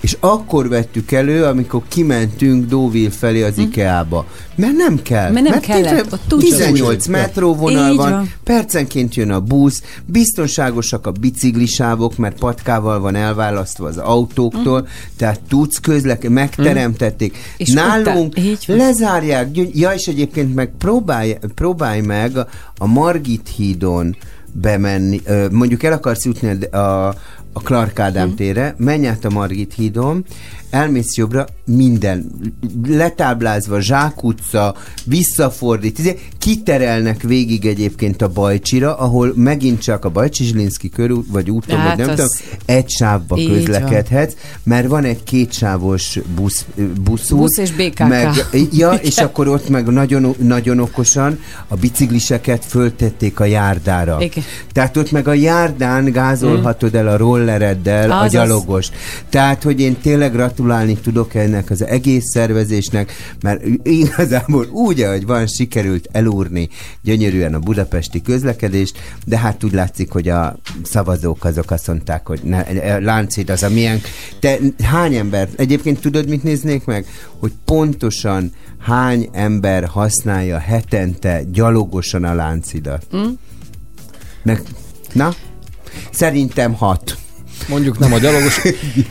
és 0.01 0.17
akkor 0.25 0.69
vettük 0.69 1.13
elő, 1.13 1.45
amikor 1.45 1.83
kimentünk 1.89 2.65
Deauville 2.69 3.11
felé 3.11 3.43
az 3.43 3.59
IKEA-ba. 3.59 4.27
Mert 4.57 4.73
nem 4.77 5.03
kell. 5.03 5.25
Mhm. 5.31 5.33
Mert 5.43 5.49
nem 5.49 5.61
tényleg 5.61 5.83
kellett, 5.95 6.13
ott 6.13 6.21
tudsz 6.29 6.43
18 6.45 7.07
úgy. 7.07 7.13
metróvonal 7.13 7.95
van, 7.95 8.11
van. 8.11 8.31
percenként 8.45 9.15
jön 9.15 9.31
a 9.31 9.41
busz, 9.41 9.83
biztonságosak 10.07 11.07
a 11.07 11.11
biciklisávok, 11.11 12.17
mert 12.17 12.39
patkával 12.39 13.01
van 13.01 13.15
elválasztva 13.15 13.87
az 13.87 13.97
autóktól, 13.99 14.81
Mhm. 14.81 14.89
tehát 15.17 15.41
tudsz 15.49 15.79
közlekedni, 15.81 16.35
megteremtették. 16.35 17.37
És 17.57 17.71
Nálunk 17.71 18.35
van. 18.67 18.77
lezárják, 18.77 19.51
gyöny- 19.51 19.79
ja, 19.79 19.91
és 19.91 20.07
egyébként 20.07 20.55
meg 20.55 20.71
próbálj, 20.79 21.37
próbálj 21.55 22.01
meg 22.01 22.37
a 22.79 22.87
Margit 22.87 23.49
hídon 23.57 24.17
bemenni, 24.53 25.23
mondjuk 25.51 25.83
el 25.83 25.93
akarsz 25.93 26.25
jutni 26.25 26.65
a, 26.65 27.15
a, 27.55 27.61
Clark 27.61 28.01
Ádám 28.01 28.29
Mhm. 28.29 28.37
térre, 28.37 28.75
menj 28.79 29.09
át 29.09 29.25
a 29.25 29.31
Margit 29.31 29.75
hídon, 29.75 30.25
elmész 30.75 31.17
jobbra, 31.17 31.45
minden 31.65 32.31
letáblázva, 32.87 33.81
zsákutca, 33.81 34.75
visszafordít, 35.05 35.99
izé, 35.99 36.19
kiterelnek 36.39 37.23
végig 37.23 37.67
egyébként 37.67 38.23
a 38.23 38.29
Bajcsira, 38.29 38.97
ahol 38.97 39.33
megint 39.37 39.83
csak 39.83 40.05
a 40.05 40.09
Bajcsi 40.11 40.45
Zsilinszki 40.45 40.89
körút, 40.89 41.27
vagy 41.31 41.51
úton, 41.51 41.79
Hát 41.79 41.89
vagy 41.89 41.99
nem 41.99 42.09
az- 42.09 42.15
tudom, 42.15 42.59
egy 42.67 42.89
sávba 42.91 43.37
Így 43.37 43.49
van. 43.49 43.57
közlekedhetsz, 43.57 44.35
mert 44.63 44.87
van 44.89 45.05
egy 45.05 45.23
kétsávos 45.23 46.19
busz, 46.35 46.65
buszút, 47.03 47.39
Busz 47.39 47.57
és 47.59 47.73
BKK. 47.73 48.09
meg, 48.09 48.29
ja, 48.73 48.93
és 49.11 49.17
akkor 49.19 49.49
ott 49.49 49.69
meg 49.69 49.87
nagyon, 49.87 50.35
nagyon 50.39 50.79
okosan 50.81 51.39
a 51.69 51.77
bicikliseket 51.77 52.65
föltették 52.65 53.41
a 53.41 53.45
járdára. 53.45 54.17
Igen. 54.21 54.45
Tehát 54.73 54.97
ott 54.97 55.11
meg 55.11 55.29
a 55.29 55.33
járdán 55.35 56.05
gázolhatod 56.13 56.95
el 56.95 57.09
a 57.09 57.17
rollereddel 57.17 58.11
a 58.11 58.17
Azaz. 58.19 58.33
gyalogost. 58.33 58.93
Tehát, 59.29 59.63
hogy 59.63 59.81
én 59.81 59.97
tényleg 60.03 60.35
gratulálni 60.65 60.95
tudok 61.01 61.35
ennek 61.35 61.71
az 61.71 61.85
egész 61.85 62.25
szervezésnek, 62.33 63.13
mert 63.41 63.65
igazából 63.83 64.67
úgy, 64.67 65.01
ahogy 65.01 65.27
van, 65.27 65.47
sikerült 65.47 66.09
elúrni 66.13 66.69
gyönyörűen 67.03 67.55
a 67.55 67.59
budapesti 67.59 68.23
közlekedést, 68.23 68.99
de 69.25 69.39
hát 69.39 69.65
úgy 69.65 69.73
látszik, 69.73 70.11
hogy 70.11 70.29
a 70.29 70.57
szavazók 70.83 71.45
azok 71.45 71.71
azt 71.71 71.87
mondták, 71.87 72.27
hogy 72.27 72.41
ne, 72.43 72.67
e, 72.67 72.99
Láncid 72.99 73.51
az 73.51 73.63
a 73.63 73.69
milyen... 73.69 74.01
Te 74.41 74.59
hány 74.83 75.15
ember? 75.15 75.49
Egyébként 75.57 76.01
tudod, 76.01 76.29
mit 76.29 76.43
néznék 76.43 76.85
meg? 76.85 77.07
Hogy 77.39 77.53
pontosan 77.65 78.53
hány 78.79 79.29
ember 79.33 79.85
használja 79.85 80.59
hetente 80.59 81.43
gyalogosan 81.53 82.25
a 82.25 82.35
láncidat. 82.35 83.07
Mm. 83.17 83.29
Meg, 84.43 84.63
na? 85.13 85.35
Szerintem 86.11 86.73
hat. 86.75 87.19
Mondjuk 87.69 87.99
nem 87.99 88.13
a 88.13 88.19
gyalogos. 88.19 88.61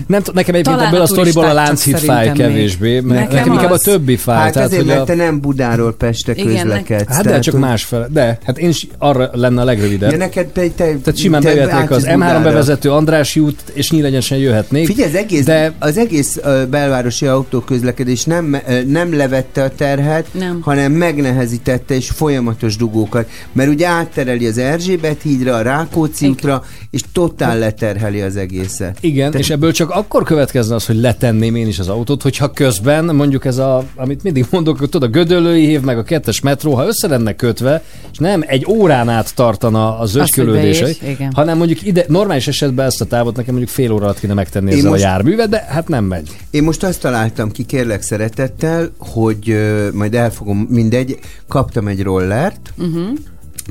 Nem, 0.07 0.21
nekem 0.33 0.53
egyébként 0.55 0.63
Talán 0.63 0.85
ebből 0.87 0.99
a 0.99 1.03
a 1.03 1.07
sztoriból 1.07 1.45
a 1.45 1.53
Lánchíd 1.53 1.97
fáj 1.97 2.31
kevésbé, 2.31 2.99
mert 2.99 3.19
Nekem 3.19 3.35
nekem 3.35 3.53
inkább 3.53 3.71
a 3.71 3.77
többi 3.77 4.15
fáj. 4.15 4.37
Hát 4.37 4.53
tehát, 4.53 4.67
azért, 4.67 4.81
hogy 4.81 4.91
mert 4.91 5.01
a... 5.01 5.05
te 5.05 5.15
nem 5.15 5.39
Budáról 5.39 5.93
Pestre 5.93 6.33
Igen, 6.35 6.61
közlekedsz. 6.61 7.13
Hát 7.13 7.23
de 7.23 7.39
csak 7.39 7.53
hogy- 7.53 7.63
másfele. 7.63 8.07
De, 8.09 8.37
hát 8.45 8.57
én 8.57 8.69
is 8.69 8.87
arra 8.97 9.29
lenne 9.33 9.61
a 9.61 9.63
legrövidebb. 9.63 10.11
Ja, 10.11 10.17
neked 10.17 10.47
te, 10.47 10.61
te, 10.61 10.69
Tehát 10.75 11.17
simán 11.17 11.41
te 11.41 11.47
bejöhetnék 11.53 11.89
az 11.91 11.97
átjössz 11.97 12.13
M3 12.13 12.17
Budára. 12.17 12.41
bevezető 12.43 12.91
Andrássy 12.91 13.39
út, 13.39 13.63
és 13.73 13.91
nyílegyenesen 13.91 14.37
jöhetnék. 14.37 14.85
Figyelj, 14.85 15.09
az 15.09 15.15
egész, 15.15 15.45
De- 15.45 15.73
az 15.79 15.97
egész 15.97 16.39
belvárosi 16.69 17.25
autóközlekedés 17.25 18.23
nem, 18.23 18.57
nem 18.87 19.15
levette 19.15 19.63
a 19.63 19.69
terhet, 19.69 20.25
Nem. 20.31 20.59
hanem 20.61 20.91
megnehezítette 20.91 21.95
és 21.95 22.09
folyamatos 22.09 22.75
dugókat. 22.75 23.29
Mert 23.51 23.69
ugye 23.69 23.87
áttereli 23.87 24.47
az 24.47 24.57
Erzsébet 24.57 25.21
hídra, 25.21 25.55
a 25.55 25.61
Rákóczi 25.61 26.27
útra, 26.27 26.63
és 26.91 27.01
totál 27.13 27.57
leterheli 27.59 28.21
az 28.21 28.35
egészet. 28.43 28.97
Igen, 29.01 29.31
Te- 29.31 29.37
és 29.37 29.49
ebből 29.49 29.71
csak 29.71 29.89
akkor 29.89 30.23
következne 30.23 30.75
az, 30.75 30.85
hogy 30.85 30.95
letenném 30.95 31.55
én 31.55 31.67
is 31.67 31.79
az 31.79 31.87
autót, 31.87 32.21
hogyha 32.21 32.51
közben 32.51 33.15
mondjuk 33.15 33.45
ez 33.45 33.57
a, 33.57 33.83
amit 33.95 34.23
mindig 34.23 34.45
mondok, 34.49 34.79
hogy 34.79 34.89
tudod, 34.89 35.09
a 35.09 35.11
gödöllői 35.11 35.65
hív 35.65 35.81
meg 35.81 35.97
a 35.97 36.03
kettes 36.03 36.39
metró, 36.41 36.73
ha 36.73 36.85
össze 36.85 37.07
lenne 37.07 37.35
kötve, 37.35 37.83
és 38.11 38.17
nem 38.17 38.43
egy 38.47 38.65
órán 38.69 39.09
át 39.09 39.35
tartana 39.35 39.99
az 39.99 40.11
hogy 40.11 40.21
öskölődése, 40.21 40.81
beérj, 40.83 40.97
igen. 41.11 41.31
hanem 41.33 41.57
mondjuk 41.57 41.85
ide, 41.85 42.05
normális 42.07 42.47
esetben 42.47 42.85
ezt 42.85 43.01
a 43.01 43.05
távot 43.05 43.35
nekem 43.35 43.53
mondjuk 43.53 43.75
fél 43.75 43.91
óra 43.91 44.03
alatt 44.03 44.19
kéne 44.19 44.33
megtenni 44.33 44.71
Én 44.71 44.77
ezzel 44.77 44.89
most- 44.89 45.03
a 45.03 45.07
járművet, 45.07 45.49
de 45.49 45.65
hát 45.69 45.87
nem 45.87 46.05
megy. 46.05 46.29
Én 46.51 46.63
most 46.63 46.83
azt 46.83 46.99
találtam 47.01 47.51
ki, 47.51 47.63
kérlek 47.63 48.01
szeretettel, 48.01 48.91
hogy 48.97 49.49
ö, 49.49 49.87
majd 49.93 50.13
elfogom, 50.13 50.67
mindegy, 50.69 51.19
kaptam 51.47 51.87
egy 51.87 52.01
rollert, 52.03 52.73
Uh-huh. 52.77 53.03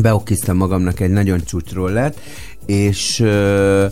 beokiztam 0.00 0.56
magamnak 0.56 1.00
egy 1.00 1.10
nagyon 1.10 1.40
csúcs 1.44 1.72
rollert, 1.72 2.18
és 2.66 3.20
ö, 3.20 3.86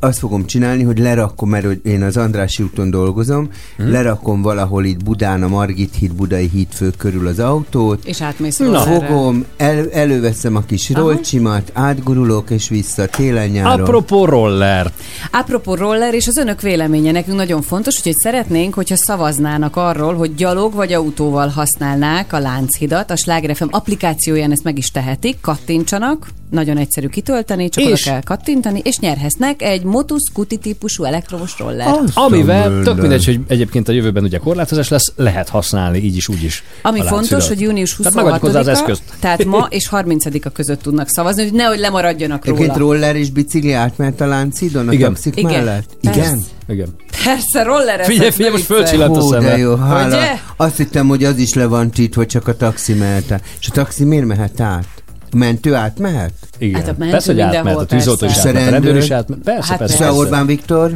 azt 0.00 0.18
fogom 0.18 0.46
csinálni, 0.46 0.82
hogy 0.82 0.98
lerakom, 0.98 1.48
mert 1.48 1.64
hogy 1.64 1.80
én 1.84 2.02
az 2.02 2.16
Andrássy 2.16 2.62
úton 2.62 2.90
dolgozom, 2.90 3.50
hmm. 3.76 3.90
lerakom 3.90 4.42
valahol 4.42 4.84
itt 4.84 5.04
Budán, 5.04 5.42
a 5.42 5.48
Margit 5.48 5.94
híd, 5.94 6.14
Budai 6.14 6.48
hídfő 6.52 6.92
körül 6.98 7.26
az 7.26 7.38
autót, 7.38 8.04
És 8.04 8.22
átmész 8.22 8.56
Na. 8.56 8.80
fogom, 8.80 9.44
el, 9.56 9.90
előveszem 9.90 10.56
a 10.56 10.62
kis 10.62 10.90
Aha. 10.90 11.00
rolcsimat, 11.00 11.70
átgurulok 11.74 12.50
és 12.50 12.68
vissza 12.68 13.06
télen-nyáron. 13.06 13.80
Apropó 13.80 14.24
roller. 14.24 14.92
Apropó 15.30 15.74
roller, 15.74 16.14
és 16.14 16.26
az 16.26 16.36
önök 16.36 16.60
véleménye 16.60 17.12
nekünk 17.12 17.36
nagyon 17.36 17.62
fontos, 17.62 17.96
úgyhogy 17.96 18.16
szeretnénk, 18.16 18.74
hogyha 18.74 18.96
szavaznának 18.96 19.76
arról, 19.76 20.14
hogy 20.14 20.34
gyalog 20.34 20.74
vagy 20.74 20.92
autóval 20.92 21.48
használnák 21.48 22.32
a 22.32 22.38
Lánchidat. 22.38 23.10
A 23.10 23.16
Sláger 23.16 23.56
FM 23.56 23.68
applikációján 23.70 24.50
ezt 24.50 24.64
meg 24.64 24.78
is 24.78 24.90
tehetik, 24.90 25.40
kattintsanak, 25.40 26.26
nagyon 26.50 26.76
egyszerű 26.76 27.06
kitölteni, 27.06 27.68
csak 27.68 27.84
oda 27.84 27.92
És- 27.92 28.02
kell 28.02 28.22
kattintani, 28.22 28.80
és 28.84 28.98
nyerhetnek 28.98 29.62
egy 29.62 29.84
Motus 29.90 30.22
Scuti 30.30 30.56
típusú 30.56 31.04
elektromos 31.04 31.58
roller. 31.58 31.86
Azt 31.86 32.16
Amivel 32.16 32.82
tök 32.82 33.00
mindegy, 33.00 33.24
hogy 33.24 33.40
egyébként 33.48 33.88
a 33.88 33.92
jövőben 33.92 34.22
ugye 34.24 34.38
korlátozás 34.38 34.88
lesz, 34.88 35.12
lehet 35.16 35.48
használni 35.48 35.98
így 35.98 36.16
is, 36.16 36.28
úgy 36.28 36.42
is. 36.42 36.64
Ami 36.82 37.02
fontos, 37.06 37.48
hogy 37.48 37.60
június 37.60 37.96
Tehát 37.96 38.14
megadjuk 38.14 38.40
hozzá 38.40 38.58
az 38.58 38.66
26-a, 38.66 38.70
eszközt. 38.70 39.02
tehát 39.20 39.44
ma 39.44 39.66
és 39.70 39.88
30-a 39.90 40.48
között 40.50 40.82
tudnak 40.82 41.08
szavazni, 41.08 41.42
hogy 41.42 41.52
nehogy 41.52 41.78
lemaradjanak 41.78 42.44
róla. 42.44 42.56
Egyébként 42.58 42.80
roller 42.80 43.16
és 43.16 43.30
bicikli 43.30 43.72
átment 43.72 44.20
a 44.20 44.26
Láncidon 44.26 44.88
a 44.88 44.92
Igen. 44.92 45.12
taxik 45.12 45.36
Igen. 45.36 45.50
mellett? 45.50 45.96
Persze. 46.02 46.20
Igen? 46.20 46.42
Igen. 46.68 46.88
Persze, 47.24 47.62
roller 47.62 48.04
Figyelj, 48.04 48.30
figyelj, 48.30 48.52
most 48.52 48.64
fölcsillant 48.64 49.16
a 49.16 49.20
Hú, 49.20 49.30
de 49.30 49.40
szeme. 49.40 49.56
jó, 49.56 49.74
hála. 49.76 50.06
Ugye? 50.16 50.38
Azt 50.56 50.76
hittem, 50.76 51.08
hogy 51.08 51.24
az 51.24 51.38
is 51.38 51.54
le 51.54 51.66
van 51.66 51.90
csítva, 51.90 52.26
csak 52.26 52.48
a 52.48 52.56
taxi 52.56 52.92
mehet 52.92 53.30
át. 53.32 53.44
És 53.60 53.68
a 53.68 53.72
taxi 53.72 54.04
miért 54.04 54.26
mehet 54.26 54.60
át? 54.60 54.84
Mentő 55.34 55.74
átmehet? 55.74 56.32
Igen. 56.58 56.80
Hát 56.80 56.88
a 56.88 56.94
mentő 56.98 57.12
persze, 57.12 57.32
hogy 57.32 57.40
átmehet, 57.40 57.64
mindenhol, 57.64 57.84
a 57.84 57.86
tűzoltó 57.96 58.26
is 58.26 58.32
persze. 58.32 58.48
átmehet, 58.48 58.68
a 58.68 58.72
rendőr 58.72 58.96
is 58.96 59.10
átmehet. 59.10 59.44
Persze, 59.44 59.68
Hát 59.68 59.78
persze. 59.78 59.96
Persze. 59.96 60.12
Orbán 60.12 60.46
Viktor? 60.46 60.92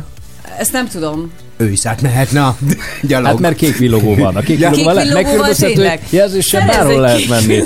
Ezt 0.59 0.73
nem 0.73 0.89
tudom. 0.89 1.31
Ő 1.57 1.71
is 1.71 1.87
átmehet, 1.87 2.33
na, 2.33 2.57
gyalog. 3.03 3.27
Hát 3.27 3.39
mert 3.39 3.57
kék 3.57 3.77
villogó 3.77 4.15
van. 4.15 4.37
A 4.37 4.41
kék 4.41 4.59
Ja. 4.59 4.71
villogóval 4.71 5.03
Kék 5.03 5.13
le- 5.13 5.19
villogóval 5.23 5.47
megkülönböztető 5.47 6.17
jelzéssel 6.17 6.67
bárhol 6.67 7.01
lehet 7.01 7.29
menni. 7.29 7.63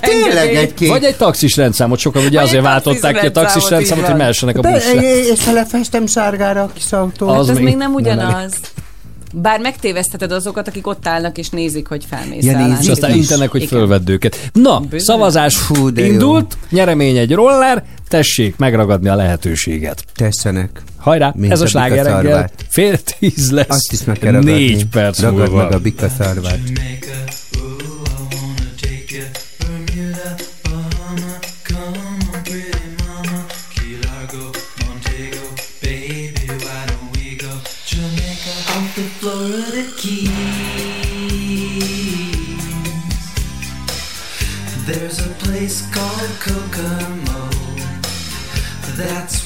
Tényleg 0.00 0.54
egy 0.54 0.74
kék. 0.74 0.88
Vagy 0.88 1.04
egy 1.04 1.16
taxis 1.16 1.56
rendszámot, 1.56 1.98
sokan 1.98 2.24
ugye 2.24 2.38
Vagy 2.38 2.48
azért 2.48 2.62
váltották 2.62 3.20
ki 3.20 3.26
a 3.26 3.30
taxis 3.30 3.68
rendszámot, 3.68 4.04
hogy 4.04 4.16
mehessenek 4.16 4.58
a 4.58 4.60
buszra. 4.60 5.02
és 5.02 5.44
ha 5.44 5.52
lefestem 5.52 6.06
sárgára 6.06 6.62
a 6.62 6.70
kis 6.74 6.92
autó. 6.92 7.28
Az 7.28 7.46
Hát 7.46 7.56
ez 7.56 7.62
még 7.62 7.76
nem 7.76 7.94
ugyanaz. 7.94 8.52
Bár 9.32 9.60
megtévesztheted 9.60 10.32
azokat, 10.32 10.68
akik 10.68 10.86
ott 10.86 11.06
állnak 11.06 11.38
és 11.38 11.48
nézik, 11.48 11.86
hogy 11.86 12.04
felmész 12.10 12.44
Ja, 12.44 12.66
nézik 12.66 12.82
És 12.82 12.88
aztán 12.88 13.14
intenek, 13.14 13.50
hogy 13.50 13.62
Igen. 13.62 13.78
fölvedd 13.78 14.10
őket. 14.10 14.50
Na, 14.52 14.80
Bizony. 14.80 14.98
szavazás 14.98 15.58
Hú, 15.66 15.90
de 15.92 16.04
jó. 16.06 16.12
indult, 16.12 16.56
nyeremény 16.70 17.16
egy 17.16 17.32
roller, 17.32 17.84
tessék 18.08 18.56
megragadni 18.56 19.08
a 19.08 19.14
lehetőséget. 19.14 20.04
Tessenek. 20.14 20.82
Hajrá, 20.96 21.32
Mint 21.36 21.52
ez 21.52 21.60
a 21.60 21.64
a 21.64 21.66
sláger. 21.66 22.50
Fél 22.68 22.98
tíz 22.98 23.50
lesz. 23.50 23.66
Azt 23.68 23.92
is 23.92 24.04
meg 24.04 24.18
kell 24.18 24.32
ragadni. 24.32 24.52
Négy 24.52 24.86
perc 24.86 25.20
Ragad 25.20 25.38
múlva. 25.48 25.62
meg 25.62 25.72
a 25.72 25.78
bika 25.78 26.08
szarvát. 26.18 26.58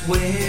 where 0.07 0.45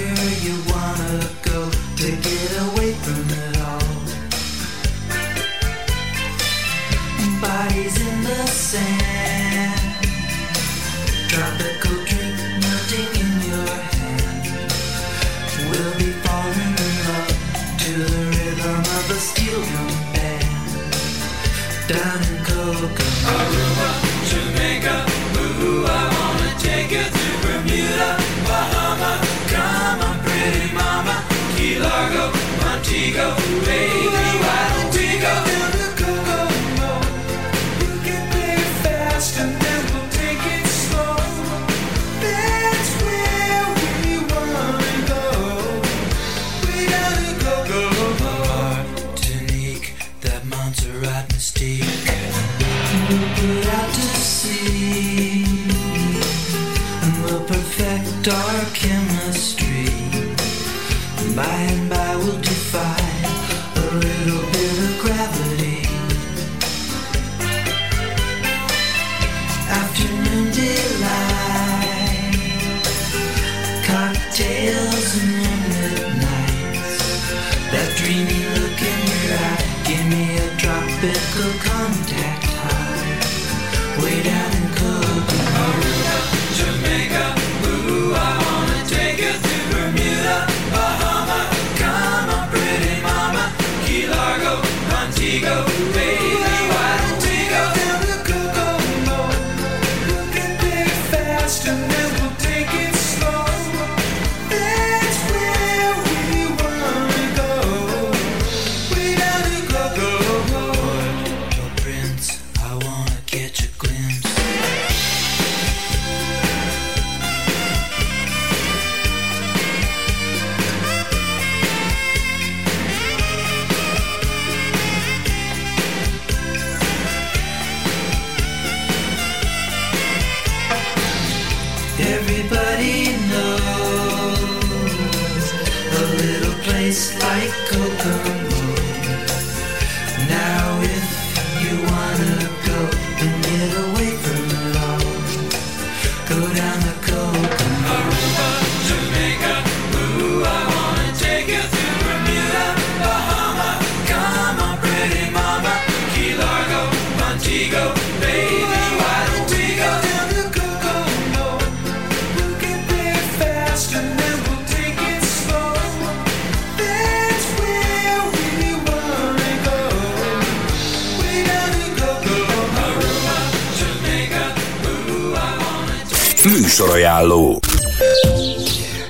go. 33.18 33.57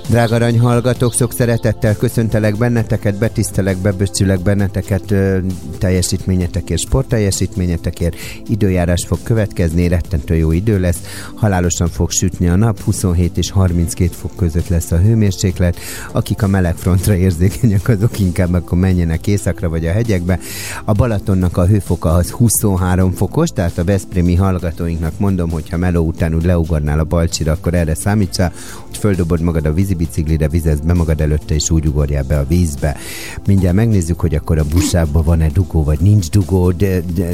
Drága 0.09 0.35
arany 0.35 0.59
hallgatók, 0.59 1.13
sok 1.13 1.33
szeretettel 1.33 1.95
köszöntelek 1.95 2.57
benneteket, 2.57 3.17
betisztelek, 3.17 3.77
beböcsülek 3.77 4.39
benneteket 4.39 5.11
ö, 5.11 5.37
teljesítményetekért, 5.77 6.81
sportteljesítményetekért. 6.81 8.15
Időjárás 8.45 9.05
fog 9.05 9.17
következni, 9.23 9.87
rettentő 9.87 10.35
jó 10.35 10.51
idő 10.51 10.79
lesz, 10.79 10.97
halálosan 11.35 11.87
fog 11.87 12.11
sütni 12.11 12.47
a 12.47 12.55
nap, 12.55 12.79
27 12.79 13.37
és 13.37 13.51
32 13.51 14.09
fok 14.13 14.35
között 14.35 14.67
lesz 14.67 14.91
a 14.91 14.97
hőmérséklet. 14.97 15.77
Akik 16.11 16.43
a 16.43 16.47
meleg 16.47 16.75
frontra 16.75 17.15
érzékenyek, 17.15 17.87
azok 17.87 18.19
inkább 18.19 18.53
akkor 18.53 18.77
menjenek 18.77 19.27
északra 19.27 19.69
vagy 19.69 19.85
a 19.87 19.91
hegyekbe. 19.91 20.39
A 20.85 20.91
Balatonnak 20.91 21.57
a 21.57 21.65
hőfoka 21.65 22.09
az 22.09 22.29
23 22.29 23.11
fokos, 23.11 23.49
tehát 23.49 23.77
a 23.77 23.83
Veszprémi 23.83 24.35
hallgatóinknak 24.35 25.19
mondom, 25.19 25.49
hogyha 25.49 25.77
meló 25.77 26.05
után 26.05 26.35
úgy 26.35 26.45
leugarnál 26.45 26.99
a 26.99 27.03
balcsira, 27.03 27.51
akkor 27.51 27.73
erre 27.73 27.95
számítsa, 27.95 28.51
hogy 28.85 28.97
földobod 28.97 29.41
magad 29.41 29.65
a 29.65 29.73
vízibi 29.73 30.06
biciklire, 30.07 30.47
vizezd 30.47 30.85
be 30.85 30.93
magad 30.93 31.21
előtte, 31.21 31.53
és 31.53 31.69
úgy 31.69 31.87
ugorjál 31.87 32.23
be 32.23 32.37
a 32.37 32.45
vízbe. 32.47 32.97
Mindjárt 33.45 33.75
megnézzük, 33.75 34.19
hogy 34.19 34.35
akkor 34.35 34.57
a 34.57 34.63
buszában 34.63 35.23
van-e 35.23 35.47
dugó, 35.47 35.83
vagy 35.83 35.99
nincs 35.99 36.29
dugó. 36.29 36.71
De, 36.71 37.01
de, 37.15 37.25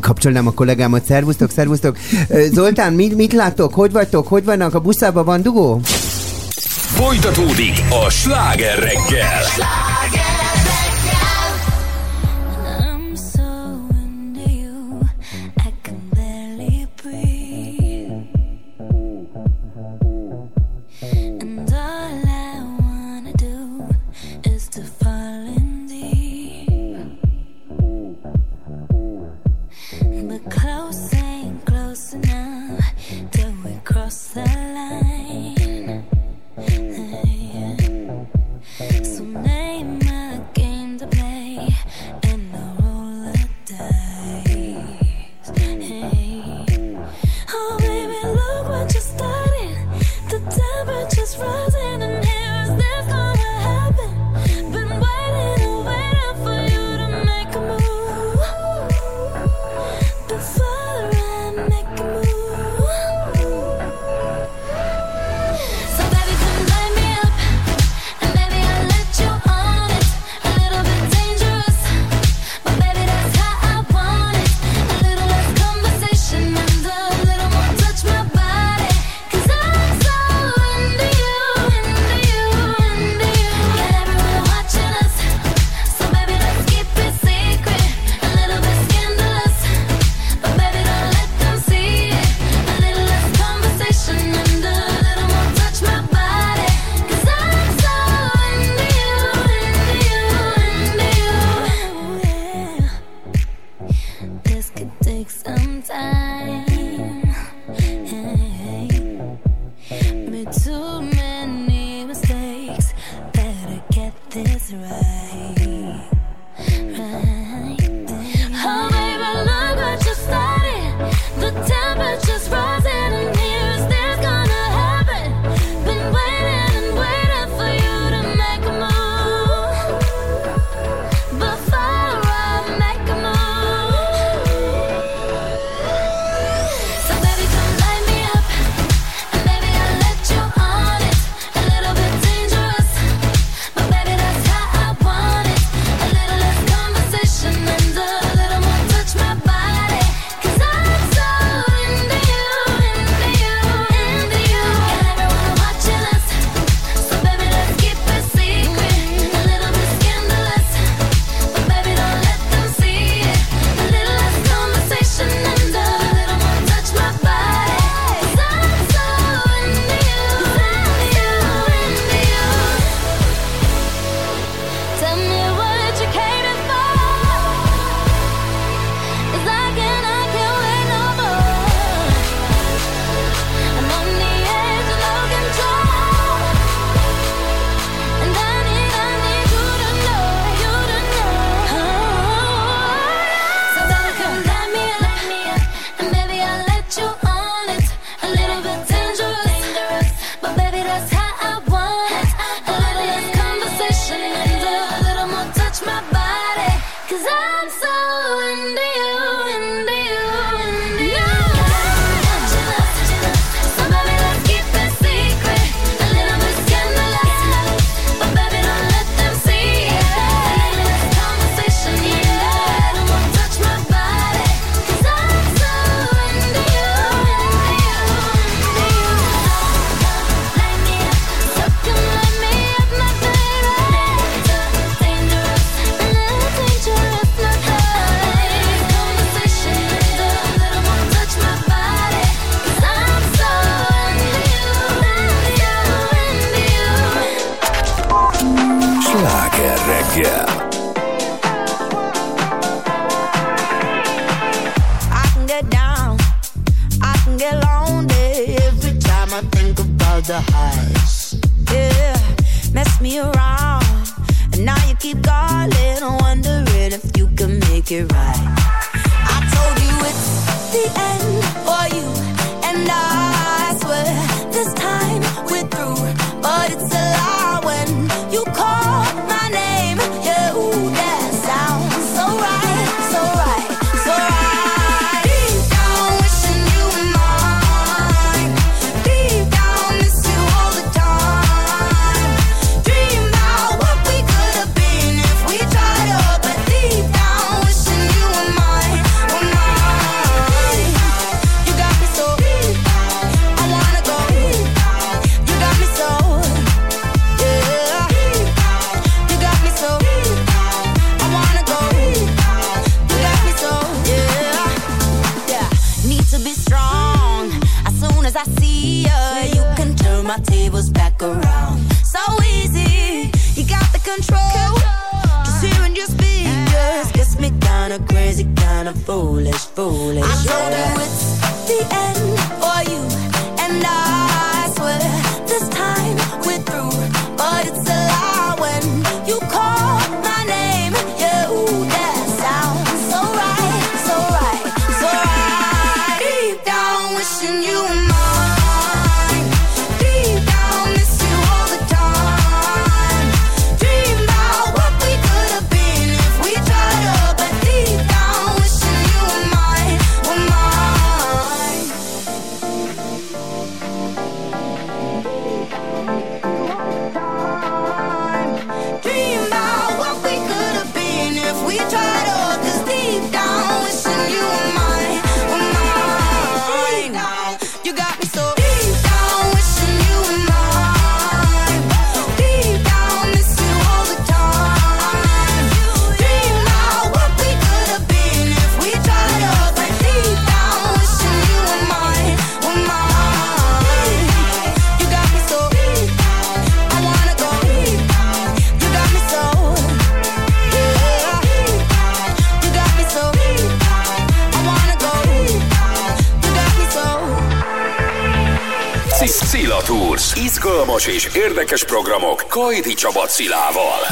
kapcsolnám 0.00 0.46
a 0.46 0.50
kollégámat, 0.50 1.04
szervusztok, 1.04 1.50
szervusztok. 1.50 1.96
Zoltán, 2.52 2.92
mit, 2.92 3.16
mit 3.16 3.32
látok? 3.32 3.74
Hogy 3.74 3.92
vagytok? 3.92 4.26
Hogy 4.26 4.44
vannak? 4.44 4.74
A 4.74 4.80
buszában 4.80 5.24
van 5.24 5.42
dugó? 5.42 5.80
Folytatódik 6.94 7.82
a 8.06 8.10
sláger 8.10 8.78
reggel. 8.78 9.42
Sláger! 9.42 9.91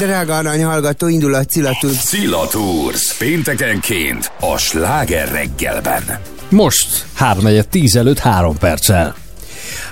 Drága 0.05 0.35
arany 0.37 0.63
hallgató, 0.63 1.07
indul 1.07 1.33
a 1.33 1.43
Cilatul. 1.43 1.91
Szila 1.91 2.47
Tours. 2.47 3.13
Péntekenként 3.17 4.31
a 4.39 4.57
Sláger 4.57 5.31
reggelben. 5.31 6.03
Most 6.49 7.05
3 7.13 7.43
10 7.69 7.95
előtt 7.95 8.19
3 8.19 8.57
perccel. 8.57 9.15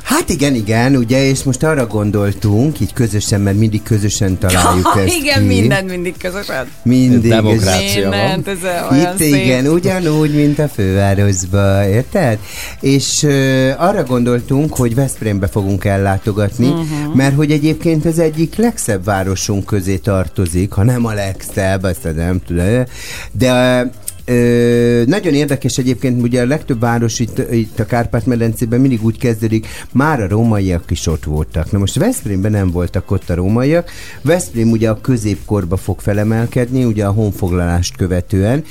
Hát 0.03 0.29
igen, 0.29 0.53
igen, 0.55 0.95
ugye, 0.95 1.23
és 1.25 1.43
most 1.43 1.63
arra 1.63 1.87
gondoltunk, 1.87 2.79
így 2.79 2.93
közösen, 2.93 3.41
mert 3.41 3.57
mindig 3.57 3.83
közösen 3.83 4.37
találjuk 4.37 4.93
ezt 5.05 5.15
Igen, 5.15 5.39
ki. 5.39 5.45
minden 5.47 5.85
mindig 5.85 6.17
közösen. 6.17 6.67
Mindig. 6.83 7.29
Demokrácia 7.29 8.09
van. 8.09 8.17
Mindent, 8.19 8.47
ez 8.47 8.57
olyan 8.91 9.11
Itt 9.13 9.17
szép. 9.17 9.33
igen, 9.33 9.67
ugyanúgy, 9.67 10.33
mint 10.35 10.59
a 10.59 10.67
fővárosba, 10.67 11.87
érted? 11.87 12.37
És 12.79 13.23
uh, 13.23 13.73
arra 13.77 14.03
gondoltunk, 14.03 14.75
hogy 14.75 14.95
Veszprémbe 14.95 15.47
fogunk 15.47 15.85
ellátogatni, 15.85 16.67
Mhm. 16.67 16.98
Mert 17.13 17.35
hogy 17.35 17.51
egyébként 17.51 18.05
az 18.05 18.19
egyik 18.19 18.55
legszebb 18.55 19.03
városunk 19.03 19.65
közé 19.65 19.97
tartozik, 19.97 20.71
ha 20.71 20.83
nem 20.83 21.05
a 21.05 21.13
legszebb, 21.13 21.83
azt 21.83 22.15
nem 22.15 22.41
tudom, 22.45 22.83
de 23.31 23.81
Ö, 24.29 25.03
nagyon 25.05 25.33
érdekes 25.33 25.77
egyébként, 25.77 26.21
ugye 26.21 26.41
a 26.41 26.45
legtöbb 26.45 26.79
város 26.79 27.19
itt, 27.19 27.51
itt 27.51 27.79
a 27.79 27.85
Kárpát-medencében 27.85 28.79
mindig 28.79 29.03
úgy 29.03 29.17
kezdődik, 29.17 29.67
már 29.91 30.21
a 30.21 30.27
rómaiak 30.27 30.91
is 30.91 31.07
ott 31.07 31.23
voltak. 31.23 31.71
Na 31.71 31.77
most 31.77 31.95
Veszprémben 31.95 32.51
nem 32.51 32.71
voltak 32.71 33.11
ott 33.11 33.29
a 33.29 33.35
rómaiak. 33.35 33.91
Veszprém 34.21 34.71
ugye 34.71 34.89
a 34.89 35.01
középkorba 35.01 35.77
fog 35.77 35.99
felemelkedni, 35.99 36.83
ugye 36.83 37.05
a 37.05 37.11
honfoglalást 37.11 37.95
követően, 37.95 38.63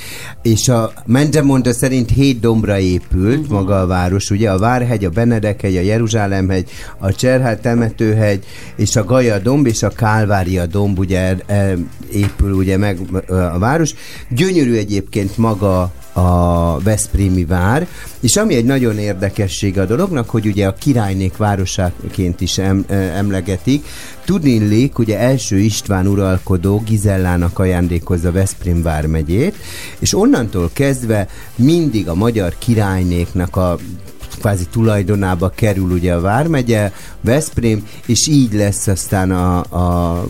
és 0.43 0.69
a 0.69 0.93
Mendemonda 1.07 1.73
szerint 1.73 2.11
hét 2.11 2.41
dombra 2.41 2.79
épült 2.79 3.39
uh-huh. 3.39 3.57
maga 3.57 3.81
a 3.81 3.87
város, 3.87 4.31
ugye 4.31 4.51
a 4.51 4.59
Várhegy, 4.59 5.05
a 5.05 5.11
Benedekhegy, 5.11 5.77
a 5.77 5.81
Jeruzsálemhegy, 5.81 6.71
a 6.99 7.13
Cserhát 7.13 7.61
temetőhegy, 7.61 8.45
és 8.77 8.97
a 8.97 9.05
Gaja 9.05 9.39
domb, 9.39 9.67
és 9.67 9.83
a 9.83 9.89
Kálvária 9.89 10.67
domb, 10.67 10.99
ugye 10.99 11.37
e, 11.47 11.75
épül 12.13 12.53
ugye 12.53 12.77
meg 12.77 12.99
a 13.29 13.59
város. 13.59 13.95
Gyönyörű 14.29 14.77
egyébként 14.77 15.37
maga 15.37 15.93
a 16.13 16.79
Veszprémi 16.81 17.45
vár, 17.45 17.87
és 18.21 18.37
ami 18.37 18.55
egy 18.55 18.65
nagyon 18.65 18.99
érdekesség 18.99 19.79
a 19.79 19.85
dolognak, 19.85 20.31
hogy 20.31 20.47
ugye 20.47 20.67
a 20.67 20.75
királynék 20.75 21.37
városáként 21.37 22.41
is 22.41 22.59
em, 22.59 22.85
emlegetik, 22.89 23.85
Tudnélik, 24.25 24.99
ugye 24.99 25.19
első 25.19 25.59
István 25.59 26.07
uralkodó 26.07 26.83
Gizellának 26.87 27.59
ajándékozza 27.59 28.33
Veszprém 28.33 28.83
vármegyét, 28.83 29.55
és 29.99 30.15
onnantól 30.15 30.71
kezdve 30.73 31.29
mindig 31.57 32.09
a 32.09 32.15
magyar 32.15 32.55
királynéknak 32.59 33.57
a 33.57 33.79
kvázi 34.39 34.67
tulajdonába 34.71 35.49
kerül 35.49 35.91
ugye 35.91 36.15
a 36.15 36.21
Vármegye, 36.21 36.93
Veszprém, 37.21 37.87
és 38.07 38.27
így 38.27 38.53
lesz 38.53 38.87
aztán 38.87 39.31
a, 39.31 39.59
a 39.59 40.25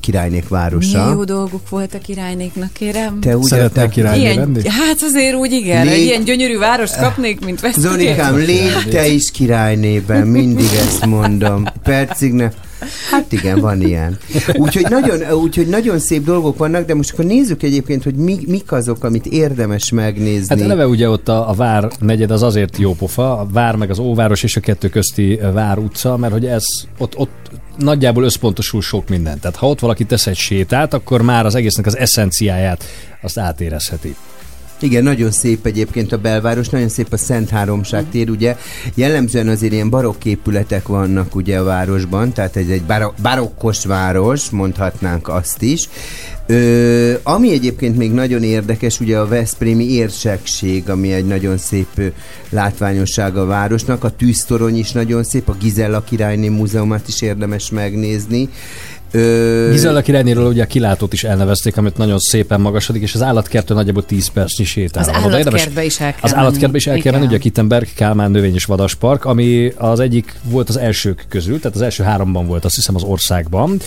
királynék 0.00 0.48
városa. 0.48 0.98
Milyen 0.98 1.16
jó 1.16 1.24
dolgok 1.24 1.68
volt 1.68 1.94
a 1.94 1.98
királynéknak, 1.98 2.72
kérem. 2.72 3.20
Te 3.20 3.36
úgy 3.36 3.44
Szeretnél 3.44 3.88
királyné 3.88 4.20
ilyen, 4.20 4.36
lenni? 4.36 4.68
Hát 4.68 5.02
azért 5.02 5.34
úgy 5.34 5.52
igen, 5.52 5.84
Légy- 5.86 5.94
egy 5.94 6.02
ilyen 6.02 6.24
gyönyörű 6.24 6.58
várost 6.58 6.98
kapnék, 6.98 7.44
mint 7.44 7.60
Veszprém. 7.60 7.90
Zonikám, 7.90 8.36
légy 8.36 8.88
te 8.90 9.06
is 9.06 9.30
királynében, 9.30 10.26
mindig 10.26 10.68
ezt 10.86 11.06
mondom. 11.06 11.64
Percig 11.82 12.32
ne... 12.32 12.48
Hát 13.10 13.32
igen, 13.32 13.60
van 13.60 13.82
ilyen. 13.82 14.18
Úgyhogy 14.52 14.86
nagyon, 14.88 15.32
úgyhogy 15.32 15.66
nagyon 15.66 15.98
szép 15.98 16.24
dolgok 16.24 16.58
vannak, 16.58 16.86
de 16.86 16.94
most 16.94 17.12
akkor 17.12 17.24
nézzük 17.24 17.62
egyébként, 17.62 18.02
hogy 18.02 18.14
mi, 18.14 18.38
mik 18.46 18.72
azok, 18.72 19.04
amit 19.04 19.26
érdemes 19.26 19.90
megnézni. 19.90 20.54
Hát 20.54 20.64
eleve 20.64 20.86
ugye 20.86 21.08
ott 21.08 21.28
a, 21.28 21.48
a 21.48 21.52
Vár 21.52 21.88
negyed 22.00 22.30
az 22.30 22.42
azért 22.42 22.78
jó 22.78 22.94
pofa, 22.94 23.38
a 23.38 23.46
Vár 23.52 23.76
meg 23.76 23.90
az 23.90 23.98
Óváros 23.98 24.42
és 24.42 24.56
a 24.56 24.60
kettő 24.60 24.88
közti 24.88 25.38
Vár 25.52 25.78
utca, 25.78 26.16
mert 26.16 26.32
hogy 26.32 26.46
ez 26.46 26.64
ott, 26.98 27.16
ott 27.16 27.50
nagyjából 27.78 28.24
összpontosul 28.24 28.82
sok 28.82 29.08
minden. 29.08 29.40
Tehát 29.40 29.56
ha 29.56 29.68
ott 29.68 29.80
valaki 29.80 30.04
tesz 30.04 30.26
egy 30.26 30.36
sétát, 30.36 30.94
akkor 30.94 31.22
már 31.22 31.46
az 31.46 31.54
egésznek 31.54 31.86
az 31.86 31.96
eszenciáját 31.96 32.84
azt 33.20 33.38
átérezheti. 33.38 34.16
Igen, 34.80 35.02
nagyon 35.02 35.30
szép 35.30 35.66
egyébként 35.66 36.12
a 36.12 36.18
belváros, 36.18 36.68
nagyon 36.68 36.88
szép 36.88 37.12
a 37.12 37.16
Szent 37.16 37.50
Háromság 37.50 38.04
tér, 38.10 38.30
ugye. 38.30 38.56
Jellemzően 38.94 39.48
azért 39.48 39.72
ilyen 39.72 39.90
barokk 39.90 40.24
épületek 40.24 40.88
vannak 40.88 41.34
ugye 41.34 41.58
a 41.58 41.64
városban, 41.64 42.32
tehát 42.32 42.56
ez 42.56 42.68
egy 42.68 42.82
baro- 42.82 43.20
barokkos 43.22 43.84
város, 43.84 44.50
mondhatnánk 44.50 45.28
azt 45.28 45.62
is. 45.62 45.88
Ö, 46.50 47.12
ami 47.22 47.52
egyébként 47.52 47.96
még 47.96 48.12
nagyon 48.12 48.42
érdekes, 48.42 49.00
ugye 49.00 49.18
a 49.18 49.26
Veszprémi 49.26 49.90
érsekség, 49.90 50.88
ami 50.88 51.12
egy 51.12 51.26
nagyon 51.26 51.56
szép 51.56 52.12
látványosság 52.50 53.36
a 53.36 53.46
városnak, 53.46 54.04
a 54.04 54.10
tűztorony 54.10 54.78
is 54.78 54.92
nagyon 54.92 55.24
szép, 55.24 55.48
a 55.48 55.56
Gizella 55.60 56.04
királyné 56.04 56.48
múzeumát 56.48 57.08
is 57.08 57.22
érdemes 57.22 57.70
megnézni. 57.70 58.48
Ö, 59.10 59.68
Gizella 59.70 60.00
királynéről 60.00 60.46
ugye 60.46 60.62
a 60.62 60.66
kilátót 60.66 61.12
is 61.12 61.24
elnevezték, 61.24 61.76
amit 61.76 61.96
nagyon 61.96 62.18
szépen 62.18 62.60
magasodik, 62.60 63.02
és 63.02 63.14
az 63.14 63.22
állatkertől 63.22 63.76
nagyjából 63.76 64.04
10 64.04 64.28
percnyi 64.28 64.64
sétál. 64.64 65.02
Az 65.02 65.14
állatkertbe 65.14 65.84
is 65.84 66.00
el 66.00 66.10
kell 66.10 66.20
Az 66.22 66.34
állatkertbe 66.34 66.76
is 66.76 66.86
el 66.86 66.98
kell 66.98 67.12
menni. 67.12 67.26
ugye 67.26 67.36
a. 67.36 67.38
Kittenberg 67.38 67.88
Kálmán 67.94 68.30
növény 68.30 68.54
és 68.54 68.64
vadaspark, 68.64 69.24
ami 69.24 69.72
az 69.76 70.00
egyik 70.00 70.34
volt 70.42 70.68
az 70.68 70.76
elsők 70.76 71.26
közül, 71.28 71.58
tehát 71.60 71.76
az 71.76 71.82
első 71.82 72.02
háromban 72.02 72.46
volt, 72.46 72.64
azt 72.64 72.74
hiszem 72.74 72.94
az 72.94 73.02
országban, 73.02 73.80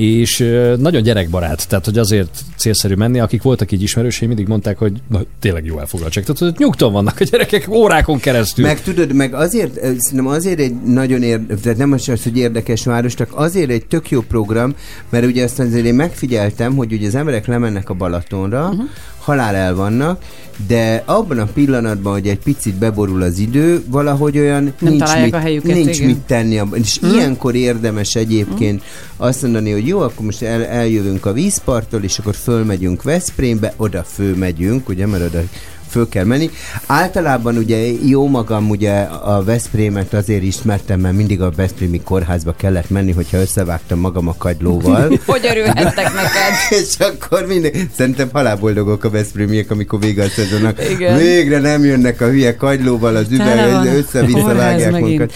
és 0.00 0.38
nagyon 0.78 1.02
gyerekbarát, 1.02 1.68
tehát 1.68 1.84
hogy 1.84 1.98
azért 1.98 2.38
célszerű 2.56 2.94
menni, 2.94 3.20
akik 3.20 3.42
voltak 3.42 3.72
így 3.72 3.82
ismerősei, 3.82 4.28
mindig 4.28 4.46
mondták, 4.46 4.78
hogy 4.78 4.92
na, 5.08 5.20
tényleg 5.40 5.64
jó 5.64 5.78
elfoglaltság. 5.78 6.24
Tehát 6.24 6.38
hogy 6.38 6.54
nyugton 6.58 6.92
vannak 6.92 7.20
a 7.20 7.24
gyerekek 7.24 7.68
órákon 7.68 8.18
keresztül. 8.18 8.64
Meg 8.64 8.82
tudod, 8.82 9.12
meg 9.12 9.34
azért, 9.34 9.74
szerintem 9.74 10.26
azért 10.26 10.58
egy 10.58 10.74
nagyon 10.82 11.22
érdekes, 11.22 11.60
tehát 11.62 11.78
nem 11.78 11.92
az, 11.92 12.08
az, 12.08 12.22
hogy 12.22 12.36
érdekes 12.36 12.84
város, 12.84 13.14
csak 13.14 13.30
azért 13.34 13.70
egy 13.70 13.86
tök 13.86 14.10
jó 14.10 14.20
program, 14.20 14.74
mert 15.08 15.26
ugye 15.26 15.44
azt 15.44 15.58
azért 15.58 15.84
én 15.84 15.94
megfigyeltem, 15.94 16.76
hogy 16.76 16.92
ugye 16.92 17.06
az 17.06 17.14
emberek 17.14 17.46
lemennek 17.46 17.90
a 17.90 17.94
Balatonra, 17.94 18.68
uh-huh. 18.68 18.88
halál 19.18 19.54
el 19.54 19.74
vannak, 19.74 20.22
de 20.66 21.02
abban 21.06 21.38
a 21.38 21.44
pillanatban, 21.44 22.12
hogy 22.12 22.28
egy 22.28 22.38
picit 22.38 22.74
beborul 22.74 23.22
az 23.22 23.38
idő, 23.38 23.82
valahogy 23.88 24.38
olyan 24.38 24.62
Nem 24.62 24.92
nincs, 24.92 25.14
mit, 25.22 25.34
a 25.34 25.38
helyüket, 25.38 25.74
nincs 25.74 25.96
igen. 25.96 26.08
mit 26.08 26.18
tenni. 26.18 26.58
Abban. 26.58 26.78
És 26.78 27.00
Mhm. 27.00 27.14
ilyenkor 27.14 27.54
érdemes 27.54 28.14
egyébként 28.14 28.82
azt 29.16 29.42
mondani, 29.42 29.70
hogy 29.70 29.86
jó, 29.86 29.98
akkor 30.00 30.24
most 30.24 30.42
el, 30.42 30.64
eljövünk 30.64 31.26
a 31.26 31.32
vízparttól, 31.32 32.02
és 32.02 32.18
akkor 32.18 32.34
fölmegyünk 32.34 33.02
Veszprémbe, 33.02 33.72
oda 33.76 34.02
fölmegyünk, 34.02 34.88
ugye, 34.88 35.06
mert 35.06 35.24
oda 35.24 35.42
föl 35.90 36.08
kell 36.08 36.24
menni. 36.24 36.50
Általában 36.86 37.56
ugye 37.56 37.76
jó 38.04 38.28
magam 38.28 38.70
ugye 38.70 39.00
a 39.00 39.42
Veszprémet 39.44 40.14
azért 40.14 40.42
ismertem, 40.42 41.00
mert 41.00 41.14
mindig 41.14 41.40
a 41.40 41.50
Veszprémi 41.56 42.00
kórházba 42.00 42.54
kellett 42.56 42.90
menni, 42.90 43.12
hogyha 43.12 43.38
összevágtam 43.38 43.98
magam 43.98 44.28
a 44.28 44.34
kagylóval. 44.38 45.18
Hogy 45.26 45.46
örülhettek 45.50 46.14
neked? 46.14 46.54
és 46.80 46.94
akkor 46.98 47.46
minden, 47.46 47.72
szerintem 47.96 48.28
halálboldogok 48.32 49.04
a 49.04 49.10
Veszprémiek, 49.10 49.70
amikor 49.70 50.00
vége 50.00 50.24
a 50.24 50.28
szezonnak. 50.28 50.90
Igen. 50.90 51.16
Végre 51.16 51.58
nem 51.58 51.84
jönnek 51.84 52.20
a 52.20 52.26
hülye 52.26 52.56
kagylóval 52.56 53.16
az 53.16 53.26
üveg, 53.30 53.84
össze-vissza 53.96 54.54
vágják 54.54 54.92
megint. 54.92 55.18
magukat. 55.18 55.32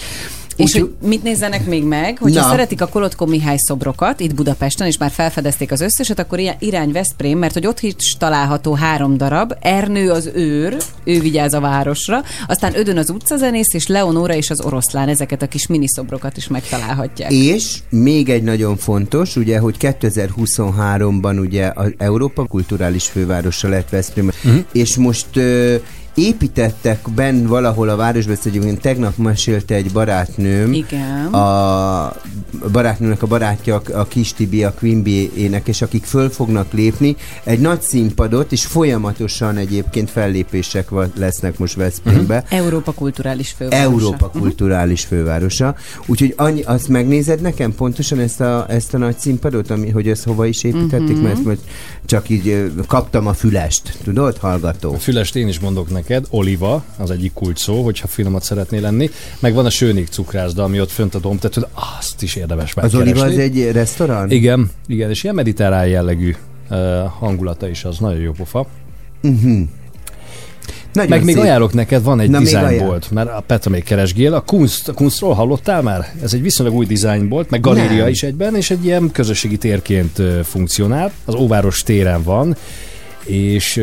És 0.57 0.73
hogy 0.73 0.93
mit 1.03 1.23
nézzenek 1.23 1.67
még 1.67 1.85
meg, 1.85 2.19
hogyha 2.19 2.41
Na. 2.41 2.49
szeretik 2.49 2.81
a 2.81 2.87
Kolotko 2.87 3.27
Mihály 3.27 3.57
szobrokat 3.59 4.21
itt 4.21 4.35
Budapesten, 4.35 4.87
és 4.87 4.99
már 4.99 5.11
felfedezték 5.11 5.73
az 5.73 5.81
összeset, 5.81 6.19
akkor 6.19 6.39
ilyen 6.39 6.57
irány 6.59 6.93
Veszprém, 6.93 7.39
mert 7.39 7.53
hogy 7.55 7.67
ott 7.67 7.81
is 7.81 8.17
található 8.19 8.75
három 8.75 9.17
darab. 9.17 9.53
Ernő 9.61 10.11
az 10.11 10.31
őr, 10.35 10.77
ő 11.05 11.21
vigyáz 11.21 11.53
a 11.55 11.61
városra, 11.61 12.23
aztán 12.47 12.79
Ödön 12.79 12.99
az 12.99 13.11
utcazenész, 13.11 13.75
és 13.75 13.87
Leonóra 13.87 14.35
és 14.35 14.51
az 14.51 14.61
oroszlán, 14.61 15.09
ezeket 15.09 15.43
a 15.43 15.47
kis 15.47 15.67
miniszobrokat 15.67 16.37
is 16.37 16.49
megtalálhatják. 16.49 17.33
És 17.33 17.79
még 17.91 18.29
egy 18.29 18.43
nagyon 18.43 18.77
fontos, 18.77 19.37
ugye, 19.37 19.59
hogy 19.59 19.77
2023-ban 19.81 21.41
ugye 21.41 21.73
az 21.75 21.93
Európa 21.99 22.45
kulturális 22.47 23.05
fővárosa 23.05 23.69
lett 23.69 23.89
Veszprém, 23.89 24.31
Mhm. 24.43 24.57
és 24.73 24.97
most 24.97 25.27
építettek 26.15 27.09
benn 27.15 27.47
valahol 27.47 27.89
a 27.89 27.97
városban, 27.97 28.35
ezt 28.35 28.47
egyébként 28.47 28.81
tegnap 28.81 29.17
mesélte 29.17 29.75
egy 29.75 29.93
barátnőm, 29.93 30.73
Igen. 30.73 31.25
a 31.27 32.17
barátnőnek 32.73 33.23
a 33.23 33.27
barátja, 33.27 33.83
a 33.93 34.05
Kis 34.07 34.33
Tibi, 34.33 34.65
a 34.65 34.75
Quimby 34.75 35.31
énekes, 35.37 35.83
akik 35.83 36.05
föl 36.05 36.31
fognak 36.31 36.73
lépni, 36.73 37.17
egy 37.45 37.61
nagy 37.61 37.81
színpadot, 37.83 38.53
és 38.53 38.65
folyamatosan 38.65 39.57
egyébként 39.57 40.11
fellépések 40.11 40.89
lesznek 41.17 41.59
most 41.59 41.75
Veszprémbe. 41.75 42.45
Európa 42.49 42.93
kulturális 42.93 43.51
fővárosa. 43.51 43.83
Európa 43.83 44.31
Mhm. 44.33 44.39
kulturális 44.39 45.05
fővárosa. 45.05 45.75
Úgyhogy 46.07 46.35
annyi, 46.37 46.63
azt 46.63 46.89
megnézed 46.89 47.41
nekem 47.41 47.75
pontosan 47.75 48.19
ezt 48.19 48.41
a, 48.41 48.67
ezt 48.69 48.95
a 48.95 48.99
nagy 48.99 49.19
színpadot, 49.19 49.71
ami, 49.71 49.91
hogy 49.91 50.09
ezt 50.09 50.25
hova 50.25 50.47
is 50.47 50.65
építették, 50.65 51.17
Mhm. 51.17 51.25
mert 51.25 51.45
most 51.45 51.61
csak 52.07 52.29
így 52.29 52.71
kaptam 52.87 53.27
a 53.27 53.33
fülest, 53.33 53.99
tudod, 54.05 54.37
hallgató. 54.39 54.93
A 54.95 54.99
fülest 54.99 55.37
én 55.37 55.49
is 55.49 55.59
mondok 55.61 55.91
neked, 55.91 56.03
oliva, 56.31 56.85
az 56.97 57.11
egyik 57.11 57.33
kulcs 57.33 57.59
szó, 57.59 57.83
hogyha 57.83 58.07
finomat 58.07 58.43
szeretnél 58.43 58.81
lenni, 58.81 59.11
meg 59.39 59.55
van 59.55 59.67
a 59.67 59.71
sőnik 59.71 60.09
cukrászda, 60.09 60.63
ami 60.63 60.81
ott 60.81 60.91
fönt 60.91 61.15
a 61.15 61.19
hogy 61.55 61.67
azt 61.99 62.23
is 62.23 62.37
érdemes 62.37 62.75
Az 62.75 62.93
megkeresni. 62.93 63.11
Oliva 63.11 63.25
az 63.25 63.39
egy 63.39 63.73
restaurant? 63.73 64.33
Igen, 64.33 64.71
igen, 64.87 65.11
és 65.11 65.23
ilyen 65.23 65.35
mediterrán 65.35 65.87
jellegű 65.87 66.35
uh, 66.71 66.79
hangulata 67.19 67.69
is 67.69 67.85
az, 67.85 67.99
nagyon 67.99 68.21
jó 68.21 68.33
pofa. 68.33 68.67
Uh-huh. 69.23 69.63
Nagyon 70.93 71.11
Meg 71.11 71.25
még 71.25 71.35
szép. 71.35 71.45
ajánlok 71.45 71.73
neked, 71.73 72.03
van 72.03 72.21
egy 72.21 72.31
még 72.31 72.41
dizájnbolt, 72.41 73.11
mert 73.11 73.29
a 73.29 73.43
Petra 73.47 73.71
még 73.71 73.85
keresgél. 73.85 74.35
A 74.35 74.41
Kunst, 74.41 74.89
a 74.89 74.93
Kunstról 74.93 75.33
hallottál 75.33 75.83
már? 75.83 76.13
Ez 76.23 76.35
egy 76.35 76.43
viszonylag 76.43 76.75
új 76.77 76.87
dizájnbolt, 76.87 77.51
meg 77.51 77.61
galéria 77.61 78.03
Nem. 78.03 78.09
is 78.09 78.23
egyben, 78.23 78.57
és 78.57 78.71
egy 78.71 78.85
ilyen 78.85 79.11
közösségi 79.13 79.57
térként 79.57 80.23
funkcionál. 80.43 81.13
Az 81.25 81.35
Óváros 81.35 81.83
téren 81.83 82.23
van, 82.23 82.57
és 83.25 83.75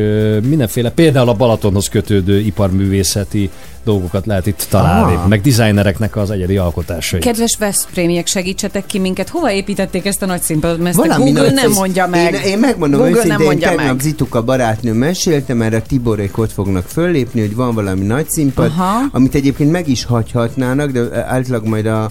mindenféle, 0.48 0.90
például 0.90 1.30
a 1.30 1.34
Balatonhoz 1.34 1.88
kötődő 1.90 2.40
iparművészeti 2.40 3.50
dolgokat 3.84 4.26
lehet 4.26 4.48
itt 4.48 4.66
találni, 4.70 5.16
Ah. 5.16 5.28
meg 5.28 5.42
designereknek 5.42 6.16
az 6.16 6.32
egyedi 6.32 6.58
alkotásai. 6.58 7.20
Kedves 7.20 7.56
Veszprémiek, 7.60 8.28
segítsetek 8.28 8.86
ki 8.86 9.00
minket. 9.00 9.30
Hova 9.30 9.52
építették 9.52 10.06
ezt 10.06 10.22
a 10.22 10.26
nagy 10.26 10.42
színpadot? 10.42 10.78
Mert 10.78 10.90
ezt 10.90 11.00
a 11.00 11.02
Valami 11.08 11.24
Google 11.32 11.44
nagy- 11.44 11.54
nem 11.54 11.72
mondja 11.72 12.08
meg. 12.08 12.34
Én, 12.34 12.52
én 12.52 12.60
megmondom 12.60 13.00
Google 13.00 13.16
őszintén, 13.16 13.38
nem 13.38 13.46
mondja 13.46 13.68
tegnap 13.68 13.86
meg. 13.86 14.00
Zituka 14.00 14.44
barátnő 14.44 14.94
mesélte, 14.94 15.54
mert 15.54 15.74
a 15.74 15.82
Tiborék 15.88 16.38
ott 16.38 16.52
fognak 16.52 16.86
föllépni, 16.88 17.40
hogy 17.40 17.56
van 17.56 17.74
valami 17.76 18.06
nagy 18.06 18.30
színpad, 18.30 18.66
Aha. 18.66 19.00
amit 19.12 19.36
egyébként 19.36 19.72
meg 19.72 19.88
is 19.88 20.06
hagyhatnának, 20.06 20.92
de 20.92 21.26
általában 21.26 21.70
majd 21.70 21.86
a 21.86 22.10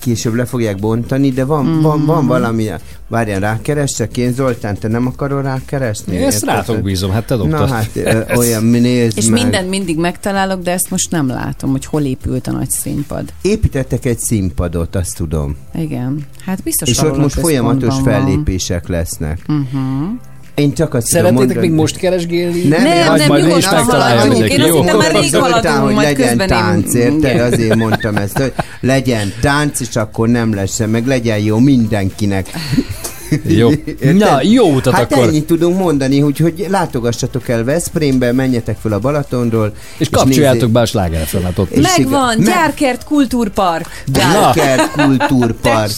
később 0.00 0.34
le 0.34 0.44
fogják 0.44 0.78
bontani, 0.78 1.30
de 1.30 1.44
van, 1.44 1.66
mm. 1.66 1.80
van, 1.80 2.04
van 2.04 2.26
valami, 2.26 2.70
várjál, 3.08 3.40
rákeresek 3.40 4.16
én, 4.16 4.32
Zoltán, 4.32 4.78
te 4.78 4.88
nem 4.88 5.06
akarod 5.06 5.44
rákeresni? 5.44 6.14
Én 6.16 6.22
ezt 6.22 6.44
rátok 6.44 6.82
bízom, 6.82 7.10
hát 7.10 7.26
te 7.26 7.34
Na 7.34 7.42
dobtad. 7.42 7.70
hát, 7.70 7.90
ö, 7.94 8.22
olyan, 8.38 8.64
nézd 8.64 9.18
És 9.18 9.26
meg. 9.26 9.42
mindent 9.42 9.68
mindig 9.68 9.98
megtalálok, 9.98 10.62
de 10.62 10.70
ezt 10.70 10.90
most 10.90 11.10
nem 11.10 11.28
látom, 11.28 11.70
hogy 11.70 11.84
hol 11.84 12.02
épült 12.02 12.46
a 12.46 12.50
nagy 12.50 12.70
színpad. 12.70 13.32
Építettek 13.42 14.04
egy 14.04 14.18
színpadot, 14.18 14.96
azt 14.96 15.16
tudom. 15.16 15.56
Igen. 15.74 16.26
Hát 16.44 16.62
biztos 16.62 16.88
és 16.88 16.98
ott 16.98 17.16
most 17.16 17.38
folyamatos 17.38 17.94
van. 17.94 18.02
fellépések 18.02 18.88
lesznek. 18.88 19.38
Uh-huh. 19.48 20.08
Én 20.56 20.72
csak 20.74 20.94
azt 20.94 21.06
tudom 21.08 21.22
Szeretnétek 21.24 21.46
mondani- 21.48 21.68
még 21.68 21.76
most 21.76 21.96
keresgélni? 21.96 22.62
Nem, 22.62 22.82
Nem, 22.82 22.92
én 22.92 22.98
nem, 23.04 23.12
azt 23.12 23.28
majd 23.28 23.46
mi 23.46 23.54
is 23.56 23.70
megtaláljuk. 23.70 24.50
Én 24.50 24.60
azt 24.60 24.72
hittem, 24.74 24.96
már 24.96 25.10
rég 25.12 25.34
haladunk, 25.34 25.74
hogy 25.76 25.94
majd 25.94 26.06
legyen 26.06 26.28
közben 26.28 26.48
én- 26.48 26.56
tánc, 26.56 26.94
érted? 26.94 27.52
Azért 27.52 27.74
mondtam 27.74 28.16
ezt, 28.16 28.38
hogy 28.38 28.52
legyen 28.80 29.32
tánc, 29.40 29.80
és 29.80 29.96
akkor 29.96 30.28
nem 30.28 30.54
lesz, 30.54 30.80
meg 30.86 31.06
legyen 31.06 31.38
jó 31.38 31.58
mindenkinek. 31.58 32.46
Jó. 33.46 33.70
Érted? 33.86 34.14
Na, 34.16 34.42
jó 34.42 34.74
utat 34.74 34.94
hát 34.94 35.12
akkor. 35.12 35.26
ennyit 35.26 35.46
tudunk 35.46 35.78
mondani, 35.78 36.20
hogy, 36.20 36.38
hogy 36.38 36.66
látogassatok 36.68 37.48
el 37.48 37.64
Veszprémbe, 37.64 38.32
menjetek 38.32 38.76
fel 38.82 38.92
a 38.92 38.98
Balatonról. 38.98 39.74
És 39.98 40.08
kapcsoljátok 40.10 40.54
nézzék- 40.54 40.72
be 40.72 40.80
a 40.80 40.86
slágerefemet 40.86 41.58
ott. 41.58 41.70
És 41.70 41.96
Megvan. 41.96 42.40
Gyárkert 42.44 43.04
Kultúrpark. 43.04 43.86
Gyárkert 44.06 44.90
Kultúrpark. 44.90 45.90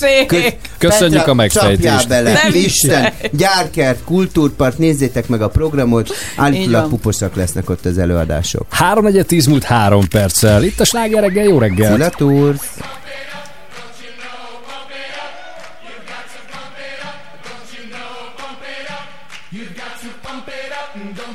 Köszönjük 0.79 1.17
Petra, 1.17 1.33
a 1.33 1.35
megfejtést. 1.35 2.09
Bele, 2.09 2.33
Nem 2.33 2.55
Isten! 2.55 3.13
Gyárkert 3.33 4.05
Kultúrpark, 4.05 4.79
nézzétek 4.79 5.29
meg 5.29 5.43
a 5.43 5.49
programot, 5.49 6.09
állítólag 6.37 6.81
van. 6.81 6.91
puposak 6.91 7.35
lesznek 7.35 7.71
ott 7.71 7.85
az 7.85 7.99
előadások. 7.99 8.67
3 8.71 9.05
4 9.05 9.27
10 9.27 9.47
múlt 9.47 9.65
3 9.65 10.09
perccel. 10.09 10.63
Itt 10.63 10.81
a 10.81 10.85
sláger 10.85 11.23
reggel, 11.23 11.45
jó 11.45 11.59
reggel. 11.59 11.97
Szia, 11.97 12.11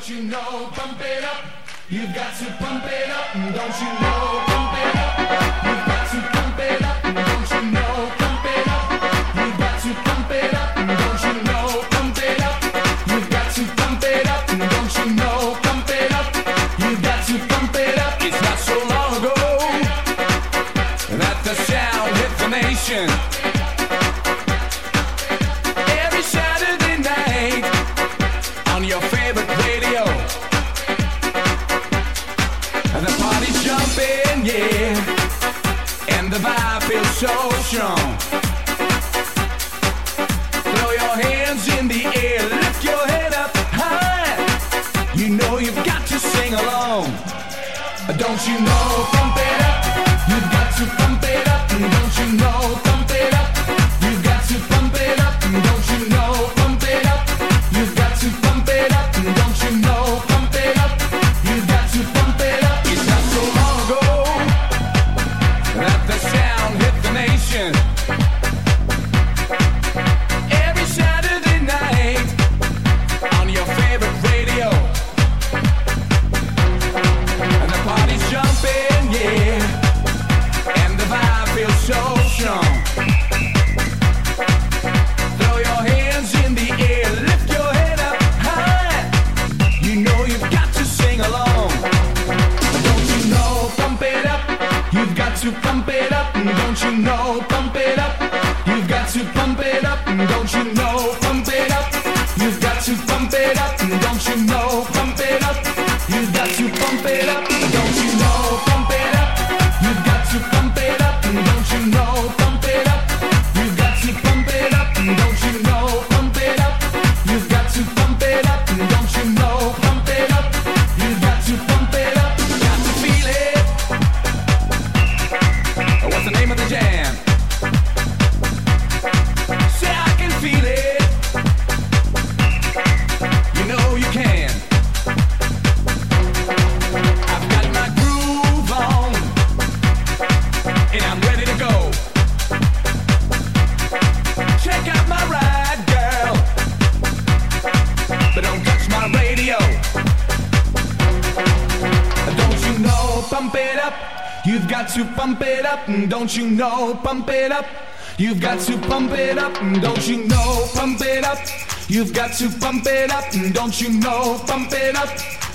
you 0.08 0.22
know? 0.22 0.68
Pump 0.72 1.00
it 1.00 1.24
up. 1.24 1.44
You've 1.88 2.14
got 2.14 2.34
to 2.38 2.43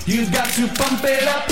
You've 0.06 0.32
got 0.32 0.48
to 0.54 0.66
pump 0.68 1.04
it 1.04 1.28
up. 1.28 1.49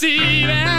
receive. 0.00 0.77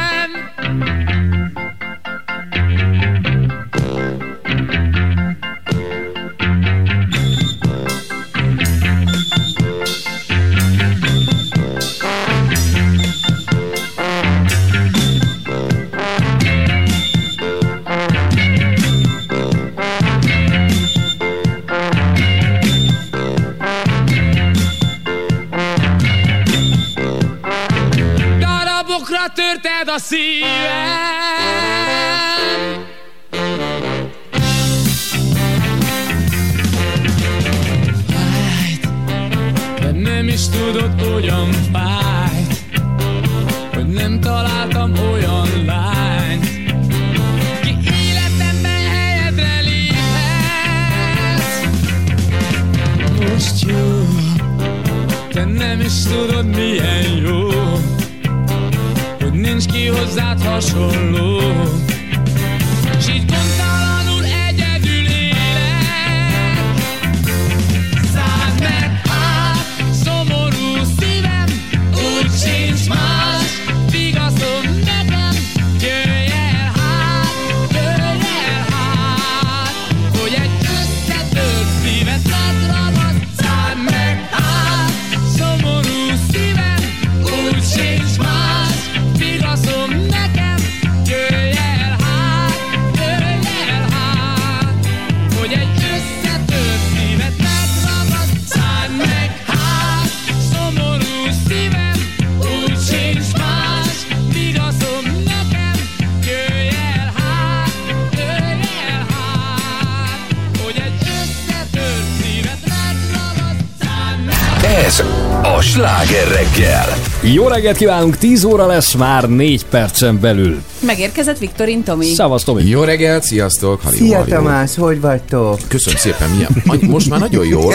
Reggelt 117.60 117.78
kívánunk, 117.78 118.18
10 118.18 118.44
óra 118.44 118.66
lesz 118.66 118.94
már 118.94 119.30
4 119.30 119.66
percen 119.66 120.20
belül. 120.20 120.62
Megérkezett 120.80 121.38
Viktorin 121.38 121.84
Tomi. 121.84 122.06
Szavasz, 122.06 122.44
Tomi. 122.44 122.64
Jó 122.66 122.84
reggelt, 122.84 123.24
sziasztok! 123.24 123.82
Halli, 123.82 123.98
Szia 123.98 124.18
halli, 124.18 124.30
Tamás, 124.32 124.76
hogy 124.76 125.02
vagytok? 125.02 125.60
Köszönöm 125.68 126.00
szépen, 126.00 126.30
milyen, 126.30 126.82
most 126.90 127.10
már 127.10 127.20
nagyon 127.20 127.46
jó. 127.46 127.72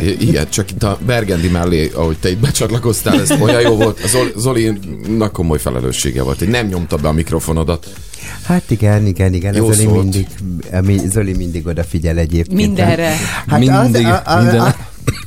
I- 0.00 0.16
Igen, 0.28 0.46
csak 0.48 0.70
itt 0.70 0.82
a 0.82 0.98
Bergendi 1.06 1.48
mellé, 1.48 1.90
ahogy 1.94 2.16
te 2.16 2.30
itt 2.30 2.38
becsatlakoztál, 2.38 3.20
ez 3.20 3.30
olyan 3.40 3.60
jó 3.60 3.74
volt. 3.76 4.00
Zolinak 4.36 5.32
komoly 5.32 5.58
felelőssége 5.58 6.22
volt, 6.22 6.38
hogy 6.38 6.48
nem 6.48 6.66
nyomta 6.66 6.96
be 6.96 7.08
a 7.08 7.12
mikrofonodat. 7.12 7.86
Hát 8.46 8.70
igen, 8.70 9.06
igen, 9.06 9.34
igen. 9.34 9.54
Jó 9.54 9.72
Zoli 9.72 9.84
szólt. 9.84 10.02
mindig, 10.02 10.26
mi, 10.82 11.00
Zoli 11.08 11.32
mindig 11.32 11.66
odafigyel 11.66 12.18
egyébként. 12.18 12.56
Mindenre. 12.58 13.12
Hát 13.46 13.58
Mindig, 13.58 14.04
az, 14.06 14.12
a, 14.12 14.22
a, 14.24 14.40
minden. 14.42 14.74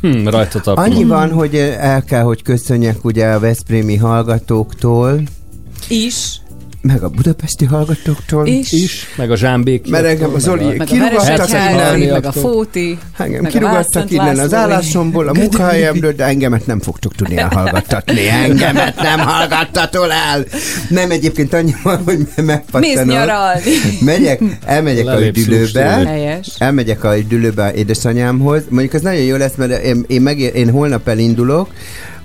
A, 0.01 0.07
Hm, 0.07 0.27
rajta 0.27 0.59
tapol. 0.59 0.83
annyi 0.83 1.03
van, 1.03 1.31
hogy 1.31 1.55
el 1.79 2.03
kell, 2.03 2.21
hogy 2.23 2.41
köszönjek 2.41 3.05
ugye 3.05 3.25
a 3.27 3.39
Veszprémi 3.39 3.95
hallgatóktól, 3.95 5.21
Is. 5.89 6.41
Meg 6.87 7.03
a 7.03 7.09
budapesti 7.09 7.65
hallgatóktól 7.65 8.47
Is. 8.47 8.71
is, 8.71 9.07
meg 9.15 9.31
a 9.31 9.35
zsámbék. 9.35 9.89
Mert 9.89 10.05
engem 10.05 10.33
a 10.33 10.39
Zoli 10.39 10.63
Meg 10.63 10.81
a 10.81 10.83
kirúgattak 10.83 11.49
innen, 11.49 11.99
meg 11.99 12.25
a 12.25 12.31
Fóti. 12.31 12.97
engem 13.17 13.41
meg 13.41 13.51
a 13.51 13.53
kirúgattak 13.53 14.11
innen 14.11 14.39
az 14.39 14.53
állásomból, 14.53 15.27
a 15.27 15.33
munkahelyemről, 15.33 16.11
de 16.11 16.23
engemet 16.23 16.65
nem 16.65 16.79
fogtok 16.79 17.15
tudni 17.15 17.37
elhallgattatni. 17.37 18.27
Engemet 18.27 18.95
nem 18.95 19.19
hallgattatol 19.19 20.11
el. 20.11 20.45
Nem, 20.89 21.11
egyébként 21.11 21.53
annyi 21.53 21.75
van, 21.83 22.01
hogy 22.03 22.27
megpattanok. 22.35 22.95
Mész 22.95 23.03
nyaralni. 23.03 23.61
Megyek, 23.99 24.41
elmegyek 24.65 25.07
a 25.07 25.21
üdülőbe, 25.25 26.39
elmegyek 26.57 27.03
a 27.03 27.17
üdülőbe 27.17 27.73
édesanyámhoz. 27.73 28.61
Mondjuk 28.69 28.93
az 28.93 29.01
nagyon 29.01 29.23
jó 29.23 29.35
lesz, 29.35 29.55
mert 29.55 29.83
én, 29.83 30.03
én, 30.07 30.21
meg, 30.21 30.39
én 30.39 30.69
holnap 30.69 31.07
elindulok, 31.07 31.69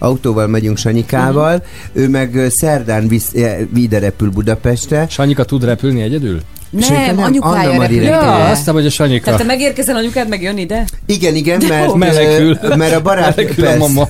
autóval 0.02 0.46
megyünk 0.46 0.76
Sanyikával, 0.76 1.54
Mhm. 1.54 1.64
ő 2.04 2.08
meg 2.08 2.38
szerdán 2.48 3.08
visz, 3.08 3.32
ide 3.74 3.98
repül 3.98 4.30
Budapestre. 4.30 5.06
Sanyika 5.08 5.44
tud 5.44 5.64
repülni 5.64 6.02
egyedül? 6.02 6.40
Sanyika 6.80 7.12
Nem, 7.12 7.24
anyukája 7.24 7.80
repül. 7.80 7.96
Ja, 7.96 8.02
ide. 8.02 8.50
aztán 8.50 8.74
vagy 8.74 8.86
a 8.86 8.90
Sanyika. 8.90 9.24
Tehát 9.24 9.40
te 9.40 9.46
megérkezel 9.46 9.96
anyukád, 9.96 10.28
meg 10.28 10.42
jön 10.42 10.58
ide? 10.58 10.84
Igen, 11.06 11.34
igen, 11.34 11.58
De 11.58 11.66
mert. 11.68 11.94
Menekül. 11.94 12.58
mert 12.76 12.94
a 12.94 13.02
barát... 13.02 13.36
Menekül 13.36 13.66
a 13.66 13.76
mama. 13.76 14.08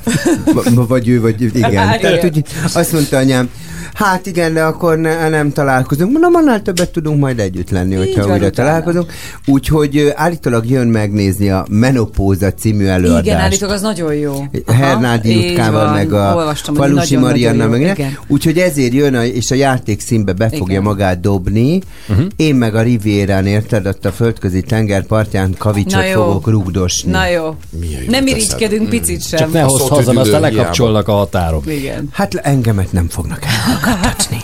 Vagy 0.88 1.08
ő, 1.08 1.20
vagy 1.20 1.42
igen. 1.42 1.70
Igen. 1.70 2.00
Tehát, 2.00 2.24
úgy, 2.24 2.42
azt 2.74 2.92
mondta 2.92 3.16
anyám, 3.16 3.48
hát 3.94 4.26
igen, 4.26 4.54
de 4.54 4.62
akkor 4.62 4.98
ne, 4.98 5.28
nem 5.28 5.52
találkozunk. 5.52 6.12
Mondom, 6.12 6.34
annál 6.34 6.62
többet 6.62 6.90
tudunk 6.92 7.20
majd 7.20 7.38
együtt 7.38 7.70
lenni, 7.70 7.94
hogyha 7.94 8.22
van 8.22 8.32
újra 8.32 8.46
utána. 8.46 8.68
találkozunk. 8.68 9.12
Úgyhogy 9.46 10.12
állítólag 10.14 10.70
jön 10.70 10.86
megnézni 10.86 11.50
a 11.50 11.66
Menopóza 11.70 12.52
című 12.52 12.86
előadást. 12.86 13.24
Igen, 13.24 13.38
állítólag 13.38 13.74
az 13.74 13.80
nagyon 13.82 14.14
jó. 14.14 14.44
Hernádi 14.66 15.28
így 15.30 15.44
Jutkával, 15.46 15.92
meg 15.92 16.12
a 16.12 16.34
Olvastam, 16.36 16.74
Falusi 16.74 17.16
Marianna, 17.16 17.64
jó. 17.64 17.70
meg. 17.70 18.18
Úgyhogy 18.26 18.58
ezért 18.58 18.92
jön, 18.92 19.14
a, 19.14 19.24
és 19.24 19.50
a 19.50 19.54
játék 19.54 20.00
színbe 20.00 20.32
be 20.32 20.48
fogja 20.48 20.64
Igen. 20.66 20.82
magát 20.82 21.20
dobni. 21.20 21.80
Uh-huh. 22.08 22.26
Én 22.36 22.54
meg 22.54 22.74
a 22.74 22.82
Rivérán, 22.82 23.46
érted, 23.46 23.86
ott 23.86 24.04
a 24.04 24.12
földközi 24.12 24.62
tengerpartján 24.62 25.54
kavicsot 25.58 26.00
Na 26.00 26.04
jó. 26.06 26.24
fogok 26.24 26.46
rugdosni. 26.48 27.10
Na 27.10 27.26
jó. 27.26 27.56
Milyen 27.80 28.02
Nem 28.08 28.26
irigykedünk 28.26 28.88
picit 28.88 29.26
sem. 29.28 29.38
Csak 29.38 29.52
ne 29.52 29.60
hozz 29.60 29.88
haza, 29.88 30.12
mert 30.12 30.26
aztán 30.26 30.40
lekapcsolnak 30.40 31.08
a 31.08 31.12
határon. 31.12 31.62
Igen. 31.66 32.08
Hát 32.12 32.34
engemet 32.34 32.92
nem 32.92 33.08
fognak 33.08 33.38
elhallgattatni. 33.82 34.42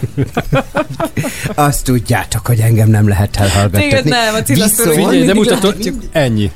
Azt 1.68 1.84
tudjátok, 1.84 2.46
hogy 2.46 2.60
engem 2.60 2.88
nem 2.88 3.08
lehet 3.08 3.36
elhallgattatni. 3.36 3.88
Téged 3.88 4.04
nem, 4.04 4.34
a 4.34 4.42
Cilla 4.42 4.66
Viszont-. 4.66 4.94
Figyelj, 4.94 5.24
de 5.24 5.34
mutatod, 5.34 5.76
ennyi. 6.12 6.52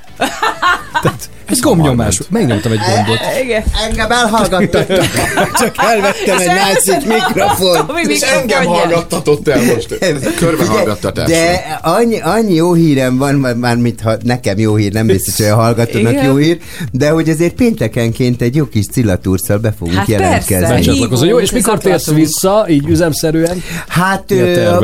Tehát, 1.03 1.31
ez 1.47 1.61
gombnyomás. 1.61 2.21
Megnyomtam 2.31 2.73
egy 2.73 2.79
gombot. 2.79 3.19
Igen. 3.43 3.63
Engem 3.89 4.11
elhallgattattak. 4.11 4.99
Csak 5.61 5.75
elvettem 5.77 6.39
egy 6.39 6.47
másik 6.47 7.07
mikrofon. 7.07 7.77
És 8.09 8.21
engem 8.21 8.65
hallgattatott 8.65 9.49
el 9.49 9.63
most. 9.63 9.99
Körbe 10.39 10.65
hallgattatás. 10.65 11.29
De 11.29 11.79
annyi, 11.83 12.21
annyi 12.21 12.55
jó 12.55 12.73
hírem 12.75 13.17
van, 13.17 13.35
már, 13.35 13.77
mit, 13.77 14.01
ha 14.01 14.17
nekem 14.23 14.59
jó 14.59 14.75
hír, 14.75 14.93
nem 14.93 15.07
biztos, 15.07 15.37
hogy 15.37 15.47
a 15.47 15.55
hallgatónak 15.55 16.23
jó 16.25 16.37
hír, 16.37 16.59
de 16.93 17.09
hogy 17.11 17.29
azért 17.29 17.55
péntekenként 17.55 18.43
egy 18.43 18.57
jó 18.57 18.65
kis 18.65 18.87
cilatúrszal 18.87 19.59
be 19.59 19.75
fogunk 19.79 19.97
Hát 19.97 20.09
jelentkezni. 20.09 20.97
persze. 21.09 21.27
Jó, 21.27 21.41
és 21.41 21.51
mikor 21.51 21.79
térsz 21.79 22.11
vissza, 22.11 22.65
így 22.69 22.89
üzemszerűen? 22.89 23.63
Hát 23.89 24.35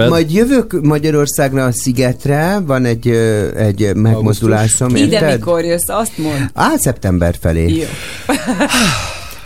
majd 0.08 0.32
jövök 0.32 0.80
Magyarországra 0.82 1.64
a 1.64 1.72
Szigetre, 1.72 2.58
van 2.66 2.84
egy, 2.84 3.08
egy 3.56 3.94
megmozdulásom, 3.94 4.96
Ide 4.96 5.32
mikor 5.32 5.64
jössz, 5.64 5.88
azt 5.88 6.18
mond. 6.18 6.47
Á, 6.54 6.76
szeptember 6.76 7.34
felé. 7.40 7.68
Jó. 7.76 7.84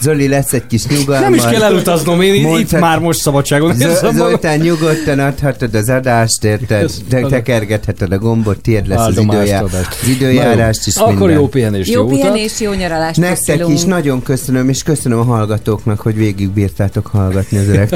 Zoli 0.01 0.29
lesz 0.29 0.53
egy 0.53 0.67
kis 0.67 0.87
nyugalmat. 0.87 1.21
Nem 1.31 1.35
is 1.35 1.43
kell 1.43 1.63
elutaznom, 1.63 2.21
én 2.21 2.35
itt 2.35 2.43
Mondtad- 2.43 2.81
már 2.81 2.99
most 2.99 3.21
szabadságon 3.21 3.71
érzem 3.71 3.95
Z- 3.95 4.03
magam. 4.03 4.17
Zoltán, 4.17 4.59
nyugodtan 4.59 5.19
adhatod 5.19 5.75
az 5.75 5.89
adást, 5.89 6.45
érted? 6.45 6.91
Te 7.09 7.21
tekergetheted 7.21 8.13
a 8.13 8.19
gombot, 8.19 8.61
tiéd 8.61 8.87
lesz 8.87 8.99
az, 8.99 9.05
Áldomást 9.05 9.41
időjá, 9.41 9.61
adást. 9.63 9.99
az 10.03 10.09
időjárást 10.09 10.87
is. 10.87 10.97
Akkor 10.97 11.15
minden. 11.15 11.37
jó 11.37 11.49
pihenést, 11.49 11.91
jó, 11.91 12.01
Jó 12.01 12.07
utat. 12.07 12.19
pihenés, 12.21 12.61
jó 12.61 12.73
nyaralást. 12.73 13.19
Nektek 13.19 13.69
is 13.69 13.83
nagyon 13.83 14.23
köszönöm, 14.23 14.69
és 14.69 14.83
köszönöm 14.83 15.19
a 15.19 15.23
hallgatóknak, 15.25 16.01
hogy 16.01 16.15
végigbírtátok 16.15 17.07
hallgatni 17.07 17.59
az 17.59 17.69
öreg. 17.69 17.89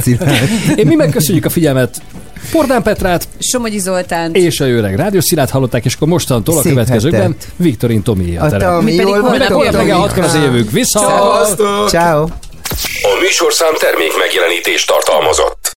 Én 0.77 0.87
mi 0.87 0.95
megköszönjük 0.95 1.45
a 1.45 1.51
figyelmet 1.51 2.03
Pordán 2.51 2.83
Petrát 2.83 3.29
Somogyi 3.39 3.79
Zoltán. 3.79 4.35
és 4.35 4.61
a 4.61 4.65
Jöreg 4.65 4.97
Rádiószilát 4.97 5.51
hallották, 5.51 5.85
és 5.85 5.95
akkor 5.95 6.09
mostantól 6.09 6.59
a 6.59 6.61
Szép 6.61 6.73
következőkben 6.73 7.21
hetet. 7.21 7.47
Viktorin 7.57 8.03
Tomi 8.03 8.37
a 8.37 8.49
terem. 8.49 8.75
Tomi, 8.75 8.91
Mi 8.91 8.97
pedig 8.97 9.15
holnap 9.15 9.39
reggel 9.39 9.71
Tomi? 9.71 9.91
hatkor 9.91 10.25
az 10.25 10.35
jövők. 10.35 10.71
Vissza! 10.71 10.99
Ciao. 10.99 11.87
Ciao. 11.87 12.23
A 13.03 13.19
műsorszám 13.21 13.73
termék 13.79 14.19
megjelenítést 14.19 14.87
tartalmazott. 14.87 15.75